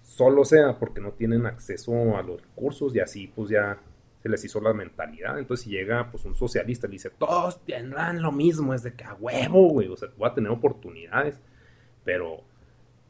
solo 0.10 0.44
sea 0.44 0.80
porque 0.80 1.00
no 1.00 1.12
tienen 1.12 1.46
acceso 1.46 2.18
a 2.18 2.24
los 2.24 2.42
recursos 2.42 2.96
y 2.96 3.00
así 3.00 3.28
pues 3.28 3.50
ya 3.50 3.78
se 4.24 4.28
les 4.28 4.44
hizo 4.44 4.60
la 4.60 4.74
mentalidad. 4.74 5.38
Entonces, 5.38 5.66
si 5.66 5.70
llega 5.70 6.10
pues 6.10 6.26
un 6.26 6.36
socialista 6.36 6.88
y 6.88 6.92
dice, 6.92 7.12
todos 7.12 7.64
tendrán 7.64 8.22
lo 8.22 8.32
mismo, 8.32 8.74
es 8.74 8.82
de 8.82 8.94
que 8.94 9.04
a 9.04 9.14
huevo, 9.14 9.70
güey, 9.70 9.88
o 9.88 9.96
sea, 9.96 10.10
voy 10.18 10.28
a 10.28 10.34
tener 10.34 10.50
oportunidades, 10.50 11.40
pero 12.04 12.42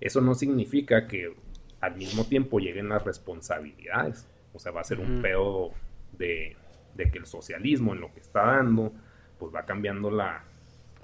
eso 0.02 0.20
no 0.20 0.36
significa 0.36 1.08
que 1.08 1.34
al 1.80 1.96
mismo 1.96 2.26
tiempo 2.26 2.60
lleguen 2.60 2.90
las 2.90 3.04
responsabilidades. 3.04 4.28
O 4.54 4.60
sea, 4.60 4.74
va 4.74 4.82
a 4.82 4.84
ser 4.84 5.00
un 5.00 5.22
pedo 5.22 5.72
de, 6.18 6.58
de, 6.96 7.12
que 7.12 7.18
el 7.18 7.26
socialismo 7.26 7.94
en 7.94 8.02
lo 8.02 8.14
que 8.14 8.20
está 8.20 8.42
dando, 8.46 8.92
pues 9.40 9.56
va 9.56 9.66
cambiando 9.66 10.12
la 10.12 10.44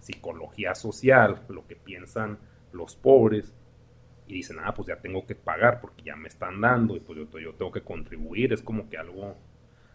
psicología 0.01 0.75
social, 0.75 1.41
lo 1.47 1.65
que 1.65 1.77
piensan 1.77 2.37
los 2.73 2.95
pobres, 2.97 3.53
y 4.27 4.33
dicen, 4.33 4.57
ah, 4.63 4.73
pues 4.73 4.87
ya 4.87 4.99
tengo 4.99 5.25
que 5.25 5.35
pagar 5.35 5.81
porque 5.81 6.03
ya 6.03 6.15
me 6.15 6.27
están 6.27 6.59
dando 6.61 6.95
y 6.95 6.99
pues 6.99 7.19
yo, 7.19 7.39
yo 7.39 7.53
tengo 7.53 7.71
que 7.71 7.81
contribuir, 7.81 8.53
es 8.53 8.61
como 8.61 8.89
que 8.89 8.97
algo 8.97 9.35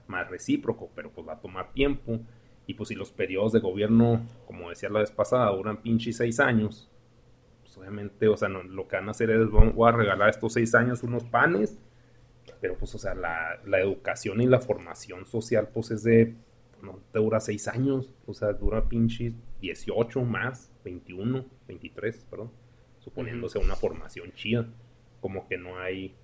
más 0.06 0.28
recíproco, 0.28 0.90
pero 0.94 1.10
pues 1.10 1.26
va 1.26 1.34
a 1.34 1.40
tomar 1.40 1.72
tiempo. 1.72 2.20
Y 2.66 2.74
pues 2.74 2.90
si 2.90 2.94
los 2.94 3.10
periodos 3.10 3.52
de 3.52 3.60
gobierno, 3.60 4.24
como 4.46 4.70
decía 4.70 4.88
la 4.90 5.00
vez 5.00 5.10
pasada, 5.10 5.50
duran 5.50 5.82
pinche 5.82 6.12
seis 6.12 6.38
años, 6.38 6.88
pues 7.62 7.76
obviamente, 7.78 8.28
o 8.28 8.36
sea, 8.36 8.48
lo 8.48 8.86
que 8.86 8.96
van 8.96 9.08
a 9.08 9.12
hacer 9.12 9.30
es, 9.30 9.48
voy 9.50 9.88
a 9.88 9.92
regalar 9.92 10.28
estos 10.28 10.52
seis 10.52 10.74
años 10.74 11.02
unos 11.02 11.24
panes, 11.24 11.78
pero 12.60 12.76
pues, 12.76 12.94
o 12.94 12.98
sea, 12.98 13.14
la, 13.14 13.60
educación 13.78 14.40
y 14.40 14.46
la 14.46 14.60
formación 14.60 15.26
social, 15.26 15.68
pues 15.72 15.90
es 15.90 16.02
de, 16.02 16.34
no 16.82 17.00
te 17.12 17.18
dura 17.18 17.40
seis 17.40 17.68
años, 17.68 18.12
o 18.26 18.34
sea, 18.34 18.52
dura 18.52 18.88
pinche 18.88 19.34
18 19.60 20.22
más, 20.22 20.70
21, 20.84 21.44
23, 21.68 22.26
perdón, 22.30 22.50
suponiéndose 23.00 23.58
una 23.58 23.76
formación 23.76 24.32
chida, 24.34 24.66
como 25.20 25.48
que 25.48 25.58
no 25.58 25.78
hay 25.78 26.14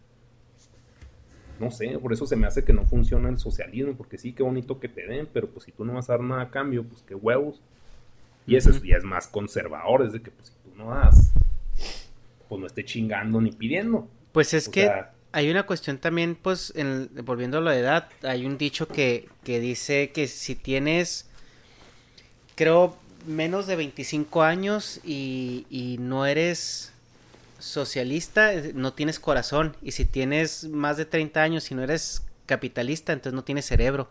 no 1.59 1.71
sé, 1.71 1.99
por 1.99 2.13
eso 2.13 2.27
se 2.27 2.37
me 2.37 2.47
hace 2.47 2.65
que 2.65 2.73
no 2.73 2.85
funciona 2.85 3.29
el 3.29 3.39
socialismo, 3.39 3.95
porque 3.97 4.19
sí, 4.19 4.33
qué 4.33 4.43
bonito 4.43 4.79
que 4.79 4.89
te 4.89 5.07
den, 5.07 5.29
pero 5.33 5.49
pues 5.49 5.65
si 5.65 5.73
tú 5.73 5.85
no 5.85 5.95
vas 5.95 6.11
a 6.11 6.15
dar 6.15 6.23
nada 6.23 6.43
a 6.43 6.51
cambio, 6.51 6.85
pues 6.85 7.03
qué 7.03 7.15
huevos. 7.15 7.63
Y 8.47 8.57
eso 8.57 8.71
ya 8.85 8.97
es 8.97 9.05
más 9.05 9.27
conservador, 9.27 10.05
es 10.05 10.13
de 10.13 10.23
que 10.23 10.31
pues 10.31 10.49
si 10.49 10.55
tú 10.71 10.77
no 10.77 10.91
das, 10.91 11.33
pues 12.49 12.61
no 12.61 12.67
esté 12.67 12.85
chingando 12.85 13.41
ni 13.41 13.51
pidiendo. 13.51 14.09
Pues 14.33 14.55
es 14.55 14.69
que 14.69 14.91
hay 15.33 15.51
una 15.51 15.65
cuestión 15.65 15.99
también, 15.99 16.37
pues, 16.37 16.73
en, 16.77 17.11
volviendo 17.25 17.59
a 17.59 17.61
la 17.61 17.77
edad, 17.77 18.09
hay 18.23 18.47
un 18.47 18.57
dicho 18.57 18.87
que, 18.87 19.29
que 19.43 19.61
dice 19.61 20.11
que 20.13 20.29
si 20.29 20.55
tienes, 20.55 21.29
creo, 22.55 22.97
menos 23.27 23.67
de 23.67 23.77
25 23.77 24.43
años 24.43 25.01
y, 25.05 25.67
y 25.71 25.99
no 25.99 26.27
eres 26.27 26.93
socialista, 27.59 28.53
no 28.75 28.93
tienes 28.93 29.19
corazón. 29.19 29.77
Y 29.83 29.93
si 29.93 30.05
tienes 30.05 30.65
más 30.65 30.97
de 30.97 31.05
30 31.05 31.43
años 31.43 31.71
y 31.71 31.75
no 31.75 31.83
eres 31.83 32.23
capitalista, 32.47 33.13
entonces 33.13 33.35
no 33.35 33.45
tienes 33.45 33.67
cerebro. 33.67 34.09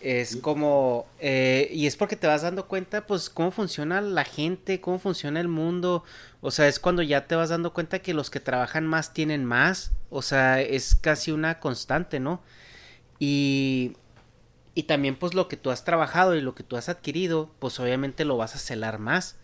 Es 0.00 0.36
como, 0.36 1.06
eh, 1.18 1.68
y 1.72 1.86
es 1.86 1.96
porque 1.96 2.16
te 2.16 2.26
vas 2.26 2.42
dando 2.42 2.66
cuenta, 2.68 3.06
pues, 3.06 3.28
cómo 3.30 3.50
funciona 3.50 4.00
la 4.00 4.24
gente, 4.24 4.80
cómo 4.80 4.98
funciona 4.98 5.40
el 5.40 5.48
mundo. 5.48 6.04
O 6.42 6.50
sea, 6.50 6.68
es 6.68 6.78
cuando 6.78 7.02
ya 7.02 7.26
te 7.26 7.34
vas 7.34 7.48
dando 7.48 7.72
cuenta 7.72 7.98
que 8.00 8.14
los 8.14 8.30
que 8.30 8.38
trabajan 8.38 8.86
más 8.86 9.14
tienen 9.14 9.44
más. 9.44 9.92
O 10.10 10.22
sea, 10.22 10.60
es 10.60 10.94
casi 10.94 11.32
una 11.32 11.58
constante, 11.58 12.20
¿no? 12.20 12.40
Y, 13.18 13.96
y 14.76 14.84
también, 14.84 15.16
pues, 15.16 15.34
lo 15.34 15.48
que 15.48 15.56
tú 15.56 15.72
has 15.72 15.84
trabajado 15.84 16.36
y 16.36 16.40
lo 16.40 16.54
que 16.54 16.62
tú 16.62 16.76
has 16.76 16.88
adquirido, 16.88 17.50
pues, 17.58 17.80
obviamente 17.80 18.24
lo 18.24 18.36
vas 18.36 18.54
a 18.54 18.58
celar 18.58 19.00
más 19.00 19.36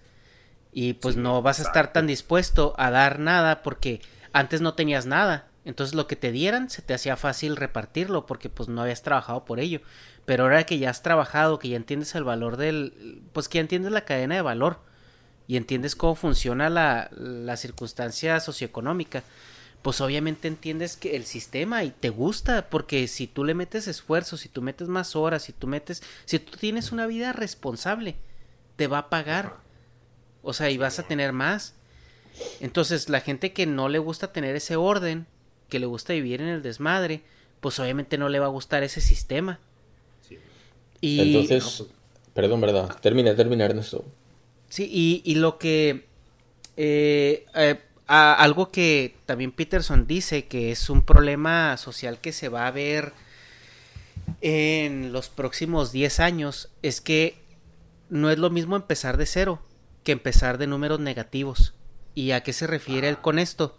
y 0.72 0.94
pues 0.94 1.16
no 1.16 1.42
vas 1.42 1.60
a 1.60 1.62
estar 1.62 1.92
tan 1.92 2.06
dispuesto 2.06 2.74
a 2.78 2.90
dar 2.90 3.18
nada 3.18 3.62
porque 3.62 4.00
antes 4.32 4.62
no 4.62 4.74
tenías 4.74 5.06
nada. 5.06 5.46
Entonces 5.64 5.94
lo 5.94 6.06
que 6.08 6.16
te 6.16 6.32
dieran 6.32 6.70
se 6.70 6.82
te 6.82 6.94
hacía 6.94 7.16
fácil 7.16 7.56
repartirlo 7.56 8.26
porque 8.26 8.48
pues 8.48 8.68
no 8.68 8.82
habías 8.82 9.02
trabajado 9.02 9.44
por 9.44 9.60
ello. 9.60 9.80
Pero 10.24 10.44
ahora 10.44 10.64
que 10.64 10.78
ya 10.78 10.90
has 10.90 11.02
trabajado, 11.02 11.58
que 11.58 11.68
ya 11.68 11.76
entiendes 11.76 12.14
el 12.14 12.24
valor 12.24 12.56
del... 12.56 13.22
pues 13.32 13.48
que 13.48 13.58
ya 13.58 13.60
entiendes 13.60 13.92
la 13.92 14.04
cadena 14.04 14.34
de 14.34 14.42
valor 14.42 14.80
y 15.46 15.56
entiendes 15.56 15.94
cómo 15.94 16.14
funciona 16.14 16.70
la, 16.70 17.10
la 17.12 17.56
circunstancia 17.56 18.40
socioeconómica, 18.40 19.22
pues 19.82 20.00
obviamente 20.00 20.48
entiendes 20.48 20.96
que 20.96 21.16
el 21.16 21.24
sistema 21.24 21.84
y 21.84 21.90
te 21.90 22.10
gusta 22.10 22.68
porque 22.70 23.08
si 23.08 23.26
tú 23.26 23.44
le 23.44 23.54
metes 23.54 23.88
esfuerzo, 23.88 24.36
si 24.36 24.48
tú 24.48 24.62
metes 24.62 24.88
más 24.88 25.16
horas, 25.16 25.42
si 25.42 25.52
tú 25.52 25.66
metes... 25.66 26.02
si 26.24 26.38
tú 26.38 26.56
tienes 26.56 26.92
una 26.92 27.06
vida 27.06 27.32
responsable, 27.32 28.16
te 28.76 28.86
va 28.86 28.98
a 28.98 29.10
pagar 29.10 29.62
o 30.42 30.52
sea, 30.52 30.70
y 30.70 30.76
vas 30.76 30.98
a 30.98 31.04
tener 31.04 31.32
más. 31.32 31.74
Entonces, 32.60 33.08
la 33.08 33.20
gente 33.20 33.52
que 33.52 33.66
no 33.66 33.88
le 33.88 33.98
gusta 33.98 34.32
tener 34.32 34.56
ese 34.56 34.76
orden, 34.76 35.26
que 35.68 35.78
le 35.78 35.86
gusta 35.86 36.12
vivir 36.12 36.40
en 36.40 36.48
el 36.48 36.62
desmadre, 36.62 37.22
pues 37.60 37.78
obviamente 37.78 38.18
no 38.18 38.28
le 38.28 38.40
va 38.40 38.46
a 38.46 38.50
gustar 38.50 38.82
ese 38.82 39.00
sistema. 39.00 39.60
Y, 41.00 41.34
Entonces, 41.34 41.62
pues, 41.78 41.90
perdón, 42.34 42.60
verdad, 42.60 42.96
termina, 43.00 43.34
termina 43.34 43.64
Ernesto. 43.64 44.04
Sí, 44.68 44.88
y, 44.90 45.22
y 45.24 45.36
lo 45.36 45.58
que... 45.58 46.06
Eh, 46.76 47.44
eh, 47.54 47.80
algo 48.12 48.70
que 48.70 49.16
también 49.24 49.52
Peterson 49.52 50.06
dice 50.06 50.44
que 50.44 50.70
es 50.70 50.90
un 50.90 51.02
problema 51.02 51.76
social 51.78 52.20
que 52.20 52.32
se 52.32 52.50
va 52.50 52.66
a 52.66 52.70
ver 52.70 53.12
en 54.42 55.12
los 55.12 55.30
próximos 55.30 55.92
10 55.92 56.20
años 56.20 56.68
es 56.82 57.00
que 57.00 57.38
no 58.10 58.30
es 58.30 58.38
lo 58.38 58.50
mismo 58.50 58.76
empezar 58.76 59.16
de 59.16 59.24
cero 59.24 59.62
que 60.04 60.12
empezar 60.12 60.58
de 60.58 60.66
números 60.66 61.00
negativos. 61.00 61.74
¿Y 62.14 62.32
a 62.32 62.42
qué 62.42 62.52
se 62.52 62.66
refiere 62.66 63.08
él 63.08 63.18
con 63.18 63.38
esto? 63.38 63.76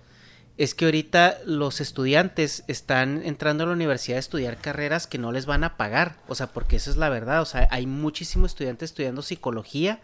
Es 0.57 0.73
que 0.73 0.85
ahorita 0.85 1.37
los 1.45 1.81
estudiantes 1.81 2.63
están 2.67 3.21
entrando 3.23 3.63
a 3.63 3.67
la 3.67 3.73
universidad 3.73 4.17
a 4.17 4.19
estudiar 4.19 4.57
carreras 4.57 5.05
que 5.05 5.17
no 5.17 5.31
les 5.31 5.45
van 5.45 5.63
a 5.63 5.77
pagar. 5.77 6.17
O 6.27 6.33
sea, 6.33 6.47
porque 6.47 6.77
esa 6.77 6.89
es 6.89 6.97
la 6.97 7.09
verdad. 7.09 7.41
O 7.41 7.45
sea, 7.45 7.67
hay 7.69 7.85
muchísimos 7.85 8.51
estudiantes 8.51 8.91
estudiando 8.91 9.21
psicología, 9.21 9.99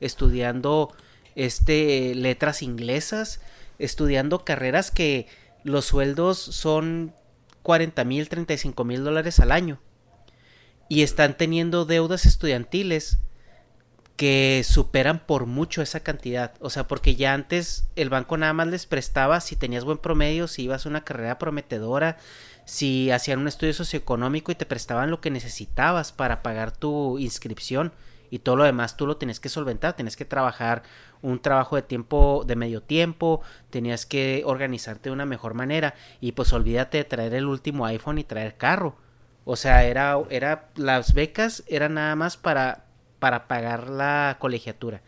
estudiando 0.00 0.94
este 1.34 2.14
letras 2.14 2.62
inglesas, 2.62 3.40
estudiando 3.78 4.44
carreras 4.44 4.90
que 4.90 5.26
los 5.62 5.86
sueldos 5.86 6.38
son 6.38 7.14
40 7.62 8.04
mil, 8.04 8.28
35 8.28 8.84
mil 8.84 9.04
dólares 9.04 9.40
al 9.40 9.52
año. 9.52 9.80
Y 10.88 11.02
están 11.02 11.36
teniendo 11.36 11.86
deudas 11.86 12.26
estudiantiles 12.26 13.18
que 14.16 14.62
superan 14.64 15.26
por 15.26 15.46
mucho 15.46 15.82
esa 15.82 16.00
cantidad. 16.00 16.52
O 16.60 16.70
sea, 16.70 16.86
porque 16.86 17.16
ya 17.16 17.32
antes 17.32 17.86
el 17.96 18.10
banco 18.10 18.36
nada 18.36 18.52
más 18.52 18.68
les 18.68 18.86
prestaba 18.86 19.40
si 19.40 19.56
tenías 19.56 19.84
buen 19.84 19.98
promedio, 19.98 20.46
si 20.46 20.62
ibas 20.62 20.86
a 20.86 20.88
una 20.88 21.04
carrera 21.04 21.38
prometedora, 21.38 22.18
si 22.64 23.10
hacían 23.10 23.40
un 23.40 23.48
estudio 23.48 23.74
socioeconómico 23.74 24.52
y 24.52 24.54
te 24.54 24.66
prestaban 24.66 25.10
lo 25.10 25.20
que 25.20 25.30
necesitabas 25.30 26.12
para 26.12 26.42
pagar 26.42 26.70
tu 26.70 27.18
inscripción 27.18 27.92
y 28.30 28.38
todo 28.38 28.56
lo 28.56 28.64
demás 28.64 28.96
tú 28.96 29.06
lo 29.06 29.16
tienes 29.16 29.40
que 29.40 29.48
solventar, 29.48 29.94
tienes 29.94 30.16
que 30.16 30.24
trabajar 30.24 30.82
un 31.24 31.40
trabajo 31.40 31.76
de 31.76 31.82
tiempo 31.82 32.44
de 32.46 32.54
medio 32.54 32.82
tiempo, 32.82 33.40
tenías 33.70 34.06
que 34.06 34.42
organizarte 34.44 35.08
de 35.08 35.12
una 35.14 35.26
mejor 35.26 35.54
manera 35.54 35.94
y 36.20 36.32
pues 36.32 36.52
olvídate 36.52 36.98
de 36.98 37.04
traer 37.04 37.34
el 37.34 37.46
último 37.46 37.86
iPhone 37.86 38.18
y 38.18 38.24
traer 38.24 38.56
carro. 38.56 38.96
O 39.44 39.56
sea, 39.56 39.84
era 39.84 40.18
era 40.30 40.68
las 40.76 41.14
becas 41.14 41.64
eran 41.66 41.94
nada 41.94 42.14
más 42.14 42.36
para 42.36 42.84
para 43.18 43.48
pagar 43.48 43.88
la 43.88 44.36
colegiatura. 44.38 45.02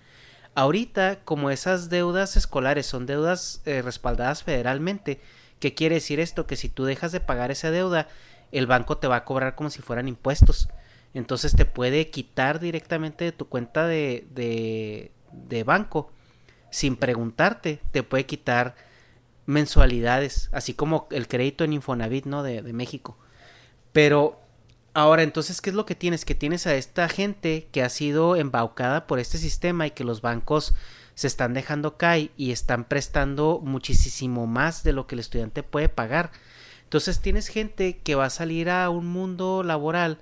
Ahorita, 0.55 1.20
como 1.24 1.51
esas 1.51 1.90
deudas 1.90 2.36
escolares 2.36 2.86
son 2.86 3.05
deudas 3.05 3.60
eh, 3.66 3.82
respaldadas 3.82 4.43
federalmente, 4.43 5.20
¿qué 5.60 5.74
quiere 5.74 5.97
decir 5.97 6.18
esto? 6.18 6.47
Que 6.47 6.56
si 6.56 6.70
tú 6.70 6.86
dejas 6.86 7.12
de 7.12 7.20
pagar 7.20 7.51
esa 7.51 7.70
deuda, 7.70 8.09
el 8.52 8.66
banco 8.66 8.97
te 8.97 9.06
va 9.06 9.16
a 9.16 9.24
cobrar 9.24 9.55
como 9.55 9.68
si 9.68 9.82
fueran 9.82 10.09
impuestos. 10.09 10.70
Entonces 11.12 11.55
te 11.56 11.66
puede 11.66 12.10
quitar 12.10 12.59
directamente 12.59 13.24
de 13.24 13.32
tu 13.32 13.48
cuenta 13.48 13.86
de, 13.86 14.26
de, 14.30 15.12
de 15.49 15.65
banco 15.65 16.11
sin 16.71 16.97
preguntarte, 16.97 17.81
te 17.93 18.03
puede 18.03 18.27
quitar 18.27 18.75
mensualidades, 19.47 20.51
así 20.53 20.75
como 20.75 21.07
el 21.11 21.29
crédito 21.29 21.65
en 21.65 21.73
Infonavit, 21.73 22.27
¿no? 22.27 22.43
De, 22.43 22.63
de 22.63 22.73
México. 22.73 23.17
Pero 23.93 24.41
Ahora, 24.97 25.23
entonces, 25.23 25.61
¿qué 25.61 25.69
es 25.69 25.77
lo 25.77 25.85
que 25.85 25.95
tienes? 25.95 26.25
Que 26.25 26.35
tienes 26.35 26.67
a 26.67 26.75
esta 26.75 27.07
gente 27.11 27.69
que 27.71 27.83
ha 27.83 27.91
sido 27.91 28.35
embaucada 28.35 29.07
por 29.07 29.19
este 29.19 29.37
sistema 29.37 29.87
y 29.87 29.91
que 29.91 30.05
los 30.05 30.23
bancos 30.23 30.73
se 31.15 31.27
están 31.27 31.53
dejando 31.53 31.99
caer 31.99 32.31
y 32.39 32.51
están 32.51 32.85
prestando 32.85 33.61
muchísimo 33.63 34.47
más 34.47 34.85
de 34.85 34.95
lo 34.95 35.07
que 35.07 35.17
el 35.17 35.19
estudiante 35.19 35.63
puede 35.63 35.91
pagar. 35.91 36.31
Entonces 36.85 37.21
tienes 37.21 37.49
gente 37.49 37.99
que 37.99 38.15
va 38.15 38.25
a 38.25 38.31
salir 38.31 38.71
a 38.71 38.89
un 38.89 39.07
mundo 39.07 39.63
laboral 39.63 40.19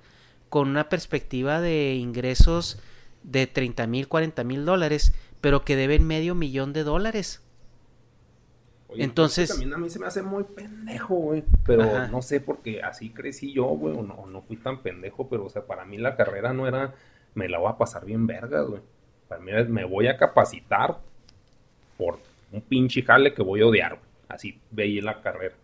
con 0.49 0.67
una 0.67 0.89
perspectiva 0.89 1.61
de 1.61 1.93
ingresos 1.93 2.77
de 3.25 3.47
30 3.47 3.87
mil, 3.87 4.07
40 4.07 4.43
mil 4.43 4.65
dólares, 4.65 5.13
pero 5.41 5.63
que 5.65 5.75
deben 5.75 6.05
medio 6.07 6.35
millón 6.35 6.73
de 6.73 6.83
dólares. 6.83 7.41
Oye, 8.87 9.03
Entonces- 9.03 9.49
pues, 9.49 9.59
También 9.59 9.73
a 9.73 9.77
mí 9.77 9.89
se 9.89 9.99
me 9.99 10.05
hace 10.05 10.21
muy 10.21 10.43
pendejo, 10.43 11.15
güey. 11.15 11.43
Pero 11.65 11.83
Ajá. 11.83 12.07
no 12.07 12.21
sé, 12.21 12.39
porque 12.39 12.81
así 12.83 13.09
crecí 13.09 13.51
yo, 13.51 13.65
güey. 13.65 13.95
O 13.97 14.03
no, 14.03 14.25
no 14.27 14.41
fui 14.41 14.57
tan 14.57 14.81
pendejo, 14.81 15.27
pero, 15.27 15.45
o 15.45 15.49
sea, 15.49 15.65
para 15.65 15.85
mí 15.85 15.97
la 15.97 16.15
carrera 16.15 16.53
no 16.53 16.67
era. 16.67 16.93
Me 17.33 17.49
la 17.49 17.57
voy 17.59 17.69
a 17.71 17.77
pasar 17.77 18.05
bien 18.05 18.27
vergas, 18.27 18.65
güey. 18.67 18.81
Para 19.27 19.41
mí 19.41 19.51
me 19.69 19.83
voy 19.85 20.07
a 20.07 20.17
capacitar 20.17 20.99
por 21.97 22.19
un 22.51 22.61
pinche 22.61 23.01
jale 23.01 23.33
que 23.33 23.41
voy 23.41 23.61
a 23.61 23.65
odiar, 23.67 23.91
güey. 23.95 24.05
Así 24.29 24.59
veía 24.71 25.01
la 25.03 25.21
carrera. 25.21 25.55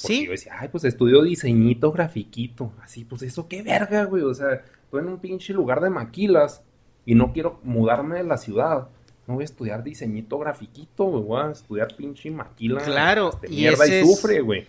Porque 0.00 0.14
Sí. 0.14 0.26
yo 0.26 0.30
decía, 0.32 0.52
ay, 0.60 0.68
pues 0.68 0.84
estudio 0.84 1.22
diseñito, 1.22 1.90
grafiquito. 1.90 2.72
Así, 2.82 3.04
pues 3.04 3.22
eso 3.22 3.48
qué 3.48 3.62
verga, 3.62 4.04
güey. 4.04 4.22
O 4.22 4.34
sea, 4.34 4.52
estoy 4.84 5.00
en 5.00 5.08
un 5.08 5.18
pinche 5.18 5.52
lugar 5.52 5.80
de 5.80 5.90
maquilas 5.90 6.62
y 7.08 7.14
no 7.14 7.32
quiero 7.32 7.58
mudarme 7.62 8.18
de 8.18 8.24
la 8.24 8.36
ciudad. 8.36 8.88
No 9.26 9.36
voy 9.36 9.42
a 9.42 9.44
estudiar 9.46 9.82
diseñito, 9.82 10.38
grafiquito, 10.38 11.04
güey. 11.04 11.22
Voy 11.22 11.40
a 11.40 11.50
estudiar 11.52 11.88
pinche 11.96 12.30
maquila. 12.30 12.82
Claro, 12.82 13.30
este, 13.32 13.46
y 13.50 13.56
mierda 13.56 13.86
y, 13.86 13.88
ese 13.88 14.00
es- 14.00 14.06
sufre, 14.06 14.40
güey. 14.42 14.66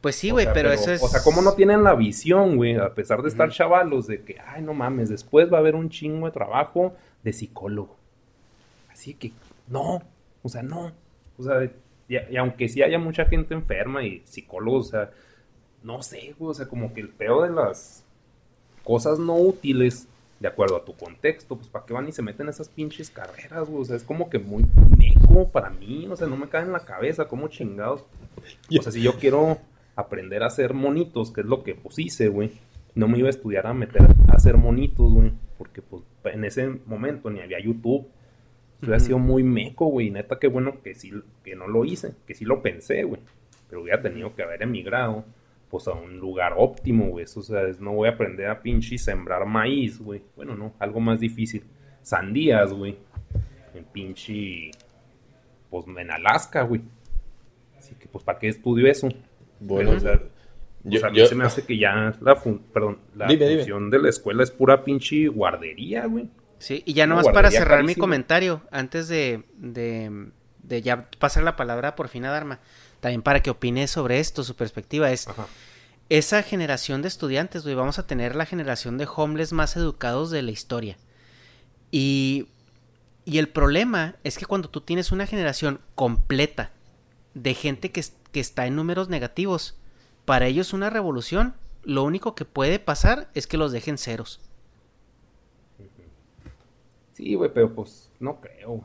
Pues 0.00 0.16
sí, 0.16 0.30
O 0.30 0.34
güey, 0.34 0.46
sea, 0.46 0.54
pero, 0.54 0.72
eso 0.72 0.90
es... 0.90 1.02
O 1.02 1.08
sea, 1.08 1.22
¿cómo 1.22 1.42
no 1.42 1.52
tienen 1.52 1.84
la 1.84 1.94
visión, 1.94 2.56
güey? 2.56 2.76
A 2.76 2.94
pesar 2.94 3.20
de 3.20 3.28
estar 3.28 3.50
chavalos, 3.50 4.06
de 4.06 4.22
que, 4.22 4.38
ay, 4.40 4.62
no 4.62 4.72
mames, 4.72 5.10
después 5.10 5.52
va 5.52 5.58
a 5.58 5.60
haber 5.60 5.74
un 5.74 5.90
chingo 5.90 6.24
de 6.24 6.32
trabajo 6.32 6.94
de 7.22 7.34
psicólogo. 7.34 7.94
Así 8.90 9.12
que, 9.12 9.32
no, 9.68 10.02
o 10.42 10.48
sea, 10.48 10.62
no. 10.62 10.92
O 11.36 11.42
sea, 11.42 11.62
y, 12.08 12.16
y 12.30 12.36
aunque 12.38 12.70
sí 12.70 12.82
haya 12.82 12.98
mucha 12.98 13.26
gente 13.26 13.52
enferma 13.52 14.02
y 14.02 14.22
psicólogos, 14.24 14.86
o 14.86 14.90
sea, 14.92 15.10
no 15.82 16.00
sé, 16.02 16.34
güey, 16.38 16.52
o 16.52 16.54
sea, 16.54 16.66
como 16.66 16.94
que 16.94 17.02
el 17.02 17.10
peor 17.10 17.46
de 17.48 17.54
las 17.54 18.02
cosas 18.82 19.18
no 19.18 19.36
útiles, 19.36 20.08
de 20.42 20.48
acuerdo 20.48 20.76
a 20.76 20.84
tu 20.84 20.94
contexto, 20.96 21.54
pues 21.54 21.68
para 21.68 21.86
qué 21.86 21.94
van 21.94 22.08
y 22.08 22.12
se 22.12 22.20
meten 22.20 22.48
esas 22.48 22.68
pinches 22.68 23.10
carreras, 23.10 23.68
güey, 23.68 23.82
o 23.82 23.84
sea, 23.84 23.94
es 23.94 24.02
como 24.02 24.28
que 24.28 24.40
muy 24.40 24.66
meco 24.98 25.48
para 25.48 25.70
mí, 25.70 26.08
o 26.10 26.16
sea, 26.16 26.26
no 26.26 26.36
me 26.36 26.48
cae 26.48 26.62
en 26.64 26.72
la 26.72 26.84
cabeza, 26.84 27.28
como 27.28 27.46
chingados. 27.46 28.04
O 28.76 28.82
sea, 28.82 28.90
si 28.90 29.00
yo 29.00 29.12
quiero 29.20 29.58
aprender 29.94 30.42
a 30.42 30.46
hacer 30.46 30.74
monitos, 30.74 31.30
que 31.30 31.42
es 31.42 31.46
lo 31.46 31.62
que 31.62 31.76
pues 31.76 31.96
hice, 32.00 32.26
güey, 32.26 32.50
no 32.96 33.06
me 33.06 33.18
iba 33.18 33.28
a 33.28 33.30
estudiar 33.30 33.68
a 33.68 33.72
meter 33.72 34.02
a 34.02 34.32
hacer 34.32 34.56
monitos, 34.56 35.12
güey, 35.12 35.30
porque 35.58 35.80
pues 35.80 36.02
en 36.24 36.44
ese 36.44 36.66
momento 36.86 37.30
ni 37.30 37.40
había 37.40 37.60
YouTube. 37.60 38.08
Hubiera 38.80 38.96
Ujú. 38.96 39.06
sido 39.06 39.18
muy 39.20 39.44
meco, 39.44 39.86
güey, 39.86 40.10
neta, 40.10 40.40
qué 40.40 40.48
bueno 40.48 40.82
que 40.82 40.96
sí, 40.96 41.12
que 41.44 41.54
no 41.54 41.68
lo 41.68 41.84
hice, 41.84 42.14
que 42.26 42.34
sí 42.34 42.44
lo 42.44 42.62
pensé, 42.62 43.04
güey, 43.04 43.20
pero 43.70 43.82
hubiera 43.82 44.02
tenido 44.02 44.34
que 44.34 44.42
haber 44.42 44.60
emigrado, 44.64 45.24
pues 45.72 45.88
a 45.88 45.92
un 45.92 46.18
lugar 46.20 46.52
óptimo, 46.56 47.06
güey, 47.06 47.24
eso, 47.24 47.40
o 47.40 47.42
sea, 47.42 47.62
es- 47.62 47.80
no 47.80 47.92
voy 47.94 48.06
a 48.08 48.12
aprender 48.12 48.46
a 48.48 48.60
pinche 48.60 48.98
sembrar 48.98 49.46
maíz, 49.46 49.98
güey, 49.98 50.20
bueno, 50.36 50.54
no, 50.54 50.74
algo 50.78 51.00
más 51.00 51.18
difícil, 51.18 51.64
sandías, 52.02 52.74
güey, 52.74 52.98
en 53.74 53.84
pinche, 53.86 54.70
pues 55.70 55.86
en 55.88 56.10
Alaska, 56.10 56.60
güey, 56.62 56.82
así 57.78 57.94
que 57.94 58.06
pues, 58.06 58.22
¿para 58.22 58.38
qué 58.38 58.48
estudio 58.48 58.86
eso? 58.86 59.08
Bueno, 59.60 59.92
Pero, 59.92 59.96
o 59.96 60.00
sea, 60.00 60.20
yo- 60.84 60.98
o 60.98 61.00
sea, 61.00 61.08
a 61.08 61.10
mí 61.10 61.18
yo- 61.18 61.26
se 61.26 61.34
me 61.34 61.44
hace 61.44 61.64
que 61.64 61.78
ya 61.78 62.14
la, 62.20 62.36
fun- 62.36 62.60
perdón, 62.72 62.98
la 63.16 63.26
Dime, 63.26 63.46
dime. 63.48 63.60
función 63.60 63.88
de 63.90 63.98
la 64.00 64.10
escuela 64.10 64.42
es 64.42 64.50
pura 64.50 64.84
pinche 64.84 65.26
guardería, 65.28 66.04
güey. 66.06 66.28
Sí, 66.58 66.82
y 66.84 66.92
ya 66.92 67.06
nomás 67.06 67.28
para 67.30 67.50
cerrar 67.50 67.82
mi 67.82 67.94
comentario, 67.94 68.60
antes 68.70 69.08
de, 69.08 69.42
de, 69.56 70.28
de 70.62 70.82
ya 70.82 71.08
pasar 71.18 71.42
la 71.44 71.56
palabra 71.56 71.96
por 71.96 72.08
fin 72.08 72.24
a 72.26 72.30
Dharma, 72.30 72.60
también 73.02 73.22
para 73.22 73.42
que 73.42 73.50
opine 73.50 73.88
sobre 73.88 74.20
esto, 74.20 74.44
su 74.44 74.54
perspectiva 74.54 75.10
es, 75.10 75.26
Ajá. 75.26 75.48
esa 76.08 76.40
generación 76.44 77.02
de 77.02 77.08
estudiantes, 77.08 77.64
güey, 77.64 77.74
vamos 77.74 77.98
a 77.98 78.06
tener 78.06 78.36
la 78.36 78.46
generación 78.46 78.96
de 78.96 79.08
homeless 79.12 79.52
más 79.52 79.76
educados 79.76 80.30
de 80.30 80.40
la 80.40 80.52
historia. 80.52 80.96
Y, 81.90 82.46
y 83.24 83.38
el 83.38 83.48
problema 83.48 84.14
es 84.22 84.38
que 84.38 84.46
cuando 84.46 84.70
tú 84.70 84.82
tienes 84.82 85.10
una 85.10 85.26
generación 85.26 85.80
completa 85.96 86.70
de 87.34 87.54
gente 87.54 87.90
que, 87.90 88.04
que 88.30 88.38
está 88.38 88.68
en 88.68 88.76
números 88.76 89.08
negativos, 89.08 89.74
para 90.24 90.46
ellos 90.46 90.72
una 90.72 90.88
revolución, 90.88 91.56
lo 91.82 92.04
único 92.04 92.36
que 92.36 92.44
puede 92.44 92.78
pasar 92.78 93.32
es 93.34 93.48
que 93.48 93.56
los 93.56 93.72
dejen 93.72 93.98
ceros. 93.98 94.40
Sí, 97.14 97.34
güey, 97.34 97.52
pero 97.52 97.74
pues 97.74 98.12
no 98.20 98.40
creo. 98.40 98.84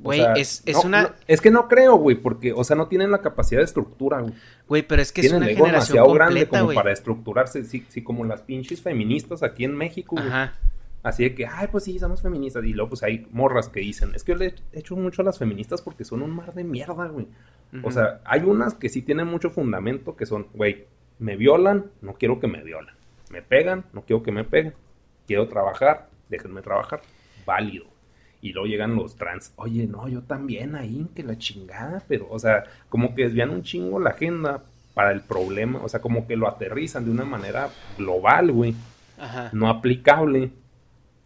O 0.00 0.04
Güey, 0.04 0.20
sea, 0.20 0.32
es, 0.34 0.62
es 0.64 0.76
no- 0.76 0.82
una... 0.82 1.02
no- 1.02 1.10
es 1.26 1.40
que 1.40 1.50
no 1.50 1.66
creo, 1.66 1.96
güey, 1.96 2.16
porque, 2.16 2.52
o 2.52 2.62
sea, 2.62 2.76
no 2.76 2.86
tienen 2.86 3.10
la 3.10 3.20
capacidad 3.20 3.60
de 3.60 3.64
estructura, 3.64 4.20
güey. 4.20 4.32
Güey, 4.68 4.82
pero 4.86 5.02
es 5.02 5.10
que 5.12 5.22
es 5.22 5.26
Tienen 5.26 5.38
una 5.42 5.46
el 5.50 5.56
ego 5.56 5.64
generación 5.66 5.94
demasiado 5.96 6.14
grande 6.14 6.34
completa, 6.40 6.50
como 6.58 6.64
güey. 6.66 6.76
para 6.76 6.92
estructurarse. 6.92 7.64
Sí, 7.64 7.84
sí, 7.88 8.02
como 8.02 8.24
las 8.24 8.42
pinches 8.42 8.80
feministas 8.80 9.42
aquí 9.42 9.64
en 9.64 9.74
México, 9.76 10.14
güey. 10.16 10.28
Ajá. 10.28 10.54
Así 11.02 11.22
de 11.24 11.34
que, 11.34 11.46
ay, 11.46 11.68
pues 11.72 11.84
sí, 11.84 11.98
somos 11.98 12.22
feministas. 12.22 12.64
Y 12.64 12.74
luego, 12.74 12.90
pues 12.90 13.02
hay 13.02 13.26
morras 13.32 13.68
que 13.68 13.80
dicen, 13.80 14.12
es 14.14 14.24
que 14.24 14.32
yo 14.32 14.38
le 14.38 14.46
he 14.72 14.78
hecho 14.78 14.94
mucho 14.96 15.22
a 15.22 15.24
las 15.24 15.38
feministas 15.38 15.80
porque 15.82 16.04
son 16.04 16.22
un 16.22 16.30
mar 16.30 16.54
de 16.54 16.64
mierda, 16.64 17.06
güey. 17.06 17.26
O 17.82 17.90
sea, 17.90 18.20
hay 18.24 18.40
unas 18.42 18.74
que 18.74 18.88
sí 18.88 19.02
tienen 19.02 19.26
mucho 19.26 19.50
fundamento, 19.50 20.16
que 20.16 20.26
son, 20.26 20.46
güey, 20.54 20.86
me 21.18 21.36
violan, 21.36 21.86
no 22.02 22.14
quiero 22.14 22.40
que 22.40 22.46
me 22.46 22.62
violan. 22.62 22.94
Me 23.30 23.42
pegan, 23.42 23.84
no 23.92 24.02
quiero 24.02 24.22
que 24.22 24.32
me 24.32 24.44
peguen. 24.44 24.74
Quiero 25.26 25.48
trabajar, 25.48 26.08
déjenme 26.28 26.62
trabajar. 26.62 27.00
Válido. 27.46 27.86
Y 28.40 28.52
luego 28.52 28.66
llegan 28.68 28.94
los 28.94 29.16
trans, 29.16 29.52
oye, 29.56 29.86
no, 29.86 30.08
yo 30.08 30.22
también 30.22 30.76
ahí, 30.76 31.06
que 31.14 31.24
la 31.24 31.36
chingada, 31.38 32.02
pero, 32.06 32.28
o 32.30 32.38
sea, 32.38 32.64
como 32.88 33.14
que 33.14 33.24
desvían 33.24 33.50
un 33.50 33.62
chingo 33.62 33.98
la 33.98 34.10
agenda 34.10 34.62
para 34.94 35.10
el 35.10 35.20
problema, 35.22 35.80
o 35.82 35.88
sea, 35.88 36.00
como 36.00 36.26
que 36.26 36.36
lo 36.36 36.48
aterrizan 36.48 37.04
de 37.04 37.10
una 37.10 37.24
manera 37.24 37.68
global, 37.96 38.52
güey, 38.52 38.74
Ajá. 39.18 39.50
no 39.52 39.68
aplicable, 39.68 40.50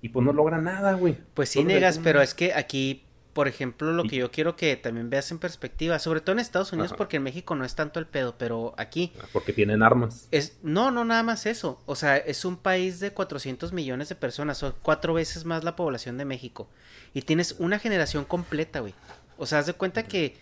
y 0.00 0.08
pues 0.08 0.26
no 0.26 0.32
logran 0.32 0.64
nada, 0.64 0.94
güey. 0.94 1.16
Pues 1.34 1.50
sí, 1.50 1.62
negas, 1.64 1.98
pero 1.98 2.20
es 2.20 2.34
que 2.34 2.52
aquí, 2.54 3.04
por 3.32 3.48
ejemplo, 3.48 3.92
lo 3.92 4.04
que 4.04 4.16
yo 4.16 4.30
quiero 4.30 4.56
que 4.56 4.76
también 4.76 5.08
veas 5.08 5.30
en 5.30 5.38
perspectiva, 5.38 5.98
sobre 5.98 6.20
todo 6.20 6.32
en 6.34 6.38
Estados 6.38 6.72
Unidos, 6.72 6.90
Ajá. 6.92 6.98
porque 6.98 7.16
en 7.16 7.22
México 7.22 7.54
no 7.54 7.64
es 7.64 7.74
tanto 7.74 7.98
el 7.98 8.06
pedo, 8.06 8.34
pero 8.36 8.74
aquí 8.76 9.12
Porque 9.32 9.52
tienen 9.54 9.82
armas. 9.82 10.28
es, 10.30 10.58
no, 10.62 10.90
no 10.90 11.04
nada 11.04 11.22
más 11.22 11.46
eso, 11.46 11.80
o 11.86 11.94
sea, 11.96 12.16
es 12.18 12.44
un 12.44 12.56
país 12.58 13.00
de 13.00 13.12
400 13.12 13.72
millones 13.72 14.08
de 14.10 14.14
personas, 14.16 14.58
son 14.58 14.74
cuatro 14.82 15.14
veces 15.14 15.44
más 15.46 15.64
la 15.64 15.76
población 15.76 16.18
de 16.18 16.24
México, 16.26 16.68
y 17.14 17.22
tienes 17.22 17.56
una 17.58 17.78
generación 17.78 18.24
completa, 18.26 18.80
güey, 18.80 18.94
o 19.38 19.46
sea, 19.46 19.60
haz 19.60 19.66
de 19.66 19.72
cuenta 19.72 20.02
que 20.02 20.36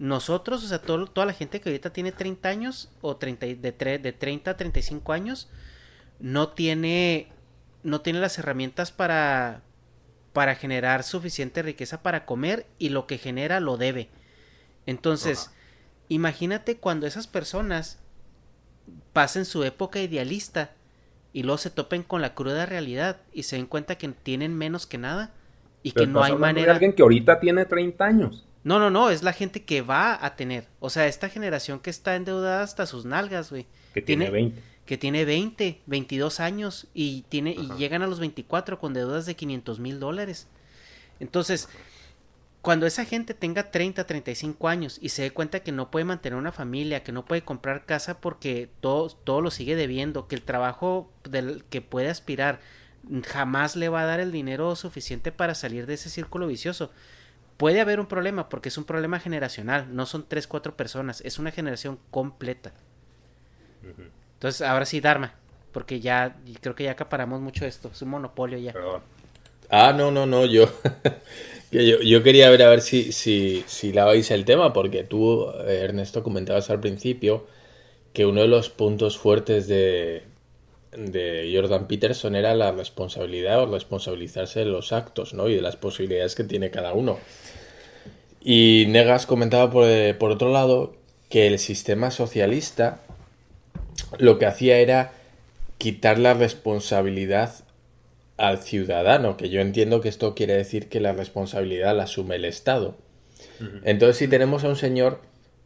nosotros, 0.00 0.64
o 0.64 0.66
sea, 0.66 0.80
todo- 0.80 1.06
toda 1.06 1.26
la 1.26 1.32
gente 1.34 1.60
que 1.60 1.68
ahorita 1.68 1.90
tiene 1.92 2.10
30 2.10 2.48
años, 2.48 2.88
o 3.02 3.16
30, 3.16 3.46
y- 3.46 3.54
de, 3.54 3.76
tre- 3.76 4.00
de 4.00 4.12
30 4.12 4.50
a 4.50 4.56
35 4.56 5.12
años, 5.12 5.48
no 6.18 6.48
tiene, 6.48 7.28
no 7.84 8.00
tiene 8.00 8.18
las 8.20 8.36
herramientas 8.38 8.90
para, 8.90 9.62
para 10.32 10.54
generar 10.54 11.02
suficiente 11.02 11.62
riqueza 11.62 12.02
para 12.02 12.24
comer 12.24 12.66
y 12.78 12.88
lo 12.88 13.06
que 13.06 13.18
genera 13.18 13.60
lo 13.60 13.76
debe. 13.76 14.08
Entonces, 14.86 15.46
Ajá. 15.48 15.56
imagínate 16.08 16.76
cuando 16.76 17.06
esas 17.06 17.26
personas 17.26 17.98
pasen 19.12 19.44
su 19.44 19.64
época 19.64 20.00
idealista 20.00 20.72
y 21.32 21.42
luego 21.42 21.58
se 21.58 21.70
topen 21.70 22.02
con 22.02 22.20
la 22.22 22.34
cruda 22.34 22.66
realidad 22.66 23.18
y 23.32 23.44
se 23.44 23.56
den 23.56 23.66
cuenta 23.66 23.96
que 23.96 24.08
tienen 24.08 24.56
menos 24.56 24.86
que 24.86 24.98
nada 24.98 25.32
y 25.82 25.92
Pero 25.92 26.06
que 26.06 26.12
no 26.12 26.22
hay 26.22 26.32
hablando 26.32 26.46
de 26.46 26.52
manera. 26.54 26.72
alguien 26.72 26.92
que 26.94 27.02
ahorita 27.02 27.40
tiene 27.40 27.64
30 27.64 28.04
años. 28.04 28.44
No, 28.64 28.78
no, 28.78 28.90
no, 28.90 29.10
es 29.10 29.22
la 29.22 29.32
gente 29.32 29.64
que 29.64 29.82
va 29.82 30.24
a 30.24 30.36
tener. 30.36 30.68
O 30.78 30.88
sea, 30.88 31.06
esta 31.06 31.28
generación 31.28 31.80
que 31.80 31.90
está 31.90 32.14
endeudada 32.14 32.62
hasta 32.62 32.86
sus 32.86 33.04
nalgas, 33.04 33.50
güey. 33.50 33.66
Que 33.92 34.02
tiene 34.02 34.30
20. 34.30 34.62
Que 34.86 34.98
tiene 34.98 35.24
20, 35.24 35.80
22 35.86 36.40
años 36.40 36.88
y, 36.92 37.22
tiene, 37.28 37.52
y 37.52 37.68
llegan 37.78 38.02
a 38.02 38.06
los 38.06 38.18
24 38.18 38.78
con 38.78 38.94
deudas 38.94 39.26
de 39.26 39.36
500 39.36 39.78
mil 39.78 40.00
dólares. 40.00 40.48
Entonces, 41.20 41.68
cuando 42.62 42.86
esa 42.86 43.04
gente 43.04 43.34
tenga 43.34 43.72
30, 43.72 44.06
35 44.06 44.68
años 44.68 44.98
y 45.02 45.08
se 45.10 45.22
dé 45.22 45.30
cuenta 45.32 45.60
que 45.60 45.72
no 45.72 45.90
puede 45.90 46.04
mantener 46.04 46.38
una 46.38 46.52
familia, 46.52 47.02
que 47.02 47.10
no 47.10 47.24
puede 47.24 47.42
comprar 47.42 47.86
casa 47.86 48.20
porque 48.20 48.70
todo, 48.80 49.08
todo 49.08 49.40
lo 49.40 49.50
sigue 49.50 49.74
debiendo, 49.74 50.28
que 50.28 50.36
el 50.36 50.42
trabajo 50.42 51.10
del 51.28 51.64
que 51.64 51.80
puede 51.80 52.08
aspirar 52.08 52.60
jamás 53.26 53.74
le 53.74 53.88
va 53.88 54.02
a 54.02 54.06
dar 54.06 54.20
el 54.20 54.30
dinero 54.30 54.76
suficiente 54.76 55.32
para 55.32 55.56
salir 55.56 55.86
de 55.86 55.94
ese 55.94 56.08
círculo 56.08 56.46
vicioso. 56.46 56.92
Puede 57.56 57.80
haber 57.80 57.98
un 57.98 58.06
problema 58.06 58.48
porque 58.48 58.68
es 58.68 58.78
un 58.78 58.84
problema 58.84 59.18
generacional, 59.18 59.94
no 59.94 60.06
son 60.06 60.24
3, 60.28 60.46
4 60.46 60.76
personas, 60.76 61.20
es 61.22 61.40
una 61.40 61.50
generación 61.50 61.98
completa. 62.12 62.72
Entonces, 64.42 64.62
ahora 64.62 64.84
sí, 64.84 65.00
Dharma, 65.00 65.32
porque 65.70 66.00
ya 66.00 66.34
creo 66.60 66.74
que 66.74 66.82
ya 66.82 66.90
acaparamos 66.90 67.40
mucho 67.40 67.64
esto, 67.64 67.90
es 67.92 68.02
un 68.02 68.08
monopolio 68.08 68.58
ya. 68.58 68.72
Perdón. 68.72 69.00
Ah, 69.68 69.94
no, 69.96 70.10
no, 70.10 70.26
no, 70.26 70.46
yo, 70.46 70.68
que 71.70 71.86
yo, 71.86 72.00
yo 72.00 72.24
quería 72.24 72.50
ver 72.50 72.64
a 72.64 72.68
ver 72.68 72.80
si, 72.80 73.12
si, 73.12 73.62
si 73.68 73.92
dabais 73.92 74.32
el 74.32 74.44
tema, 74.44 74.72
porque 74.72 75.04
tú, 75.04 75.48
Ernesto, 75.68 76.24
comentabas 76.24 76.70
al 76.70 76.80
principio 76.80 77.46
que 78.12 78.26
uno 78.26 78.40
de 78.40 78.48
los 78.48 78.68
puntos 78.68 79.16
fuertes 79.16 79.68
de, 79.68 80.24
de 80.90 81.52
Jordan 81.54 81.86
Peterson 81.86 82.34
era 82.34 82.56
la 82.56 82.72
responsabilidad 82.72 83.62
o 83.62 83.66
responsabilizarse 83.66 84.58
de 84.58 84.66
los 84.66 84.92
actos, 84.92 85.34
¿no? 85.34 85.48
Y 85.48 85.54
de 85.54 85.62
las 85.62 85.76
posibilidades 85.76 86.34
que 86.34 86.42
tiene 86.42 86.72
cada 86.72 86.94
uno. 86.94 87.20
Y 88.40 88.86
Negas 88.88 89.24
comentaba 89.24 89.70
por, 89.70 89.86
por 90.18 90.32
otro 90.32 90.50
lado 90.50 90.96
que 91.28 91.46
el 91.46 91.60
sistema 91.60 92.10
socialista 92.10 93.02
lo 94.18 94.38
que 94.38 94.46
hacía 94.46 94.78
era 94.78 95.12
quitar 95.78 96.18
la 96.18 96.34
responsabilidad 96.34 97.52
al 98.36 98.58
ciudadano, 98.58 99.36
que 99.36 99.48
yo 99.48 99.60
entiendo 99.60 100.00
que 100.00 100.08
esto 100.08 100.34
quiere 100.34 100.54
decir 100.54 100.88
que 100.88 101.00
la 101.00 101.12
responsabilidad 101.12 101.96
la 101.96 102.04
asume 102.04 102.36
el 102.36 102.44
Estado. 102.44 102.96
Entonces, 103.84 104.16
si 104.16 104.28
tenemos 104.28 104.64
a 104.64 104.68
un 104.68 104.76
señor 104.76 105.20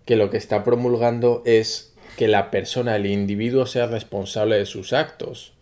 que 0.05 0.16
lo 0.16 0.31
que 0.31 0.36
está 0.36 0.65
promulgando 0.65 1.43
es 1.47 1.94
que 2.16 2.28
la 2.28 2.51
persona, 2.51 2.97
el 2.97 3.07
individuo, 3.07 3.66
sea 3.66 3.86
responsable 3.86 4.57
de 4.57 4.66
sus 4.66 4.93
actos 4.93 5.53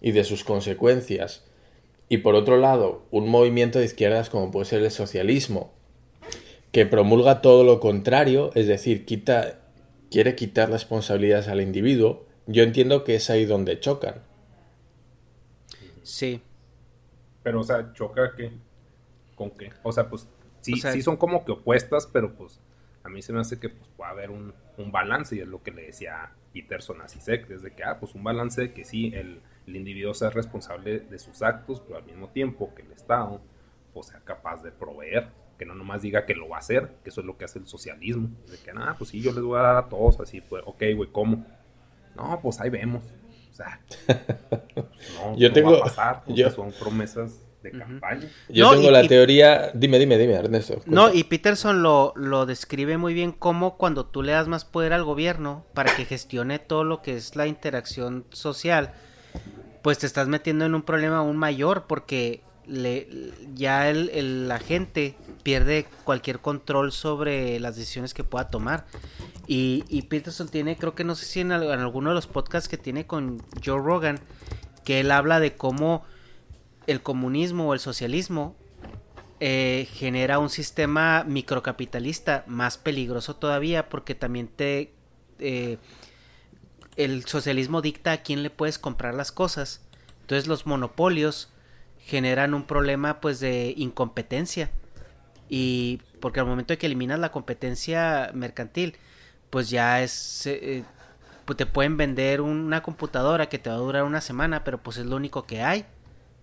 y 0.00 0.12
de 0.12 0.24
sus 0.24 0.44
consecuencias, 0.44 1.44
y 2.08 2.18
por 2.18 2.34
otro 2.34 2.56
lado, 2.56 3.02
un 3.10 3.28
movimiento 3.28 3.78
de 3.78 3.84
izquierdas 3.84 4.30
como 4.30 4.50
puede 4.50 4.66
ser 4.66 4.82
el 4.82 4.90
socialismo, 4.90 5.72
que 6.72 6.86
promulga 6.86 7.40
todo 7.40 7.64
lo 7.64 7.80
contrario, 7.80 8.50
es 8.54 8.66
decir, 8.66 9.04
quita, 9.04 9.58
quiere 10.10 10.34
quitar 10.34 10.70
responsabilidades 10.70 11.48
al 11.48 11.60
individuo, 11.60 12.24
yo 12.46 12.62
entiendo 12.62 13.04
que 13.04 13.14
es 13.14 13.30
ahí 13.30 13.44
donde 13.44 13.80
chocan. 13.80 14.22
Sí. 16.02 16.42
Pero, 17.42 17.60
o 17.60 17.64
sea, 17.64 17.92
choca 17.92 18.34
que. 18.34 18.52
¿Con 19.34 19.50
qué? 19.50 19.70
O 19.82 19.92
sea, 19.92 20.08
pues 20.08 20.26
sí, 20.60 20.74
sí 20.76 21.02
son 21.02 21.16
como 21.16 21.44
que 21.44 21.52
opuestas, 21.52 22.06
pero 22.06 22.34
pues 22.34 22.60
a 23.04 23.08
mí 23.08 23.22
se 23.22 23.32
me 23.32 23.40
hace 23.40 23.58
que 23.58 23.68
pues, 23.68 23.88
puede 23.96 24.10
haber 24.10 24.30
un, 24.30 24.52
balance, 24.90 25.34
y 25.34 25.40
es 25.40 25.48
lo 25.48 25.62
que 25.62 25.70
le 25.70 25.86
decía 25.86 26.32
Peterson 26.52 27.00
a 27.00 27.08
Sisek, 27.08 27.48
desde 27.48 27.72
que, 27.72 27.84
ah, 27.84 27.98
pues 27.98 28.14
un 28.14 28.22
balance 28.22 28.60
de 28.60 28.72
que 28.72 28.84
sí, 28.84 29.12
el, 29.14 29.40
el 29.66 29.76
individuo 29.76 30.14
sea 30.14 30.30
responsable 30.30 31.00
de 31.00 31.18
sus 31.18 31.42
actos, 31.42 31.80
pero 31.80 31.98
al 31.98 32.04
mismo 32.04 32.28
tiempo 32.28 32.72
que 32.74 32.82
el 32.82 32.92
Estado 32.92 33.40
pues, 33.92 34.06
sea 34.06 34.20
capaz 34.20 34.62
de 34.62 34.70
proveer, 34.70 35.28
que 35.58 35.66
no 35.66 35.74
nomás 35.74 36.02
diga 36.02 36.24
que 36.24 36.34
lo 36.34 36.48
va 36.48 36.56
a 36.56 36.60
hacer, 36.60 36.88
que 37.02 37.10
eso 37.10 37.20
es 37.20 37.26
lo 37.26 37.36
que 37.36 37.44
hace 37.44 37.58
el 37.58 37.66
socialismo, 37.66 38.30
de 38.48 38.56
que, 38.58 38.72
nada, 38.72 38.94
pues 38.96 39.10
sí, 39.10 39.20
yo 39.20 39.32
les 39.32 39.42
voy 39.42 39.58
a 39.58 39.62
dar 39.62 39.76
a 39.76 39.88
todos, 39.88 40.20
así, 40.20 40.40
pues, 40.40 40.62
ok, 40.64 40.82
güey, 40.94 41.10
¿cómo? 41.10 41.44
No, 42.16 42.38
pues 42.40 42.60
ahí 42.60 42.70
vemos. 42.70 43.02
O 43.50 43.54
sea, 43.54 43.80
no, 45.16 45.36
yo 45.36 45.52
tengo, 45.52 45.72
va 45.72 45.78
a 45.78 45.82
pasar, 45.82 46.22
yo, 46.28 46.48
son 46.50 46.72
promesas 46.72 47.40
de 47.62 47.72
campaña. 47.72 48.28
Yo 48.48 48.70
tengo 48.70 48.90
la 48.92 49.06
teoría, 49.06 49.72
dime, 49.74 49.98
dime, 49.98 50.16
dime, 50.16 50.34
Ernesto. 50.34 50.80
No, 50.86 51.12
y 51.12 51.24
Peterson 51.24 51.82
lo, 51.82 52.12
lo 52.14 52.46
describe 52.46 52.96
muy 52.96 53.14
bien 53.14 53.32
como 53.32 53.76
cuando 53.76 54.06
tú 54.06 54.22
le 54.22 54.32
das 54.32 54.46
más 54.46 54.64
poder 54.64 54.92
al 54.92 55.02
gobierno 55.02 55.66
para 55.74 55.94
que 55.94 56.04
gestione 56.04 56.60
todo 56.60 56.84
lo 56.84 57.02
que 57.02 57.16
es 57.16 57.34
la 57.34 57.48
interacción 57.48 58.26
social, 58.30 58.94
pues 59.82 59.98
te 59.98 60.06
estás 60.06 60.28
metiendo 60.28 60.66
en 60.66 60.76
un 60.76 60.82
problema 60.82 61.18
aún 61.18 61.36
mayor 61.36 61.86
porque 61.88 62.42
le, 62.68 63.32
ya 63.54 63.88
el, 63.88 64.46
la 64.46 64.58
gente 64.58 65.16
pierde 65.42 65.86
cualquier 66.04 66.40
control 66.40 66.92
sobre 66.92 67.58
las 67.58 67.76
decisiones 67.76 68.14
que 68.14 68.24
pueda 68.24 68.48
tomar. 68.50 68.86
Y, 69.46 70.02
Peterson 70.10 70.48
tiene, 70.48 70.76
creo 70.76 70.94
que 70.94 71.04
no 71.04 71.14
sé 71.14 71.24
si 71.24 71.40
en, 71.40 71.52
alguno 71.52 72.10
de 72.10 72.14
los 72.14 72.26
podcasts 72.26 72.68
que 72.68 72.76
tiene 72.76 73.06
con 73.06 73.42
Joe 73.64 73.80
Rogan, 73.80 74.20
que 74.84 75.00
él 75.00 75.10
habla 75.10 75.40
de 75.40 75.56
cómo 75.56 76.04
el 76.86 77.02
comunismo 77.02 77.68
o 77.68 77.74
el 77.74 77.80
socialismo 77.80 78.56
eh, 79.40 79.88
genera 79.92 80.38
un 80.38 80.50
sistema 80.50 81.24
microcapitalista 81.24 82.44
más 82.46 82.76
peligroso 82.76 83.36
todavía 83.36 83.88
porque 83.88 84.14
también 84.14 84.48
te... 84.48 84.92
Eh, 85.38 85.78
el 86.96 87.24
socialismo 87.26 87.80
dicta 87.80 88.10
a 88.10 88.22
quién 88.22 88.42
le 88.42 88.50
puedes 88.50 88.78
comprar 88.78 89.14
las 89.14 89.30
cosas. 89.30 89.80
Entonces 90.22 90.48
los 90.48 90.66
monopolios 90.66 91.48
generan 92.08 92.54
un 92.54 92.64
problema 92.64 93.20
pues 93.20 93.38
de 93.38 93.74
incompetencia. 93.76 94.70
Y 95.48 96.00
porque 96.20 96.40
al 96.40 96.46
momento 96.46 96.72
de 96.72 96.78
que 96.78 96.86
eliminas 96.86 97.18
la 97.18 97.30
competencia 97.30 98.30
mercantil, 98.34 98.96
pues 99.50 99.68
ya 99.70 100.02
es... 100.02 100.46
Eh, 100.46 100.84
pues 101.44 101.56
te 101.56 101.66
pueden 101.66 101.96
vender 101.96 102.42
una 102.42 102.82
computadora 102.82 103.48
que 103.48 103.58
te 103.58 103.70
va 103.70 103.76
a 103.76 103.78
durar 103.78 104.04
una 104.04 104.20
semana, 104.20 104.64
pero 104.64 104.78
pues 104.78 104.98
es 104.98 105.06
lo 105.06 105.16
único 105.16 105.46
que 105.46 105.62
hay. 105.62 105.84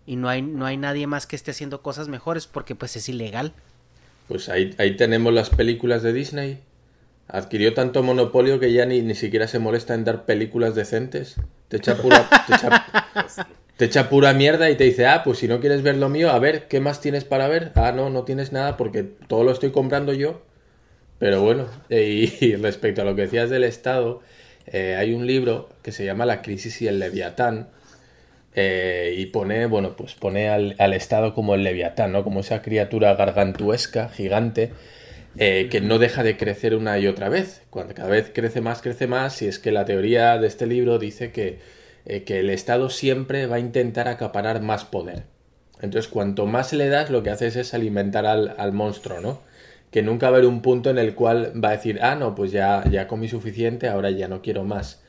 Y 0.08 0.16
no 0.16 0.30
hay, 0.30 0.42
no 0.42 0.66
hay 0.66 0.78
nadie 0.78 1.08
más 1.08 1.28
que 1.28 1.36
esté 1.36 1.52
haciendo 1.52 1.82
cosas 1.82 2.08
mejores 2.08 2.48
porque 2.48 2.76
pues 2.76 2.96
es 2.96 3.10
ilegal. 3.10 3.54
Pues 4.28 4.50
ahí, 4.50 4.76
ahí 4.78 4.96
tenemos 4.96 5.34
las 5.34 5.50
películas 5.50 6.02
de 6.04 6.14
Disney. 6.14 6.60
Adquirió 7.28 7.74
tanto 7.74 8.04
monopolio 8.04 8.60
que 8.60 8.72
ya 8.72 8.86
ni, 8.86 9.02
ni 9.02 9.16
siquiera 9.16 9.48
se 9.48 9.60
molesta 9.60 9.96
en 9.96 10.04
dar 10.04 10.26
películas 10.26 10.76
decentes. 10.76 11.36
Te 11.70 11.78
echa 11.78 11.98
pura, 11.98 12.28
te 12.48 12.56
echa, 12.56 12.86
pura 14.10 14.34
mierda 14.34 14.70
y 14.70 14.76
te 14.76 14.86
dice, 14.86 15.06
ah, 15.06 15.24
pues 15.24 15.40
si 15.40 15.48
no 15.48 15.60
quieres 15.60 15.82
ver 15.82 15.98
lo 15.98 16.10
mío, 16.10 16.32
a 16.32 16.40
ver, 16.40 16.68
¿qué 16.68 16.80
más 16.80 17.02
tienes 17.02 17.24
para 17.24 17.48
ver? 17.48 17.72
Ah, 17.76 17.92
no, 17.92 18.10
no 18.10 18.24
tienes 18.24 18.52
nada 18.52 18.78
porque 18.78 19.04
todo 19.04 19.44
lo 19.44 19.52
estoy 19.52 19.72
comprando 19.72 20.14
yo. 20.14 20.42
Pero 21.20 21.42
bueno, 21.42 21.68
y, 21.90 22.56
respecto 22.56 23.02
a 23.02 23.06
lo 23.06 23.16
que 23.16 23.24
decías 23.24 23.50
del 23.50 23.64
Estado, 23.64 24.22
eh, 24.68 24.96
hay 24.98 25.14
un 25.14 25.26
libro 25.26 25.70
que 25.84 25.92
se 25.92 26.06
llama 26.06 26.26
La 26.26 26.42
crisis 26.42 26.82
y 26.82 26.88
el 26.88 27.00
leviatán. 27.00 27.70
Eh, 28.58 29.16
y 29.18 29.26
pone, 29.26 29.66
bueno, 29.66 29.98
pues 29.98 30.16
pone 30.16 30.48
al, 30.48 30.76
al, 30.80 30.94
Estado 30.94 31.34
como 31.34 31.56
el 31.56 31.64
leviatán, 31.64 32.14
¿no? 32.14 32.24
Como 32.24 32.40
esa 32.40 32.62
criatura 32.62 33.14
gargantuesca, 33.16 34.08
gigante, 34.08 34.72
eh, 35.38 35.68
que 35.70 35.82
no 35.82 36.00
deja 36.00 36.24
de 36.24 36.38
crecer 36.38 36.76
una 36.76 36.98
y 36.98 37.08
otra 37.08 37.28
vez. 37.28 37.62
Cuando 37.70 37.94
cada 37.94 38.10
vez 38.10 38.32
crece 38.34 38.62
más, 38.62 38.82
crece 38.82 39.08
más, 39.08 39.42
y 39.42 39.48
es 39.48 39.60
que 39.60 39.72
la 39.72 39.84
teoría 39.84 40.38
de 40.38 40.48
este 40.48 40.66
libro 40.66 40.98
dice 41.00 41.32
que, 41.32 41.60
que 42.06 42.40
el 42.40 42.50
Estado 42.50 42.90
siempre 42.90 43.48
va 43.48 43.58
a 43.58 43.60
intentar 43.60 44.08
acaparar 44.08 44.62
más 44.62 44.86
poder. 44.86 45.24
Entonces, 45.82 46.10
cuanto 46.10 46.46
más 46.46 46.72
le 46.74 46.88
das, 46.90 47.10
lo 47.10 47.24
que 47.24 47.32
haces 47.32 47.56
es 47.56 47.74
alimentar 47.74 48.26
al, 48.26 48.56
al 48.58 48.72
monstruo, 48.72 49.20
¿no? 49.20 49.40
que 49.96 50.02
nunca 50.02 50.30
va 50.30 50.36
a 50.36 50.40
haber 50.40 50.50
un 50.50 50.62
punto 50.62 50.90
en 50.90 50.98
el 50.98 51.16
cual 51.16 51.54
va 51.56 51.70
a 51.70 51.72
decir, 51.72 52.00
ah, 52.02 52.16
no, 52.16 52.36
pues 52.36 52.52
ya, 52.52 52.84
ya 52.92 53.08
comí 53.08 53.30
suficiente, 53.30 53.88
ahora 53.88 54.12
ya 54.12 54.28
no 54.28 54.42
quiero 54.42 54.66
más. 54.66 55.02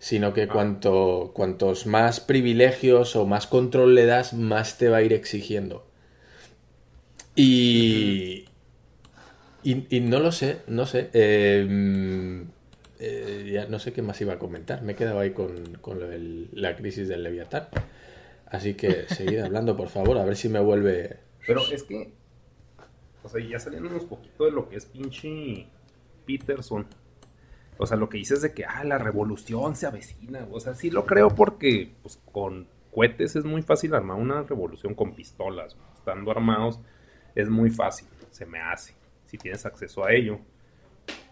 Sino 0.00 0.34
que 0.34 0.48
cuanto, 0.48 1.30
cuantos 1.36 1.86
más 1.86 2.18
privilegios 2.18 3.14
o 3.14 3.26
más 3.26 3.46
control 3.46 3.94
le 3.94 4.06
das, 4.06 4.34
más 4.34 4.76
te 4.76 4.88
va 4.88 4.96
a 4.96 5.02
ir 5.02 5.12
exigiendo. 5.12 5.86
Y, 7.36 8.46
y, 9.62 10.00
no 10.00 10.18
lo 10.18 10.32
sé, 10.32 10.62
no 10.66 10.86
sé. 10.86 11.10
Em, 11.12 12.48
eh, 12.98 13.50
ya 13.52 13.66
no 13.66 13.78
sé 13.78 13.92
qué 13.92 14.02
más 14.02 14.20
iba 14.20 14.34
a 14.34 14.38
comentar. 14.38 14.82
Me 14.82 14.92
he 14.92 14.96
quedado 14.96 15.20
ahí 15.20 15.30
con, 15.30 15.76
con 15.80 16.00
la 16.52 16.76
crisis 16.76 17.08
del 17.08 17.22
Leviatán. 17.22 17.68
Así 18.46 18.74
que 18.74 19.08
seguid 19.08 19.40
hablando, 19.40 19.76
por 19.76 19.88
favor, 19.88 20.18
a 20.18 20.24
ver 20.24 20.36
si 20.36 20.48
me 20.48 20.60
vuelve. 20.60 21.18
Pero 21.46 21.60
es 21.72 21.82
que 21.82 22.12
o 23.24 23.28
sea, 23.28 23.42
ya 23.42 23.58
saliendo 23.58 23.88
un 23.88 24.06
poquito 24.06 24.44
de 24.44 24.50
lo 24.50 24.68
que 24.68 24.76
es 24.76 24.84
pinche 24.84 25.66
Peterson. 26.26 26.86
O 27.78 27.86
sea, 27.86 27.96
lo 27.96 28.10
que 28.10 28.18
dices 28.18 28.42
de 28.42 28.52
que, 28.52 28.66
ah, 28.66 28.84
la 28.84 28.98
revolución 28.98 29.74
se 29.74 29.86
avecina. 29.86 30.46
O 30.52 30.60
sea, 30.60 30.74
sí 30.74 30.90
lo 30.90 31.06
creo 31.06 31.30
porque, 31.30 31.90
pues, 32.02 32.20
con 32.30 32.68
cohetes 32.92 33.34
es 33.34 33.44
muy 33.46 33.62
fácil 33.62 33.94
armar 33.94 34.18
una 34.18 34.42
revolución 34.42 34.94
con 34.94 35.14
pistolas. 35.14 35.74
Estando 35.96 36.30
armados 36.30 36.78
es 37.34 37.48
muy 37.48 37.70
fácil, 37.70 38.06
se 38.30 38.44
me 38.44 38.60
hace. 38.60 38.94
Si 39.24 39.38
tienes 39.38 39.64
acceso 39.64 40.04
a 40.04 40.12
ello. 40.12 40.38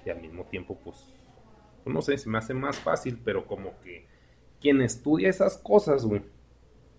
Y 0.06 0.10
al 0.10 0.20
mismo 0.20 0.44
tiempo, 0.47 0.80
pues 0.82 0.97
no 1.84 2.02
sé, 2.02 2.18
se 2.18 2.28
me 2.28 2.38
hace 2.38 2.54
más 2.54 2.78
fácil, 2.78 3.20
pero 3.24 3.46
como 3.46 3.80
que 3.80 4.06
quien 4.60 4.80
estudia 4.80 5.28
esas 5.28 5.59
cosas, 5.59 6.04
güey, 6.04 6.22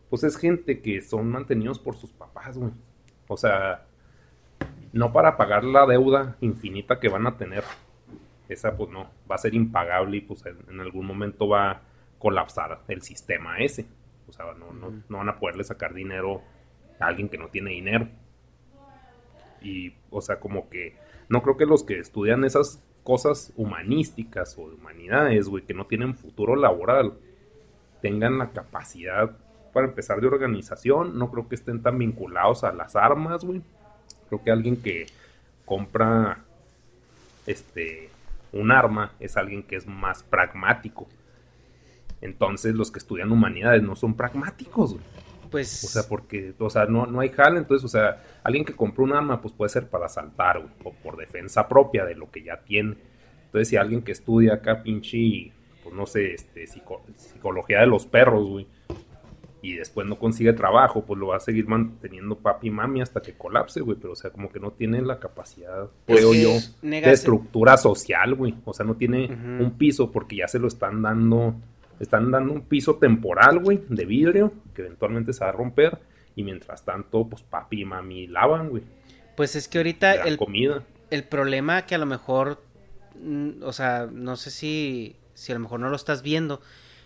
pues 0.09 0.23
es 0.23 0.37
gente 0.37 0.81
que 0.81 1.01
son 1.01 1.29
mantenidos 1.29 1.79
por 1.79 1.95
sus 1.95 2.11
papás, 2.11 2.57
güey. 2.57 2.71
O 3.27 3.37
sea, 3.37 3.85
no 4.91 5.11
para 5.11 5.37
pagar 5.37 5.63
la 5.63 5.85
deuda 5.87 6.37
infinita 6.41 6.99
que 6.99 7.09
van 7.09 7.25
a 7.25 7.37
tener. 7.37 7.63
Esa 8.47 8.75
pues 8.75 8.91
no, 8.91 9.09
va 9.29 9.35
a 9.35 9.39
ser 9.39 9.55
impagable 9.55 10.17
y 10.17 10.21
pues 10.21 10.43
en, 10.45 10.79
algún 10.79 11.07
momento 11.07 11.47
va 11.47 11.71
a 11.71 11.81
colapsar 12.19 12.81
el 12.89 13.01
sistema 13.01 13.57
ese. 13.57 13.87
O 14.27 14.31
sea, 14.31 14.45
no, 14.53 14.71
no, 14.71 15.01
no, 15.09 15.17
van 15.17 15.29
a 15.29 15.39
poderle 15.39 15.63
sacar 15.63 15.93
dinero 15.93 16.41
a 16.99 17.07
alguien 17.07 17.29
que 17.29 17.37
no 17.37 17.47
tiene 17.47 17.71
dinero. 17.71 18.07
Y, 19.61 19.95
o 20.11 20.21
sea, 20.21 20.39
como 20.39 20.69
que 20.69 20.95
no 21.29 21.41
creo 21.41 21.57
que 21.57 21.65
los 21.65 21.83
que 21.83 21.97
estudian 21.97 22.43
esas 22.43 22.83
cosas 23.03 23.53
humanísticas 23.55 24.57
o 24.57 24.69
de 24.69 24.75
humanidades, 24.75 25.47
güey, 25.47 25.63
que 25.63 25.73
no 25.73 25.85
tienen 25.85 26.15
futuro 26.15 26.55
laboral, 26.55 27.13
tengan 28.01 28.37
la 28.37 28.51
capacidad 28.51 29.31
para 29.73 29.87
empezar 29.87 30.21
de 30.21 30.27
organización. 30.27 31.17
No 31.17 31.31
creo 31.31 31.47
que 31.47 31.55
estén 31.55 31.81
tan 31.81 31.97
vinculados 31.97 32.63
a 32.63 32.71
las 32.71 32.95
armas, 32.95 33.43
güey 33.43 33.61
Creo 34.33 34.43
que 34.43 34.51
alguien 34.51 34.77
que 34.77 35.05
compra 35.63 36.43
este 37.45 38.09
un 38.51 38.71
arma 38.71 39.11
es 39.19 39.37
alguien 39.37 39.61
que 39.61 39.75
es 39.75 39.85
más 39.85 40.23
pragmático. 40.23 41.07
Entonces 42.19 42.73
los 42.73 42.89
que 42.89 42.97
estudian 42.97 43.31
humanidades 43.31 43.83
no 43.83 43.95
son 43.95 44.15
pragmáticos, 44.15 44.95
Pues... 45.53 45.83
O 45.83 45.87
sea, 45.87 46.01
porque, 46.09 46.55
o 46.57 46.69
sea, 46.71 46.87
no, 46.87 47.05
no 47.05 47.19
hay 47.19 47.29
jale, 47.29 47.59
entonces, 47.59 47.85
o 47.85 47.87
sea, 47.87 48.23
alguien 48.43 48.65
que 48.65 48.75
compra 48.75 49.03
un 49.03 49.13
arma, 49.13 49.39
pues 49.39 49.53
puede 49.53 49.69
ser 49.69 49.87
para 49.87 50.07
asaltar, 50.07 50.57
o 50.57 50.91
por 50.91 51.15
defensa 51.15 51.67
propia 51.67 52.05
de 52.05 52.15
lo 52.15 52.31
que 52.31 52.43
ya 52.43 52.57
tiene. 52.57 52.95
Entonces, 53.45 53.67
si 53.67 53.77
alguien 53.77 54.01
que 54.01 54.13
estudia 54.13 54.55
acá, 54.55 54.81
pinche, 54.81 55.51
pues 55.83 55.93
no 55.93 56.07
sé, 56.07 56.33
este, 56.33 56.65
psicología 56.65 57.81
de 57.81 57.85
los 57.85 58.07
perros, 58.07 58.49
güey, 58.49 58.67
y 59.61 59.75
después 59.75 60.07
no 60.07 60.17
consigue 60.17 60.53
trabajo, 60.53 61.05
pues 61.05 61.19
lo 61.19 61.27
va 61.27 61.37
a 61.37 61.39
seguir 61.39 61.67
manteniendo 61.67 62.35
papi 62.35 62.69
y 62.69 62.71
mami 62.71 63.03
hasta 63.03 63.21
que 63.21 63.33
colapse, 63.33 63.79
güey. 63.81 63.95
Pero, 64.01 64.13
o 64.13 64.15
sea, 64.15 64.31
como 64.31 64.49
que 64.51 64.59
no 64.59 64.71
tiene 64.71 65.03
la 65.03 65.19
capacidad, 65.19 65.87
pues 66.07 66.19
creo 66.19 66.33
yo, 66.33 66.49
de 66.81 67.11
estructura 67.11 67.77
social, 67.77 68.33
güey. 68.33 68.55
O 68.65 68.73
sea, 68.73 68.87
no 68.87 68.95
tiene 68.95 69.27
un 69.27 69.77
piso 69.77 70.11
porque 70.11 70.37
ya 70.37 70.47
se 70.47 70.57
lo 70.57 70.67
están 70.67 71.03
dando 71.03 71.53
están 72.03 72.31
dando 72.31 72.53
un 72.53 72.61
piso 72.61 72.95
temporal, 72.95 73.59
güey, 73.59 73.81
de 73.89 74.05
vidrio, 74.05 74.53
que 74.73 74.81
eventualmente 74.83 75.33
se 75.33 75.43
va 75.43 75.49
a 75.49 75.53
romper. 75.53 75.99
Y 76.35 76.43
mientras 76.43 76.83
tanto, 76.83 77.25
pues 77.27 77.43
papi 77.43 77.81
y 77.81 77.85
mami 77.85 78.27
lavan, 78.27 78.69
güey. 78.69 78.83
Pues 79.35 79.55
es 79.55 79.67
que 79.67 79.77
ahorita 79.79 80.13
el, 80.13 80.37
comida. 80.37 80.83
el 81.11 81.23
problema 81.23 81.85
que 81.85 81.95
a 81.95 81.97
lo 81.99 82.05
mejor, 82.05 82.61
mm, 83.21 83.63
o 83.63 83.71
sea, 83.73 84.07
no 84.11 84.35
sé 84.35 84.49
si, 84.51 85.15
si 85.33 85.51
a 85.51 85.55
lo 85.55 85.61
mejor 85.61 85.79
no 85.79 85.89
lo 85.89 85.95
estás 85.95 86.21
viendo, 86.23 86.59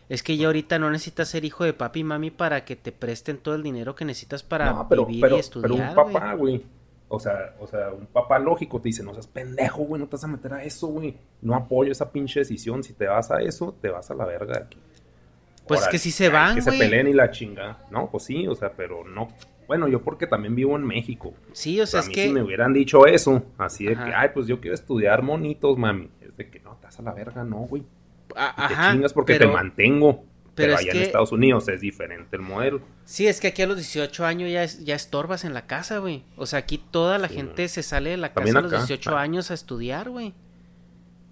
es 0.10 0.24
que 0.24 0.38
ya 0.38 0.48
ahorita 0.48 0.80
no 0.80 0.90
necesitas 0.90 1.28
ser 1.28 1.44
hijo 1.44 1.65
de 1.65 1.74
papi 1.74 1.99
y 1.99 2.03
mami 2.06 2.32
para 2.32 2.64
que 2.64 2.78
te 2.78 2.94
presten 2.94 3.38
todo 3.38 3.56
el 3.56 3.64
dinero 3.64 3.95
que 3.95 4.06
necesitas 4.06 4.44
para 4.44 4.72
No, 4.72 4.88
pero, 4.88 5.06
vivir 5.06 5.22
pero, 5.22 5.36
y 5.36 5.40
estudiar. 5.40 5.69
pero 5.69 5.76
un 5.76 5.82
güey. 5.82 6.14
papá, 6.14 6.34
güey. 6.36 6.64
O 7.10 7.19
sea, 7.19 7.56
o 7.60 7.68
sea, 7.68 7.91
un 7.91 8.06
papá 8.07 8.38
lógico 8.40 8.82
te 8.82 8.90
dice, 8.90 9.02
no 9.03 9.14
seas 9.14 9.28
pendejo, 9.28 9.84
güey, 9.84 9.99
no 10.02 10.07
te 10.07 10.18
vas 10.18 10.24
a 10.26 10.28
meter 10.28 10.53
a 10.53 10.64
eso, 10.64 10.88
güey. 10.88 11.15
No 11.41 11.56
apoyo 11.56 11.91
esa 11.91 12.11
pinche 12.11 12.41
decisión. 12.41 12.84
Si 12.84 12.94
te 12.94 13.07
vas 13.07 13.32
a 13.32 13.41
eso, 13.41 13.76
te 13.82 13.90
vas 13.90 14.10
a 14.11 14.14
la 14.15 14.26
verga 14.26 14.53
de 14.60 14.64
aquí. 14.65 14.78
Pues 15.68 15.80
es 15.81 15.84
Órale, 15.85 15.91
que 15.91 15.99
sí 15.99 16.11
se 16.11 16.30
van, 16.30 16.56
Que 16.56 16.61
se 16.61 16.72
peleen 16.72 17.07
y 17.07 17.14
la 17.14 17.30
chinga. 17.31 17.77
No, 17.91 18.10
pues 18.10 18.23
sí, 18.23 18.48
o 18.48 18.56
sea, 18.56 18.72
pero 18.72 19.03
no. 19.03 19.27
Bueno, 19.68 19.88
yo 19.89 20.02
porque 20.02 20.27
también 20.27 20.56
vivo 20.56 20.76
en 20.77 20.84
México. 20.85 21.34
Sí, 21.52 21.80
o 21.81 21.85
sea, 21.85 21.99
es 21.99 22.07
mí 22.07 22.14
que... 22.14 22.27
si 22.27 22.31
me 22.31 22.41
hubieran 22.41 22.72
dicho 22.73 23.06
eso, 23.06 23.44
así 23.57 23.85
de 23.85 23.94
Ajá. 23.95 24.06
que, 24.06 24.14
ay, 24.14 24.30
pues 24.34 24.48
yo 24.48 24.61
quiero 24.61 24.76
estudiar 24.76 25.22
monitos, 25.23 25.77
mami. 25.77 26.10
Es 26.22 26.38
de 26.38 26.49
que 26.49 26.60
no, 26.61 26.77
vas 26.81 26.98
a 26.98 27.02
la 27.02 27.11
verga, 27.11 27.44
no, 27.44 27.57
güey. 27.57 27.84
a- 28.35 28.53
Y 28.65 28.68
te 28.69 28.73
Ajá, 28.73 28.91
chingas 28.94 29.11
porque 29.14 29.34
pero- 29.34 29.49
te 29.49 29.56
mantengo. 29.56 30.23
pero 30.56 30.76
allá 30.77 30.91
que- 30.91 30.98
en 30.99 31.03
Estados 31.03 31.31
Unidos 31.34 31.68
es 31.68 31.81
diferente 31.81 32.35
el 32.38 32.41
modelo. 32.41 32.80
Sí, 33.06 33.27
es 33.27 33.39
que 33.41 33.48
aquí 33.48 33.61
a 33.61 33.68
los 33.68 33.76
18 33.77 34.26
años 34.26 34.49
ya, 34.52 34.64
es- 34.64 34.84
ya 34.85 34.95
estorbas 34.95 35.44
en 35.45 35.53
la 35.53 35.68
casa, 35.68 35.98
güey. 35.99 36.23
O 36.38 36.45
sea, 36.45 36.60
aquí 36.60 36.77
toda 36.91 37.18
la 37.19 37.27
Sí, 37.27 37.35
gente 37.35 37.68
se 37.68 37.84
sale 37.84 38.11
de 38.11 38.18
la 38.18 38.30
casa 38.30 38.35
También 38.35 38.57
a 38.57 38.61
los 38.61 38.72
acá. 38.72 38.81
18 38.84 39.18
Ah. 39.18 39.22
años 39.22 39.52
a 39.52 39.53
estudiar, 39.53 40.10
güey. 40.10 40.34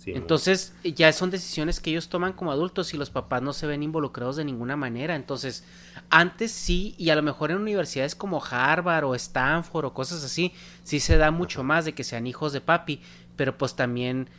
Sí, 0.05 0.11
Entonces, 0.13 0.75
ya 0.83 1.11
son 1.13 1.31
decisiones 1.31 1.79
que 1.79 1.89
ellos 1.89 2.09
toman 2.09 2.33
como 2.33 2.51
adultos 2.51 2.93
y 2.93 2.97
los 2.97 3.09
papás 3.09 3.41
no 3.41 3.53
se 3.53 3.65
ven 3.65 3.81
involucrados 3.81 4.35
de 4.35 4.45
ninguna 4.45 4.75
manera. 4.75 5.15
Entonces, 5.15 5.63
antes 6.11 6.51
sí, 6.51 6.93
y 6.99 7.09
a 7.09 7.15
lo 7.15 7.23
mejor 7.23 7.49
en 7.49 7.57
universidades 7.57 8.13
como 8.13 8.39
Harvard 8.43 9.05
o 9.05 9.15
Stanford 9.15 9.85
o 9.85 9.93
cosas 9.95 10.23
así, 10.23 10.53
sí 10.83 10.99
se 10.99 11.17
da 11.17 11.31
mucho 11.31 11.63
más 11.63 11.85
de 11.85 11.93
que 11.93 12.03
sean 12.03 12.27
hijos 12.27 12.53
de 12.53 12.61
papi, 12.61 13.01
pero 13.35 13.57
pues 13.57 13.75
también 13.75 14.29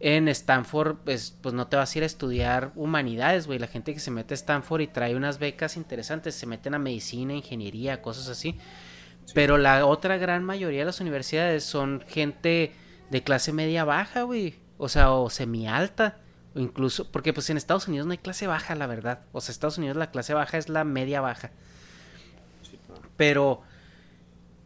en 0.00 0.26
Stanford, 0.26 0.96
pues, 1.04 1.36
pues 1.40 1.54
no 1.54 1.68
te 1.68 1.76
vas 1.76 1.94
a 1.94 1.98
ir 1.98 2.02
a 2.02 2.06
estudiar 2.06 2.72
humanidades, 2.74 3.46
güey. 3.46 3.60
La 3.60 3.68
gente 3.68 3.94
que 3.94 4.00
se 4.00 4.10
mete 4.10 4.34
a 4.34 4.36
Stanford 4.36 4.80
y 4.80 4.88
trae 4.88 5.14
unas 5.14 5.38
becas 5.38 5.76
interesantes, 5.76 6.34
se 6.34 6.46
meten 6.46 6.74
a 6.74 6.80
medicina, 6.80 7.32
ingeniería, 7.32 8.02
cosas 8.02 8.26
así. 8.26 8.58
Pero 9.34 9.56
la 9.56 9.86
otra 9.86 10.16
gran 10.16 10.42
mayoría 10.42 10.80
de 10.80 10.86
las 10.86 11.00
universidades 11.00 11.62
son 11.62 12.02
gente 12.08 12.72
de 13.10 13.22
clase 13.22 13.52
media 13.52 13.84
baja, 13.84 14.22
güey. 14.22 14.61
O 14.78 14.88
sea, 14.88 15.12
o 15.12 15.30
semi 15.30 15.66
alta. 15.68 16.18
O 16.54 16.60
incluso, 16.60 17.10
porque 17.10 17.32
pues 17.32 17.48
en 17.50 17.56
Estados 17.56 17.88
Unidos 17.88 18.06
no 18.06 18.12
hay 18.12 18.18
clase 18.18 18.46
baja, 18.46 18.74
la 18.74 18.86
verdad. 18.86 19.20
O 19.32 19.40
sea, 19.40 19.52
Estados 19.52 19.78
Unidos 19.78 19.96
la 19.96 20.10
clase 20.10 20.34
baja 20.34 20.58
es 20.58 20.68
la 20.68 20.84
media 20.84 21.20
baja. 21.20 21.50
Pero 23.16 23.62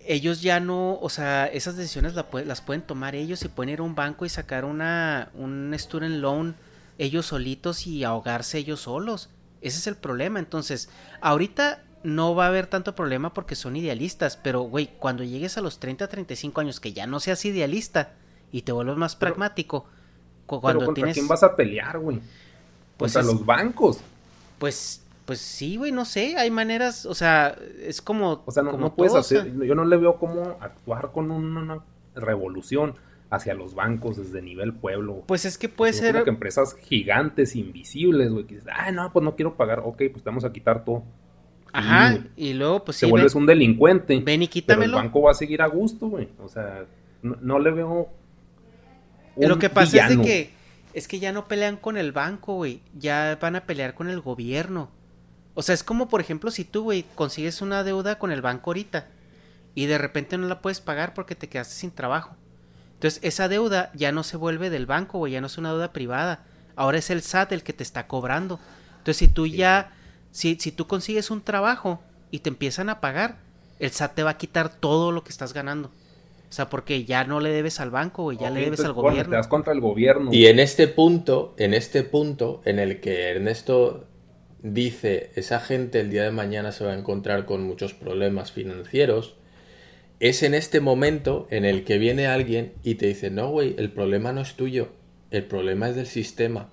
ellos 0.00 0.40
ya 0.40 0.60
no, 0.60 0.98
o 1.00 1.08
sea, 1.08 1.46
esas 1.46 1.76
decisiones 1.76 2.14
la 2.14 2.26
las 2.44 2.60
pueden 2.60 2.82
tomar 2.82 3.14
ellos 3.14 3.44
y 3.44 3.48
pueden 3.48 3.70
ir 3.72 3.80
a 3.80 3.82
un 3.82 3.94
banco 3.94 4.24
y 4.24 4.28
sacar 4.28 4.64
una, 4.64 5.30
un 5.34 5.74
student 5.76 6.16
loan 6.16 6.54
ellos 6.98 7.26
solitos 7.26 7.86
y 7.86 8.04
ahogarse 8.04 8.58
ellos 8.58 8.80
solos. 8.82 9.30
Ese 9.60 9.78
es 9.78 9.86
el 9.86 9.96
problema. 9.96 10.38
Entonces, 10.38 10.88
ahorita 11.20 11.82
no 12.02 12.34
va 12.34 12.44
a 12.44 12.48
haber 12.48 12.68
tanto 12.68 12.94
problema 12.94 13.34
porque 13.34 13.56
son 13.56 13.74
idealistas, 13.76 14.36
pero 14.36 14.60
güey, 14.62 14.90
cuando 14.98 15.24
llegues 15.24 15.58
a 15.58 15.60
los 15.60 15.80
30, 15.80 16.06
35 16.08 16.60
años 16.60 16.78
que 16.78 16.92
ya 16.92 17.06
no 17.06 17.18
seas 17.20 17.44
idealista 17.44 18.12
y 18.52 18.62
te 18.62 18.70
vuelves 18.72 18.96
más 18.96 19.16
Pero- 19.16 19.32
pragmático, 19.34 19.86
Pero 20.48 20.60
cuando 20.60 20.84
¿contra 20.86 20.94
tienes 20.94 21.14
quién 21.14 21.28
vas 21.28 21.42
a 21.42 21.54
pelear, 21.56 21.98
güey? 21.98 22.20
Pues 22.96 23.12
Contra 23.12 23.20
es- 23.20 23.26
los 23.36 23.46
bancos. 23.46 24.00
pues 24.58 25.02
pues 25.24 25.40
sí, 25.40 25.76
güey, 25.76 25.90
no 25.90 26.04
sé, 26.04 26.36
hay 26.36 26.52
maneras, 26.52 27.04
o 27.04 27.12
sea, 27.12 27.56
es 27.82 28.00
como 28.00 28.44
O 28.46 28.50
sea, 28.52 28.62
no, 28.62 28.70
como 28.70 28.84
no 28.86 28.94
puedes 28.94 29.10
todo, 29.10 29.18
o 29.18 29.20
hacer. 29.22 29.42
sea, 29.42 29.66
Yo 29.66 29.74
no 29.74 29.84
le 29.84 29.96
veo 29.96 30.18
cómo 30.20 30.56
actuar 30.60 31.10
con 31.10 31.32
una, 31.32 31.60
una 31.62 31.80
revolución 32.14 32.94
hacia 33.28 33.54
los 33.54 33.74
bancos 33.74 34.16
desde 34.18 34.40
nivel 34.40 34.72
pueblo. 34.72 35.24
pues 35.26 35.44
es 35.44 35.58
que 35.58 35.68
puede 35.68 35.92
Son 35.92 36.02
ser 36.12 36.22
que 36.22 36.30
empresas 36.30 36.76
gigantes, 36.76 37.56
invisibles, 37.56 38.30
güey, 38.30 38.44
que 38.46 38.54
dices, 38.54 38.70
ah, 38.72 38.92
no, 38.92 39.12
pues 39.12 39.24
no 39.24 39.34
quiero 39.34 39.56
pagar, 39.56 39.80
ok, 39.80 39.96
pues 40.12 40.22
te 40.22 40.30
vamos 40.30 40.44
a 40.44 40.52
quitar 40.52 40.84
todo. 40.84 41.02
Ajá, 41.72 42.12
Sí, 42.12 42.22
y 42.36 42.54
luego 42.54 42.84
pues 42.84 42.96
te 43.00 43.06
sí, 43.06 43.10
vuelves 43.10 43.34
ven, 43.34 43.42
un 43.42 43.46
delincuente. 43.48 44.20
ven 44.20 44.42
y 44.42 44.46
pero 44.46 44.46
el 44.46 44.50
quítamelo. 44.50 44.96
banco 44.96 45.22
va 45.22 45.32
a 45.32 45.34
seguir 45.34 45.60
a 45.60 45.66
gusto, 45.66 46.06
güey. 46.06 46.28
O 46.38 46.48
sea, 46.48 46.84
no, 47.22 47.36
no 47.42 47.58
le 47.58 47.72
veo. 47.72 48.08
Un 49.36 49.48
Lo 49.48 49.58
que 49.58 49.70
pasa 49.70 49.92
villano. 49.92 50.10
es 50.12 50.18
de 50.18 50.24
que 50.24 50.56
es 50.94 51.08
que 51.08 51.18
ya 51.18 51.30
no 51.30 51.46
pelean 51.46 51.76
con 51.76 51.98
el 51.98 52.10
banco, 52.12 52.54
güey, 52.54 52.80
ya 52.98 53.38
van 53.40 53.54
a 53.54 53.66
pelear 53.66 53.94
con 53.94 54.08
el 54.08 54.20
gobierno. 54.20 54.90
O 55.54 55.62
sea, 55.62 55.74
es 55.74 55.84
como 55.84 56.08
por 56.08 56.22
ejemplo 56.22 56.50
si 56.50 56.64
tú, 56.64 56.84
güey, 56.84 57.04
consigues 57.14 57.60
una 57.60 57.84
deuda 57.84 58.18
con 58.18 58.32
el 58.32 58.40
banco 58.40 58.70
ahorita 58.70 59.06
y 59.74 59.86
de 59.86 59.98
repente 59.98 60.38
no 60.38 60.48
la 60.48 60.62
puedes 60.62 60.80
pagar 60.80 61.12
porque 61.12 61.34
te 61.34 61.48
quedaste 61.48 61.74
sin 61.74 61.90
trabajo. 61.90 62.34
Entonces, 62.94 63.20
esa 63.22 63.46
deuda 63.48 63.90
ya 63.94 64.10
no 64.10 64.22
se 64.22 64.38
vuelve 64.38 64.70
del 64.70 64.86
banco, 64.86 65.18
güey, 65.18 65.34
ya 65.34 65.42
no 65.42 65.48
es 65.48 65.58
una 65.58 65.70
deuda 65.70 65.92
privada. 65.92 66.44
Ahora 66.76 66.96
es 66.96 67.10
el 67.10 67.20
SAT 67.20 67.52
el 67.52 67.62
que 67.62 67.74
te 67.74 67.82
está 67.82 68.06
cobrando. 68.06 68.58
Entonces, 68.98 69.18
si 69.18 69.28
tú 69.28 69.46
ya 69.46 69.92
si 70.30 70.56
si 70.58 70.72
tú 70.72 70.86
consigues 70.86 71.30
un 71.30 71.42
trabajo 71.42 72.02
y 72.30 72.38
te 72.38 72.48
empiezan 72.48 72.88
a 72.88 73.00
pagar, 73.00 73.36
el 73.80 73.90
SAT 73.90 74.14
te 74.14 74.22
va 74.22 74.30
a 74.30 74.38
quitar 74.38 74.70
todo 74.70 75.12
lo 75.12 75.24
que 75.24 75.30
estás 75.30 75.52
ganando. 75.52 75.90
O 76.48 76.52
sea, 76.52 76.68
porque 76.70 77.04
ya 77.04 77.24
no 77.24 77.40
le 77.40 77.50
debes 77.50 77.80
al 77.80 77.90
banco, 77.90 78.22
güey, 78.22 78.38
ya 78.38 78.50
le 78.50 78.60
debes 78.60 78.80
entonces, 78.80 78.86
al 78.86 78.92
bueno, 78.92 79.10
gobierno. 79.10 79.30
Te 79.30 79.36
das 79.36 79.48
contra 79.48 79.72
el 79.72 79.80
gobierno. 79.80 80.32
Y 80.32 80.46
en 80.46 80.60
este 80.60 80.86
punto, 80.86 81.54
en 81.58 81.74
este 81.74 82.02
punto 82.02 82.62
en 82.64 82.78
el 82.78 83.00
que 83.00 83.30
Ernesto 83.30 84.06
dice 84.62 85.30
esa 85.34 85.60
gente 85.60 86.00
el 86.00 86.10
día 86.10 86.24
de 86.24 86.30
mañana 86.30 86.72
se 86.72 86.84
va 86.84 86.92
a 86.92 86.98
encontrar 86.98 87.46
con 87.46 87.62
muchos 87.62 87.94
problemas 87.94 88.52
financieros, 88.52 89.36
es 90.18 90.42
en 90.42 90.54
este 90.54 90.80
momento 90.80 91.46
en 91.50 91.64
el 91.64 91.84
que 91.84 91.98
viene 91.98 92.26
alguien 92.26 92.72
y 92.82 92.94
te 92.94 93.06
dice, 93.06 93.30
no, 93.30 93.48
güey, 93.50 93.74
el 93.78 93.90
problema 93.90 94.32
no 94.32 94.40
es 94.40 94.54
tuyo, 94.54 94.88
el 95.30 95.44
problema 95.44 95.88
es 95.88 95.96
del 95.96 96.06
sistema, 96.06 96.70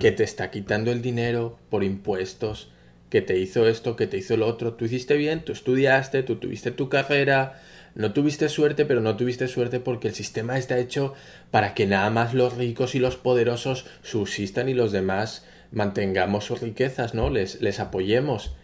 que 0.00 0.10
te 0.10 0.24
está 0.24 0.50
quitando 0.50 0.90
el 0.90 1.02
dinero 1.02 1.56
por 1.70 1.84
impuestos, 1.84 2.72
que 3.10 3.22
te 3.22 3.38
hizo 3.38 3.68
esto, 3.68 3.94
que 3.94 4.08
te 4.08 4.16
hizo 4.16 4.36
lo 4.36 4.46
otro, 4.46 4.74
tú 4.74 4.86
hiciste 4.86 5.16
bien, 5.16 5.44
tú 5.44 5.52
estudiaste, 5.52 6.24
tú 6.24 6.36
tuviste 6.36 6.72
tu 6.72 6.88
carrera, 6.88 7.62
no 7.98 8.12
tuviste 8.12 8.48
suerte, 8.48 8.86
pero 8.86 9.00
no 9.00 9.16
tuviste 9.16 9.48
suerte 9.48 9.80
porque 9.80 10.06
el 10.06 10.14
sistema 10.14 10.56
está 10.56 10.78
hecho 10.78 11.14
para 11.50 11.74
que 11.74 11.84
nada 11.84 12.08
más 12.10 12.32
los 12.32 12.56
ricos 12.56 12.94
y 12.94 13.00
los 13.00 13.16
poderosos 13.16 13.86
subsistan 14.02 14.68
y 14.68 14.74
los 14.74 14.92
demás 14.92 15.44
mantengamos 15.72 16.44
sus 16.44 16.60
riquezas, 16.60 17.14
¿no? 17.14 17.28
Les, 17.28 17.60
les 17.60 17.80
apoyemos. 17.80 18.54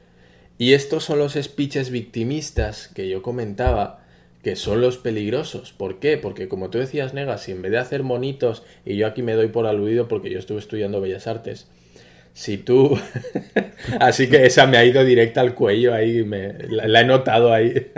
Y 0.57 0.75
estos 0.75 1.03
son 1.03 1.19
los 1.19 1.33
speeches 1.33 1.91
victimistas 1.91 2.87
que 2.87 3.09
yo 3.09 3.23
comentaba, 3.23 4.05
que 4.45 4.55
son 4.55 4.81
los 4.81 4.99
peligrosos. 4.99 5.73
¿Por 5.73 5.99
qué? 5.99 6.17
Porque 6.17 6.47
como 6.47 6.71
tú 6.71 6.79
decías, 6.79 7.13
Negas, 7.13 7.43
si 7.43 7.51
en 7.51 7.63
vez 7.63 7.73
de 7.73 7.79
hacer 7.79 8.05
monitos, 8.05 8.63
y 8.87 8.95
yo 8.97 9.09
aquí 9.09 9.23
me 9.23 9.33
doy 9.33 9.49
por 9.49 9.67
aludido 9.67 10.07
porque 10.07 10.31
yo 10.31 10.39
estuve 10.39 10.61
estudiando 10.61 11.01
Bellas 11.01 11.27
Artes, 11.27 11.67
si 12.35 12.59
tú... 12.59 12.99
Así 14.01 14.29
que 14.29 14.45
esa 14.45 14.67
me 14.67 14.77
ha 14.77 14.85
ido 14.85 15.05
directa 15.05 15.41
al 15.41 15.55
cuello 15.55 15.95
ahí, 15.95 16.25
me... 16.25 16.53
la, 16.69 16.87
la 16.87 17.01
he 17.01 17.05
notado 17.05 17.53
ahí. 17.53 17.93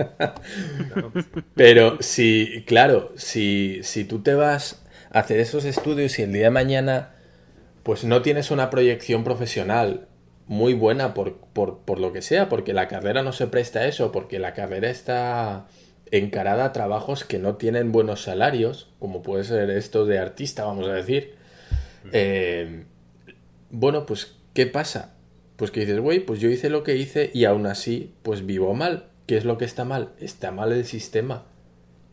Pero 1.54 1.96
si, 2.00 2.62
claro, 2.66 3.12
si, 3.16 3.80
si 3.82 4.04
tú 4.04 4.22
te 4.22 4.34
vas 4.34 4.84
a 5.10 5.20
hacer 5.20 5.40
esos 5.40 5.64
estudios 5.64 6.18
y 6.18 6.22
el 6.22 6.32
día 6.32 6.44
de 6.44 6.50
mañana 6.50 7.10
pues 7.82 8.04
no 8.04 8.20
tienes 8.20 8.50
una 8.50 8.68
proyección 8.68 9.22
profesional 9.22 10.08
muy 10.48 10.74
buena 10.74 11.14
por, 11.14 11.36
por, 11.38 11.80
por 11.80 12.00
lo 12.00 12.12
que 12.12 12.20
sea, 12.20 12.48
porque 12.48 12.72
la 12.72 12.88
carrera 12.88 13.22
no 13.22 13.32
se 13.32 13.46
presta 13.46 13.80
a 13.80 13.86
eso, 13.86 14.12
porque 14.12 14.38
la 14.38 14.54
carrera 14.54 14.90
está 14.90 15.66
encarada 16.10 16.64
a 16.64 16.72
trabajos 16.72 17.24
que 17.24 17.38
no 17.38 17.56
tienen 17.56 17.92
buenos 17.92 18.22
salarios, 18.22 18.90
como 18.98 19.22
puede 19.22 19.44
ser 19.44 19.70
esto 19.70 20.04
de 20.04 20.18
artista, 20.18 20.64
vamos 20.64 20.88
a 20.88 20.94
decir. 20.94 21.34
Eh, 22.12 22.84
bueno, 23.78 24.06
pues, 24.06 24.34
¿qué 24.54 24.66
pasa? 24.66 25.12
Pues 25.56 25.70
que 25.70 25.80
dices, 25.80 26.00
güey, 26.00 26.20
pues 26.20 26.40
yo 26.40 26.48
hice 26.48 26.70
lo 26.70 26.82
que 26.82 26.96
hice 26.96 27.30
y 27.34 27.44
aún 27.44 27.66
así, 27.66 28.14
pues 28.22 28.46
vivo 28.46 28.72
mal. 28.72 29.10
¿Qué 29.26 29.36
es 29.36 29.44
lo 29.44 29.58
que 29.58 29.66
está 29.66 29.84
mal? 29.84 30.12
Está 30.18 30.50
mal 30.50 30.72
el 30.72 30.86
sistema. 30.86 31.44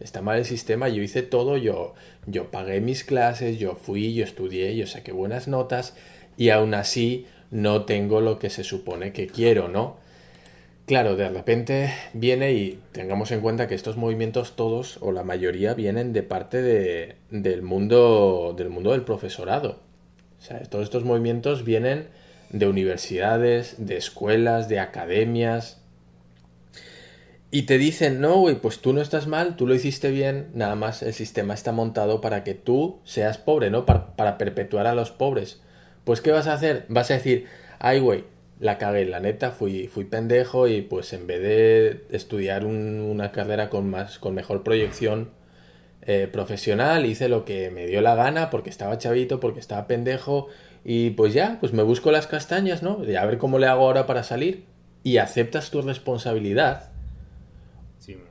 Está 0.02 0.22
mal 0.22 0.40
el 0.40 0.44
sistema, 0.44 0.90
yo 0.90 1.02
hice 1.02 1.22
todo, 1.22 1.56
yo, 1.56 1.94
yo 2.26 2.52
pagué 2.52 2.82
mis 2.82 3.06
clases, 3.06 3.60
yo 3.60 3.76
fui, 3.76 4.14
yo 4.14 4.26
estudié, 4.26 4.76
yo 4.76 4.88
saqué 4.88 5.14
buenas 5.14 5.48
notas 5.48 5.96
y 6.36 6.50
aún 6.50 6.74
así 6.74 7.28
no 7.50 7.86
tengo 7.86 8.20
lo 8.20 8.40
que 8.40 8.50
se 8.50 8.66
supone 8.66 9.14
que 9.14 9.28
quiero, 9.28 9.70
¿no? 9.70 9.96
Claro, 10.86 11.16
de 11.16 11.30
repente 11.30 11.94
viene 12.12 12.52
y 12.52 12.82
tengamos 12.92 13.32
en 13.32 13.40
cuenta 13.40 13.68
que 13.70 13.76
estos 13.76 13.96
movimientos 13.96 14.58
todos 14.58 14.98
o 15.00 15.14
la 15.14 15.24
mayoría 15.24 15.74
vienen 15.76 16.12
de 16.12 16.24
parte 16.24 16.62
de, 16.62 17.16
del 17.30 17.62
mundo 17.62 18.54
del 18.58 18.70
mundo 18.70 18.92
del 18.92 19.04
profesorado. 19.04 19.93
O 20.44 20.46
sea, 20.46 20.60
todos 20.64 20.84
estos 20.84 21.06
movimientos 21.06 21.64
vienen 21.64 22.08
de 22.50 22.68
universidades, 22.68 23.76
de 23.78 23.96
escuelas, 23.96 24.68
de 24.68 24.82
academias, 24.82 25.82
y 27.50 27.62
te 27.62 27.78
dicen, 27.78 28.20
no, 28.20 28.40
güey, 28.40 28.56
pues 28.56 28.80
tú 28.80 28.92
no 28.92 29.00
estás 29.00 29.26
mal, 29.26 29.56
tú 29.56 29.66
lo 29.66 29.74
hiciste 29.74 30.12
bien, 30.12 30.50
nada 30.54 30.76
más 30.76 31.02
el 31.02 31.14
sistema 31.14 31.54
está 31.54 31.72
montado 31.72 32.20
para 32.20 32.44
que 32.44 32.56
tú 32.56 33.00
seas 33.06 33.38
pobre, 33.38 33.70
¿no? 33.70 33.86
Para, 33.86 34.38
perpetuar 34.38 34.86
a 34.86 34.96
los 34.96 35.12
pobres. 35.12 35.62
Pues, 36.04 36.20
¿qué 36.20 36.32
vas 36.32 36.48
a 36.48 36.56
hacer? 36.56 36.88
Vas 36.90 37.10
a 37.12 37.14
decir, 37.14 37.46
ay, 37.80 38.02
güey, 38.02 38.26
la 38.60 38.78
cagué, 38.78 39.06
la 39.06 39.22
neta, 39.22 39.52
fui, 39.52 39.88
fui 39.88 40.04
pendejo 40.04 40.68
y 40.68 40.82
pues 40.82 41.14
en 41.14 41.26
vez 41.26 41.42
de 41.42 42.06
estudiar 42.10 42.66
una 42.66 43.32
carrera 43.32 43.70
con, 43.70 43.90
más, 43.90 44.20
con 44.20 44.36
mejor 44.36 44.64
proyección 44.64 45.30
eh, 46.06 46.28
profesional, 46.32 47.06
hice 47.06 47.30
lo 47.30 47.46
que 47.46 47.72
me 47.72 47.88
dio 47.88 48.02
la 48.02 48.16
gana 48.16 48.50
porque 48.50 48.70
estaba 48.70 48.98
chavito, 48.98 49.40
porque 49.40 49.60
estaba 49.60 49.88
pendejo 49.88 50.48
y 50.84 51.12
pues 51.12 51.34
ya, 51.34 51.58
pues 51.62 51.72
me 51.72 51.84
busco 51.84 52.12
las 52.12 52.28
castañas, 52.28 52.84
¿no? 52.84 52.98
De 52.98 53.18
a 53.18 53.26
ver 53.26 53.38
cómo 53.38 53.58
le 53.58 53.68
hago 53.68 53.84
ahora 53.84 54.06
para 54.06 54.24
salir 54.24 54.66
y 55.04 55.18
aceptas 55.18 55.72
tu 55.72 55.82
responsabilidad. 55.82 56.90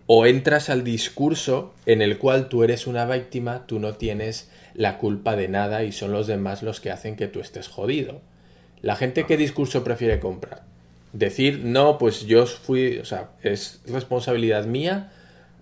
o 0.07 0.27
entras 0.27 0.69
al 0.69 0.85
discurso 0.85 1.73
en 1.87 2.03
el 2.03 2.19
cual 2.19 2.51
tú 2.51 2.63
eres 2.63 2.87
una 2.87 3.07
víctima, 3.07 3.67
tú 3.67 3.79
no 3.79 3.95
tienes 3.95 4.51
la 4.75 4.99
culpa 4.99 5.35
de 5.35 5.49
nada 5.49 5.83
y 5.83 5.93
son 5.93 6.13
los 6.13 6.27
demás 6.27 6.63
los 6.63 6.81
que 6.81 6.91
hacen 6.91 7.17
que 7.17 7.29
tú 7.29 7.41
estés 7.41 7.69
jodido. 7.69 8.21
La 8.83 8.97
gente, 8.97 9.25
¿qué 9.25 9.39
discurso 9.39 9.83
prefiere 9.83 10.21
comprar? 10.21 10.65
Decir, 11.15 11.61
no, 11.65 11.97
pues 11.97 12.27
yo 12.27 12.45
fui, 12.47 12.99
o 12.99 13.07
sea, 13.07 13.31
es 13.43 13.81
responsabilidad 13.87 14.67
mía, 14.67 15.11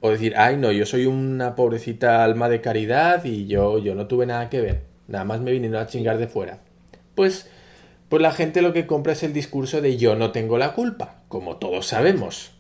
o 0.01 0.10
decir, 0.10 0.35
ay, 0.36 0.56
no, 0.56 0.72
yo 0.72 0.86
soy 0.86 1.06
una 1.06 1.55
pobrecita 1.55 2.24
alma 2.24 2.48
de 2.48 2.60
caridad 2.60 3.24
y 3.24 3.47
yo, 3.47 3.78
yo 3.78 3.94
no 3.94 4.06
tuve 4.06 4.27
nada 4.27 4.48
que 4.48 4.60
ver, 4.60 4.82
nada 5.09 5.24
más 5.24 5.40
me 5.40 5.52
vinieron 5.52 5.81
a 5.81 5.86
chingar 5.86 6.18
de 6.18 6.27
fuera. 6.27 6.60
Pues, 7.14 7.51
pues 8.09 8.22
la 8.22 8.32
gente 8.32 8.62
lo 8.62 8.72
que 8.72 8.86
compra 8.86 9.12
es 9.12 9.22
el 9.22 9.32
discurso 9.32 9.81
de 9.81 9.97
yo 9.97 10.16
no 10.16 10.32
tengo 10.32 10.59
la 10.59 10.74
culpa, 10.74 11.22
como 11.28 11.56
todos 11.56 11.86
sabemos. 11.86 12.52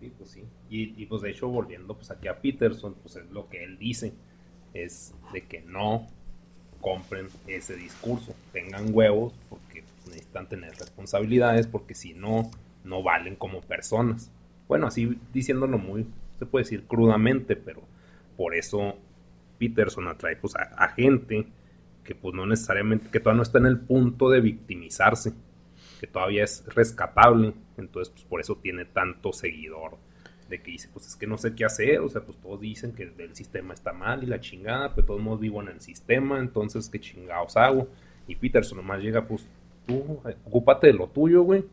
Sí, 0.00 0.12
pues 0.16 0.30
sí. 0.30 0.44
Y, 0.68 1.02
y 1.02 1.06
pues 1.06 1.22
de 1.22 1.30
hecho, 1.30 1.48
volviendo 1.48 1.94
pues 1.94 2.10
aquí 2.10 2.28
a 2.28 2.40
Peterson, 2.40 2.94
pues 3.02 3.16
es 3.16 3.30
lo 3.30 3.48
que 3.48 3.64
él 3.64 3.78
dice, 3.78 4.12
es 4.74 5.14
de 5.32 5.42
que 5.42 5.62
no 5.62 6.06
compren 6.80 7.28
ese 7.46 7.74
discurso, 7.74 8.34
tengan 8.52 8.94
huevos 8.94 9.32
porque 9.48 9.82
necesitan 10.06 10.48
tener 10.48 10.74
responsabilidades 10.76 11.66
porque 11.66 11.94
si 11.94 12.14
no, 12.14 12.50
no 12.84 13.02
valen 13.02 13.34
como 13.34 13.60
personas. 13.60 14.30
Bueno, 14.68 14.86
así 14.86 15.18
diciéndolo 15.32 15.78
muy, 15.78 16.06
se 16.38 16.46
puede 16.46 16.64
decir 16.64 16.84
crudamente, 16.86 17.56
pero 17.56 17.82
por 18.36 18.54
eso 18.54 18.96
Peterson 19.58 20.08
atrae 20.08 20.36
pues, 20.36 20.54
a, 20.56 20.88
gente 20.88 21.46
que 22.04 22.14
pues 22.14 22.34
no 22.34 22.46
necesariamente, 22.46 23.08
que 23.10 23.20
todavía 23.20 23.38
no 23.38 23.42
está 23.42 23.58
en 23.58 23.66
el 23.66 23.80
punto 23.80 24.30
de 24.30 24.40
victimizarse, 24.40 25.32
que 26.00 26.06
todavía 26.06 26.44
es 26.44 26.64
rescatable, 26.74 27.54
entonces 27.76 28.12
pues 28.12 28.24
por 28.24 28.40
eso 28.40 28.56
tiene 28.56 28.84
tanto 28.84 29.32
seguidor 29.32 29.96
de 30.48 30.62
que 30.62 30.72
dice, 30.72 30.88
pues 30.92 31.06
es 31.06 31.16
que 31.16 31.26
no 31.26 31.38
sé 31.38 31.54
qué 31.54 31.64
hacer, 31.64 31.98
o 32.00 32.08
sea, 32.08 32.20
pues 32.20 32.38
todos 32.38 32.60
dicen 32.60 32.92
que 32.92 33.12
el 33.18 33.34
sistema 33.34 33.74
está 33.74 33.92
mal 33.92 34.22
y 34.22 34.26
la 34.26 34.40
chingada, 34.40 34.94
pero 34.94 35.08
todos 35.08 35.20
modos 35.20 35.40
vivo 35.40 35.60
en 35.62 35.68
el 35.68 35.80
sistema, 35.80 36.38
entonces 36.38 36.88
qué 36.88 37.00
chingados 37.00 37.56
hago. 37.56 37.88
Y 38.28 38.36
Peterson 38.36 38.78
nomás 38.78 39.02
llega, 39.02 39.26
pues 39.26 39.46
tú, 39.86 40.20
ocúpate 40.44 40.88
de 40.88 40.92
lo 40.92 41.08
tuyo, 41.08 41.42
güey, 41.42 41.64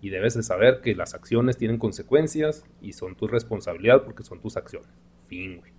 y 0.00 0.08
debes 0.10 0.34
de 0.34 0.42
saber 0.42 0.80
que 0.80 0.94
las 0.94 1.14
acciones 1.14 1.56
tienen 1.56 1.78
consecuencias 1.78 2.64
y 2.80 2.92
son 2.92 3.16
tu 3.16 3.26
responsabilidad 3.26 4.02
porque 4.04 4.22
son 4.22 4.40
tus 4.40 4.56
acciones. 4.56 4.88
Fin, 5.26 5.58
güey. 5.58 5.72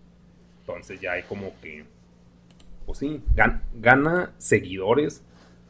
Entonces 0.60 1.02
ya 1.02 1.14
hay 1.14 1.24
como 1.24 1.60
que, 1.60 1.86
pues 2.86 3.00
sí, 3.00 3.24
gana 3.76 4.34
seguidores 4.38 5.24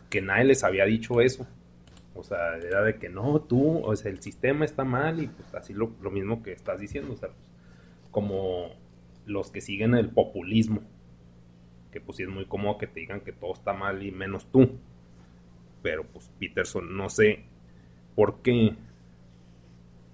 que 0.10 0.22
nadie 0.22 0.46
les 0.46 0.64
había 0.64 0.86
dicho 0.86 1.22
eso. 1.22 1.48
O 2.14 2.24
sea, 2.24 2.58
era 2.58 2.84
de 2.84 2.98
que 2.98 3.08
no, 3.08 3.40
tú, 3.42 3.80
o 3.86 3.96
sea, 3.96 4.12
el 4.12 4.22
sistema 4.22 4.66
está 4.66 4.84
mal 4.84 5.24
y 5.24 5.28
pues 5.28 5.56
así 5.56 5.74
lo, 5.74 5.88
mismo 6.12 6.44
que 6.44 6.52
estás 6.52 6.82
diciendo, 6.82 7.14
o 7.14 7.16
sea, 7.16 7.30
pues, 7.30 7.48
como 8.12 8.76
los 9.26 9.50
que 9.50 9.62
siguen 9.62 9.96
el 9.96 10.10
populismo, 10.10 10.82
que 11.92 12.02
pues 12.02 12.18
sí 12.18 12.24
es 12.24 12.30
muy 12.30 12.46
cómodo 12.46 12.78
que 12.78 12.88
te 12.88 13.00
digan 13.00 13.22
que 13.22 13.32
todo 13.32 13.54
está 13.54 13.72
mal 13.72 14.04
y 14.04 14.12
menos 14.12 14.52
tú. 14.52 14.78
Pero 15.82 16.04
pues 16.04 16.30
Peterson, 16.38 16.96
no 16.96 17.10
sé 17.10 17.46
por 18.16 18.42
qué 18.42 18.76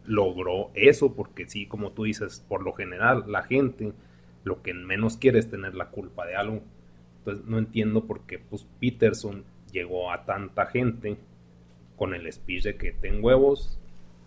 logró 0.06 0.72
eso, 0.74 1.14
porque 1.14 1.48
sí, 1.48 1.66
como 1.66 1.92
tú 1.92 2.04
dices, 2.04 2.44
por 2.48 2.64
lo 2.64 2.74
general 2.74 3.26
la 3.28 3.44
gente 3.44 3.94
lo 4.44 4.62
que 4.62 4.74
menos 4.74 5.18
quiere 5.18 5.40
es 5.40 5.50
tener 5.50 5.76
la 5.76 5.90
culpa 5.90 6.26
de 6.26 6.36
algo. 6.36 6.62
Entonces 7.20 7.46
no 7.46 7.58
entiendo 7.58 8.06
por 8.06 8.22
qué 8.22 8.40
pues 8.40 8.66
Peterson 8.80 9.44
llegó 9.72 10.12
a 10.12 10.26
tanta 10.26 10.68
gente 10.68 11.18
con 11.98 12.14
el 12.14 12.32
speech 12.32 12.64
de 12.64 12.78
que 12.78 12.94
ten 12.94 13.24
huevos 13.24 13.78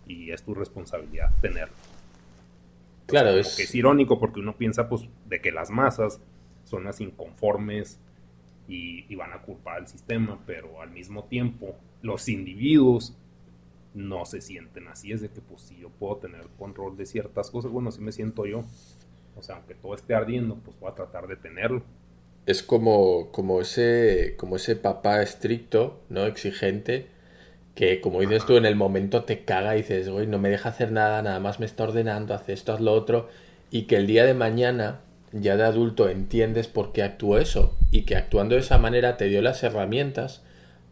y 0.05 0.31
es 0.31 0.43
tu 0.43 0.53
responsabilidad 0.53 1.31
tenerlo. 1.41 1.75
Claro, 3.07 3.29
es... 3.31 3.55
Que 3.55 3.63
es 3.63 3.75
irónico 3.75 4.19
porque 4.19 4.39
uno 4.39 4.55
piensa 4.55 4.87
pues 4.87 5.07
de 5.27 5.41
que 5.41 5.51
las 5.51 5.69
masas 5.69 6.21
son 6.63 6.83
las 6.83 7.01
inconformes 7.01 7.99
y, 8.67 9.13
van 9.15 9.33
a 9.33 9.41
culpar 9.41 9.79
al 9.79 9.87
sistema, 9.87 10.39
pero 10.45 10.81
al 10.81 10.91
mismo 10.91 11.25
tiempo 11.25 11.75
los 12.01 12.29
individuos 12.29 13.17
no 13.93 14.25
se 14.25 14.41
sienten 14.41 14.87
así. 14.87 15.11
Es 15.11 15.21
de 15.21 15.29
que 15.29 15.41
pues 15.41 15.61
si 15.61 15.77
yo 15.77 15.89
puedo 15.89 16.17
tener 16.17 16.47
control 16.57 16.97
de 16.97 17.05
ciertas 17.05 17.49
cosas, 17.51 17.71
bueno, 17.71 17.89
así 17.89 18.01
me 18.01 18.11
siento 18.11 18.45
yo. 18.45 18.63
O 19.35 19.41
sea, 19.41 19.55
aunque 19.55 19.75
todo 19.75 19.95
esté 19.95 20.13
ardiendo, 20.13 20.55
pues 20.55 20.77
voy 20.79 20.91
a 20.91 20.95
tratar 20.95 21.27
de 21.27 21.35
tenerlo. 21.35 21.83
Es 22.45 22.63
como, 22.63 23.31
como, 23.31 23.61
ese, 23.61 24.35
como 24.37 24.55
ese 24.55 24.75
papá 24.75 25.21
estricto, 25.21 26.01
¿no? 26.09 26.25
Exigente, 26.25 27.07
que 27.75 28.01
como 28.01 28.21
dices 28.21 28.45
tú, 28.45 28.57
en 28.57 28.65
el 28.65 28.75
momento 28.75 29.23
te 29.23 29.45
caga 29.45 29.75
y 29.75 29.81
dices, 29.81 30.09
güey, 30.09 30.27
no 30.27 30.39
me 30.39 30.49
deja 30.49 30.69
hacer 30.69 30.91
nada, 30.91 31.21
nada 31.21 31.39
más 31.39 31.59
me 31.59 31.65
está 31.65 31.83
ordenando, 31.83 32.33
haz 32.33 32.49
esto, 32.49 32.73
haz 32.73 32.81
lo 32.81 32.93
otro, 32.93 33.29
y 33.69 33.83
que 33.83 33.95
el 33.95 34.07
día 34.07 34.25
de 34.25 34.33
mañana, 34.33 35.01
ya 35.31 35.55
de 35.55 35.63
adulto, 35.63 36.09
entiendes 36.09 36.67
por 36.67 36.91
qué 36.91 37.03
actuó 37.03 37.37
eso, 37.37 37.77
y 37.91 38.03
que 38.03 38.15
actuando 38.15 38.55
de 38.55 38.61
esa 38.61 38.77
manera 38.77 39.17
te 39.17 39.25
dio 39.25 39.41
las 39.41 39.63
herramientas 39.63 40.43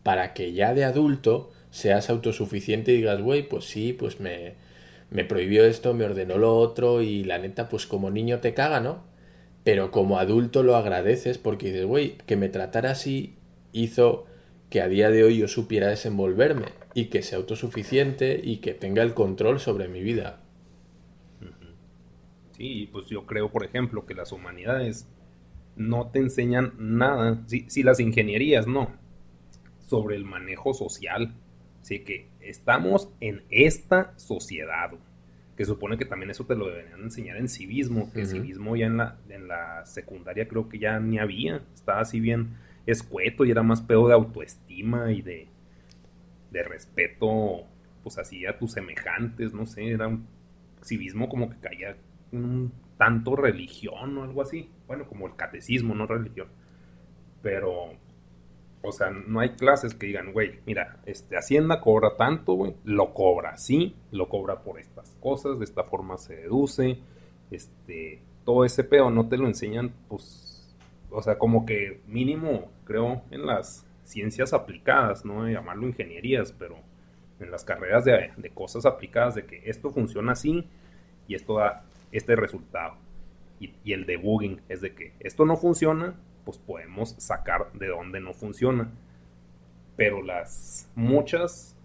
para 0.04 0.34
que 0.34 0.54
ya 0.54 0.74
de 0.74 0.86
adulto 0.86 1.52
seas 1.72 2.10
autosuficiente 2.10 2.92
y 2.92 2.98
digas, 2.98 3.22
güey, 3.22 3.48
pues 3.48 3.66
sí, 3.66 3.94
pues 3.94 4.20
me, 4.20 4.56
me 5.12 5.26
prohibió 5.26 5.66
esto, 5.66 5.94
me 5.94 6.06
ordenó 6.06 6.38
lo 6.38 6.56
otro, 6.58 7.02
y 7.02 7.24
la 7.24 7.38
neta, 7.38 7.70
pues 7.70 7.86
como 7.86 8.10
niño 8.12 8.40
te 8.40 8.54
caga, 8.54 8.80
¿no? 8.80 9.04
Pero 9.64 9.92
como 9.92 10.20
adulto 10.20 10.64
lo 10.64 10.76
agradeces 10.76 11.38
porque 11.38 11.68
dices, 11.68 11.86
güey, 11.86 12.18
que 12.26 12.36
me 12.36 12.50
tratara 12.50 12.92
así 12.92 13.36
hizo 13.72 14.26
que 14.70 14.82
a 14.82 14.88
día 14.88 15.10
de 15.10 15.24
hoy 15.24 15.38
yo 15.38 15.48
supiera 15.48 15.88
desenvolverme 15.88 16.68
y 16.94 17.06
que 17.06 17.22
sea 17.22 17.38
autosuficiente 17.38 18.40
y 18.44 18.58
que 18.58 18.74
tenga 18.74 19.04
el 19.04 19.14
control 19.14 19.60
sobre 19.60 19.88
mi 19.88 20.02
vida. 20.02 20.42
Sí, 22.52 22.90
pues 22.92 23.08
yo 23.08 23.26
creo, 23.26 23.52
por 23.52 23.64
ejemplo, 23.64 24.06
que 24.06 24.14
las 24.14 24.32
humanidades 24.32 25.08
no 25.76 26.10
te 26.12 26.20
enseñan 26.20 26.74
nada, 26.78 27.42
si, 27.48 27.84
las 27.84 28.00
ingenierías 28.00 28.68
no, 28.68 28.92
sobre 29.88 30.18
el 30.18 30.26
manejo 30.26 30.74
social. 30.74 31.34
Así 31.90 32.02
que 32.02 32.28
estamos 32.40 33.10
en 33.20 33.42
esta 33.50 34.14
sociedad, 34.16 34.92
que 35.58 35.66
supone 35.66 35.98
que 35.98 36.06
también 36.06 36.30
eso 36.30 36.46
te 36.46 36.54
lo 36.54 36.68
deberían 36.68 37.02
enseñar 37.02 37.38
en 37.38 37.50
civismo, 37.50 38.14
que 38.14 38.28
civismo 38.28 38.76
ya 38.76 38.86
en 38.86 38.98
la, 38.98 39.18
en 39.28 39.48
la 39.48 39.84
secundaria 39.88 40.48
creo 40.48 40.70
que 40.70 40.78
ya 40.78 41.00
ni 41.00 41.18
había, 41.18 41.64
estaba 41.74 42.02
así 42.02 42.20
bien 42.20 42.58
escueto 42.86 43.44
y 43.44 43.50
era 43.50 43.64
más 43.64 43.82
pedo 43.82 44.08
de 44.08 44.14
autoestima 44.14 45.12
y 45.12 45.24
de, 45.24 45.48
de 46.52 46.62
respeto, 46.62 47.64
pues 48.04 48.20
así 48.20 48.46
a 48.46 48.60
tus 48.60 48.74
semejantes, 48.74 49.52
no 49.52 49.66
sé, 49.66 49.90
era 49.90 50.10
un 50.10 50.28
civismo 50.84 51.28
como 51.28 51.50
que 51.50 51.58
caía 51.58 51.98
un 52.32 52.72
tanto 52.98 53.36
religión 53.36 54.16
o 54.16 54.24
algo 54.26 54.44
así. 54.44 54.70
Bueno, 54.86 55.08
como 55.08 55.26
el 55.26 55.36
catecismo, 55.36 55.96
no 55.96 56.06
religión. 56.06 56.50
Pero, 57.42 57.94
o 58.82 58.92
sea, 58.92 59.10
no 59.10 59.40
hay 59.40 59.50
clases 59.50 59.94
que 59.94 60.08
digan, 60.08 60.32
güey, 60.32 60.60
mira, 60.66 61.00
este, 61.06 61.38
Hacienda 61.38 61.82
cobra 61.82 62.16
tanto, 62.16 62.54
güey, 62.54 62.76
lo 62.86 63.14
cobra 63.14 63.52
así, 63.52 63.96
lo 64.12 64.30
cobra 64.30 64.62
por 64.62 64.80
estas 64.80 65.16
cosas, 65.20 65.60
de 65.60 65.66
esta 65.66 65.84
forma 65.84 66.18
se 66.18 66.36
deduce, 66.36 67.00
este, 67.52 68.22
todo 68.46 68.64
ese 68.66 68.84
pedo 68.84 69.10
no 69.10 69.28
te 69.28 69.38
lo 69.38 69.48
enseñan, 69.48 69.94
pues, 70.08 70.76
o 71.12 71.22
sea, 71.22 71.38
como 71.38 71.66
que 71.66 72.02
mínimo, 72.08 72.72
creo, 72.86 73.22
en 73.32 73.46
las 73.46 73.86
ciencias 74.04 74.54
aplicadas, 74.54 75.26
no 75.26 75.48
llamarlo 75.48 75.88
ingenierías, 75.88 76.52
pero 76.54 76.78
en 77.40 77.52
las 77.52 77.64
carreras 77.64 78.06
de, 78.06 78.52
cosas 78.54 78.86
aplicadas, 78.86 79.36
de 79.36 79.46
que 79.46 79.62
esto 79.70 79.92
funciona 79.92 80.34
así 80.34 80.68
y 81.28 81.36
esto 81.36 81.58
da 81.58 81.84
este 82.12 82.36
resultado. 82.36 82.96
Y, 83.60 83.94
el 83.94 84.06
debugging 84.06 84.62
es 84.70 84.82
de 84.82 84.94
que 84.94 85.14
esto 85.20 85.46
no 85.46 85.58
funciona, 85.58 86.16
pues 86.50 86.58
podemos 86.58 87.16
sacar 87.20 87.72
de 87.74 87.90
dónde 87.90 88.20
no 88.20 88.34
funciona. 88.34 88.90
Pero 89.96 90.24
las 90.24 90.90
muchas 90.96 91.76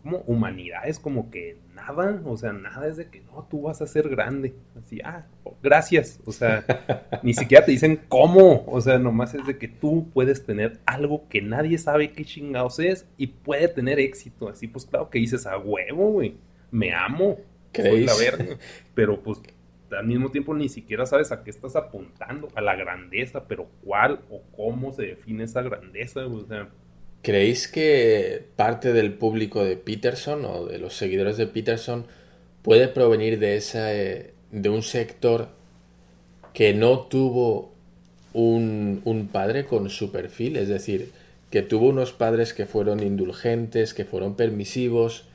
como 0.00 0.18
humanidades 0.18 1.00
como 1.00 1.28
que 1.32 1.56
nada, 1.74 2.22
o 2.24 2.36
sea, 2.36 2.52
nada 2.52 2.86
es 2.86 2.96
de 2.96 3.08
que 3.08 3.22
no, 3.22 3.48
tú 3.50 3.62
vas 3.62 3.82
a 3.82 3.88
ser 3.88 4.08
grande. 4.08 4.54
Así, 4.78 5.00
ah, 5.02 5.26
gracias. 5.60 6.20
O 6.26 6.30
sea, 6.30 6.64
ni 7.24 7.34
siquiera 7.34 7.64
te 7.64 7.72
dicen 7.72 7.98
cómo. 8.08 8.64
O 8.68 8.80
sea, 8.80 9.00
nomás 9.00 9.34
es 9.34 9.44
de 9.44 9.58
que 9.58 9.66
tú 9.66 10.08
puedes 10.14 10.46
tener 10.46 10.78
algo 10.86 11.28
que 11.28 11.42
nadie 11.42 11.76
sabe 11.76 12.12
qué 12.12 12.24
chingados 12.24 12.78
es 12.78 13.04
y 13.16 13.26
puede 13.26 13.66
tener 13.66 13.98
éxito. 13.98 14.48
Así, 14.48 14.68
pues 14.68 14.86
claro 14.86 15.10
que 15.10 15.18
dices 15.18 15.44
a 15.44 15.58
huevo, 15.58 16.12
güey. 16.12 16.36
Me 16.70 16.94
amo. 16.94 17.38
Soy 17.74 18.04
la 18.04 18.14
verga. 18.14 18.56
Pero 18.94 19.20
pues 19.20 19.40
al 19.90 20.06
mismo 20.06 20.30
tiempo 20.30 20.54
ni 20.54 20.68
siquiera 20.68 21.06
sabes 21.06 21.32
a 21.32 21.42
qué 21.42 21.50
estás 21.50 21.76
apuntando, 21.76 22.48
a 22.54 22.60
la 22.60 22.76
grandeza, 22.76 23.44
pero 23.46 23.68
cuál 23.84 24.20
o 24.30 24.42
cómo 24.56 24.92
se 24.92 25.02
define 25.02 25.44
esa 25.44 25.62
grandeza, 25.62 26.26
o 26.26 26.46
sea, 26.46 26.68
¿creéis 27.22 27.68
que 27.68 28.44
parte 28.56 28.92
del 28.92 29.14
público 29.14 29.64
de 29.64 29.76
Peterson 29.76 30.44
o 30.44 30.66
de 30.66 30.78
los 30.78 30.94
seguidores 30.94 31.36
de 31.36 31.46
Peterson 31.46 32.06
puede 32.62 32.88
provenir 32.88 33.38
de, 33.38 33.56
esa, 33.56 33.94
eh, 33.94 34.34
de 34.50 34.68
un 34.68 34.82
sector 34.82 35.48
que 36.52 36.74
no 36.74 37.00
tuvo 37.00 37.72
un, 38.32 39.00
un 39.04 39.28
padre 39.28 39.64
con 39.64 39.90
su 39.90 40.12
perfil? 40.12 40.56
Es 40.56 40.68
decir, 40.68 41.12
que 41.50 41.62
tuvo 41.62 41.88
unos 41.88 42.12
padres 42.12 42.52
que 42.52 42.66
fueron 42.66 43.02
indulgentes, 43.02 43.94
que 43.94 44.04
fueron 44.04 44.36
permisivos, 44.36 45.27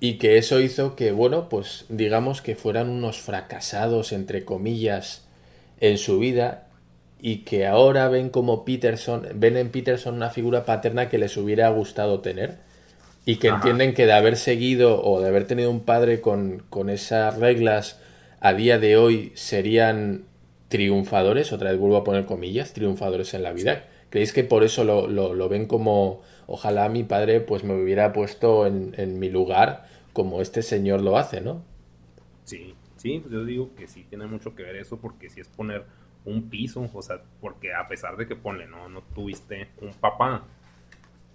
y 0.00 0.14
que 0.14 0.38
eso 0.38 0.60
hizo 0.60 0.96
que, 0.96 1.12
bueno, 1.12 1.50
pues 1.50 1.84
digamos 1.90 2.40
que 2.40 2.56
fueran 2.56 2.88
unos 2.88 3.20
fracasados, 3.20 4.12
entre 4.12 4.46
comillas, 4.46 5.26
en 5.78 5.98
su 5.98 6.18
vida 6.18 6.66
y 7.20 7.38
que 7.38 7.66
ahora 7.66 8.08
ven 8.08 8.30
como 8.30 8.64
Peterson, 8.64 9.26
ven 9.34 9.58
en 9.58 9.70
Peterson 9.70 10.14
una 10.14 10.30
figura 10.30 10.64
paterna 10.64 11.10
que 11.10 11.18
les 11.18 11.36
hubiera 11.36 11.68
gustado 11.68 12.20
tener 12.20 12.56
y 13.26 13.36
que 13.36 13.48
entienden 13.48 13.92
que 13.92 14.06
de 14.06 14.14
haber 14.14 14.36
seguido 14.36 15.02
o 15.04 15.20
de 15.20 15.28
haber 15.28 15.46
tenido 15.46 15.70
un 15.70 15.80
padre 15.80 16.22
con, 16.22 16.64
con 16.70 16.88
esas 16.88 17.36
reglas 17.36 18.00
a 18.40 18.54
día 18.54 18.78
de 18.78 18.96
hoy 18.96 19.32
serían 19.34 20.24
triunfadores, 20.68 21.52
otra 21.52 21.72
vez 21.72 21.78
vuelvo 21.78 21.98
a 21.98 22.04
poner 22.04 22.24
comillas, 22.24 22.72
triunfadores 22.72 23.34
en 23.34 23.42
la 23.42 23.52
vida. 23.52 23.84
¿Creéis 24.08 24.32
que 24.32 24.44
por 24.44 24.64
eso 24.64 24.82
lo, 24.84 25.06
lo, 25.06 25.48
ven 25.48 25.66
como 25.66 26.22
ojalá 26.46 26.88
mi 26.88 27.04
padre 27.04 27.40
pues 27.40 27.64
me 27.64 27.74
hubiera 27.74 28.12
puesto 28.12 28.66
en, 28.66 28.94
en 28.96 29.18
mi 29.18 29.28
lugar 29.28 29.89
como 30.12 30.40
este 30.40 30.62
señor 30.62 31.00
lo 31.00 31.16
hace, 31.16 31.40
¿no? 31.40 31.62
Sí, 32.44 32.74
sí, 32.96 33.20
pues 33.20 33.32
yo 33.32 33.44
digo 33.44 33.74
que 33.74 33.86
sí 33.86 34.04
tiene 34.08 34.26
mucho 34.26 34.54
que 34.54 34.62
ver 34.62 34.76
eso 34.76 34.98
porque 34.98 35.30
si 35.30 35.40
es 35.40 35.48
poner 35.48 35.84
un 36.24 36.50
piso, 36.50 36.88
o 36.92 37.02
sea, 37.02 37.22
porque 37.40 37.74
a 37.74 37.88
pesar 37.88 38.16
de 38.16 38.26
que 38.26 38.36
ponle, 38.36 38.66
no, 38.66 38.88
no 38.88 39.02
tuviste 39.02 39.68
un 39.80 39.92
papá, 39.94 40.44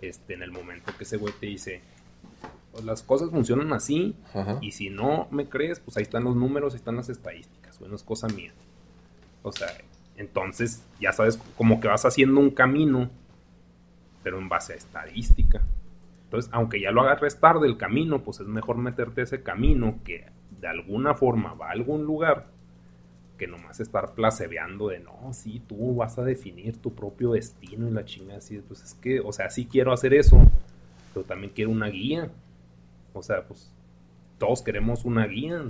este, 0.01 0.33
en 0.33 0.43
el 0.43 0.51
momento 0.51 0.91
que 0.97 1.03
ese 1.03 1.17
güey 1.17 1.33
te 1.39 1.47
dice, 1.47 1.81
pues 2.71 2.83
las 2.83 3.01
cosas 3.01 3.29
funcionan 3.29 3.73
así, 3.73 4.15
y 4.61 4.71
si 4.71 4.89
no 4.89 5.27
me 5.31 5.47
crees, 5.47 5.79
pues 5.79 5.97
ahí 5.97 6.03
están 6.03 6.23
los 6.23 6.35
números, 6.35 6.73
ahí 6.73 6.77
están 6.77 6.97
las 6.97 7.09
estadísticas, 7.09 7.79
bueno, 7.79 7.95
es 7.95 8.03
cosa 8.03 8.27
mía. 8.27 8.53
O 9.41 9.51
sea, 9.51 9.69
entonces 10.17 10.83
ya 10.99 11.11
sabes 11.11 11.37
como 11.57 11.79
que 11.79 11.87
vas 11.87 12.05
haciendo 12.05 12.39
un 12.39 12.51
camino, 12.51 13.09
pero 14.23 14.37
en 14.39 14.49
base 14.49 14.73
a 14.73 14.75
estadística. 14.75 15.61
Entonces, 16.25 16.51
aunque 16.53 16.81
ya 16.81 16.91
lo 16.91 17.01
hagas 17.01 17.39
tarde 17.39 17.67
el 17.67 17.77
camino, 17.77 18.23
pues 18.23 18.39
es 18.39 18.47
mejor 18.47 18.77
meterte 18.77 19.21
ese 19.21 19.43
camino 19.43 19.99
que 20.03 20.25
de 20.59 20.67
alguna 20.67 21.13
forma 21.13 21.53
va 21.53 21.69
a 21.69 21.71
algún 21.71 22.03
lugar 22.03 22.47
que 23.37 23.47
nomás 23.47 23.79
estar 23.79 24.13
placebeando 24.13 24.87
de 24.89 24.99
no, 24.99 25.33
sí, 25.33 25.61
tú 25.67 25.95
vas 25.95 26.17
a 26.17 26.23
definir 26.23 26.77
tu 26.77 26.95
propio 26.95 27.33
destino 27.33 27.87
y 27.87 27.91
la 27.91 28.05
chingada 28.05 28.39
así. 28.39 28.59
Pues 28.59 28.83
es 28.83 28.93
que, 28.95 29.19
o 29.19 29.31
sea, 29.31 29.49
sí 29.49 29.65
quiero 29.65 29.91
hacer 29.91 30.13
eso, 30.13 30.39
pero 31.13 31.25
también 31.25 31.51
quiero 31.53 31.71
una 31.71 31.87
guía. 31.87 32.31
O 33.13 33.21
sea, 33.21 33.43
pues 33.43 33.71
todos 34.37 34.61
queremos 34.61 35.05
una 35.05 35.25
guía. 35.27 35.61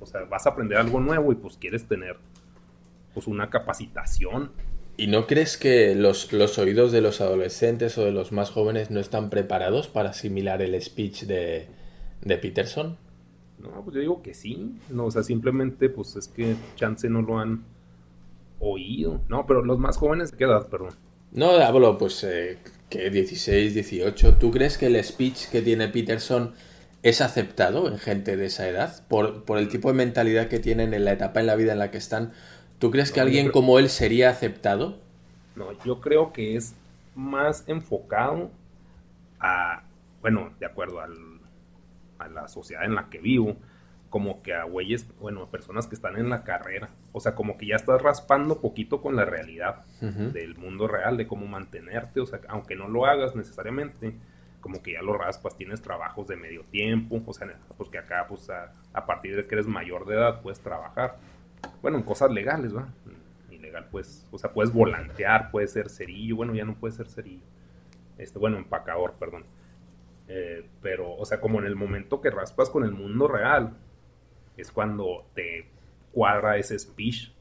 O 0.00 0.06
sea, 0.06 0.24
vas 0.24 0.46
a 0.46 0.50
aprender 0.50 0.78
algo 0.78 1.00
nuevo 1.00 1.32
y 1.32 1.36
pues 1.36 1.56
quieres 1.56 1.86
tener 1.86 2.16
pues 3.14 3.26
una 3.26 3.50
capacitación 3.50 4.52
¿Y 5.00 5.06
no 5.06 5.28
crees 5.28 5.56
que 5.56 5.94
los, 5.94 6.32
los, 6.32 6.58
oídos 6.58 6.90
de 6.90 7.00
los 7.00 7.20
adolescentes 7.20 7.96
o 7.98 8.04
de 8.04 8.10
los 8.10 8.32
más 8.32 8.50
jóvenes 8.50 8.90
no 8.90 8.98
están 8.98 9.30
preparados 9.30 9.86
para 9.86 10.10
asimilar 10.10 10.60
el 10.60 10.80
speech 10.82 11.22
de, 11.22 11.68
Peterson? 12.26 12.98
No, 13.60 13.84
pues 13.84 13.94
yo 13.94 14.00
digo 14.00 14.22
que 14.22 14.34
sí. 14.34 14.74
No, 14.90 15.06
o 15.06 15.10
sea, 15.12 15.22
simplemente 15.22 15.88
pues 15.88 16.16
es 16.16 16.26
que 16.26 16.56
chance 16.74 17.08
no 17.08 17.22
lo 17.22 17.38
han 17.38 17.62
oído. 18.58 19.20
No, 19.28 19.46
pero 19.46 19.64
los 19.64 19.78
más 19.78 19.96
jóvenes, 19.96 20.32
¿qué 20.32 20.42
edad, 20.42 20.66
perdón? 20.66 20.96
No, 21.30 21.50
hablo 21.50 21.96
pues 21.96 22.24
eh, 22.24 22.58
que 22.90 23.08
16, 23.08 23.74
18. 23.74 24.34
¿Tú 24.34 24.50
crees 24.50 24.78
que 24.78 24.86
el 24.86 25.04
speech 25.04 25.48
que 25.48 25.62
tiene 25.62 25.86
Peterson 25.86 26.54
es 27.04 27.20
aceptado 27.20 27.86
en 27.86 27.98
gente 27.98 28.36
de 28.36 28.46
esa 28.46 28.68
edad? 28.68 29.06
Por, 29.06 29.44
por 29.44 29.58
el 29.58 29.68
tipo 29.68 29.86
de 29.90 29.94
mentalidad 29.94 30.48
que 30.48 30.58
tienen 30.58 30.92
en 30.92 31.04
la 31.04 31.12
etapa 31.12 31.38
en 31.38 31.46
la 31.46 31.54
vida 31.54 31.70
en 31.70 31.78
la 31.78 31.92
que 31.92 31.98
están 31.98 32.32
¿Tú 32.78 32.90
crees 32.90 33.10
que 33.10 33.20
alguien 33.20 33.50
como 33.50 33.78
él 33.78 33.88
sería 33.88 34.30
aceptado? 34.30 34.98
No, 35.56 35.72
yo 35.84 36.00
creo 36.00 36.32
que 36.32 36.56
es 36.56 36.76
más 37.16 37.64
enfocado 37.66 38.50
a, 39.40 39.82
bueno, 40.20 40.52
de 40.60 40.66
acuerdo 40.66 41.00
al, 41.00 41.16
a 42.18 42.28
la 42.28 42.46
sociedad 42.48 42.84
en 42.84 42.94
la 42.94 43.08
que 43.10 43.18
vivo, 43.18 43.56
como 44.10 44.42
que 44.42 44.54
a 44.54 44.64
güeyes, 44.64 45.06
bueno, 45.18 45.42
a 45.42 45.50
personas 45.50 45.86
que 45.88 45.96
están 45.96 46.16
en 46.16 46.30
la 46.30 46.44
carrera. 46.44 46.88
O 47.12 47.20
sea, 47.20 47.34
como 47.34 47.58
que 47.58 47.66
ya 47.66 47.76
estás 47.76 48.00
raspando 48.00 48.60
poquito 48.60 49.02
con 49.02 49.16
la 49.16 49.24
realidad 49.24 49.84
del 50.00 50.56
mundo 50.56 50.86
real, 50.86 51.16
de 51.16 51.26
cómo 51.26 51.46
mantenerte. 51.46 52.20
O 52.20 52.26
sea, 52.26 52.40
aunque 52.48 52.76
no 52.76 52.88
lo 52.88 53.06
hagas 53.06 53.34
necesariamente, 53.34 54.14
como 54.60 54.82
que 54.82 54.92
ya 54.92 55.02
lo 55.02 55.18
raspas, 55.18 55.56
tienes 55.56 55.82
trabajos 55.82 56.28
de 56.28 56.36
medio 56.36 56.62
tiempo. 56.70 57.20
O 57.26 57.34
sea, 57.34 57.48
porque 57.76 57.98
acá, 57.98 58.26
pues 58.28 58.48
a, 58.48 58.72
a 58.94 59.04
partir 59.04 59.36
de 59.36 59.44
que 59.46 59.56
eres 59.56 59.66
mayor 59.66 60.06
de 60.06 60.14
edad, 60.14 60.40
puedes 60.40 60.60
trabajar 60.60 61.16
bueno, 61.82 61.98
en 61.98 62.04
cosas 62.04 62.30
legales, 62.30 62.74
¿va? 62.74 62.88
Ilegal, 63.50 63.88
pues, 63.90 64.26
o 64.30 64.38
sea, 64.38 64.52
puedes 64.52 64.72
volantear, 64.72 65.50
puedes 65.50 65.72
ser 65.72 65.88
cerillo, 65.88 66.36
bueno, 66.36 66.54
ya 66.54 66.64
no 66.64 66.74
puedes 66.74 66.96
ser 66.96 67.08
cerillo. 67.08 67.44
Este, 68.18 68.38
bueno, 68.38 68.58
empacador, 68.58 69.14
perdón. 69.14 69.44
Eh, 70.28 70.66
pero, 70.82 71.14
o 71.14 71.24
sea, 71.24 71.40
como 71.40 71.58
en 71.60 71.66
el 71.66 71.76
momento 71.76 72.20
que 72.20 72.30
raspas 72.30 72.68
con 72.68 72.84
el 72.84 72.92
mundo 72.92 73.28
real, 73.28 73.76
es 74.56 74.70
cuando 74.72 75.24
te 75.34 75.66
cuadra 76.12 76.56
ese 76.56 76.78
speech. 76.78 77.32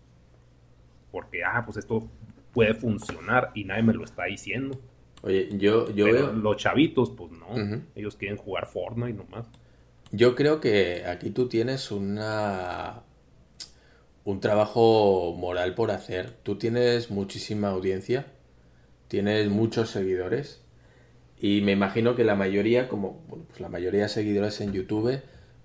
Porque, 1.12 1.44
ah, 1.44 1.64
pues 1.66 1.78
esto 1.78 2.08
puede 2.54 2.74
funcionar 2.74 3.52
y 3.54 3.64
nadie 3.64 3.84
me 3.84 3.94
lo 3.94 4.04
está 4.04 4.26
diciendo. 4.26 4.80
Oye, 5.24 5.50
yo, 5.58 5.90
yo 5.92 6.06
veo... 6.06 6.32
Los 6.32 6.58
chavitos, 6.58 7.10
pues 7.12 7.32
no. 7.32 7.82
Ellos 7.96 8.16
quieren 8.16 8.38
jugar 8.38 8.68
Fortnite 8.68 9.14
nomás. 9.14 9.50
Yo 10.12 10.36
creo 10.36 10.62
que 10.62 11.04
aquí 11.06 11.32
tú 11.32 11.50
tienes 11.50 11.92
una 11.92 13.04
un 14.28 14.42
trabajo 14.42 15.34
moral 15.38 15.74
por 15.74 15.90
hacer. 15.90 16.32
Tú 16.44 16.58
tienes 16.58 17.10
muchísima 17.12 17.70
audiencia, 17.70 18.26
tienes 19.08 19.48
muchos 19.48 19.90
seguidores 19.90 20.60
y 21.40 21.62
me 21.62 21.72
imagino 21.72 22.14
que 22.14 22.26
la 22.26 22.36
mayoría, 22.36 22.90
como 22.90 23.22
pues 23.30 23.62
la 23.62 23.70
mayoría 23.70 24.02
de 24.02 24.10
seguidores 24.10 24.60
en 24.60 24.74
YouTube, 24.74 25.22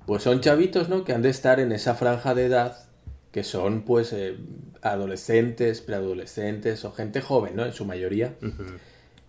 pues 0.06 0.22
son 0.22 0.40
chavitos, 0.40 0.88
¿no? 0.88 1.02
Que 1.02 1.12
han 1.12 1.22
de 1.22 1.30
estar 1.30 1.58
en 1.58 1.72
esa 1.72 1.96
franja 1.96 2.36
de 2.36 2.44
edad 2.44 2.88
que 3.32 3.42
son 3.42 3.82
pues 3.82 4.12
eh, 4.12 4.36
adolescentes, 4.80 5.80
preadolescentes 5.80 6.84
o 6.84 6.92
gente 6.92 7.20
joven, 7.20 7.56
¿no? 7.56 7.64
En 7.64 7.72
su 7.72 7.84
mayoría. 7.84 8.36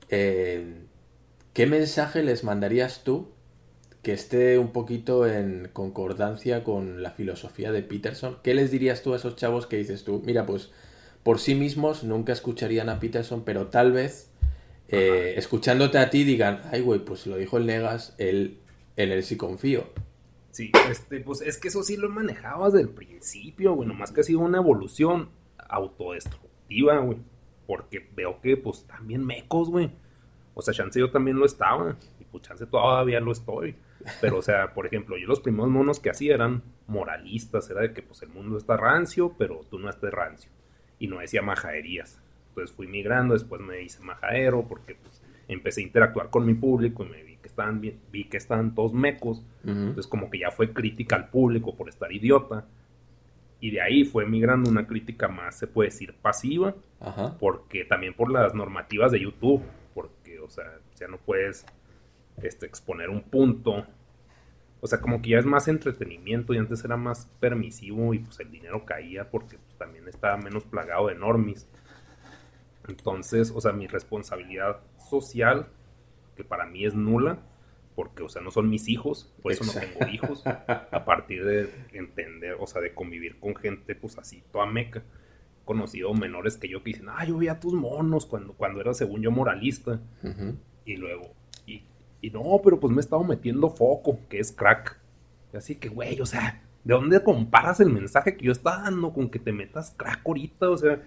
Eh, 0.10 0.76
¿Qué 1.54 1.66
mensaje 1.66 2.22
les 2.22 2.44
mandarías 2.44 3.04
tú 3.04 3.32
que 4.04 4.12
esté 4.12 4.60
un 4.60 4.74
poquito 4.74 5.26
en 5.26 5.70
concordancia 5.72 6.64
con 6.66 7.02
la 7.02 7.12
filosofía 7.12 7.72
de 7.72 7.84
Peterson. 7.84 8.38
¿Qué 8.44 8.54
les 8.54 8.70
dirías 8.70 9.02
tú 9.02 9.14
a 9.14 9.16
esos 9.16 9.38
chavos 9.38 9.66
que 9.66 9.78
dices 9.78 10.04
tú? 10.04 10.22
Mira, 10.26 10.46
pues 10.46 10.72
por 11.24 11.40
sí 11.40 11.56
mismos 11.56 12.04
nunca 12.04 12.34
escucharían 12.34 12.90
a 12.90 13.00
Peterson, 13.00 13.44
pero 13.46 13.68
tal 13.68 13.94
vez 13.94 14.30
eh, 14.90 15.36
escuchándote 15.38 15.98
a 15.98 16.10
ti 16.10 16.26
digan, 16.26 16.62
ay 16.72 16.82
güey, 16.82 17.00
pues 17.00 17.26
lo 17.28 17.38
dijo 17.38 17.58
el 17.58 17.66
Negas, 17.66 18.14
él, 18.18 18.60
en 18.98 19.12
él 19.12 19.24
sí 19.24 19.38
confío. 19.38 19.86
Sí, 20.52 20.70
este, 20.92 21.22
pues 21.22 21.42
es 21.42 21.58
que 21.58 21.70
eso 21.70 21.82
sí 21.82 21.96
lo 21.96 22.10
manejabas 22.10 22.74
desde 22.74 22.90
el 22.90 22.94
principio, 22.94 23.74
güey, 23.74 23.88
nomás 23.88 24.12
que 24.12 24.20
ha 24.20 24.24
sido 24.24 24.42
una 24.42 24.58
evolución 24.58 25.30
autodestructiva, 25.70 27.00
güey, 27.00 27.20
porque 27.66 28.06
veo 28.14 28.42
que 28.42 28.58
pues 28.58 28.86
también 28.86 29.26
mecos, 29.26 29.70
güey. 29.70 29.92
O 30.54 30.62
sea, 30.62 30.74
chance 30.74 31.00
yo 31.00 31.10
también 31.10 31.40
lo 31.40 31.46
estaba, 31.46 31.96
y 32.20 32.26
pues 32.26 32.44
chance 32.44 32.66
todavía 32.66 33.22
lo 33.22 33.32
estoy. 33.32 33.76
Pero, 34.22 34.38
o 34.38 34.42
sea, 34.42 34.74
por 34.74 34.86
ejemplo, 34.86 35.18
yo 35.18 35.28
los 35.28 35.40
primeros 35.40 35.70
monos 35.70 36.00
que 36.00 36.10
hacía 36.10 36.36
eran 36.36 36.64
moralistas, 36.88 37.70
era 37.70 37.82
de 37.82 37.94
que 37.94 38.02
pues 38.02 38.22
el 38.22 38.30
mundo 38.30 38.58
está 38.58 38.78
rancio, 38.78 39.36
pero 39.38 39.62
tú 39.70 39.80
no 39.80 39.90
estés 39.90 40.12
rancio. 40.12 40.52
Y 41.00 41.08
no 41.08 41.20
decía 41.20 41.42
majaderías. 41.42 42.22
Entonces 42.50 42.76
fui 42.76 42.88
migrando, 42.88 43.34
después 43.34 43.62
me 43.62 43.82
hice 43.82 44.04
majadero, 44.04 44.68
porque 44.68 44.96
pues 44.96 45.22
empecé 45.48 45.82
a 45.82 45.86
interactuar 45.86 46.30
con 46.30 46.46
mi 46.46 46.54
público 46.54 47.04
y 47.04 47.10
me 47.10 47.24
vi 47.24 47.38
que 47.38 47.48
estaban 47.48 47.82
bien, 47.82 48.00
vi 48.12 48.26
que 48.26 48.38
estaban 48.38 48.76
todos 48.76 48.94
mecos. 48.94 49.44
Entonces 49.66 50.08
como 50.08 50.30
que 50.30 50.40
ya 50.40 50.52
fue 50.52 50.72
crítica 50.72 51.16
al 51.16 51.30
público 51.30 51.76
por 51.76 51.90
estar 51.90 52.12
idiota. 52.12 52.66
Y 53.60 53.72
de 53.72 53.82
ahí 53.82 54.04
fue 54.04 54.26
migrando 54.26 54.70
una 54.70 54.86
crítica 54.86 55.30
más, 55.30 55.58
se 55.58 55.68
puede 55.68 55.90
decir, 55.90 56.14
pasiva. 56.22 56.76
Porque 57.40 57.86
también 57.86 58.14
por 58.14 58.32
las 58.32 58.54
normativas 58.54 59.12
de 59.12 59.22
YouTube. 59.22 59.64
Porque, 59.94 60.40
o 60.40 60.50
sea, 60.50 60.80
ya 60.96 61.08
no 61.08 61.18
puedes 61.18 61.66
este, 62.42 62.66
exponer 62.66 63.10
un 63.10 63.22
punto. 63.24 63.86
O 64.82 64.88
sea, 64.88 65.00
como 65.00 65.22
que 65.22 65.30
ya 65.30 65.40
es 65.40 65.46
más 65.46 65.68
entretenimiento 65.68 66.54
y 66.54 66.58
antes 66.58 66.84
era 66.84 66.98
más 66.98 67.30
permisivo 67.40 68.14
y 68.14 68.20
pues 68.20 68.40
el 68.40 68.52
dinero 68.52 68.86
caía 68.86 69.30
porque 69.30 69.58
pues, 69.58 69.78
también 69.78 70.08
estaba 70.08 70.38
menos 70.38 70.66
plagado 70.66 71.08
de 71.08 71.16
normis. 71.16 71.68
Entonces, 72.88 73.52
o 73.56 73.62
sea, 73.62 73.72
mi 73.72 73.88
responsabilidad 73.88 74.82
social, 74.98 75.68
que 76.36 76.44
para 76.44 76.66
mí 76.66 76.86
es 76.86 76.96
nula, 76.96 77.40
porque, 77.96 78.24
o 78.24 78.30
sea, 78.30 78.42
no 78.42 78.52
son 78.52 78.70
mis 78.70 78.90
hijos, 78.90 79.32
por 79.42 79.52
eso 79.52 79.64
no 79.64 79.80
tengo 79.80 80.12
hijos, 80.12 80.46
a 80.46 81.06
partir 81.06 81.46
de 81.46 81.70
entender, 81.94 82.58
o 82.60 82.68
sea, 82.68 82.82
de 82.82 82.94
convivir 82.94 83.40
con 83.40 83.56
gente, 83.56 83.96
pues 83.96 84.18
así, 84.18 84.44
toda 84.52 84.66
meca. 84.66 85.04
Conocido 85.66 86.14
menores 86.14 86.58
que 86.58 86.68
yo 86.68 86.84
que 86.84 86.90
dicen, 86.90 87.08
ah, 87.10 87.24
yo 87.26 87.38
veía 87.38 87.60
tus 87.60 87.74
monos 87.74 88.26
cuando, 88.26 88.54
cuando 88.54 88.82
era, 88.82 88.94
según 88.94 89.22
yo, 89.22 89.32
moralista. 89.32 90.02
Y 90.84 90.98
luego, 90.98 91.34
y, 92.24 92.32
no, 92.32 92.62
pero 92.64 92.80
pues 92.80 92.92
me 92.92 93.00
he 93.00 93.02
estado 93.02 93.24
metiendo 93.24 93.70
foco, 93.70 94.18
que 94.30 94.40
es 94.40 94.54
crack. 94.54 94.98
Así 95.54 95.76
que, 95.76 95.90
güey, 95.90 96.22
o 96.22 96.26
sea, 96.26 96.64
¿de 96.86 96.94
dónde 96.94 97.22
comparas 97.22 97.82
el 97.82 97.90
mensaje 97.90 98.38
que 98.38 98.46
yo 98.46 98.54
estaba 98.54 98.84
dando 98.84 99.12
con 99.12 99.30
que 99.30 99.40
te 99.40 99.52
metas 99.52 99.92
crack 99.92 100.22
ahorita? 100.26 100.70
O 100.70 100.78
sea, 100.78 101.04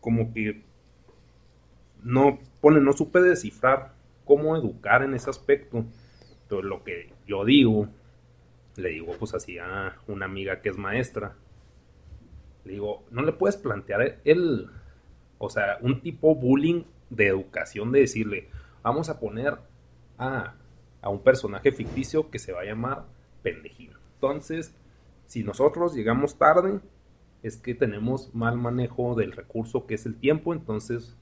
como 0.00 0.32
que 0.32 0.62
no 2.02 2.38
pone, 2.60 2.80
no 2.80 2.92
supe 2.92 3.20
descifrar 3.20 3.94
cómo 4.24 4.56
educar 4.56 5.02
en 5.02 5.14
ese 5.14 5.30
aspecto. 5.30 5.84
Pero 6.48 6.62
lo 6.62 6.84
que 6.84 7.12
yo 7.26 7.44
digo, 7.44 7.88
le 8.76 8.90
digo 8.90 9.14
pues 9.18 9.34
así 9.34 9.58
a 9.58 9.96
una 10.06 10.26
amiga 10.26 10.60
que 10.60 10.68
es 10.68 10.78
maestra, 10.78 11.34
le 12.64 12.74
digo, 12.74 13.04
no 13.10 13.22
le 13.22 13.32
puedes 13.32 13.56
plantear 13.56 14.20
el, 14.24 14.68
o 15.38 15.50
sea, 15.50 15.78
un 15.80 16.00
tipo 16.02 16.34
bullying 16.34 16.84
de 17.10 17.26
educación 17.26 17.90
de 17.90 18.00
decirle, 18.00 18.48
vamos 18.82 19.08
a 19.08 19.18
poner 19.18 19.58
a, 20.18 20.54
a 21.02 21.08
un 21.08 21.20
personaje 21.20 21.72
ficticio 21.72 22.30
que 22.30 22.38
se 22.38 22.52
va 22.52 22.60
a 22.60 22.64
llamar 22.64 23.04
pendejín. 23.42 23.90
Entonces, 24.14 24.74
si 25.26 25.42
nosotros 25.42 25.94
llegamos 25.94 26.38
tarde, 26.38 26.80
es 27.42 27.56
que 27.56 27.74
tenemos 27.74 28.34
mal 28.34 28.56
manejo 28.56 29.14
del 29.14 29.32
recurso 29.32 29.86
que 29.86 29.94
es 29.94 30.06
el 30.06 30.16
tiempo, 30.16 30.52
entonces 30.52 31.16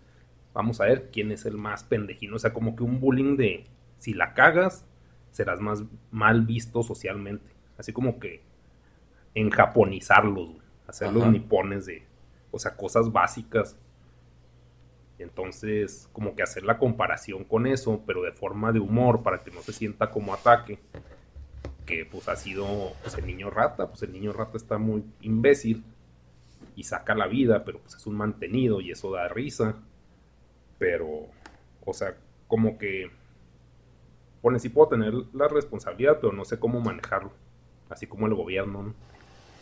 vamos 0.54 0.80
a 0.80 0.84
ver 0.84 1.10
quién 1.10 1.32
es 1.32 1.44
el 1.44 1.56
más 1.56 1.84
pendejino. 1.84 2.36
O 2.36 2.38
sea, 2.38 2.52
como 2.52 2.76
que 2.76 2.84
un 2.84 3.00
bullying 3.00 3.36
de 3.36 3.66
si 3.98 4.14
la 4.14 4.34
cagas, 4.34 4.86
serás 5.30 5.60
más 5.60 5.82
mal 6.10 6.42
visto 6.42 6.82
socialmente. 6.82 7.50
Así 7.76 7.92
como 7.92 8.20
que 8.20 8.42
en 9.34 9.50
japonizarlos, 9.50 10.50
hacerlos 10.86 11.26
nipones 11.26 11.86
de, 11.86 12.06
o 12.50 12.58
sea, 12.58 12.76
cosas 12.76 13.10
básicas. 13.12 13.76
Entonces, 15.18 16.08
como 16.12 16.34
que 16.34 16.42
hacer 16.42 16.64
la 16.64 16.78
comparación 16.78 17.44
con 17.44 17.66
eso, 17.66 18.02
pero 18.06 18.22
de 18.22 18.32
forma 18.32 18.72
de 18.72 18.80
humor, 18.80 19.22
para 19.22 19.40
que 19.42 19.50
no 19.50 19.62
se 19.62 19.72
sienta 19.72 20.10
como 20.10 20.34
ataque 20.34 20.78
que 21.86 22.06
pues 22.06 22.28
ha 22.28 22.36
sido 22.36 22.94
pues 23.02 23.16
el 23.18 23.26
niño 23.26 23.50
rata, 23.50 23.88
pues 23.88 24.02
el 24.02 24.12
niño 24.12 24.32
rata 24.32 24.56
está 24.56 24.78
muy 24.78 25.04
imbécil 25.20 25.84
y 26.76 26.84
saca 26.84 27.14
la 27.14 27.26
vida, 27.26 27.64
pero 27.64 27.78
pues 27.78 27.94
es 27.94 28.06
un 28.06 28.16
mantenido 28.16 28.80
y 28.80 28.90
eso 28.90 29.12
da 29.12 29.28
risa. 29.28 29.76
Pero, 30.78 31.28
o 31.84 31.92
sea, 31.92 32.16
como 32.48 32.78
que 32.78 33.10
pone, 34.42 34.58
sí 34.58 34.68
puedo 34.68 34.88
tener 34.88 35.14
la 35.32 35.48
responsabilidad, 35.48 36.18
pero 36.20 36.32
no 36.32 36.44
sé 36.44 36.58
cómo 36.58 36.80
manejarlo. 36.80 37.32
Así 37.88 38.06
como 38.06 38.26
el 38.26 38.34
gobierno, 38.34 38.82
¿no? 38.82 38.94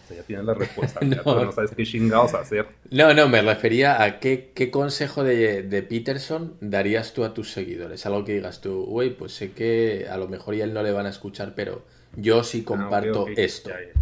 O 0.05 0.09
sea, 0.09 0.17
ya 0.17 0.23
tienes 0.25 0.45
la 0.45 0.55
responsabilidad, 0.55 1.23
no. 1.27 1.35
pero 1.35 1.45
no 1.47 1.53
sabes 1.53 1.71
qué 1.77 1.85
chingados 1.85 2.35
hacer. 2.35 2.67
No, 2.91 3.15
no, 3.15 3.29
me 3.29 3.41
refería 3.43 4.03
a 4.03 4.19
qué, 4.19 4.53
qué 4.55 4.71
consejo 4.71 5.25
de, 5.25 5.63
de, 5.63 5.83
Peterson 5.83 6.57
darías 6.61 7.13
tú 7.13 7.25
a 7.25 7.35
tus 7.35 7.53
seguidores. 7.53 8.05
Algo 8.07 8.25
que 8.25 8.35
digas 8.35 8.61
tú, 8.61 8.85
güey, 8.85 9.17
pues 9.17 9.33
sé 9.33 9.53
que 9.53 10.09
a 10.11 10.17
lo 10.17 10.29
mejor 10.29 10.55
ya 10.55 10.65
él 10.65 10.75
no 10.75 10.83
le 10.83 10.93
van 10.93 11.07
a 11.07 11.11
escuchar, 11.11 11.55
pero 11.55 11.85
yo 12.17 12.45
sí 12.45 12.63
comparto 12.63 13.21
ah, 13.21 13.23
okay, 13.23 13.33
okay. 13.35 13.45
esto. 13.45 13.71
Ya, 13.71 13.81
ya. 13.81 13.93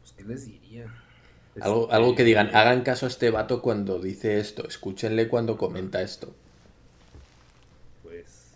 Pues, 0.00 0.12
¿qué 0.16 0.24
les 0.24 0.46
diría? 0.46 0.86
Algo, 1.60 1.90
algo 1.90 2.14
que 2.14 2.24
digan, 2.24 2.54
hagan 2.54 2.82
caso 2.82 3.06
a 3.06 3.08
este 3.08 3.30
vato 3.30 3.62
cuando 3.62 3.98
dice 3.98 4.38
esto, 4.38 4.66
escúchenle 4.68 5.28
cuando 5.28 5.56
comenta 5.56 6.02
esto. 6.02 6.34
Pues. 8.02 8.50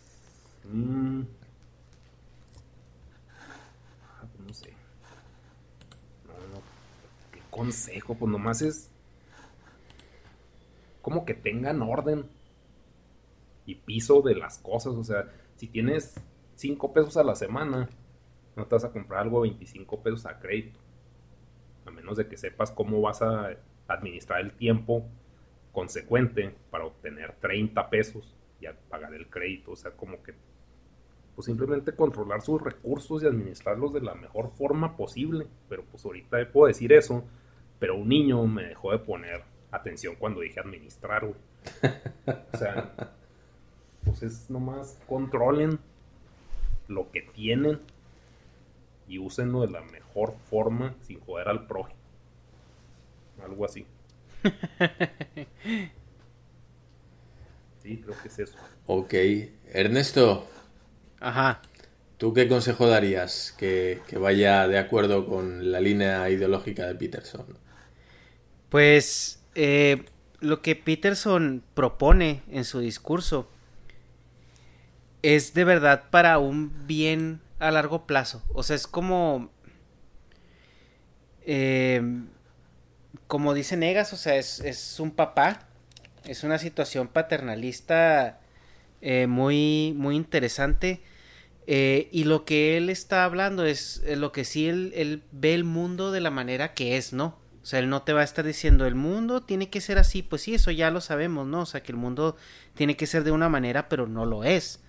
Mmm, 0.70 1.22
ah, 4.18 4.26
pues 4.36 4.46
no 4.46 4.54
sé. 4.54 4.74
No, 6.26 6.34
no. 6.54 6.62
¿Qué 7.32 7.40
consejo? 7.60 8.14
Pues 8.14 8.32
nomás 8.32 8.62
es. 8.62 8.90
Como 11.02 11.26
que 11.26 11.34
tengan 11.34 11.82
orden 11.82 12.24
y 13.66 13.74
piso 13.74 14.22
de 14.22 14.34
las 14.34 14.58
cosas. 14.58 14.94
O 14.94 15.04
sea, 15.04 15.30
si 15.56 15.66
tienes 15.66 16.14
5 16.54 16.92
pesos 16.94 17.18
a 17.18 17.22
la 17.22 17.34
semana, 17.34 17.86
no 18.56 18.64
te 18.64 18.74
vas 18.74 18.84
a 18.84 18.92
comprar 18.92 19.20
algo 19.20 19.42
25 19.42 20.02
pesos 20.02 20.24
a 20.24 20.38
crédito. 20.38 20.80
A 21.84 21.90
menos 21.90 22.16
de 22.16 22.28
que 22.28 22.38
sepas 22.38 22.70
cómo 22.70 23.02
vas 23.02 23.20
a 23.20 23.50
administrar 23.88 24.40
el 24.40 24.52
tiempo 24.52 25.04
consecuente 25.70 26.54
para 26.70 26.86
obtener 26.86 27.36
30 27.40 27.90
pesos 27.90 28.34
y 28.58 28.66
pagar 28.88 29.12
el 29.12 29.28
crédito. 29.28 29.72
O 29.72 29.76
sea, 29.76 29.90
como 29.90 30.22
que 30.22 30.32
pues 31.34 31.44
simplemente 31.44 31.94
controlar 31.94 32.40
sus 32.40 32.60
recursos 32.62 33.22
y 33.22 33.26
administrarlos 33.26 33.92
de 33.92 34.00
la 34.00 34.14
mejor 34.14 34.50
forma 34.50 34.96
posible. 34.96 35.46
Pero 35.68 35.84
pues 35.84 36.06
ahorita 36.06 36.50
puedo 36.50 36.68
decir 36.68 36.92
eso, 36.94 37.22
pero 37.80 37.96
un 37.96 38.08
niño 38.08 38.46
me 38.46 38.62
dejó 38.62 38.92
de 38.92 38.98
poner 38.98 39.42
atención 39.72 40.14
cuando 40.16 40.40
dije 40.40 40.60
administrar, 40.60 41.24
güey. 41.24 41.40
O 42.52 42.56
sea, 42.56 42.94
pues 44.04 44.22
es 44.22 44.50
nomás 44.50 44.98
controlen 45.08 45.80
lo 46.86 47.10
que 47.10 47.22
tienen 47.22 47.80
y 49.08 49.18
úsenlo 49.18 49.62
de 49.62 49.70
la 49.70 49.80
mejor 49.80 50.34
forma 50.48 50.94
sin 51.02 51.18
joder 51.20 51.48
al 51.48 51.66
prójimo. 51.66 51.98
Algo 53.42 53.64
así. 53.64 53.86
Sí, 57.82 57.96
creo 57.96 58.14
que 58.20 58.28
es 58.28 58.38
eso. 58.38 58.58
Ok. 58.86 59.14
Ernesto. 59.72 60.46
Ajá. 61.18 61.62
¿Tú 62.18 62.34
qué 62.34 62.46
consejo 62.46 62.86
darías 62.86 63.54
que, 63.58 64.02
que, 64.06 64.18
vaya 64.18 64.68
de 64.68 64.78
acuerdo 64.78 65.26
con 65.26 65.72
la 65.72 65.80
línea 65.80 66.28
ideológica 66.28 66.86
de 66.86 66.94
Peterson? 66.94 67.46
Pues 68.70 69.42
eh, 69.54 70.04
lo 70.40 70.62
que 70.62 70.76
Peterson 70.76 71.62
propone 71.74 72.42
en 72.50 72.64
su 72.64 72.80
discurso 72.80 73.50
es 75.22 75.52
de 75.54 75.64
verdad 75.64 76.04
para 76.10 76.38
un 76.38 76.86
bien 76.86 77.40
a 77.58 77.70
largo 77.70 78.06
plazo. 78.06 78.42
O 78.54 78.62
sea, 78.62 78.76
es 78.76 78.86
como... 78.86 79.50
Eh, 81.42 82.02
como 83.26 83.54
dice 83.54 83.76
Negas, 83.76 84.12
o 84.12 84.16
sea, 84.16 84.36
es, 84.36 84.60
es, 84.60 84.98
un 85.00 85.10
papá. 85.10 85.66
Es 86.24 86.42
una 86.42 86.58
situación 86.58 87.08
paternalista 87.08 88.40
eh, 89.00 89.26
muy, 89.26 89.94
muy 89.96 90.16
interesante. 90.16 91.02
Eh, 91.66 92.08
y 92.12 92.24
lo 92.24 92.44
que 92.44 92.76
él 92.76 92.90
está 92.90 93.24
hablando 93.24 93.64
es 93.64 94.02
lo 94.16 94.32
que 94.32 94.44
sí 94.44 94.68
él, 94.68 94.92
él, 94.96 95.22
ve 95.30 95.54
el 95.54 95.64
mundo 95.64 96.10
de 96.10 96.20
la 96.20 96.30
manera 96.30 96.74
que 96.74 96.96
es, 96.96 97.12
¿no? 97.12 97.38
Sea, 97.70 97.78
él 97.78 97.88
no 97.88 98.02
te 98.02 98.12
va 98.12 98.22
a 98.22 98.24
estar 98.24 98.44
diciendo 98.44 98.84
el 98.84 98.96
mundo 98.96 99.42
tiene 99.42 99.70
que 99.70 99.80
ser 99.80 99.96
así. 99.96 100.24
Pues 100.24 100.42
sí, 100.42 100.54
eso 100.54 100.72
ya 100.72 100.90
lo 100.90 101.00
sabemos, 101.00 101.46
¿no? 101.46 101.60
O 101.60 101.66
sea, 101.66 101.84
que 101.84 101.92
el 101.92 101.98
mundo 101.98 102.36
tiene 102.74 102.96
que 102.96 103.06
ser 103.06 103.22
de 103.22 103.30
una 103.30 103.48
manera, 103.48 103.88
pero 103.88 104.08
no 104.08 104.26
lo 104.26 104.42
es. 104.42 104.80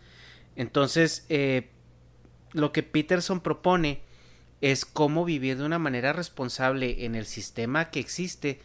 Entonces, 0.55 1.23
eh, 1.29 1.69
lo 2.53 2.71
que 2.71 2.81
Peterson 2.81 3.39
propone 3.41 4.01
es 4.61 4.83
cómo 4.85 5.25
vivir 5.25 5.59
de 5.59 5.63
una 5.63 5.77
manera 5.77 6.11
responsable 6.11 7.05
en 7.05 7.13
el 7.13 7.27
sistema 7.27 7.91
que 7.91 7.99
existe, 7.99 8.61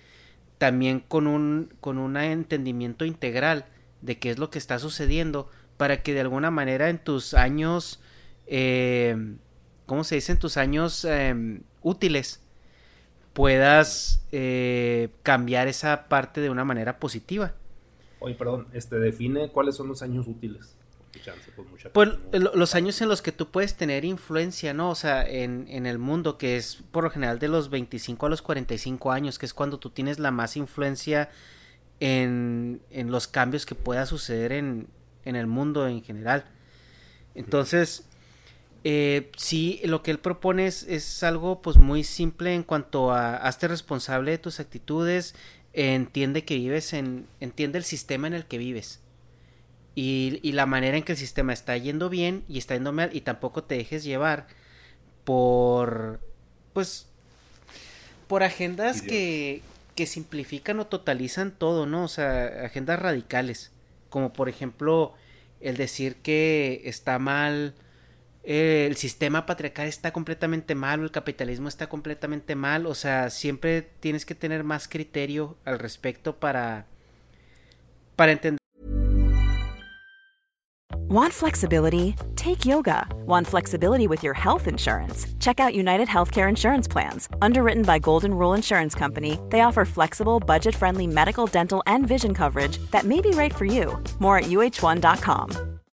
también 0.57 1.01
con 1.01 1.27
un, 1.27 1.75
con 1.81 1.99
un 1.99 2.17
entendimiento 2.17 3.05
integral 3.05 3.67
de 4.01 4.19
qué 4.19 4.31
es 4.31 4.39
lo 4.39 4.49
que 4.49 4.57
está 4.59 4.79
sucediendo, 4.79 5.51
para 5.77 6.03
que 6.03 6.15
de 6.15 6.21
alguna 6.21 6.51
manera 6.51 6.89
en 6.89 7.05
tus 7.05 7.35
años, 7.35 8.01
eh, 8.47 9.37
¿cómo 9.85 10.05
se 10.05 10.15
dice? 10.15 10.33
En 10.33 10.39
tus 10.39 10.57
años 10.57 11.05
eh, 11.05 11.61
útiles, 11.83 12.46
puedas 13.37 14.25
eh, 14.33 15.11
cambiar 15.23 15.69
esa 15.69 16.09
parte 16.09 16.41
de 16.41 16.49
una 16.49 16.65
manera 16.65 16.99
positiva. 16.99 17.53
Oye, 18.19 18.35
perdón, 18.35 18.67
este 18.73 18.99
define 18.99 19.51
cuáles 19.51 19.77
son 19.77 19.89
los 19.89 20.01
años 20.01 20.27
útiles. 20.27 20.75
Chance, 21.23 21.51
pues, 21.55 21.69
mucha 21.69 21.91
pues 21.91 22.11
los 22.33 22.75
años 22.75 23.01
en 23.03 23.09
los 23.09 23.21
que 23.21 23.33
tú 23.33 23.51
puedes 23.51 23.75
tener 23.75 24.07
influencia, 24.07 24.73
¿no? 24.73 24.91
O 24.91 24.95
sea, 24.95 25.27
en, 25.27 25.67
en, 25.69 25.85
el 25.85 25.99
mundo, 25.99 26.39
que 26.39 26.57
es 26.57 26.83
por 26.91 27.05
lo 27.05 27.11
general 27.11 27.39
de 27.39 27.49
los 27.49 27.69
25 27.69 28.25
a 28.25 28.29
los 28.31 28.41
45 28.41 29.13
años, 29.13 29.39
que 29.39 29.45
es 29.45 29.53
cuando 29.53 29.79
tú 29.79 29.91
tienes 29.91 30.19
la 30.19 30.31
más 30.31 30.57
influencia 30.57 31.31
en, 32.01 32.81
en 32.91 33.11
los 33.11 33.29
cambios 33.29 33.67
que 33.67 33.75
pueda 33.75 34.07
suceder 34.07 34.53
en, 34.53 34.89
en, 35.27 35.37
el 35.37 35.47
mundo 35.47 35.87
en 35.89 36.03
general. 36.03 36.47
Entonces, 37.35 38.07
eh, 38.89 39.33
sí, 39.37 39.81
lo 39.83 40.05
que 40.05 40.13
él 40.13 40.21
propone 40.21 40.69
es, 40.69 40.85
es, 40.85 41.25
algo 41.25 41.61
pues 41.61 41.77
muy 41.77 42.05
simple 42.05 42.55
en 42.55 42.63
cuanto 42.63 43.11
a 43.11 43.35
hazte 43.37 43.67
responsable 43.67 44.31
de 44.31 44.39
tus 44.39 44.61
actitudes, 44.61 45.35
entiende 45.73 46.45
que 46.45 46.55
vives 46.55 46.93
en, 46.93 47.27
entiende 47.41 47.79
el 47.79 47.85
sistema 47.85 48.29
en 48.29 48.35
el 48.35 48.45
que 48.45 48.59
vives 48.59 49.01
y, 49.97 50.39
y, 50.41 50.53
la 50.53 50.67
manera 50.67 50.97
en 50.97 51.03
que 51.03 51.13
el 51.13 51.19
sistema 51.19 51.53
está 51.53 51.77
yendo 51.77 52.09
bien 52.09 52.45
y 52.49 52.59
está 52.59 52.75
yendo 52.75 52.93
mal 52.93 53.11
y 53.13 53.23
tampoco 53.23 53.65
te 53.65 53.75
dejes 53.75 54.05
llevar 54.05 54.47
por 55.25 56.21
pues 56.73 57.09
por 58.29 58.45
agendas 58.45 59.03
que, 59.03 59.63
que 59.97 60.07
simplifican 60.07 60.79
o 60.79 60.87
totalizan 60.87 61.51
todo, 61.51 61.87
¿no? 61.87 62.05
O 62.05 62.09
sea, 62.09 62.67
agendas 62.67 63.01
radicales, 63.01 63.73
como 64.11 64.33
por 64.33 64.49
ejemplo 64.49 65.13
el 65.61 65.77
decir 65.77 66.15
que 66.23 66.83
está 66.85 67.19
mal 67.19 67.75
eh, 68.47 68.87
el 68.89 68.97
sistema 68.97 69.45
patriarcal 69.45 69.89
está 69.89 70.13
completamente 70.13 70.77
mal 70.77 71.03
el 71.03 71.11
capitalismo 71.11 71.69
está 71.69 71.89
completamente 71.89 72.55
mal, 72.55 72.87
o 72.87 72.95
sea, 72.95 73.29
siempre 73.29 73.83
tienes 73.83 74.25
que 74.25 74.37
tener 74.37 74.63
más 74.63 74.87
criterio 74.87 75.57
al 75.65 75.81
respecto 75.81 76.37
para 76.37 76.87
para 78.15 78.33
entender 78.33 78.59
Want 81.09 81.33
flexibility? 81.33 82.17
Take 82.35 82.65
yoga. 82.65 83.07
Want 83.27 83.47
flexibility 83.47 84.09
with 84.09 84.25
your 84.25 84.35
health 84.35 84.67
insurance? 84.67 85.27
Check 85.39 85.61
out 85.61 85.75
United 85.75 86.09
Healthcare 86.09 86.49
Insurance 86.49 86.89
Plans. 86.89 87.29
Underwritten 87.41 87.85
by 87.85 88.01
Golden 88.01 88.35
Rule 88.35 88.55
Insurance 88.55 88.95
Company, 88.95 89.39
they 89.51 89.61
offer 89.61 89.85
flexible, 89.85 90.41
budget 90.41 90.75
friendly 90.75 91.07
medical, 91.07 91.47
dental, 91.47 91.83
and 91.87 92.07
vision 92.09 92.35
coverage 92.35 92.79
that 92.91 93.05
may 93.05 93.21
be 93.21 93.31
right 93.31 93.55
for 93.55 93.65
you. 93.65 94.03
More 94.19 94.39
at 94.39 94.47
uh1.com. 94.47 95.76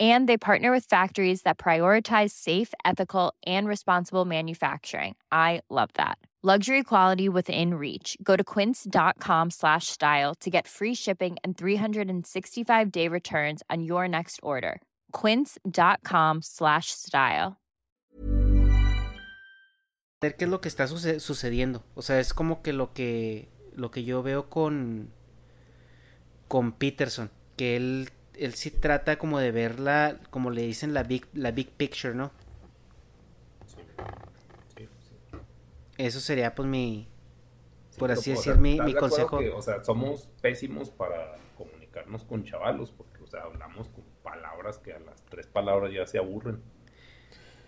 And 0.00 0.28
they 0.28 0.36
partner 0.36 0.72
with 0.72 0.86
factories 0.86 1.42
that 1.42 1.56
prioritize 1.56 2.32
safe, 2.32 2.74
ethical, 2.84 3.32
and 3.46 3.68
responsible 3.68 4.24
manufacturing. 4.24 5.14
I 5.30 5.60
love 5.70 5.90
that. 5.94 6.18
Luxury 6.46 6.82
quality 6.82 7.26
within 7.26 7.72
reach. 7.72 8.18
Go 8.22 8.36
to 8.36 8.44
quince.com 8.44 9.50
slash 9.50 9.86
style 9.86 10.34
to 10.40 10.50
get 10.50 10.68
free 10.68 10.94
shipping 10.94 11.36
and 11.42 11.56
365 11.56 12.92
day 12.92 13.08
returns 13.08 13.62
on 13.70 13.82
your 13.82 14.06
next 14.06 14.40
order. 14.42 14.82
Quince.com 15.12 16.42
slash 16.42 16.90
style. 16.90 17.56
Ver 20.20 20.36
qué 20.36 20.44
es 20.44 20.50
lo 20.50 20.60
que 20.60 20.68
está 20.68 20.86
suce 20.86 21.18
sucediendo. 21.18 21.82
O 21.94 22.02
sea, 22.02 22.20
es 22.20 22.34
como 22.34 22.60
que 22.60 22.74
lo 22.74 22.92
que 22.92 23.48
lo 23.74 23.90
que 23.90 24.04
yo 24.04 24.22
veo 24.22 24.50
con 24.50 25.12
con 26.46 26.72
Peterson, 26.72 27.30
que 27.56 27.76
él 27.76 28.10
él 28.38 28.54
sí 28.54 28.70
trata 28.70 29.18
como 29.18 29.38
de 29.38 29.50
verla, 29.50 30.18
como 30.30 30.50
le 30.50 30.62
dicen 30.62 30.94
la 30.94 31.02
big 31.02 31.26
la 31.34 31.50
big 31.50 31.70
picture, 31.70 32.14
¿no? 32.14 32.32
Eso 35.96 36.20
sería 36.20 36.54
pues 36.54 36.68
mi, 36.68 37.06
por 37.98 38.10
así 38.10 38.30
o 38.30 38.34
decir, 38.34 38.52
sea, 38.54 38.60
mi, 38.60 38.72
¿estás 38.72 38.86
mi 38.86 38.94
consejo. 38.94 39.38
que, 39.38 39.50
o 39.50 39.62
sea, 39.62 39.82
somos 39.84 40.28
pésimos 40.40 40.90
para 40.90 41.36
comunicarnos 41.56 42.24
con 42.24 42.44
chavalos, 42.44 42.90
porque, 42.90 43.22
o 43.22 43.26
sea, 43.26 43.42
hablamos 43.42 43.88
con 43.88 44.04
palabras 44.22 44.78
que 44.78 44.92
a 44.92 44.98
las 44.98 45.22
tres 45.30 45.46
palabras 45.46 45.92
ya 45.92 46.06
se 46.06 46.18
aburren. 46.18 46.60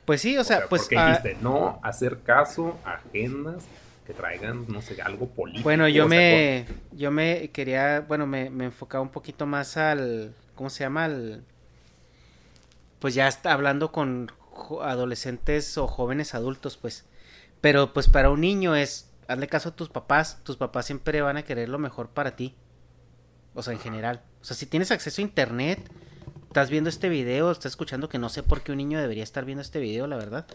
Pues 0.05 0.21
sí, 0.21 0.37
o 0.39 0.45
sea, 0.45 0.67
pues... 0.69 0.83
Porque 0.83 0.99
ah, 0.99 1.09
dijiste, 1.09 1.37
no 1.41 1.81
hacer 1.83 2.21
caso 2.23 2.79
a 2.85 2.95
agendas 2.95 3.67
que 4.07 4.13
traigan, 4.13 4.67
no 4.69 4.81
sé, 4.83 5.01
algo 5.03 5.29
político. 5.29 5.65
Bueno, 5.65 5.89
yo 5.89 6.07
me, 6.09 6.65
yo 6.93 7.11
me 7.11 7.51
quería, 7.51 8.01
bueno, 8.01 8.27
me, 8.27 8.51
me 8.51 8.67
enfocaba 8.67 9.03
un 9.03 9.11
poquito 9.11 9.47
más 9.47 9.77
al, 9.77 10.33
¿cómo 10.57 10.71
se 10.71 10.83
llama? 10.83 11.05
Al, 11.05 11.45
pues 12.99 13.15
ya 13.15 13.29
está 13.29 13.53
hablando 13.53 13.93
con 13.93 14.33
adolescentes 14.83 15.79
o 15.79 15.87
jóvenes 15.87 16.35
adultos, 16.35 16.77
pues. 16.77 17.05
Pero 17.61 17.93
pues 17.93 18.09
para 18.09 18.31
un 18.31 18.41
niño 18.41 18.75
es, 18.75 19.11
hazle 19.29 19.47
caso 19.47 19.69
a 19.69 19.77
tus 19.77 19.89
papás, 19.89 20.41
tus 20.43 20.57
papás 20.57 20.87
siempre 20.87 21.23
van 21.23 21.37
a 21.37 21.45
querer 21.45 21.69
lo 21.69 21.79
mejor 21.79 22.09
para 22.09 22.35
ti. 22.35 22.57
O 23.55 23.63
sea, 23.63 23.73
en 23.73 23.79
general. 23.79 24.23
O 24.41 24.45
sea, 24.45 24.57
si 24.57 24.67
tienes 24.67 24.91
acceso 24.91 25.21
a 25.21 25.25
internet, 25.25 25.81
estás 26.49 26.71
viendo 26.71 26.91
este 26.91 27.09
video, 27.09 27.51
estás 27.51 27.73
escuchando 27.73 28.09
que 28.09 28.19
no 28.19 28.29
sé 28.29 28.43
por 28.43 28.63
qué 28.63 28.73
un 28.73 28.79
niño 28.79 29.01
debería 29.01 29.23
estar 29.23 29.45
viendo 29.45 29.63
este 29.63 29.79
video, 29.79 30.07
la 30.07 30.17
verdad. 30.17 30.47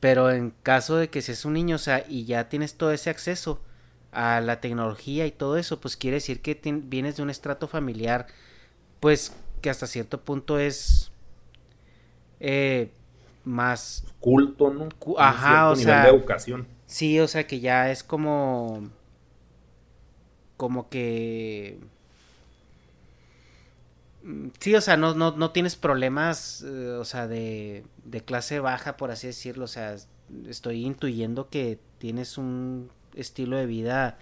Pero 0.00 0.30
en 0.30 0.50
caso 0.62 0.96
de 0.96 1.08
que 1.08 1.22
seas 1.22 1.44
un 1.44 1.54
niño, 1.54 1.76
o 1.76 1.80
sea, 1.80 2.04
y 2.08 2.24
ya 2.24 2.48
tienes 2.48 2.74
todo 2.74 2.92
ese 2.92 3.10
acceso 3.10 3.60
a 4.12 4.40
la 4.40 4.60
tecnología 4.60 5.26
y 5.26 5.30
todo 5.30 5.56
eso, 5.56 5.80
pues 5.80 5.96
quiere 5.96 6.16
decir 6.16 6.42
que 6.42 6.60
vienes 6.84 7.16
de 7.16 7.22
un 7.22 7.30
estrato 7.30 7.68
familiar, 7.68 8.26
pues 9.06 9.32
que 9.60 9.70
hasta 9.70 9.86
cierto 9.86 10.20
punto 10.20 10.58
es 10.58 11.12
eh, 12.40 12.90
más 13.44 14.04
culto, 14.18 14.74
¿no? 14.74 14.88
Cu- 14.98 15.16
Ajá, 15.16 15.70
o 15.70 15.76
nivel 15.76 15.84
sea, 15.84 16.02
de 16.02 16.08
educación. 16.08 16.66
Sí, 16.86 17.20
o 17.20 17.28
sea 17.28 17.46
que 17.46 17.60
ya 17.60 17.88
es 17.92 18.02
como 18.02 18.90
como 20.56 20.88
que 20.88 21.78
Sí, 24.58 24.74
o 24.74 24.80
sea, 24.80 24.96
no, 24.96 25.14
no, 25.14 25.36
no 25.36 25.52
tienes 25.52 25.76
problemas, 25.76 26.64
eh, 26.66 26.96
o 26.98 27.04
sea, 27.04 27.28
de, 27.28 27.84
de 28.04 28.20
clase 28.24 28.58
baja, 28.58 28.96
por 28.96 29.12
así 29.12 29.28
decirlo. 29.28 29.64
O 29.66 29.68
sea, 29.68 29.94
estoy 30.48 30.84
intuyendo 30.84 31.48
que 31.48 31.78
tienes 31.98 32.36
un 32.36 32.90
estilo 33.14 33.56
de 33.56 33.66
vida 33.66 34.18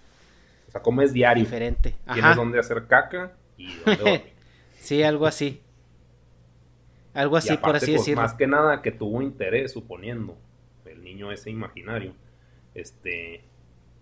O 0.69 0.73
sea, 0.73 0.83
comes 0.83 1.15
diario. 1.15 1.43
diferente. 1.43 1.97
Tienes 2.13 2.33
Ajá. 2.33 2.35
donde 2.35 2.59
hacer 2.59 2.87
caca 2.87 3.33
y 3.57 3.77
donde 3.77 3.97
dormir. 4.03 4.34
Sí, 4.85 5.03
algo 5.03 5.27
así. 5.27 5.63
Algo 7.15 7.37
Y 7.37 7.39
así, 7.39 7.57
por 7.57 7.75
así 7.75 7.93
pues, 7.93 8.01
decirlo. 8.01 8.21
Más 8.21 8.35
que 8.35 8.47
nada 8.47 8.83
que 8.83 8.91
tuvo 8.93 9.23
interés, 9.23 9.73
suponiendo, 9.73 10.37
el 10.85 11.03
niño 11.03 11.33
ese 11.33 11.51
imaginario, 11.51 12.13
este, 12.75 13.41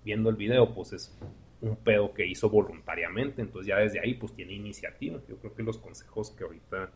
viendo 0.05 0.29
el 0.29 0.35
video, 0.35 0.75
pues 0.75 0.93
es 0.93 1.17
un 1.61 1.77
pedo 1.77 2.13
que 2.13 2.27
hizo 2.27 2.51
voluntariamente, 2.51 3.43
entonces 3.43 3.69
ya 3.69 3.77
desde 3.77 4.01
ahí 4.01 4.15
pues 4.15 4.33
tiene 4.33 4.55
iniciativa. 4.55 5.21
Yo 5.29 5.37
creo 5.37 5.55
que 5.55 5.63
los 5.63 5.79
consejos 5.79 6.33
que 6.33 6.43
ahorita 6.43 6.91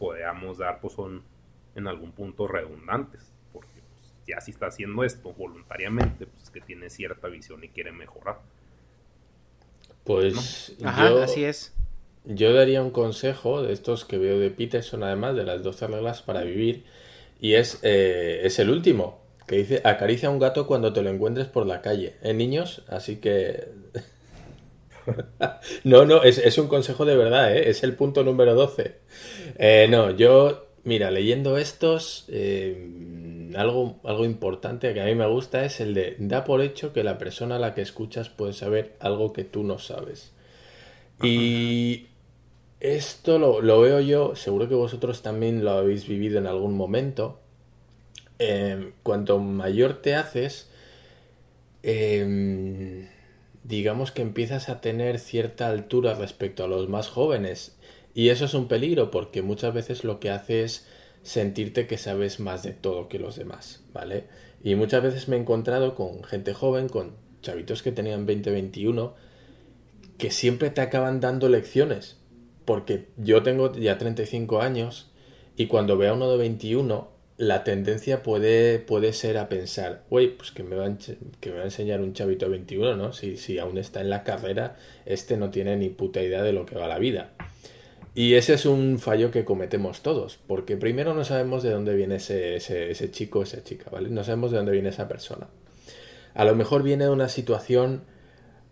podamos 0.00 0.58
dar 0.58 0.80
pues 0.80 0.94
son 0.94 1.22
en 1.76 1.86
algún 1.86 2.10
punto 2.10 2.48
redundantes, 2.48 3.30
porque 3.52 3.68
pues, 3.94 4.14
ya 4.26 4.40
si 4.40 4.50
está 4.50 4.66
haciendo 4.66 5.04
esto 5.04 5.32
voluntariamente, 5.32 6.26
pues 6.26 6.42
es 6.42 6.50
que 6.50 6.60
tiene 6.60 6.90
cierta 6.90 7.28
visión 7.28 7.62
y 7.62 7.68
quiere 7.68 7.92
mejorar. 7.92 8.40
Pues 10.02 10.74
Ajá, 10.82 11.10
yo, 11.10 11.22
así 11.22 11.44
es. 11.44 11.72
Yo 12.26 12.52
daría 12.52 12.82
un 12.82 12.90
consejo 12.90 13.62
de 13.62 13.72
estos 13.72 14.04
que 14.04 14.18
veo 14.18 14.38
de 14.38 14.50
Peterson, 14.50 15.02
además 15.02 15.36
de 15.36 15.44
las 15.44 15.62
12 15.62 15.86
reglas 15.86 16.22
para 16.22 16.42
vivir, 16.42 16.84
y 17.40 17.54
es, 17.54 17.78
eh, 17.82 18.40
es 18.44 18.58
el 18.58 18.70
último, 18.70 19.20
que 19.46 19.56
dice, 19.58 19.80
acaricia 19.84 20.28
a 20.28 20.32
un 20.32 20.38
gato 20.38 20.66
cuando 20.66 20.92
te 20.92 21.02
lo 21.02 21.10
encuentres 21.10 21.46
por 21.46 21.66
la 21.66 21.80
calle. 21.80 22.14
¿Eh, 22.22 22.34
niños? 22.34 22.82
Así 22.88 23.16
que... 23.16 23.68
no, 25.84 26.04
no, 26.04 26.22
es, 26.22 26.38
es 26.38 26.58
un 26.58 26.66
consejo 26.66 27.04
de 27.04 27.16
verdad, 27.16 27.56
¿eh? 27.56 27.70
Es 27.70 27.84
el 27.84 27.94
punto 27.94 28.24
número 28.24 28.54
12. 28.54 28.96
Eh, 29.58 29.86
no, 29.88 30.10
yo, 30.10 30.66
mira, 30.82 31.12
leyendo 31.12 31.58
estos, 31.58 32.24
eh, 32.28 33.52
algo, 33.56 34.00
algo 34.02 34.24
importante 34.24 34.92
que 34.94 35.00
a 35.00 35.04
mí 35.04 35.14
me 35.14 35.26
gusta 35.26 35.64
es 35.64 35.80
el 35.80 35.94
de, 35.94 36.16
da 36.18 36.44
por 36.44 36.60
hecho 36.60 36.92
que 36.92 37.04
la 37.04 37.18
persona 37.18 37.56
a 37.56 37.58
la 37.60 37.74
que 37.74 37.82
escuchas 37.82 38.28
puede 38.30 38.52
saber 38.52 38.96
algo 38.98 39.32
que 39.32 39.44
tú 39.44 39.62
no 39.62 39.78
sabes. 39.78 40.32
Y 41.22 42.06
esto 42.80 43.38
lo, 43.38 43.60
lo 43.60 43.80
veo 43.80 44.00
yo, 44.00 44.36
seguro 44.36 44.68
que 44.68 44.74
vosotros 44.74 45.22
también 45.22 45.64
lo 45.64 45.72
habéis 45.72 46.06
vivido 46.06 46.38
en 46.38 46.46
algún 46.46 46.76
momento. 46.76 47.40
Eh, 48.38 48.92
cuanto 49.02 49.38
mayor 49.38 50.02
te 50.02 50.14
haces, 50.14 50.68
eh, 51.82 53.08
digamos 53.64 54.12
que 54.12 54.22
empiezas 54.22 54.68
a 54.68 54.80
tener 54.80 55.18
cierta 55.18 55.68
altura 55.68 56.14
respecto 56.14 56.64
a 56.64 56.68
los 56.68 56.88
más 56.88 57.08
jóvenes. 57.08 57.76
Y 58.14 58.28
eso 58.30 58.44
es 58.44 58.54
un 58.54 58.68
peligro 58.68 59.10
porque 59.10 59.42
muchas 59.42 59.74
veces 59.74 60.04
lo 60.04 60.20
que 60.20 60.30
hace 60.30 60.64
es 60.64 60.86
sentirte 61.22 61.86
que 61.86 61.98
sabes 61.98 62.40
más 62.40 62.62
de 62.62 62.72
todo 62.72 63.08
que 63.08 63.18
los 63.18 63.36
demás, 63.36 63.82
¿vale? 63.92 64.24
Y 64.62 64.74
muchas 64.74 65.02
veces 65.02 65.28
me 65.28 65.36
he 65.36 65.40
encontrado 65.40 65.94
con 65.94 66.24
gente 66.24 66.54
joven, 66.54 66.88
con 66.88 67.12
chavitos 67.42 67.82
que 67.82 67.92
tenían 67.92 68.26
20, 68.26 68.50
21, 68.50 69.14
que 70.18 70.30
siempre 70.30 70.70
te 70.70 70.80
acaban 70.80 71.20
dando 71.20 71.48
lecciones. 71.48 72.16
Porque 72.66 73.06
yo 73.16 73.42
tengo 73.42 73.72
ya 73.72 73.96
35 73.96 74.60
años 74.60 75.10
y 75.56 75.68
cuando 75.68 75.96
veo 75.96 76.12
a 76.12 76.16
uno 76.16 76.30
de 76.30 76.36
21, 76.36 77.08
la 77.38 77.64
tendencia 77.64 78.22
puede, 78.22 78.78
puede 78.78 79.12
ser 79.12 79.38
a 79.38 79.48
pensar, 79.48 80.02
güey, 80.10 80.36
pues 80.36 80.52
que 80.52 80.62
me, 80.62 80.76
va 80.76 80.84
a, 80.86 81.64
enseñar 81.64 82.00
un 82.00 82.12
chavito 82.12 82.46
de 82.46 82.52
21, 82.52 82.96
¿no? 82.96 83.12
Si, 83.12 83.36
si 83.36 83.58
aún 83.58 83.78
está 83.78 84.00
en 84.00 84.10
la 84.10 84.24
carrera, 84.24 84.76
este 85.06 85.36
no 85.36 85.50
tiene 85.50 85.76
ni 85.76 85.88
puta 85.88 86.22
idea 86.22 86.42
de 86.42 86.52
lo 86.52 86.66
que 86.66 86.76
va 86.76 86.88
la 86.88 86.98
vida. 86.98 87.32
Y 88.14 88.34
ese 88.34 88.54
es 88.54 88.64
un 88.64 88.98
fallo 88.98 89.30
que 89.30 89.44
cometemos 89.44 90.00
todos, 90.00 90.38
porque 90.46 90.76
primero 90.76 91.14
no 91.14 91.24
sabemos 91.24 91.62
de 91.62 91.70
dónde 91.70 91.94
viene 91.94 92.16
ese, 92.16 92.56
ese, 92.56 92.90
ese 92.90 93.10
chico 93.10 93.42
esa 93.42 93.62
chica, 93.62 93.90
¿vale? 93.90 94.08
No 94.08 94.24
sabemos 94.24 94.50
de 94.50 94.56
dónde 94.56 94.72
viene 94.72 94.88
esa 94.88 95.06
persona. 95.06 95.48
A 96.34 96.44
lo 96.44 96.54
mejor 96.54 96.82
viene 96.82 97.04
de 97.04 97.10
una 97.10 97.28
situación 97.28 98.02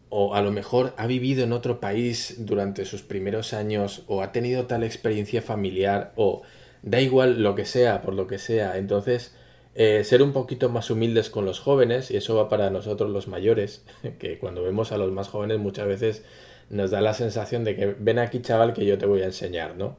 o 0.09 0.35
a 0.35 0.43
lo 0.43 0.53
mejor 0.53 0.95
ha 0.97 1.07
vivido 1.07 1.45
en 1.45 1.53
otro 1.53 1.81
país 1.81 2.37
durante 2.39 2.85
sus 2.85 3.03
primeros 3.03 3.53
años 3.53 4.05
o 4.07 4.23
ha 4.23 4.33
tenido 4.33 4.67
tal 4.67 4.85
experiencia 4.85 5.43
familiar 5.43 6.13
o 6.17 6.43
da 6.83 7.01
igual 7.01 7.43
lo 7.43 7.55
que 7.55 7.65
sea, 7.65 8.03
por 8.03 8.15
lo 8.15 8.27
que 8.27 8.39
sea. 8.39 8.79
Entonces, 8.79 9.35
eh, 9.75 10.05
ser 10.05 10.23
un 10.23 10.33
poquito 10.33 10.69
más 10.69 10.91
humildes 10.91 11.31
con 11.31 11.45
los 11.45 11.59
jóvenes, 11.59 12.11
y 12.11 12.17
eso 12.17 12.37
va 12.37 12.49
para 12.49 12.71
nosotros 12.71 13.11
los 13.11 13.27
mayores, 13.27 13.85
que 14.19 14.39
cuando 14.39 14.63
vemos 14.63 14.93
a 14.93 14.99
los 14.99 15.11
más 15.11 15.29
jóvenes 15.29 15.59
muchas 15.59 15.87
veces 15.89 16.25
nos 16.71 16.91
da 16.91 17.01
la 17.01 17.15
sensación 17.15 17.65
de 17.65 17.77
que 17.77 17.97
ven 17.99 18.19
aquí 18.19 18.41
chaval 18.41 18.73
que 18.73 18.87
yo 18.87 18.99
te 18.99 19.07
voy 19.07 19.23
a 19.23 19.27
enseñar, 19.27 19.77
¿no? 19.77 19.97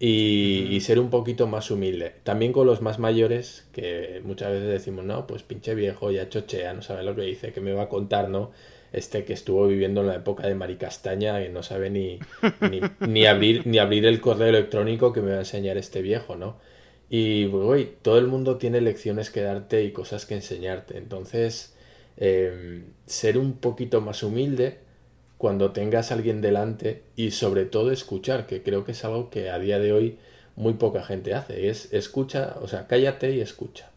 Y, 0.00 0.66
y, 0.70 0.80
ser 0.80 0.98
un 0.98 1.08
poquito 1.08 1.46
más 1.46 1.70
humilde. 1.70 2.14
También 2.24 2.52
con 2.52 2.66
los 2.66 2.82
más 2.82 2.98
mayores, 2.98 3.66
que 3.72 4.20
muchas 4.24 4.50
veces 4.50 4.68
decimos, 4.68 5.04
no, 5.04 5.26
pues 5.26 5.44
pinche 5.44 5.74
viejo, 5.74 6.10
ya 6.10 6.28
chochea, 6.28 6.74
no 6.74 6.82
sabe 6.82 7.04
lo 7.04 7.14
que 7.14 7.22
dice, 7.22 7.52
que 7.52 7.60
me 7.60 7.72
va 7.72 7.84
a 7.84 7.88
contar, 7.88 8.28
¿no? 8.28 8.50
Este 8.94 9.24
que 9.24 9.32
estuvo 9.32 9.66
viviendo 9.66 10.00
en 10.00 10.08
la 10.08 10.16
época 10.16 10.46
de 10.46 10.54
Maricastaña, 10.54 11.42
que 11.42 11.48
no 11.48 11.62
sabe 11.62 11.90
ni, 11.90 12.18
ni, 13.08 13.26
abrir, 13.26 13.66
ni 13.66 13.78
abrir 13.78 14.06
el 14.06 14.20
correo 14.20 14.48
electrónico 14.48 15.12
que 15.12 15.20
me 15.20 15.30
va 15.30 15.36
a 15.36 15.40
enseñar 15.40 15.76
este 15.76 16.02
viejo, 16.02 16.36
¿no? 16.36 16.56
Y, 17.10 17.46
güey, 17.46 17.92
todo 18.02 18.18
el 18.18 18.26
mundo 18.26 18.56
tiene 18.56 18.80
lecciones 18.80 19.30
que 19.30 19.42
darte 19.42 19.84
y 19.84 19.92
cosas 19.92 20.26
que 20.26 20.34
enseñarte. 20.34 20.98
Entonces, 20.98 21.76
em, 22.16 22.84
ser 23.06 23.38
un 23.38 23.54
poquito 23.54 24.00
más 24.00 24.22
humilde 24.22 24.78
cuando 25.38 25.72
tengas 25.72 26.10
a 26.10 26.14
alguien 26.14 26.40
delante 26.40 27.02
y 27.16 27.32
sobre 27.32 27.66
todo 27.66 27.90
escuchar, 27.92 28.46
que 28.46 28.62
creo 28.62 28.84
que 28.84 28.92
es 28.92 29.04
algo 29.04 29.30
que 29.30 29.50
a 29.50 29.58
día 29.58 29.78
de 29.78 29.92
hoy 29.92 30.18
muy 30.56 30.74
poca 30.74 31.02
gente 31.02 31.34
hace, 31.34 31.68
es 31.68 31.92
escucha, 31.92 32.56
o 32.62 32.68
sea, 32.68 32.86
cállate 32.86 33.32
y 33.34 33.40
escucha. 33.40 33.90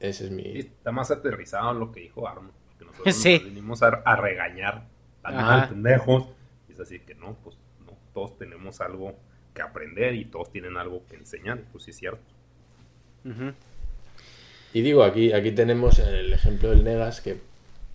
Ese 0.00 0.24
es 0.24 0.30
mi. 0.30 0.58
está 0.58 0.92
más 0.92 1.10
aterrizado 1.10 1.70
en 1.72 1.78
lo 1.78 1.92
que 1.92 2.00
dijo 2.00 2.26
Arno. 2.26 2.50
Que 2.78 2.86
nosotros 2.86 3.14
nos 3.24 3.44
venimos 3.44 3.82
a, 3.82 4.16
regañar 4.16 4.86
a 5.22 5.68
pendejos. 5.68 6.26
Y 6.68 6.72
es 6.72 6.80
así 6.80 6.98
que 7.00 7.14
no, 7.14 7.36
pues 7.44 7.56
no, 7.86 7.92
todos 8.14 8.38
tenemos 8.38 8.80
algo 8.80 9.14
que 9.54 9.62
aprender 9.62 10.14
y 10.14 10.24
todos 10.24 10.50
tienen 10.50 10.76
algo 10.78 11.02
que 11.08 11.16
enseñar. 11.16 11.60
Pues 11.70 11.84
sí 11.84 11.90
es 11.90 11.98
cierto. 11.98 12.22
Y 14.72 14.80
digo, 14.80 15.04
aquí, 15.04 15.32
aquí 15.32 15.52
tenemos 15.52 15.98
el 15.98 16.32
ejemplo 16.32 16.70
del 16.70 16.82
Negas 16.82 17.20
que 17.20 17.38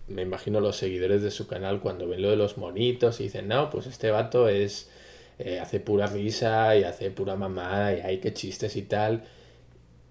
me 0.07 0.21
imagino 0.21 0.59
los 0.59 0.77
seguidores 0.77 1.23
de 1.23 1.31
su 1.31 1.47
canal 1.47 1.79
cuando 1.79 2.07
ven 2.07 2.21
lo 2.21 2.29
de 2.29 2.35
los 2.35 2.59
monitos 2.59 3.19
y 3.19 3.23
dicen, 3.23 3.47
no, 3.47 3.71
pues 3.71 3.87
este 3.87 4.11
vato 4.11 4.47
es. 4.47 4.91
Eh, 5.37 5.59
hace 5.59 5.81
pura 5.81 6.07
risa 6.07 6.77
y 6.77 6.85
hace 6.85 7.11
pura 7.11 7.35
mamada 7.35 7.93
y 7.93 7.99
hay 7.99 8.19
que 8.19 8.33
chistes 8.33 8.77
y 8.77 8.83
tal. 8.83 9.25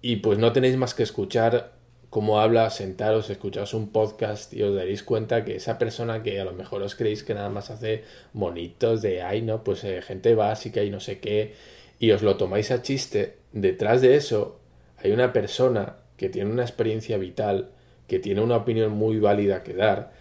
Y 0.01 0.17
pues 0.17 0.37
no 0.37 0.51
tenéis 0.51 0.77
más 0.77 0.93
que 0.93 1.01
escuchar 1.01 1.74
cómo 2.15 2.39
habla, 2.39 2.69
sentaros, 2.69 3.29
escucharos 3.29 3.73
un 3.73 3.89
podcast 3.89 4.53
y 4.53 4.63
os 4.63 4.73
daréis 4.73 5.03
cuenta 5.03 5.43
que 5.43 5.57
esa 5.57 5.77
persona 5.77 6.23
que 6.23 6.39
a 6.39 6.45
lo 6.45 6.53
mejor 6.53 6.81
os 6.81 6.95
creéis 6.95 7.23
que 7.23 7.33
nada 7.33 7.49
más 7.49 7.71
hace 7.71 8.05
monitos 8.31 9.01
de, 9.01 9.21
ay, 9.21 9.41
no, 9.41 9.65
pues 9.65 9.83
eh, 9.83 10.01
gente 10.01 10.33
básica 10.33 10.81
y 10.81 10.89
no 10.89 11.01
sé 11.01 11.19
qué, 11.19 11.55
y 11.99 12.11
os 12.11 12.21
lo 12.21 12.37
tomáis 12.37 12.71
a 12.71 12.81
chiste, 12.81 13.35
detrás 13.51 13.99
de 13.99 14.15
eso 14.15 14.61
hay 14.97 15.11
una 15.11 15.33
persona 15.33 15.97
que 16.15 16.29
tiene 16.29 16.51
una 16.51 16.61
experiencia 16.61 17.17
vital, 17.17 17.71
que 18.07 18.19
tiene 18.19 18.39
una 18.39 18.55
opinión 18.55 18.93
muy 18.93 19.19
válida 19.19 19.61
que 19.61 19.73
dar, 19.73 20.13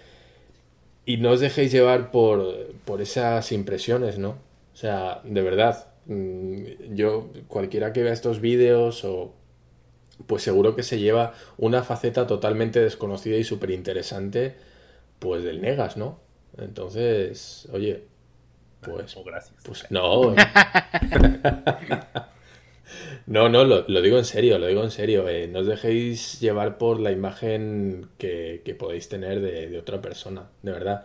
y 1.06 1.18
no 1.18 1.30
os 1.30 1.38
dejéis 1.38 1.70
llevar 1.70 2.10
por, 2.10 2.72
por 2.84 3.02
esas 3.02 3.52
impresiones, 3.52 4.18
¿no? 4.18 4.30
O 4.30 4.76
sea, 4.76 5.20
de 5.22 5.42
verdad, 5.42 5.86
mm, 6.06 6.96
yo, 6.96 7.30
cualquiera 7.46 7.92
que 7.92 8.02
vea 8.02 8.12
estos 8.12 8.40
vídeos 8.40 9.04
o 9.04 9.32
pues 10.26 10.42
seguro 10.42 10.76
que 10.76 10.82
se 10.82 10.98
lleva 10.98 11.34
una 11.58 11.82
faceta 11.82 12.26
totalmente 12.26 12.80
desconocida 12.80 13.36
y 13.36 13.44
súper 13.44 13.70
interesante, 13.70 14.56
pues 15.18 15.44
del 15.44 15.60
Negas, 15.60 15.96
¿no? 15.96 16.20
Entonces, 16.56 17.68
oye, 17.72 18.04
pues... 18.80 19.16
Oh, 19.16 19.24
gracias. 19.24 19.56
Pues 19.64 19.90
no. 19.90 20.34
no, 23.26 23.48
no, 23.48 23.64
lo, 23.64 24.02
digo 24.02 24.18
en 24.18 24.24
serio, 24.24 24.58
lo 24.58 24.66
digo 24.66 24.82
en 24.82 24.90
serio. 24.90 25.28
Eh, 25.28 25.48
no 25.48 25.60
os 25.60 25.66
dejéis 25.66 26.40
llevar 26.40 26.78
por 26.78 27.00
la 27.00 27.10
imagen 27.10 28.08
que, 28.18 28.76
podéis 28.78 29.08
tener 29.08 29.40
de, 29.40 29.78
otra 29.78 30.00
persona, 30.00 30.50
de 30.62 30.72
verdad. 30.72 31.04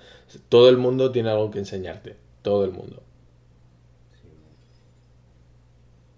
Todo 0.49 0.69
el 0.69 0.77
mundo 0.77 1.11
tiene 1.11 1.29
algo 1.29 1.51
que 1.51 1.59
enseñarte, 1.59 2.15
todo 2.41 2.65
el 2.65 2.71
mundo. 2.71 3.03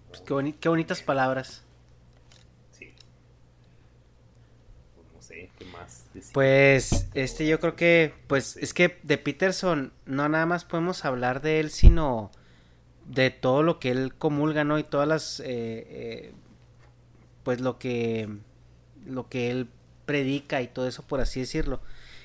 Pues 0.08 0.20
qué, 0.20 0.54
qué 0.60 0.68
bonitas 0.68 1.02
palabras. 1.02 1.61
Pues 6.32 7.08
este 7.12 7.46
yo 7.46 7.60
creo 7.60 7.76
que 7.76 8.14
pues 8.26 8.56
es 8.56 8.72
que 8.72 8.98
de 9.02 9.18
Peterson 9.18 9.92
no 10.06 10.28
nada 10.30 10.46
más 10.46 10.64
podemos 10.64 11.04
hablar 11.04 11.42
de 11.42 11.60
él 11.60 11.70
sino 11.70 12.30
de 13.06 13.30
todo 13.30 13.62
lo 13.62 13.78
que 13.78 13.90
él 13.90 14.14
comulga 14.14 14.64
no 14.64 14.78
y 14.78 14.84
todas 14.84 15.06
las 15.06 15.40
eh, 15.40 15.44
eh, 15.46 16.32
pues 17.42 17.60
lo 17.60 17.78
que 17.78 18.30
lo 19.04 19.28
que 19.28 19.50
él 19.50 19.68
predica 20.06 20.62
y 20.62 20.68
todo 20.68 20.88
eso 20.88 21.02
por 21.02 21.20
así 21.20 21.40
decirlo. 21.40 21.82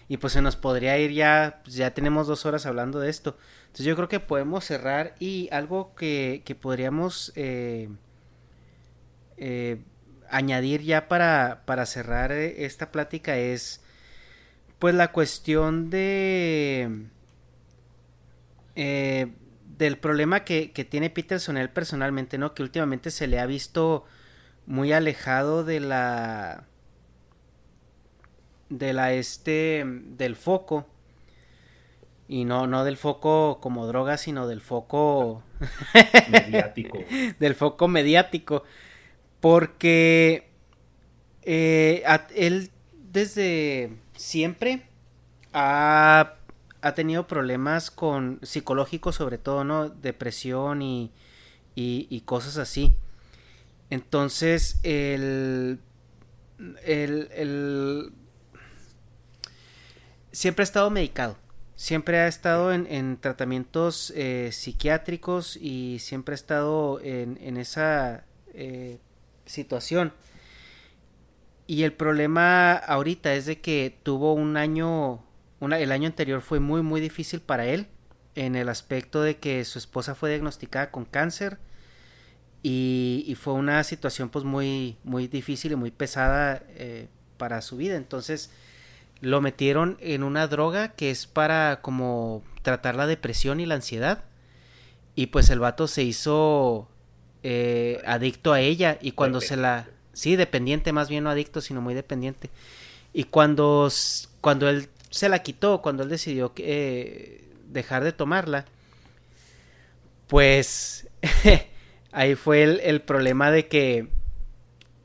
Y 0.10 0.18
pues 0.18 0.32
se 0.34 0.42
nos 0.42 0.56
podría 0.56 0.98
ir 0.98 1.12
ya 1.12 1.62
pues 1.66 1.76
ya 1.76 1.94
tenemos 1.94 2.28
dos 2.28 2.46
horas 2.46 2.66
hablando 2.66 3.00
de 3.02 3.10
esto. 3.10 3.38
Entonces 3.66 3.86
yo 3.86 3.96
creo 3.98 4.08
que 4.08 4.22
podemos 4.22 4.64
cerrar 4.64 5.16
y 5.20 5.50
algo 5.52 5.96
que, 5.96 6.44
que 6.46 6.56
podríamos 6.56 7.34
eh, 7.36 7.90
eh 9.38 9.82
añadir 10.30 10.82
ya 10.82 11.08
para, 11.08 11.64
para 11.66 11.86
cerrar 11.86 12.32
esta 12.32 12.92
plática 12.92 13.38
es 13.38 13.82
pues 14.80 14.96
la 14.96 15.12
cuestión 15.12 15.90
de 15.90 17.08
eh, 18.76 19.28
del 19.78 19.98
problema 19.98 20.44
que, 20.44 20.72
que, 20.72 20.86
tiene 20.86 21.10
Peterson 21.10 21.58
él 21.58 21.70
personalmente, 21.70 22.38
¿no? 22.38 22.54
Que 22.54 22.64
últimamente 22.64 23.12
se 23.12 23.28
le 23.28 23.40
ha 23.40 23.46
visto 23.46 24.06
muy 24.66 24.92
alejado 24.94 25.64
de 25.64 25.80
la 25.80 26.66
de 28.70 28.94
la 28.94 29.14
este 29.14 29.84
del 29.86 30.36
foco. 30.36 30.88
Y 32.28 32.44
no 32.44 32.68
no 32.68 32.84
del 32.84 32.98
foco 32.98 33.60
como 33.62 33.88
droga 33.88 34.18
sino 34.18 34.48
del 34.48 34.62
foco 34.62 35.44
mediático. 36.30 37.00
del 37.40 37.56
foco 37.56 37.88
mediático. 37.88 38.64
Porque 39.40 40.50
eh, 41.44 42.04
él 42.36 42.72
desde 43.12 43.92
siempre 44.18 44.84
ha, 45.54 46.34
tenido 46.96 47.28
problemas 47.28 47.92
con 47.92 48.40
psicológicos 48.44 49.16
sobre 49.16 49.38
todo, 49.38 49.64
¿no? 49.64 49.90
Depresión 49.90 50.82
y, 50.82 51.12
y, 51.76 52.22
cosas 52.22 52.58
así. 52.58 52.96
Entonces, 53.90 54.80
el, 54.84 55.80
el, 56.86 58.14
siempre 60.32 60.64
ha 60.64 60.66
estado 60.66 60.90
medicado. 60.90 61.38
Siempre 61.76 62.18
ha 62.18 62.28
estado 62.28 62.74
en, 62.74 63.18
tratamientos 63.18 64.12
eh, 64.16 64.50
psiquiátricos 64.52 65.58
y 65.58 66.00
siempre 66.00 66.34
ha 66.34 66.36
estado 66.36 67.00
en, 67.02 67.38
en 67.42 67.58
esa 67.58 68.24
eh, 68.54 68.98
situación. 69.46 70.12
Y 71.68 71.84
el 71.84 71.94
problema 71.94 72.74
ahorita 72.74 73.34
es 73.34 73.46
de 73.46 73.60
que 73.60 74.00
tuvo 74.04 74.34
un 74.34 74.56
año, 74.56 75.24
el 75.60 75.92
año 75.92 76.08
anterior 76.08 76.42
fue 76.42 76.62
muy 76.62 76.82
muy 76.82 77.02
difícil 77.02 77.42
para 77.42 77.66
él 77.66 77.88
en 78.36 78.56
el 78.56 78.70
aspecto 78.70 79.22
de 79.22 79.38
que 79.38 79.66
su 79.66 79.78
esposa 79.78 80.16
fue 80.16 80.30
diagnosticada 80.30 80.92
con 80.92 81.04
cáncer 81.04 81.58
y, 82.64 83.36
fue 83.40 83.54
una 83.54 83.84
situación 83.84 84.30
pues 84.30 84.46
muy 84.46 84.98
muy 85.04 85.28
difícil 85.28 85.74
y 85.74 85.76
muy 85.76 85.92
pesada 85.92 86.64
eh, 86.70 87.08
para 87.38 87.62
su 87.62 87.78
vida. 87.78 87.98
Entonces 87.98 88.52
lo 89.20 89.42
metieron 89.42 89.98
en 90.00 90.24
una 90.24 90.48
droga 90.48 90.90
que 90.90 91.12
es 91.12 91.28
para 91.28 91.82
como 91.82 92.44
tratar 92.62 92.96
la 92.96 93.08
depresión 93.08 93.60
y 93.60 93.66
la 93.66 93.76
ansiedad 93.76 94.24
y 95.16 95.28
pues 95.28 95.50
el 95.50 95.60
vato 95.60 95.88
se 95.88 96.04
hizo 96.04 96.88
eh, 97.44 98.02
adicto 98.06 98.54
a 98.54 98.62
ella 98.62 98.98
y 99.02 99.12
cuando 99.12 99.42
se 99.42 99.58
la... 99.58 99.88
Sí, 100.18 100.36
dependiente, 100.36 100.94
más 100.94 101.10
bien 101.10 101.26
no 101.26 101.30
adicto, 101.30 101.62
sino 101.62 101.80
muy 101.80 101.94
dependiente. 101.94 102.50
Y 103.14 103.26
cuando, 103.26 103.88
cuando 104.42 104.68
él 104.68 104.88
se 105.12 105.30
la 105.30 105.44
quitó, 105.44 105.84
cuando 105.84 106.02
él 106.02 106.10
decidió 106.10 106.52
eh, 106.58 107.44
dejar 107.68 108.04
de 108.04 108.14
tomarla, 108.14 108.66
pues 110.26 111.08
ahí 112.12 112.34
fue 112.34 112.64
el, 112.64 113.02
problema 113.02 113.52
de 113.52 113.68
que 113.68 114.08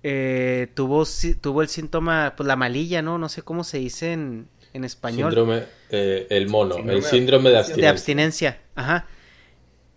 eh, 0.03 0.69
tuvo, 0.73 1.05
tuvo 1.43 1.61
el 1.61 1.69
síntoma, 1.69 2.33
pues 2.35 2.47
la 2.47 2.57
malilla, 2.57 3.03
¿no? 3.03 3.19
No 3.19 3.29
sé 3.29 3.43
cómo 3.43 3.65
se 3.65 3.81
dice 3.81 4.15
en, 4.15 4.49
en 4.73 4.85
español. 4.85 5.31
Síndrome, 5.31 5.65
el 5.91 6.49
mono, 6.49 6.77
el 6.77 7.03
síndrome 7.03 7.51
de 7.51 7.59
abstinencia. 7.59 7.83
De 7.83 7.89
abstinencia, 7.89 8.61
ajá. 8.77 9.07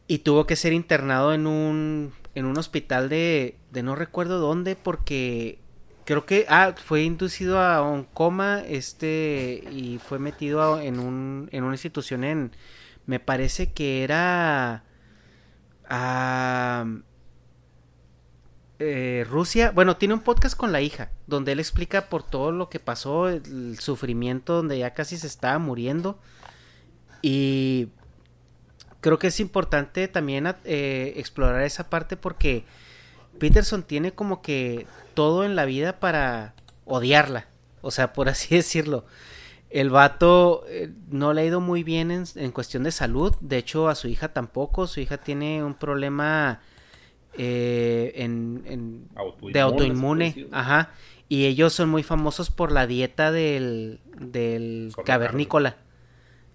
Y 0.09 0.17
tuvo 0.19 0.45
que 0.45 0.57
ser 0.57 0.73
internado 0.73 1.33
en 1.33 1.47
un 1.47 2.13
en 2.35 2.45
un 2.45 2.57
hospital 2.57 3.09
de, 3.09 3.57
de 3.71 3.83
no 3.83 3.95
recuerdo 3.95 4.39
dónde 4.39 4.75
porque 4.75 5.59
creo 6.05 6.25
que, 6.25 6.45
ah, 6.49 6.75
fue 6.77 7.03
inducido 7.03 7.59
a 7.59 7.81
un 7.81 8.03
coma, 8.03 8.61
este, 8.61 9.63
y 9.71 9.99
fue 9.99 10.19
metido 10.19 10.79
en, 10.79 10.99
un, 10.99 11.49
en 11.51 11.63
una 11.63 11.73
institución 11.73 12.23
en, 12.23 12.51
me 13.05 13.19
parece 13.19 13.71
que 13.73 14.03
era... 14.03 14.83
a 15.89 16.85
eh, 18.79 19.25
Rusia, 19.29 19.71
bueno, 19.71 19.95
tiene 19.95 20.13
un 20.13 20.19
podcast 20.19 20.57
con 20.57 20.71
la 20.71 20.81
hija, 20.81 21.11
donde 21.27 21.53
él 21.53 21.59
explica 21.59 22.09
por 22.09 22.23
todo 22.23 22.51
lo 22.51 22.69
que 22.69 22.79
pasó, 22.79 23.29
el 23.29 23.79
sufrimiento, 23.79 24.55
donde 24.55 24.77
ya 24.77 24.93
casi 24.93 25.17
se 25.17 25.27
estaba 25.27 25.57
muriendo. 25.59 26.19
Y 27.21 27.87
creo 29.05 29.19
que 29.19 29.27
es 29.27 29.39
importante 29.39 30.07
también 30.07 30.51
eh, 30.63 31.13
explorar 31.17 31.61
esa 31.61 31.91
parte 31.91 32.17
porque 32.17 32.63
Peterson 33.37 33.83
tiene 33.83 34.13
como 34.13 34.41
que 34.41 34.87
todo 35.13 35.45
en 35.45 35.55
la 35.55 35.65
vida 35.65 35.99
para 35.99 36.55
odiarla, 36.85 37.47
o 37.81 37.91
sea, 37.91 38.13
por 38.13 38.29
así 38.29 38.55
decirlo. 38.55 39.05
El 39.69 39.91
vato 39.91 40.63
eh, 40.67 40.91
no 41.11 41.33
le 41.33 41.41
ha 41.41 41.45
ido 41.45 41.61
muy 41.61 41.83
bien 41.83 42.09
en, 42.09 42.23
en, 42.33 42.51
cuestión 42.51 42.81
de 42.81 42.91
salud, 42.91 43.35
de 43.41 43.57
hecho 43.57 43.89
a 43.89 43.93
su 43.93 44.07
hija 44.07 44.33
tampoco, 44.33 44.87
su 44.87 44.99
hija 45.01 45.17
tiene 45.17 45.63
un 45.63 45.75
problema 45.75 46.61
eh, 47.37 48.11
en, 48.15 49.07
de 49.53 49.59
autoinmune, 49.59 50.47
ajá, 50.51 50.93
y 51.29 51.45
ellos 51.45 51.73
son 51.73 51.89
muy 51.89 52.01
famosos 52.01 52.49
por 52.49 52.71
la 52.71 52.87
dieta 52.87 53.31
del, 53.31 53.99
del 54.17 54.93
cavernícola, 55.05 55.77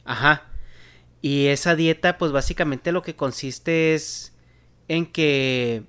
ajá, 0.04 0.49
y 1.22 1.48
esa 1.48 1.74
dieta 1.74 2.18
pues 2.18 2.32
básicamente 2.32 2.92
lo 2.92 3.02
que 3.02 3.14
consiste 3.14 3.94
es 3.94 4.34
en 4.88 5.06
que 5.06 5.82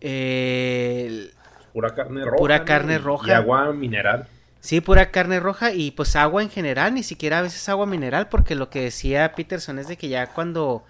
eh, 0.00 1.30
pura 1.72 1.94
carne 1.94 2.24
roja, 2.24 2.36
pura 2.36 2.64
carne 2.64 2.98
roja 2.98 3.28
y 3.28 3.30
agua 3.32 3.72
mineral. 3.72 4.28
Sí, 4.60 4.80
pura 4.80 5.10
carne 5.10 5.40
roja 5.40 5.72
y 5.72 5.92
pues 5.92 6.16
agua 6.16 6.42
en 6.42 6.50
general, 6.50 6.94
ni 6.94 7.02
siquiera 7.02 7.38
a 7.38 7.42
veces 7.42 7.68
agua 7.68 7.86
mineral, 7.86 8.28
porque 8.28 8.54
lo 8.54 8.70
que 8.70 8.82
decía 8.82 9.32
Peterson 9.34 9.78
es 9.78 9.88
de 9.88 9.96
que 9.96 10.08
ya 10.08 10.26
cuando 10.26 10.84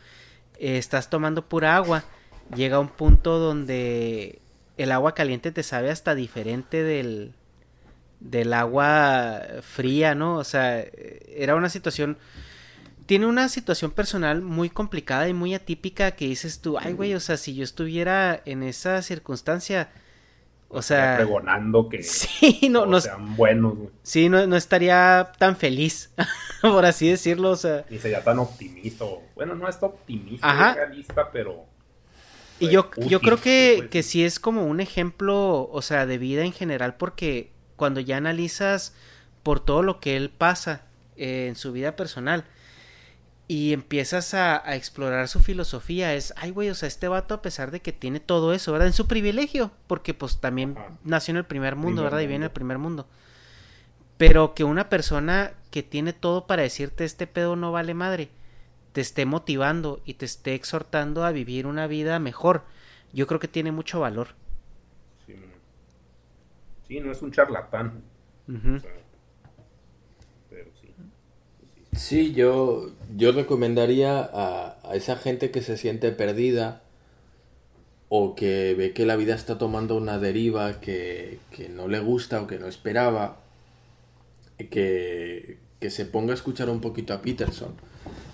eh, 0.59 0.79
estás 0.79 1.11
tomando 1.11 1.47
pura 1.49 1.77
agua, 1.77 2.05
llega 2.55 2.79
un 2.79 2.89
punto 2.89 3.39
donde 3.39 4.41
el 4.79 4.93
agua 4.93 5.15
caliente 5.15 5.53
te 5.53 5.63
sabe 5.63 5.91
hasta 5.91 6.15
diferente 6.15 6.83
del, 6.83 7.35
del 8.21 8.53
agua 8.55 9.43
fría, 9.63 10.15
¿no? 10.15 10.37
O 10.37 10.45
sea, 10.45 10.85
era 11.37 11.55
una 11.57 11.69
situación... 11.69 12.17
Tiene 13.09 13.25
una 13.25 13.49
situación 13.49 13.91
personal 13.91 14.43
muy 14.43 14.69
complicada 14.69 15.31
y 15.31 15.33
muy 15.33 15.55
atípica 15.55 16.11
que 16.11 16.27
dices 16.27 16.61
tú, 16.61 16.77
ay, 16.77 16.93
güey, 16.93 17.15
o 17.15 17.21
sea, 17.21 17.39
si 17.39 17.55
yo 17.55 17.65
estuviera 17.65 18.43
en 18.45 18.63
esa 18.63 19.01
circunstancia, 19.01 19.89
o 20.69 20.83
sea... 20.83 21.17
Pregonando 21.17 21.89
que 21.89 22.03
sí, 22.03 22.69
no, 22.69 22.85
no 22.85 23.01
sean 23.01 23.35
buenos, 23.35 23.79
güey. 23.79 23.89
Sí, 24.03 24.29
no, 24.29 24.47
no 24.47 24.57
estaría 24.57 25.33
tan 25.39 25.57
feliz, 25.57 26.13
por 26.61 26.85
así 26.85 27.09
decirlo, 27.09 27.53
o 27.53 27.57
sea... 27.57 27.87
Ni 27.89 27.97
sería 27.97 28.23
tan 28.23 28.41
optimista, 28.41 29.07
bueno, 29.35 29.55
no 29.55 29.67
es 29.67 29.83
optimista, 29.83 30.75
realista, 30.75 31.33
pero 31.33 31.65
y 32.61 32.69
yo, 32.69 32.91
yo 32.99 33.21
creo 33.21 33.41
que, 33.41 33.89
que 33.91 34.03
sí 34.03 34.23
es 34.23 34.39
como 34.39 34.67
un 34.67 34.81
ejemplo, 34.81 35.67
o 35.73 35.81
sea, 35.81 36.05
de 36.05 36.19
vida 36.19 36.45
en 36.45 36.53
general, 36.53 36.97
porque 36.97 37.53
cuando 37.77 38.01
ya 38.01 38.19
analizas 38.19 38.95
por 39.43 39.61
todo 39.61 39.83
lo 39.83 39.99
que 39.99 40.15
él 40.15 40.29
pasa 40.29 40.83
eh, 41.17 41.47
en 41.49 41.57
su 41.57 41.73
vida 41.73 41.97
personal 41.97 42.45
y 43.49 43.73
empiezas 43.73 44.35
a, 44.35 44.63
explorar 44.77 45.27
su 45.27 45.41
filosofía, 45.41 46.15
es, 46.15 46.35
ay, 46.37 46.51
güey, 46.51 46.71
o 46.71 46.75
sea, 46.75 46.87
este 46.87 47.09
vato 47.09 47.35
a 47.35 47.43
pesar 47.43 47.71
de 47.71 47.81
que 47.81 47.93
tiene 47.93 48.21
todo 48.21 48.53
eso, 48.53 48.71
¿verdad? 48.73 48.89
En 48.89 48.93
su 48.93 49.09
privilegio, 49.09 49.73
porque 49.87 50.15
pues 50.15 50.39
también 50.39 50.77
nació 51.03 51.33
en 51.33 51.39
el 51.39 51.45
primer 51.47 51.75
mundo, 51.75 52.03
¿verdad? 52.03 52.21
Y 52.21 52.27
viene 52.27 52.45
en 52.45 52.51
el 52.51 52.51
primer 52.51 52.79
mundo. 52.79 53.07
Pero 54.19 54.55
que 54.55 54.65
una 54.65 54.89
persona 54.89 55.53
que 55.71 55.83
tiene 55.83 56.13
todo 56.13 56.47
para 56.47 56.63
decirte 56.63 57.05
este 57.05 57.27
pedo 57.27 57.57
no 57.57 57.73
vale 57.73 57.95
madre 57.95 58.31
te 58.93 59.01
esté 59.03 59.27
motivando 59.27 60.01
y 60.05 60.15
te 60.15 60.25
esté 60.25 60.55
exhortando 60.55 61.25
a 61.25 61.31
vivir 61.31 61.67
una 61.67 61.87
vida 61.87 62.19
mejor, 62.19 62.65
yo 63.13 63.27
creo 63.29 63.41
que 63.41 63.47
tiene 63.47 63.73
mucho 63.73 64.01
valor. 64.01 64.29
Sí, 66.87 67.01
no 67.01 67.13
es 67.13 67.23
un 67.23 67.31
charlatán. 67.31 68.03
Sí. 71.99 72.33
yo, 72.33 72.91
yo 73.17 73.33
recomendaría 73.33 74.21
a, 74.21 74.79
a, 74.83 74.95
esa 74.95 75.17
gente 75.17 75.51
que 75.51 75.63
se 75.63 75.77
siente 75.77 76.11
perdida 76.13 76.83
o 78.09 78.35
que 78.35 78.75
ve 78.75 78.93
que 78.93 79.05
la 79.05 79.17
vida 79.17 79.35
está 79.35 79.59
tomando 79.59 79.97
una 79.97 80.19
deriva 80.19 80.81
que, 80.81 81.39
que 81.51 81.69
no 81.69 81.89
le 81.89 82.01
gusta 82.01 82.41
o 82.41 82.47
que 82.47 82.59
no 82.59 82.67
esperaba, 82.67 83.41
que, 84.71 85.59
que 85.81 85.91
se 85.91 86.05
ponga 86.07 86.33
a 86.33 86.35
escuchar 86.35 86.71
un 86.71 86.81
poquito 86.81 87.13
a 87.13 87.21
Peterson 87.21 87.75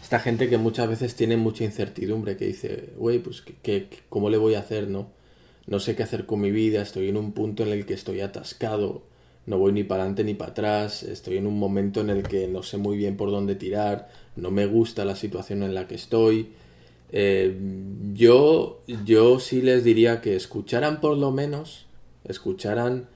esta 0.05 0.21
gente 0.21 0.51
que 0.51 0.59
muchas 0.59 0.87
veces 0.87 1.15
tiene 1.15 1.39
mucha 1.39 1.65
incertidumbre, 1.65 2.37
que 2.37 2.47
dice, 2.47 2.91
güey, 2.99 3.21
pues, 3.21 3.43
¿qué, 3.63 3.89
cómo 4.11 4.29
le 4.29 4.37
voy 4.37 4.55
a 4.55 4.59
hacer, 4.59 4.87
no? 4.87 5.09
No 5.67 5.81
sé 5.81 5.97
qué 5.97 6.03
hacer 6.03 6.27
con 6.27 6.43
mi 6.43 6.51
vida, 6.51 6.83
estoy 6.83 7.09
en 7.09 7.17
un 7.17 7.33
punto 7.33 7.63
en 7.63 7.71
el 7.71 7.87
que 7.87 7.95
estoy 7.95 8.21
atascado, 8.21 9.03
no 9.47 9.59
voy 9.59 9.73
ni 9.73 9.85
para 9.85 10.03
adelante 10.03 10.25
ni 10.25 10.35
para 10.35 10.53
atrás, 10.53 11.03
estoy 11.03 11.37
en 11.37 11.47
un 11.47 11.59
momento 11.59 12.01
en 12.01 12.11
el 12.11 12.23
que 12.23 12.49
no 12.49 12.63
sé 12.63 12.79
muy 12.79 12.97
bien 12.97 13.17
por 13.17 13.31
dónde 13.31 13.55
tirar, 13.55 14.11
no 14.37 14.51
me 14.51 14.67
gusta 14.67 15.05
la 15.05 15.17
situación 15.17 15.63
en 15.63 15.75
la 15.75 15.87
que 15.87 15.95
estoy. 15.95 16.49
Eh, 17.13 17.57
yo, 18.15 18.83
yo 19.05 19.39
sí 19.39 19.63
les 19.63 19.85
diría 19.85 20.21
que 20.21 20.37
escucharan 20.37 21.01
por 21.01 21.17
lo 21.17 21.31
menos, 21.31 21.87
escucharan 22.25 23.07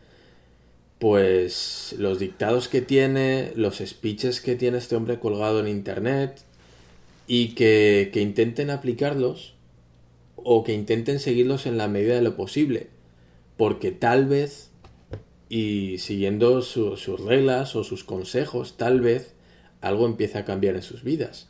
pues 0.99 1.95
los 1.99 2.19
dictados 2.19 2.69
que 2.69 2.81
tiene, 2.81 3.53
los 3.55 3.79
speeches 3.79 4.41
que 4.41 4.57
tiene 4.57 4.79
este 4.79 4.97
hombre 4.97 5.19
colgado 5.19 5.61
en 5.61 5.69
internet, 5.69 6.43
y 7.29 7.49
que, 7.49 8.11
intenten 8.15 8.71
aplicarlos 8.71 9.55
o 10.35 10.65
que 10.65 10.73
intenten 10.73 11.21
seguirlos 11.21 11.67
en 11.67 11.77
la 11.77 11.87
medida 11.87 12.15
de 12.15 12.23
lo 12.23 12.37
posible. 12.37 12.89
Porque 13.57 13.93
tal 13.93 14.27
vez, 14.27 14.68
y 15.49 15.99
siguiendo 15.99 16.63
sus 16.63 17.21
reglas 17.21 17.77
o 17.77 17.85
sus 17.85 18.05
consejos, 18.05 18.77
tal 18.77 19.01
vez 19.01 19.35
algo 19.81 20.07
empiece 20.07 20.39
a 20.39 20.45
cambiar 20.45 20.75
en 20.75 20.83
sus 20.83 21.03
vidas. 21.03 21.49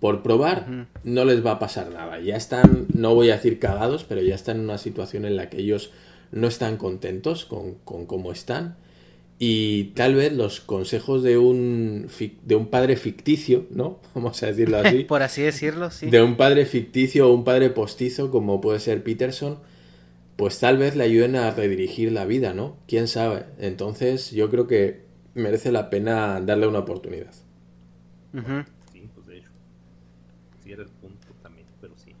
Por 0.00 0.22
probar, 0.22 0.88
no 1.02 1.24
les 1.24 1.44
va 1.44 1.52
a 1.52 1.58
pasar 1.58 1.90
nada. 1.90 2.20
Ya 2.20 2.36
están, 2.36 2.86
no 2.92 3.14
voy 3.14 3.30
a 3.30 3.36
decir 3.36 3.58
cagados, 3.58 4.04
pero 4.04 4.20
ya 4.20 4.34
están 4.34 4.58
en 4.58 4.64
una 4.64 4.78
situación 4.78 5.24
en 5.24 5.36
la 5.36 5.48
que 5.48 5.58
ellos 5.58 5.90
no 6.30 6.46
están 6.48 6.76
contentos 6.76 7.44
con, 7.44 7.74
con 7.84 8.04
cómo 8.06 8.32
están 8.32 8.76
y 9.38 9.84
tal 9.94 10.14
vez 10.14 10.32
los 10.32 10.60
consejos 10.60 11.22
de 11.22 11.38
un, 11.38 12.08
de 12.42 12.54
un 12.54 12.68
padre 12.68 12.96
ficticio, 12.96 13.66
¿no? 13.70 13.98
Vamos 14.14 14.42
a 14.42 14.46
decirlo 14.46 14.78
así. 14.78 15.04
Por 15.08 15.22
así 15.22 15.42
decirlo, 15.42 15.90
sí. 15.90 16.08
De 16.08 16.22
un 16.22 16.36
padre 16.36 16.66
ficticio 16.66 17.28
o 17.28 17.34
un 17.34 17.44
padre 17.44 17.70
postizo, 17.70 18.30
como 18.30 18.60
puede 18.60 18.80
ser 18.80 19.02
Peterson, 19.02 19.58
pues 20.36 20.58
tal 20.58 20.78
vez 20.78 20.96
le 20.96 21.04
ayuden 21.04 21.36
a 21.36 21.50
redirigir 21.50 22.12
la 22.12 22.24
vida, 22.24 22.54
¿no? 22.54 22.76
¿Quién 22.88 23.08
sabe? 23.08 23.46
Entonces 23.58 24.30
yo 24.30 24.50
creo 24.50 24.66
que 24.66 25.04
merece 25.34 25.70
la 25.70 25.90
pena 25.90 26.40
darle 26.40 26.66
una 26.66 26.80
oportunidad. 26.80 27.32
Sí, 28.92 29.08
pues 29.14 29.26
de 29.26 29.38
hecho. 29.38 29.50
Sí 30.62 30.72
era 30.72 30.82
el 30.82 30.88
punto 30.88 31.28
también, 31.42 31.66
pero 31.80 31.94
sí. 31.96 32.14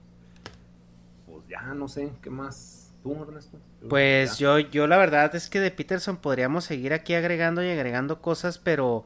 Pues 1.26 1.46
ya 1.48 1.74
no 1.74 1.88
sé, 1.88 2.12
¿qué 2.22 2.30
más? 2.30 2.92
¿Tú, 3.02 3.14
Ernesto? 3.22 3.58
Pues 3.88 4.38
yo, 4.38 4.58
yo 4.58 4.86
la 4.86 4.96
verdad 4.96 5.34
es 5.34 5.50
que 5.50 5.60
de 5.60 5.70
Peterson 5.70 6.16
podríamos 6.16 6.64
seguir 6.64 6.92
aquí 6.92 7.14
agregando 7.14 7.62
y 7.62 7.68
agregando 7.68 8.22
cosas, 8.22 8.58
pero 8.58 9.04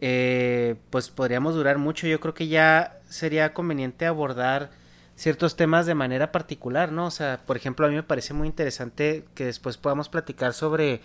eh, 0.00 0.76
pues 0.90 1.10
podríamos 1.10 1.54
durar 1.54 1.78
mucho. 1.78 2.06
Yo 2.06 2.20
creo 2.20 2.34
que 2.34 2.48
ya 2.48 3.00
sería 3.04 3.52
conveniente 3.52 4.06
abordar 4.06 4.70
ciertos 5.16 5.56
temas 5.56 5.86
de 5.86 5.94
manera 5.94 6.32
particular, 6.32 6.92
¿no? 6.92 7.06
O 7.06 7.10
sea, 7.10 7.40
por 7.46 7.56
ejemplo, 7.56 7.86
a 7.86 7.88
mí 7.88 7.94
me 7.94 8.02
parece 8.02 8.34
muy 8.34 8.48
interesante 8.48 9.24
que 9.34 9.46
después 9.46 9.76
podamos 9.76 10.08
platicar 10.08 10.52
sobre 10.52 11.00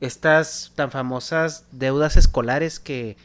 estas 0.00 0.72
tan 0.74 0.90
famosas 0.90 1.66
deudas 1.72 2.16
escolares 2.16 2.80
que, 2.80 3.16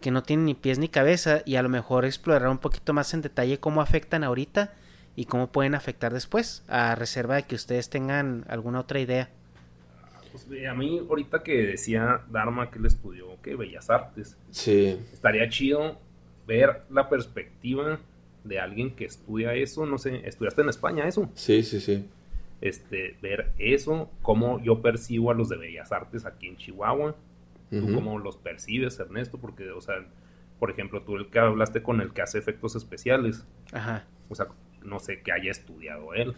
que 0.00 0.10
no 0.10 0.22
tienen 0.22 0.46
ni 0.46 0.54
pies 0.54 0.78
ni 0.78 0.88
cabeza 0.88 1.42
y 1.44 1.56
a 1.56 1.62
lo 1.62 1.68
mejor 1.68 2.04
explorar 2.04 2.48
un 2.48 2.58
poquito 2.58 2.92
más 2.92 3.14
en 3.14 3.22
detalle 3.22 3.58
cómo 3.58 3.80
afectan 3.80 4.24
ahorita 4.24 4.72
y 5.16 5.26
cómo 5.26 5.52
pueden 5.52 5.74
afectar 5.74 6.12
después, 6.12 6.64
a 6.68 6.94
reserva 6.94 7.36
de 7.36 7.44
que 7.44 7.54
ustedes 7.54 7.88
tengan 7.88 8.44
alguna 8.48 8.80
otra 8.80 9.00
idea. 9.00 9.30
Pues, 10.32 10.48
a 10.68 10.74
mí 10.74 10.98
ahorita 10.98 11.44
que 11.44 11.66
decía 11.66 12.22
Dharma 12.28 12.70
que 12.70 12.80
él 12.80 12.86
estudió 12.86 13.40
que 13.40 13.54
Bellas 13.54 13.88
Artes, 13.90 14.36
sí. 14.50 14.98
estaría 15.12 15.48
chido 15.48 16.00
ver 16.46 16.82
la 16.90 17.08
perspectiva 17.08 18.00
de 18.44 18.60
alguien 18.60 18.94
que 18.94 19.06
estudia 19.06 19.54
eso, 19.54 19.86
no 19.86 19.98
sé, 19.98 20.26
estudiaste 20.28 20.62
en 20.62 20.68
España 20.68 21.08
eso. 21.08 21.30
Sí, 21.34 21.62
sí, 21.62 21.80
sí. 21.80 22.08
Este, 22.60 23.16
ver 23.20 23.52
eso, 23.58 24.10
cómo 24.22 24.62
yo 24.62 24.80
percibo 24.80 25.30
a 25.30 25.34
los 25.34 25.48
de 25.48 25.56
Bellas 25.56 25.92
Artes 25.92 26.24
aquí 26.24 26.46
en 26.46 26.56
Chihuahua, 26.56 27.16
tú 27.70 27.92
cómo 27.92 28.18
los 28.20 28.36
percibes, 28.36 29.00
Ernesto, 29.00 29.38
porque, 29.38 29.68
o 29.70 29.80
sea, 29.80 29.96
por 30.60 30.70
ejemplo, 30.70 31.02
tú 31.02 31.16
el 31.16 31.26
que 31.28 31.40
hablaste 31.40 31.82
con 31.82 32.00
el 32.00 32.12
que 32.12 32.22
hace 32.22 32.38
efectos 32.38 32.76
especiales. 32.76 33.44
Ajá. 33.72 34.04
O 34.28 34.34
sea, 34.34 34.46
no 34.82 35.00
sé 35.00 35.20
qué 35.22 35.32
haya 35.32 35.50
estudiado 35.50 36.14
él. 36.14 36.34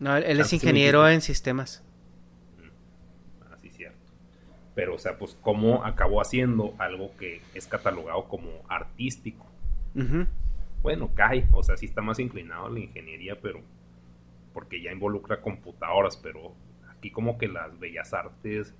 No, 0.00 0.16
él, 0.16 0.40
es 0.40 0.52
ingeniero 0.52 1.08
en 1.08 1.20
sistemas. 1.20 1.84
Mm, 2.56 3.92
Pero, 4.74 4.94
o 4.94 4.98
sea, 4.98 5.18
pues 5.18 5.36
cómo 5.42 5.84
acabó 5.84 6.20
haciendo 6.20 6.74
algo 6.78 7.10
que 7.18 7.42
es 7.54 7.66
catalogado 7.66 8.24
como 8.28 8.48
artístico. 8.68 9.46
Bueno, 10.82 11.10
cae, 11.14 11.46
o 11.52 11.62
sea, 11.62 11.76
sí 11.76 11.86
está 11.86 12.02
más 12.02 12.18
inclinado 12.18 12.66
a 12.66 12.70
la 12.70 12.80
ingeniería, 12.80 13.40
pero 13.40 13.60
porque 14.52 14.82
ya 14.82 14.92
involucra 14.92 15.40
computadoras, 15.40 16.16
pero 16.16 16.54
aquí 16.90 17.10
como 17.10 17.38
que 17.38 17.48
las 17.48 17.78
bellas 17.78 18.12
artes 18.14 18.74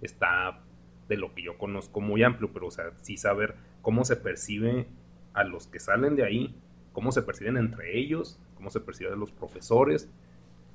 está 0.00 0.60
de 1.08 1.16
lo 1.16 1.34
que 1.34 1.42
yo 1.42 1.58
conozco 1.58 2.00
muy 2.00 2.22
amplio, 2.22 2.50
pero 2.52 2.66
o 2.66 2.70
sea, 2.70 2.92
sí 3.02 3.16
saber 3.16 3.54
cómo 3.82 4.04
se 4.04 4.16
percibe 4.16 4.86
a 5.34 5.44
los 5.44 5.66
que 5.66 5.78
salen 5.78 6.16
de 6.16 6.24
ahí, 6.24 6.54
cómo 6.92 7.12
se 7.12 7.22
perciben 7.22 7.56
entre 7.56 7.98
ellos, 7.98 8.38
cómo 8.56 8.70
se 8.70 8.80
perciben 8.80 9.18
los 9.18 9.32
profesores, 9.32 10.10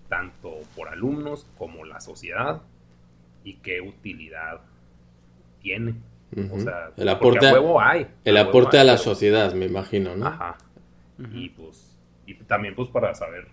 tanto 0.09 0.59
por 0.75 0.89
alumnos 0.89 1.47
como 1.57 1.85
la 1.85 1.99
sociedad, 1.99 2.61
y 3.43 3.55
qué 3.55 3.81
utilidad 3.81 4.61
tiene. 5.61 5.95
O 6.51 6.59
sea, 6.59 6.91
el 6.97 7.07
aporte, 7.07 7.47
a 7.47 7.53
huevo 7.53 7.79
hay. 7.79 8.07
El 8.25 8.37
aporte 8.37 8.77
a 8.77 8.83
la 8.83 8.97
sociedad, 8.97 9.53
me 9.53 9.65
imagino, 9.65 10.15
¿no? 10.15 10.27
Ajá. 10.27 10.57
Y 11.33 11.49
pues, 11.49 11.97
y 12.25 12.35
también 12.35 12.75
pues 12.75 12.89
para 12.89 13.13
saber 13.15 13.47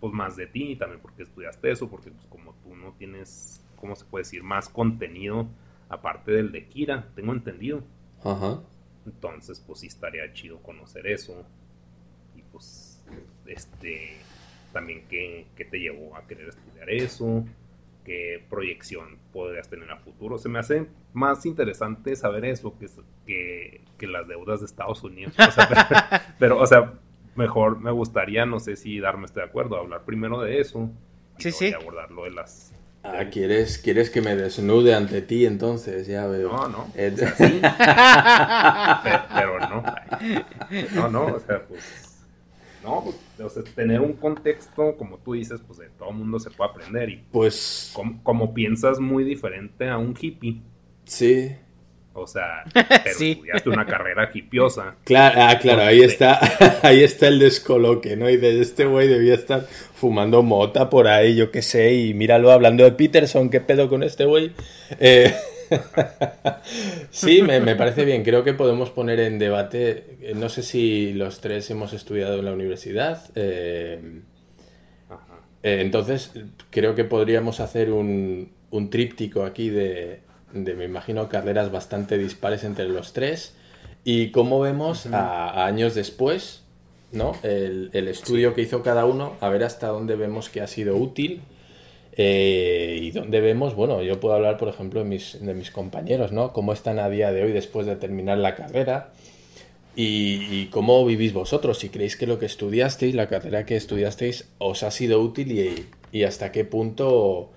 pues 0.00 0.14
más 0.14 0.36
de 0.36 0.46
ti, 0.46 0.72
y 0.72 0.76
también 0.76 1.00
porque 1.00 1.22
estudiaste 1.24 1.70
eso, 1.70 1.88
porque 1.90 2.10
pues 2.10 2.26
como 2.26 2.54
tú 2.62 2.74
no 2.74 2.92
tienes, 2.92 3.62
¿cómo 3.76 3.94
se 3.94 4.06
puede 4.06 4.22
decir? 4.22 4.42
Más 4.42 4.68
contenido 4.68 5.48
aparte 5.90 6.30
del 6.32 6.52
de 6.52 6.66
Kira, 6.66 7.08
tengo 7.14 7.32
entendido. 7.32 7.82
Ajá. 8.24 8.60
Entonces, 9.04 9.62
pues 9.66 9.80
sí 9.80 9.88
estaría 9.88 10.32
chido 10.32 10.62
conocer 10.62 11.06
eso. 11.06 11.44
Y 12.36 12.42
pues, 12.42 13.04
este, 13.46 14.16
también 14.72 15.04
qué, 15.08 15.46
qué 15.56 15.64
te 15.64 15.78
llevó 15.78 16.16
a 16.16 16.26
querer 16.26 16.48
estudiar 16.48 16.88
eso, 16.88 17.44
qué 18.04 18.44
proyección 18.48 19.18
podrías 19.32 19.68
tener 19.68 19.90
a 19.90 19.96
futuro. 19.96 20.38
Se 20.38 20.48
me 20.48 20.60
hace 20.60 20.86
más 21.12 21.44
interesante 21.44 22.14
saber 22.14 22.44
eso 22.44 22.74
que, 22.78 23.80
que, 23.98 24.06
las 24.06 24.28
deudas 24.28 24.60
de 24.60 24.66
Estados 24.66 25.02
Unidos. 25.02 25.34
pero, 26.38 26.60
o 26.60 26.66
sea, 26.66 26.94
mejor 27.34 27.80
me 27.80 27.90
gustaría, 27.90 28.46
no 28.46 28.60
sé 28.60 28.76
si 28.76 29.00
darme 29.00 29.26
estoy 29.26 29.42
de 29.42 29.48
acuerdo, 29.48 29.76
hablar 29.76 30.04
primero 30.04 30.40
de 30.40 30.60
eso. 30.60 30.90
Y 31.38 31.42
sí, 31.42 31.52
sí. 31.52 31.72
abordarlo 31.72 32.24
de 32.24 32.32
las 32.32 32.72
Ah, 33.02 33.24
¿quieres, 33.30 33.78
¿quieres 33.78 34.10
que 34.10 34.20
me 34.20 34.36
desnude 34.36 34.94
ante 34.94 35.22
ti 35.22 35.46
entonces? 35.46 36.06
Ya 36.06 36.26
veo. 36.26 36.52
No, 36.52 36.68
no. 36.68 36.86
Eh, 36.94 37.14
pero, 39.34 39.58
no. 39.58 39.82
No, 40.94 41.08
no, 41.08 41.26
o 41.26 41.40
sea, 41.40 41.64
pues. 41.66 42.18
No, 42.84 43.04
pues, 43.04 43.16
o 43.40 43.48
sea, 43.48 43.62
tener 43.74 44.00
un 44.00 44.14
contexto, 44.14 44.96
como 44.96 45.18
tú 45.18 45.32
dices, 45.32 45.60
pues 45.66 45.78
de 45.78 45.88
todo 45.90 46.12
mundo 46.12 46.38
se 46.38 46.50
puede 46.50 46.70
aprender. 46.70 47.08
Y 47.08 47.24
pues. 47.32 47.94
Como, 48.22 48.52
piensas 48.52 49.00
muy 49.00 49.24
diferente 49.24 49.88
a 49.88 49.96
un 49.96 50.14
hippie. 50.18 50.60
Sí. 51.04 51.56
O 52.12 52.26
sea, 52.26 52.64
pero 52.74 53.16
sí. 53.16 53.32
estudiaste 53.32 53.68
una 53.70 53.86
carrera 53.86 54.30
hipiosa. 54.32 54.96
Claro, 55.04 55.40
ah, 55.42 55.58
claro, 55.60 55.82
ahí 55.82 56.00
está, 56.00 56.40
ahí 56.82 57.02
está 57.02 57.28
el 57.28 57.38
descoloque, 57.38 58.16
¿no? 58.16 58.28
Y 58.28 58.36
de 58.36 58.60
este 58.60 58.84
güey 58.84 59.08
debía 59.08 59.34
estar 59.34 59.66
fumando 59.94 60.42
mota 60.42 60.90
por 60.90 61.06
ahí, 61.06 61.36
yo 61.36 61.50
qué 61.50 61.62
sé, 61.62 61.94
y 61.94 62.14
míralo 62.14 62.50
hablando 62.50 62.84
de 62.84 62.92
Peterson, 62.92 63.48
¿qué 63.48 63.60
pedo 63.60 63.88
con 63.88 64.02
este 64.02 64.24
güey? 64.24 64.52
Eh, 64.98 65.32
sí, 67.10 67.42
me, 67.42 67.76
parece 67.76 68.04
bien, 68.04 68.24
creo 68.24 68.42
que 68.42 68.54
podemos 68.54 68.90
poner 68.90 69.20
en 69.20 69.38
debate, 69.38 70.16
eh, 70.20 70.32
no 70.34 70.48
sé 70.48 70.62
si 70.62 71.12
los 71.12 71.40
tres 71.40 71.70
hemos 71.70 71.92
estudiado 71.92 72.40
en 72.40 72.44
la 72.44 72.52
universidad, 72.52 73.22
eh, 73.36 74.00
entonces 75.62 76.32
creo 76.70 76.94
que 76.94 77.04
podríamos 77.04 77.60
hacer 77.60 77.92
un, 77.92 78.50
un 78.70 78.90
tríptico 78.90 79.44
aquí 79.44 79.68
de 79.68 80.22
de, 80.52 80.74
me 80.74 80.84
imagino, 80.84 81.28
carreras 81.28 81.70
bastante 81.70 82.18
dispares 82.18 82.64
entre 82.64 82.88
los 82.88 83.12
tres. 83.12 83.54
Y 84.04 84.30
como 84.30 84.60
vemos, 84.60 85.06
a, 85.06 85.66
años 85.66 85.94
después, 85.94 86.62
¿no? 87.12 87.32
El, 87.42 87.90
estudio 88.08 88.54
que 88.54 88.62
hizo 88.62 88.82
cada 88.82 89.04
uno, 89.04 89.34
a 89.40 89.48
ver 89.48 89.64
hasta 89.64 89.88
dónde 89.88 90.16
vemos 90.16 90.48
que 90.48 90.60
ha 90.60 90.66
sido 90.66 90.96
útil. 90.96 91.42
Eh, 92.16 92.98
y 93.00 93.10
dónde 93.12 93.40
vemos, 93.40 93.74
bueno, 93.74 94.02
yo 94.02 94.20
puedo 94.20 94.34
hablar, 94.34 94.56
por 94.56 94.68
ejemplo, 94.68 95.00
de 95.00 95.06
mis, 95.06 95.44
de 95.44 95.54
mis 95.54 95.70
compañeros, 95.70 96.32
¿no? 96.32 96.52
Cómo 96.52 96.72
están 96.72 96.98
a 96.98 97.08
día 97.08 97.32
de 97.32 97.44
hoy 97.44 97.52
después 97.52 97.86
de 97.86 97.96
terminar 97.96 98.38
la 98.38 98.54
carrera. 98.54 99.12
Y, 99.96 100.66
cómo 100.66 101.04
vivís 101.04 101.32
vosotros, 101.32 101.78
si 101.78 101.88
creéis 101.88 102.16
que 102.16 102.26
lo 102.26 102.38
que 102.38 102.46
estudiasteis, 102.46 103.14
la 103.14 103.28
carrera 103.28 103.66
que 103.66 103.76
estudiasteis, 103.76 104.48
os 104.58 104.82
ha 104.82 104.90
sido 104.90 105.20
útil 105.20 105.52
y, 105.52 105.86
y 106.12 106.22
hasta 106.24 106.52
qué 106.52 106.64
punto 106.64 107.50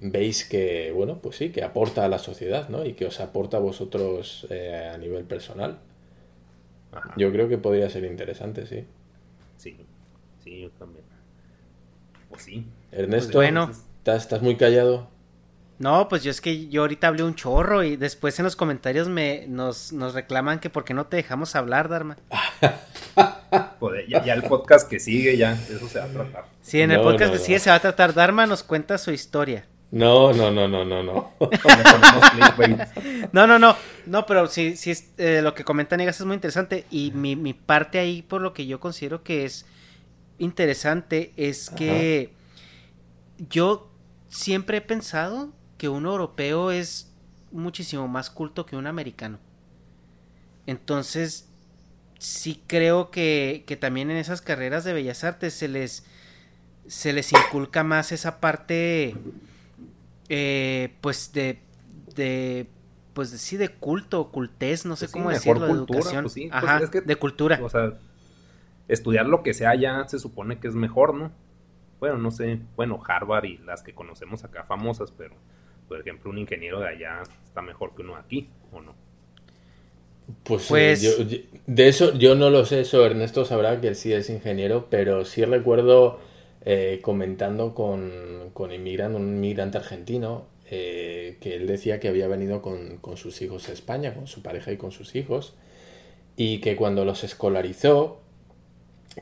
veis 0.00 0.44
que, 0.44 0.92
bueno, 0.92 1.20
pues 1.20 1.36
sí, 1.36 1.50
que 1.50 1.62
aporta 1.62 2.04
a 2.04 2.08
la 2.08 2.18
sociedad, 2.18 2.68
¿no? 2.68 2.84
Y 2.84 2.92
que 2.92 3.06
os 3.06 3.20
aporta 3.20 3.56
a 3.56 3.60
vosotros 3.60 4.46
eh, 4.50 4.90
a 4.92 4.98
nivel 4.98 5.24
personal. 5.24 5.78
Yo 7.16 7.30
creo 7.32 7.48
que 7.48 7.58
podría 7.58 7.90
ser 7.90 8.04
interesante, 8.04 8.66
sí. 8.66 8.84
Sí, 9.58 9.76
sí, 10.42 10.62
yo 10.62 10.70
también. 10.70 11.04
Pues 12.30 12.42
sí. 12.42 12.66
Ernesto, 12.92 13.38
bueno. 13.38 13.70
¿estás, 13.98 14.22
¿estás 14.22 14.42
muy 14.42 14.56
callado? 14.56 15.08
No, 15.78 16.08
pues 16.08 16.22
yo 16.22 16.30
es 16.30 16.40
que 16.40 16.68
yo 16.68 16.82
ahorita 16.82 17.08
hablé 17.08 17.22
un 17.22 17.34
chorro 17.34 17.82
y 17.82 17.96
después 17.96 18.38
en 18.38 18.44
los 18.44 18.56
comentarios 18.56 19.08
me 19.10 19.44
nos, 19.46 19.92
nos 19.92 20.14
reclaman 20.14 20.58
que 20.58 20.70
por 20.70 20.84
qué 20.84 20.94
no 20.94 21.06
te 21.06 21.16
dejamos 21.16 21.54
hablar, 21.54 21.90
Dharma. 21.90 22.16
ya, 24.08 24.24
ya, 24.24 24.32
el 24.32 24.42
podcast 24.44 24.88
que 24.88 24.98
sigue, 24.98 25.36
ya, 25.36 25.52
eso 25.52 25.86
se 25.86 25.98
va 25.98 26.06
a 26.06 26.08
tratar. 26.08 26.44
Sí, 26.62 26.80
en 26.80 26.92
el 26.92 27.02
podcast 27.02 27.32
que 27.32 27.38
sigue 27.38 27.58
se 27.58 27.68
va 27.68 27.76
a 27.76 27.80
tratar. 27.80 28.14
Dharma 28.14 28.46
nos 28.46 28.62
cuenta 28.62 28.96
su 28.96 29.10
historia. 29.10 29.66
No, 29.90 30.32
no, 30.32 30.50
no, 30.50 30.66
no, 30.66 30.84
no, 30.84 31.02
no. 31.02 31.32
no, 33.32 33.46
no, 33.46 33.58
no. 33.58 33.76
No, 34.06 34.26
pero 34.26 34.48
sí, 34.48 34.76
sí 34.76 34.90
es, 34.90 35.10
eh, 35.16 35.40
lo 35.42 35.54
que 35.54 35.64
comenta 35.64 35.96
Negas 35.96 36.20
es 36.20 36.26
muy 36.26 36.34
interesante. 36.34 36.86
Y 36.90 37.12
mi, 37.12 37.36
mi, 37.36 37.54
parte 37.54 37.98
ahí, 37.98 38.22
por 38.22 38.40
lo 38.40 38.52
que 38.52 38.66
yo 38.66 38.80
considero 38.80 39.22
que 39.22 39.44
es 39.44 39.64
interesante, 40.38 41.32
es 41.36 41.70
que 41.70 42.32
yo 43.48 43.90
siempre 44.28 44.78
he 44.78 44.82
pensado 44.82 45.52
que 45.78 45.88
un 45.88 46.06
europeo 46.06 46.72
es 46.72 47.12
muchísimo 47.52 48.08
más 48.08 48.28
culto 48.28 48.66
que 48.66 48.76
un 48.76 48.88
americano. 48.88 49.38
Entonces, 50.66 51.48
sí 52.18 52.60
creo 52.66 53.12
que, 53.12 53.62
que 53.66 53.76
también 53.76 54.10
en 54.10 54.16
esas 54.16 54.40
carreras 54.40 54.82
de 54.82 54.92
bellas 54.92 55.22
artes 55.22 55.54
se 55.54 55.68
les, 55.68 56.04
se 56.88 57.12
les 57.12 57.32
inculca 57.32 57.84
más 57.84 58.10
esa 58.10 58.40
parte 58.40 59.14
eh, 60.28 60.94
pues 61.00 61.32
de, 61.32 61.60
de, 62.14 62.66
pues 63.14 63.30
sí, 63.30 63.56
de 63.56 63.68
culto, 63.68 64.30
cultez, 64.30 64.86
no 64.86 64.96
sé 64.96 65.06
pues 65.06 65.12
cómo 65.12 65.30
decirlo, 65.30 65.66
de 65.66 65.72
educación. 65.72 66.24
Pues 66.24 66.34
pues 66.34 66.52
Ajá, 66.52 66.80
de 66.80 67.16
cultura. 67.16 67.58
O 67.62 67.68
sea, 67.68 67.94
estudiar 68.88 69.26
lo 69.26 69.42
que 69.42 69.54
sea 69.54 69.74
ya 69.74 70.06
se 70.08 70.18
supone 70.18 70.58
que 70.58 70.68
es 70.68 70.74
mejor, 70.74 71.14
¿no? 71.14 71.32
Bueno, 71.98 72.18
no 72.18 72.30
sé, 72.30 72.60
bueno, 72.76 73.02
Harvard 73.06 73.44
y 73.44 73.58
las 73.58 73.82
que 73.82 73.94
conocemos 73.94 74.44
acá 74.44 74.64
famosas, 74.64 75.12
pero 75.12 75.34
por 75.88 76.00
ejemplo, 76.00 76.30
un 76.30 76.38
ingeniero 76.38 76.80
de 76.80 76.88
allá 76.88 77.22
está 77.44 77.62
mejor 77.62 77.94
que 77.94 78.02
uno 78.02 78.16
aquí, 78.16 78.50
¿o 78.72 78.80
no? 78.80 78.94
Pues, 80.42 80.70
eh, 80.72 81.48
de 81.66 81.88
eso 81.88 82.12
yo 82.14 82.34
no 82.34 82.50
lo 82.50 82.64
sé, 82.64 82.80
eso 82.80 83.06
Ernesto 83.06 83.44
sabrá 83.44 83.80
que 83.80 83.88
él 83.88 83.94
sí 83.94 84.12
es 84.12 84.28
ingeniero, 84.28 84.88
pero 84.90 85.24
sí 85.24 85.44
recuerdo 85.44 86.20
eh, 86.68 86.98
comentando 87.00 87.76
con, 87.76 88.50
con 88.52 88.72
inmigrante, 88.72 89.16
un 89.16 89.36
inmigrante 89.36 89.78
argentino, 89.78 90.46
eh, 90.68 91.36
que 91.40 91.54
él 91.54 91.68
decía 91.68 92.00
que 92.00 92.08
había 92.08 92.26
venido 92.26 92.60
con, 92.60 92.98
sus 93.16 93.40
hijos 93.40 93.68
a 93.68 93.72
España, 93.72 94.14
con 94.14 94.26
su 94.26 94.42
pareja 94.42 94.72
y 94.72 94.76
con 94.76 94.90
sus 94.90 95.14
hijos, 95.14 95.54
y 96.36 96.60
que 96.60 96.74
cuando 96.74 97.04
los 97.04 97.22
escolarizó, 97.22 98.20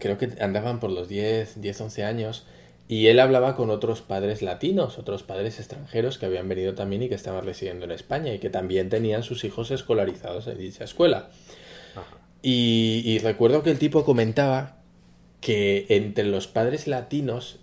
creo 0.00 0.16
que 0.16 0.30
andaban 0.40 0.80
por 0.80 0.90
los 0.90 1.06
10, 1.06 1.60
10, 1.60 1.80
11 1.82 2.04
años, 2.04 2.46
y 2.88 3.08
él 3.08 3.20
hablaba 3.20 3.56
con 3.56 3.68
otros 3.68 4.00
padres 4.00 4.40
latinos, 4.40 4.98
otros 4.98 5.22
padres 5.22 5.58
extranjeros 5.58 6.16
que 6.16 6.24
habían 6.24 6.48
venido 6.48 6.74
también 6.74 7.02
y 7.02 7.10
que 7.10 7.14
estaban 7.14 7.44
residiendo 7.44 7.84
en 7.84 7.90
España 7.90 8.32
y 8.32 8.38
que 8.38 8.48
también 8.48 8.88
tenían 8.88 9.22
sus 9.22 9.44
hijos 9.44 9.70
escolarizados 9.70 10.46
en 10.46 10.56
dicha 10.56 10.84
escuela. 10.84 11.28
Y, 12.40 13.02
y, 13.04 13.18
recuerdo 13.18 13.62
que 13.62 13.70
el 13.70 13.78
tipo 13.78 14.04
comentaba 14.04 14.84
que 15.44 15.84
entre 15.90 16.24
los 16.24 16.46
padres 16.46 16.86
latinos 16.86 17.58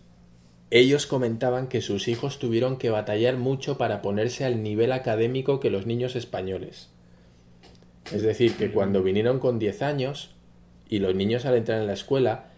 ellos 0.70 1.08
comentaban 1.08 1.68
que 1.68 1.82
sus 1.82 2.08
hijos 2.08 2.38
tuvieron 2.38 2.78
que 2.78 2.92
batallar 2.92 3.38
mucho 3.38 3.80
para 3.80 4.04
ponerse 4.04 4.46
al 4.46 4.62
nivel 4.62 4.92
académico 4.92 5.60
que 5.60 5.72
los 5.72 5.88
niños 5.88 6.16
españoles. 6.16 6.90
Es 8.14 8.22
decir, 8.22 8.54
que 8.54 8.72
cuando 8.72 9.02
vinieron 9.02 9.40
con 9.40 9.58
10 9.58 9.82
años 9.82 10.30
y 10.90 11.00
los 11.00 11.16
niños 11.16 11.46
al 11.46 11.56
entrar 11.56 11.82
en 11.82 11.88
la 11.88 11.94
escuela, 11.94 12.52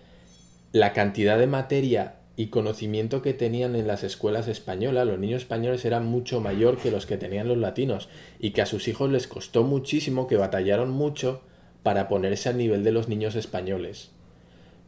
la 0.73 0.91
cantidad 0.91 1.39
de 1.39 1.47
materia 1.47 2.15
y 2.35 2.47
conocimiento 2.47 3.21
que 3.21 3.33
tenían 3.33 3.77
en 3.77 3.87
las 3.87 4.03
escuelas 4.03 4.49
españolas, 4.49 5.07
los 5.07 5.19
niños 5.19 5.43
españoles 5.43 5.85
eran 5.85 6.05
mucho 6.05 6.41
mayor 6.41 6.75
que 6.77 6.91
los 6.91 7.05
que 7.05 7.15
tenían 7.15 7.47
los 7.47 7.57
latinos 7.57 8.09
y 8.39 8.51
que 8.51 8.61
a 8.61 8.65
sus 8.65 8.89
hijos 8.89 9.09
les 9.09 9.27
costó 9.27 9.63
muchísimo, 9.63 10.27
que 10.27 10.35
batallaron 10.35 10.91
mucho 10.91 11.43
para 11.81 12.09
ponerse 12.09 12.49
al 12.49 12.57
nivel 12.57 12.83
de 12.83 12.91
los 12.91 13.07
niños 13.07 13.35
españoles. 13.35 14.11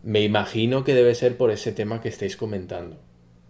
Me 0.05 0.21
imagino 0.21 0.85
que 0.85 0.93
debe 0.93 1.13
ser 1.15 1.35
por 1.35 1.51
ese 1.51 1.73
tema 1.73 1.99
que 2.01 2.07
estáis 2.07 2.37
comentando. 2.37 2.97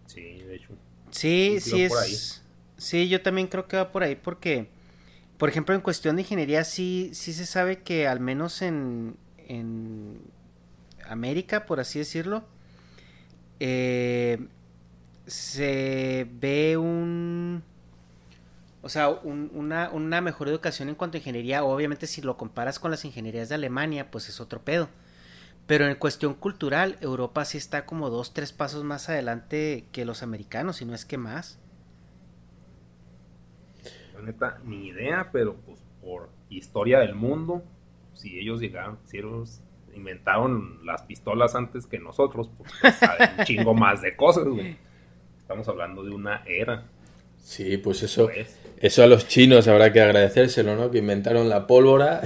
Sí, 0.08 0.40
de 0.40 0.56
hecho. 0.56 0.70
Sí, 1.12 1.60
sí, 1.60 1.84
es. 1.84 2.42
Sí, 2.78 3.08
yo 3.08 3.22
también 3.22 3.48
creo 3.48 3.68
que 3.68 3.78
va 3.78 3.92
por 3.92 4.02
ahí 4.02 4.16
porque 4.16 4.70
por 5.38 5.50
ejemplo, 5.50 5.76
en 5.76 5.82
cuestión 5.82 6.16
de 6.16 6.22
ingeniería 6.22 6.64
sí, 6.64 7.10
sí 7.14 7.34
se 7.34 7.46
sabe 7.46 7.82
que 7.82 8.08
al 8.08 8.20
menos 8.20 8.62
en, 8.62 9.18
en 9.48 10.22
América, 11.08 11.66
por 11.66 11.80
así 11.80 12.00
decirlo, 12.00 12.44
eh, 13.60 14.48
se 15.28 16.28
ve 16.32 16.78
un... 16.78 17.64
O 18.82 18.90
sea, 18.90 19.10
una, 19.10 19.90
una 19.90 20.22
mejor 20.22 20.48
educación 20.48 20.90
en 20.90 20.96
cuanto 20.96 21.18
a 21.18 21.20
ingeniería. 21.20 21.64
Obviamente 21.64 22.06
si 22.06 22.22
lo 22.22 22.38
comparas 22.38 22.78
con 22.78 22.92
las 22.92 23.04
ingenierías 23.04 23.50
de 23.50 23.56
Alemania, 23.56 24.12
pues 24.12 24.30
es 24.30 24.40
otro 24.40 24.62
pedo. 24.62 24.90
Pero 25.68 25.88
en 25.88 25.96
cuestión 25.96 26.36
cultural, 26.36 26.98
Europa 27.02 27.44
sí 27.46 27.58
está 27.58 27.86
como 27.86 28.10
dos, 28.10 28.34
tres 28.34 28.54
pasos 28.54 28.84
más 28.84 29.10
adelante 29.10 29.86
que 29.92 30.06
los 30.06 30.22
americanos, 30.22 30.78
si 30.78 30.86
no 30.86 30.94
es 30.94 31.06
que 31.06 31.18
más. 31.18 31.60
La 34.14 34.22
neta, 34.22 34.60
ni 34.64 34.88
idea, 34.88 35.30
pero 35.32 35.56
pues 35.56 35.84
por 36.02 36.30
historia 36.50 37.00
del 37.00 37.16
mundo, 37.16 37.64
si 38.14 38.40
ellos 38.40 38.62
llegaron, 38.62 39.00
si 39.06 39.18
ellos 39.18 39.62
inventaron 39.96 40.86
las 40.86 41.02
pistolas 41.04 41.56
antes 41.56 41.88
que 41.88 42.00
nosotros, 42.00 42.50
pues, 42.58 42.72
pues 42.82 42.96
saben 42.96 43.30
un 43.40 43.46
chingo 43.46 43.74
más 43.74 44.02
de 44.02 44.16
cosas, 44.16 44.46
güey. 44.46 44.78
Estamos 45.40 45.68
hablando 45.68 46.04
de 46.04 46.12
una 46.12 46.44
era. 46.46 46.86
Sí, 47.40 47.78
pues 47.78 48.04
eso, 48.04 48.26
pues. 48.26 48.60
eso 48.78 49.04
a 49.04 49.08
los 49.08 49.28
chinos 49.28 49.68
habrá 49.68 49.92
que 49.92 50.02
agradecérselo, 50.02 50.76
¿no? 50.76 50.92
Que 50.92 51.00
inventaron 51.00 51.50
la 51.50 51.66
pólvora. 51.66 52.22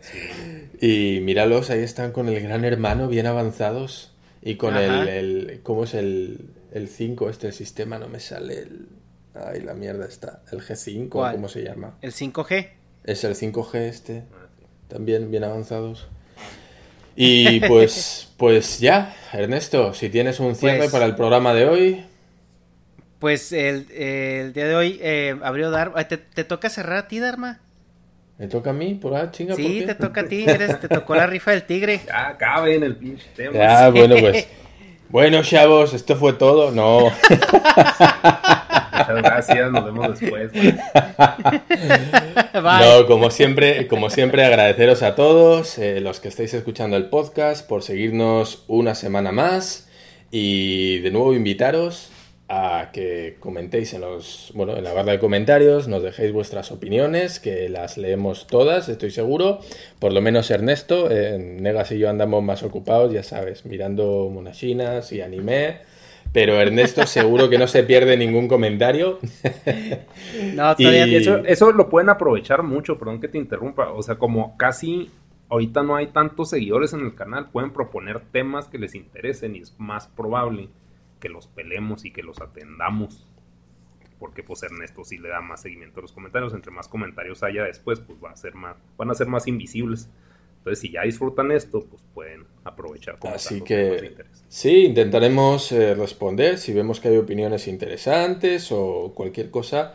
sí. 0.00 0.54
Y 0.80 1.20
míralos, 1.20 1.70
ahí 1.70 1.80
están 1.80 2.12
con 2.12 2.28
el 2.28 2.40
gran 2.40 2.64
hermano, 2.64 3.08
bien 3.08 3.26
avanzados. 3.26 4.12
Y 4.42 4.56
con 4.56 4.76
el, 4.76 5.08
el, 5.08 5.60
¿Cómo 5.62 5.84
es 5.84 5.94
el, 5.94 6.50
el 6.72 6.88
5? 6.88 7.28
Este 7.30 7.52
sistema 7.52 7.98
no 7.98 8.08
me 8.08 8.20
sale 8.20 8.58
el. 8.60 8.88
Ay, 9.34 9.60
la 9.60 9.74
mierda 9.74 10.06
está. 10.06 10.42
El 10.52 10.60
G5, 10.60 11.08
¿cómo 11.08 11.48
se 11.48 11.62
llama? 11.62 11.98
¿El 12.00 12.12
5G? 12.12 12.70
Es 13.04 13.24
el 13.24 13.34
5G 13.34 13.74
este. 13.74 14.24
También 14.88 15.30
bien 15.30 15.44
avanzados. 15.44 16.08
Y 17.20 17.58
pues, 17.66 18.32
pues 18.36 18.78
ya, 18.78 19.12
Ernesto, 19.32 19.92
si 19.92 20.08
tienes 20.08 20.38
un 20.38 20.54
cierre 20.54 20.78
pues 20.78 20.92
para 20.92 21.04
el 21.04 21.16
programa 21.16 21.52
de 21.52 21.66
hoy. 21.66 22.04
Pues 23.18 23.50
el, 23.50 23.90
el 23.90 24.52
día 24.52 24.68
de 24.68 24.76
hoy 24.76 25.00
eh, 25.02 25.36
abrió 25.42 25.72
Dharma. 25.72 26.06
¿Te, 26.06 26.16
¿Te, 26.16 26.44
toca 26.44 26.70
cerrar 26.70 26.96
a 26.96 27.08
ti, 27.08 27.18
Dharma? 27.18 27.58
¿Me 28.38 28.46
toca 28.46 28.70
a 28.70 28.72
mí? 28.72 28.94
¿Por 28.94 29.16
ah, 29.16 29.32
chinga? 29.32 29.56
Sí, 29.56 29.82
te 29.84 29.96
toca 29.96 30.20
a 30.20 30.24
ti, 30.28 30.44
eres, 30.46 30.78
te 30.80 30.86
tocó 30.86 31.16
la 31.16 31.26
rifa 31.26 31.50
del 31.50 31.64
tigre. 31.64 32.00
Ya, 32.06 32.36
cabe 32.38 32.76
en 32.76 32.84
el 32.84 32.94
pinche 32.94 33.26
tema. 33.34 33.52
Ya, 33.52 33.88
bueno, 33.90 34.14
pues. 34.20 34.46
Bueno, 35.08 35.42
chavos, 35.42 35.92
esto 35.92 36.14
fue 36.14 36.34
todo. 36.34 36.70
No. 36.70 37.10
Muchas 38.92 39.22
gracias, 39.22 39.72
nos 39.72 39.84
vemos 39.84 40.20
después. 40.20 40.52
No, 42.54 43.06
como 43.06 43.30
siempre, 43.30 43.86
como 43.86 44.10
siempre, 44.10 44.44
agradeceros 44.44 45.02
a 45.02 45.14
todos 45.14 45.78
eh, 45.78 46.00
los 46.00 46.18
que 46.20 46.28
estáis 46.28 46.52
escuchando 46.54 46.96
el 46.96 47.06
podcast 47.06 47.66
por 47.66 47.82
seguirnos 47.82 48.64
una 48.66 48.94
semana 48.94 49.30
más 49.32 49.88
y 50.30 50.98
de 51.00 51.10
nuevo 51.10 51.34
invitaros 51.34 52.10
a 52.48 52.90
que 52.92 53.36
comentéis 53.40 53.92
en 53.92 54.00
los 54.00 54.52
bueno 54.54 54.74
en 54.74 54.82
la 54.82 54.94
barra 54.94 55.12
de 55.12 55.18
comentarios 55.18 55.86
nos 55.86 56.02
dejéis 56.02 56.32
vuestras 56.32 56.72
opiniones 56.72 57.40
que 57.40 57.68
las 57.68 57.98
leemos 57.98 58.46
todas 58.46 58.88
estoy 58.88 59.10
seguro. 59.10 59.60
Por 59.98 60.14
lo 60.14 60.22
menos 60.22 60.50
Ernesto 60.50 61.10
en 61.10 61.62
Negas 61.62 61.92
y 61.92 61.98
yo 61.98 62.08
andamos 62.08 62.42
más 62.42 62.62
ocupados 62.62 63.12
ya 63.12 63.22
sabes 63.22 63.66
mirando 63.66 64.30
monachinas 64.32 65.12
y 65.12 65.20
anime. 65.20 65.80
Pero 66.32 66.60
Ernesto 66.60 67.06
seguro 67.06 67.50
que 67.50 67.58
no 67.58 67.66
se 67.66 67.82
pierde 67.84 68.16
ningún 68.16 68.48
comentario. 68.48 69.18
No 70.54 70.74
todavía 70.76 71.04
eso, 71.04 71.38
eso 71.44 71.72
lo 71.72 71.88
pueden 71.88 72.08
aprovechar 72.08 72.62
mucho 72.62 72.98
perdón 72.98 73.20
que 73.20 73.28
te 73.28 73.38
interrumpa. 73.38 73.92
O 73.92 74.02
sea 74.02 74.16
como 74.16 74.56
casi 74.56 75.10
ahorita 75.50 75.82
no 75.82 75.96
hay 75.96 76.08
tantos 76.08 76.50
seguidores 76.50 76.92
en 76.94 77.00
el 77.00 77.14
canal 77.14 77.50
pueden 77.50 77.72
proponer 77.72 78.20
temas 78.32 78.68
que 78.68 78.78
les 78.78 78.94
interesen 78.94 79.56
y 79.56 79.60
es 79.60 79.74
más 79.78 80.06
probable 80.08 80.68
que 81.18 81.28
los 81.28 81.46
pelemos 81.46 82.04
y 82.04 82.12
que 82.12 82.22
los 82.22 82.40
atendamos. 82.40 83.26
Porque 84.18 84.42
pues 84.42 84.62
Ernesto 84.62 85.04
sí 85.04 85.18
le 85.18 85.28
da 85.28 85.40
más 85.40 85.62
seguimiento 85.62 86.00
a 86.00 86.02
los 86.02 86.12
comentarios. 86.12 86.52
Entre 86.52 86.72
más 86.72 86.88
comentarios 86.88 87.42
haya 87.42 87.64
después, 87.64 88.00
pues 88.00 88.18
va 88.22 88.30
a 88.30 88.36
ser 88.36 88.54
más, 88.54 88.76
van 88.96 89.10
a 89.10 89.14
ser 89.14 89.28
más 89.28 89.46
invisibles. 89.46 90.08
Entonces, 90.58 90.80
si 90.80 90.90
ya 90.90 91.02
disfrutan 91.02 91.52
esto, 91.52 91.84
pues 91.88 92.02
pueden 92.14 92.44
aprovechar. 92.64 93.16
Así 93.32 93.60
que 93.60 94.16
sí, 94.48 94.86
intentaremos 94.86 95.70
eh, 95.70 95.94
responder. 95.94 96.58
Si 96.58 96.72
vemos 96.72 96.98
que 97.00 97.08
hay 97.08 97.16
opiniones 97.16 97.68
interesantes 97.68 98.72
o 98.72 99.12
cualquier 99.14 99.50
cosa, 99.50 99.94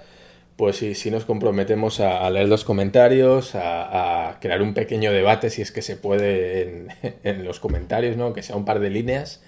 pues 0.56 0.78
sí, 0.78 0.96
sí 0.96 1.12
nos 1.12 1.26
comprometemos 1.26 2.00
a, 2.00 2.30
leer 2.30 2.48
los 2.48 2.64
comentarios, 2.64 3.56
a, 3.56 4.38
crear 4.40 4.62
un 4.62 4.74
pequeño 4.74 5.12
debate, 5.12 5.50
si 5.50 5.62
es 5.62 5.74
que 5.74 5.82
se 5.82 5.98
puede, 5.98 6.62
en, 6.62 6.88
en 7.24 7.44
los 7.44 7.60
comentarios, 7.60 8.16
¿no? 8.16 8.32
Que 8.32 8.42
sea 8.42 8.56
un 8.56 8.64
par 8.64 8.80
de 8.80 8.90
líneas 8.90 9.44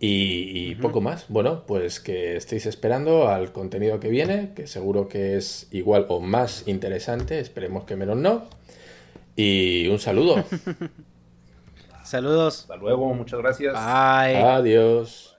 y, 0.00 0.74
poco 0.76 1.00
más. 1.00 1.26
Bueno, 1.28 1.64
pues 1.66 2.00
que 2.00 2.36
estéis 2.36 2.66
esperando 2.66 3.28
al 3.28 3.52
contenido 3.52 4.00
que 4.00 4.08
viene, 4.08 4.50
que 4.54 4.66
seguro 4.66 5.08
que 5.08 5.36
es 5.36 5.68
igual 5.70 6.06
o 6.08 6.20
más 6.20 6.66
interesante, 6.66 7.40
esperemos 7.40 7.84
que 7.84 7.96
menos 7.96 8.16
no. 8.16 8.44
Y 9.36 9.88
un 9.88 9.98
saludo. 9.98 10.44
Saludos. 12.04 12.60
Hasta 12.60 12.76
luego, 12.76 13.14
muchas 13.14 13.40
gracias. 13.40 13.72
Bye. 13.72 14.36
Adiós. 14.36 15.33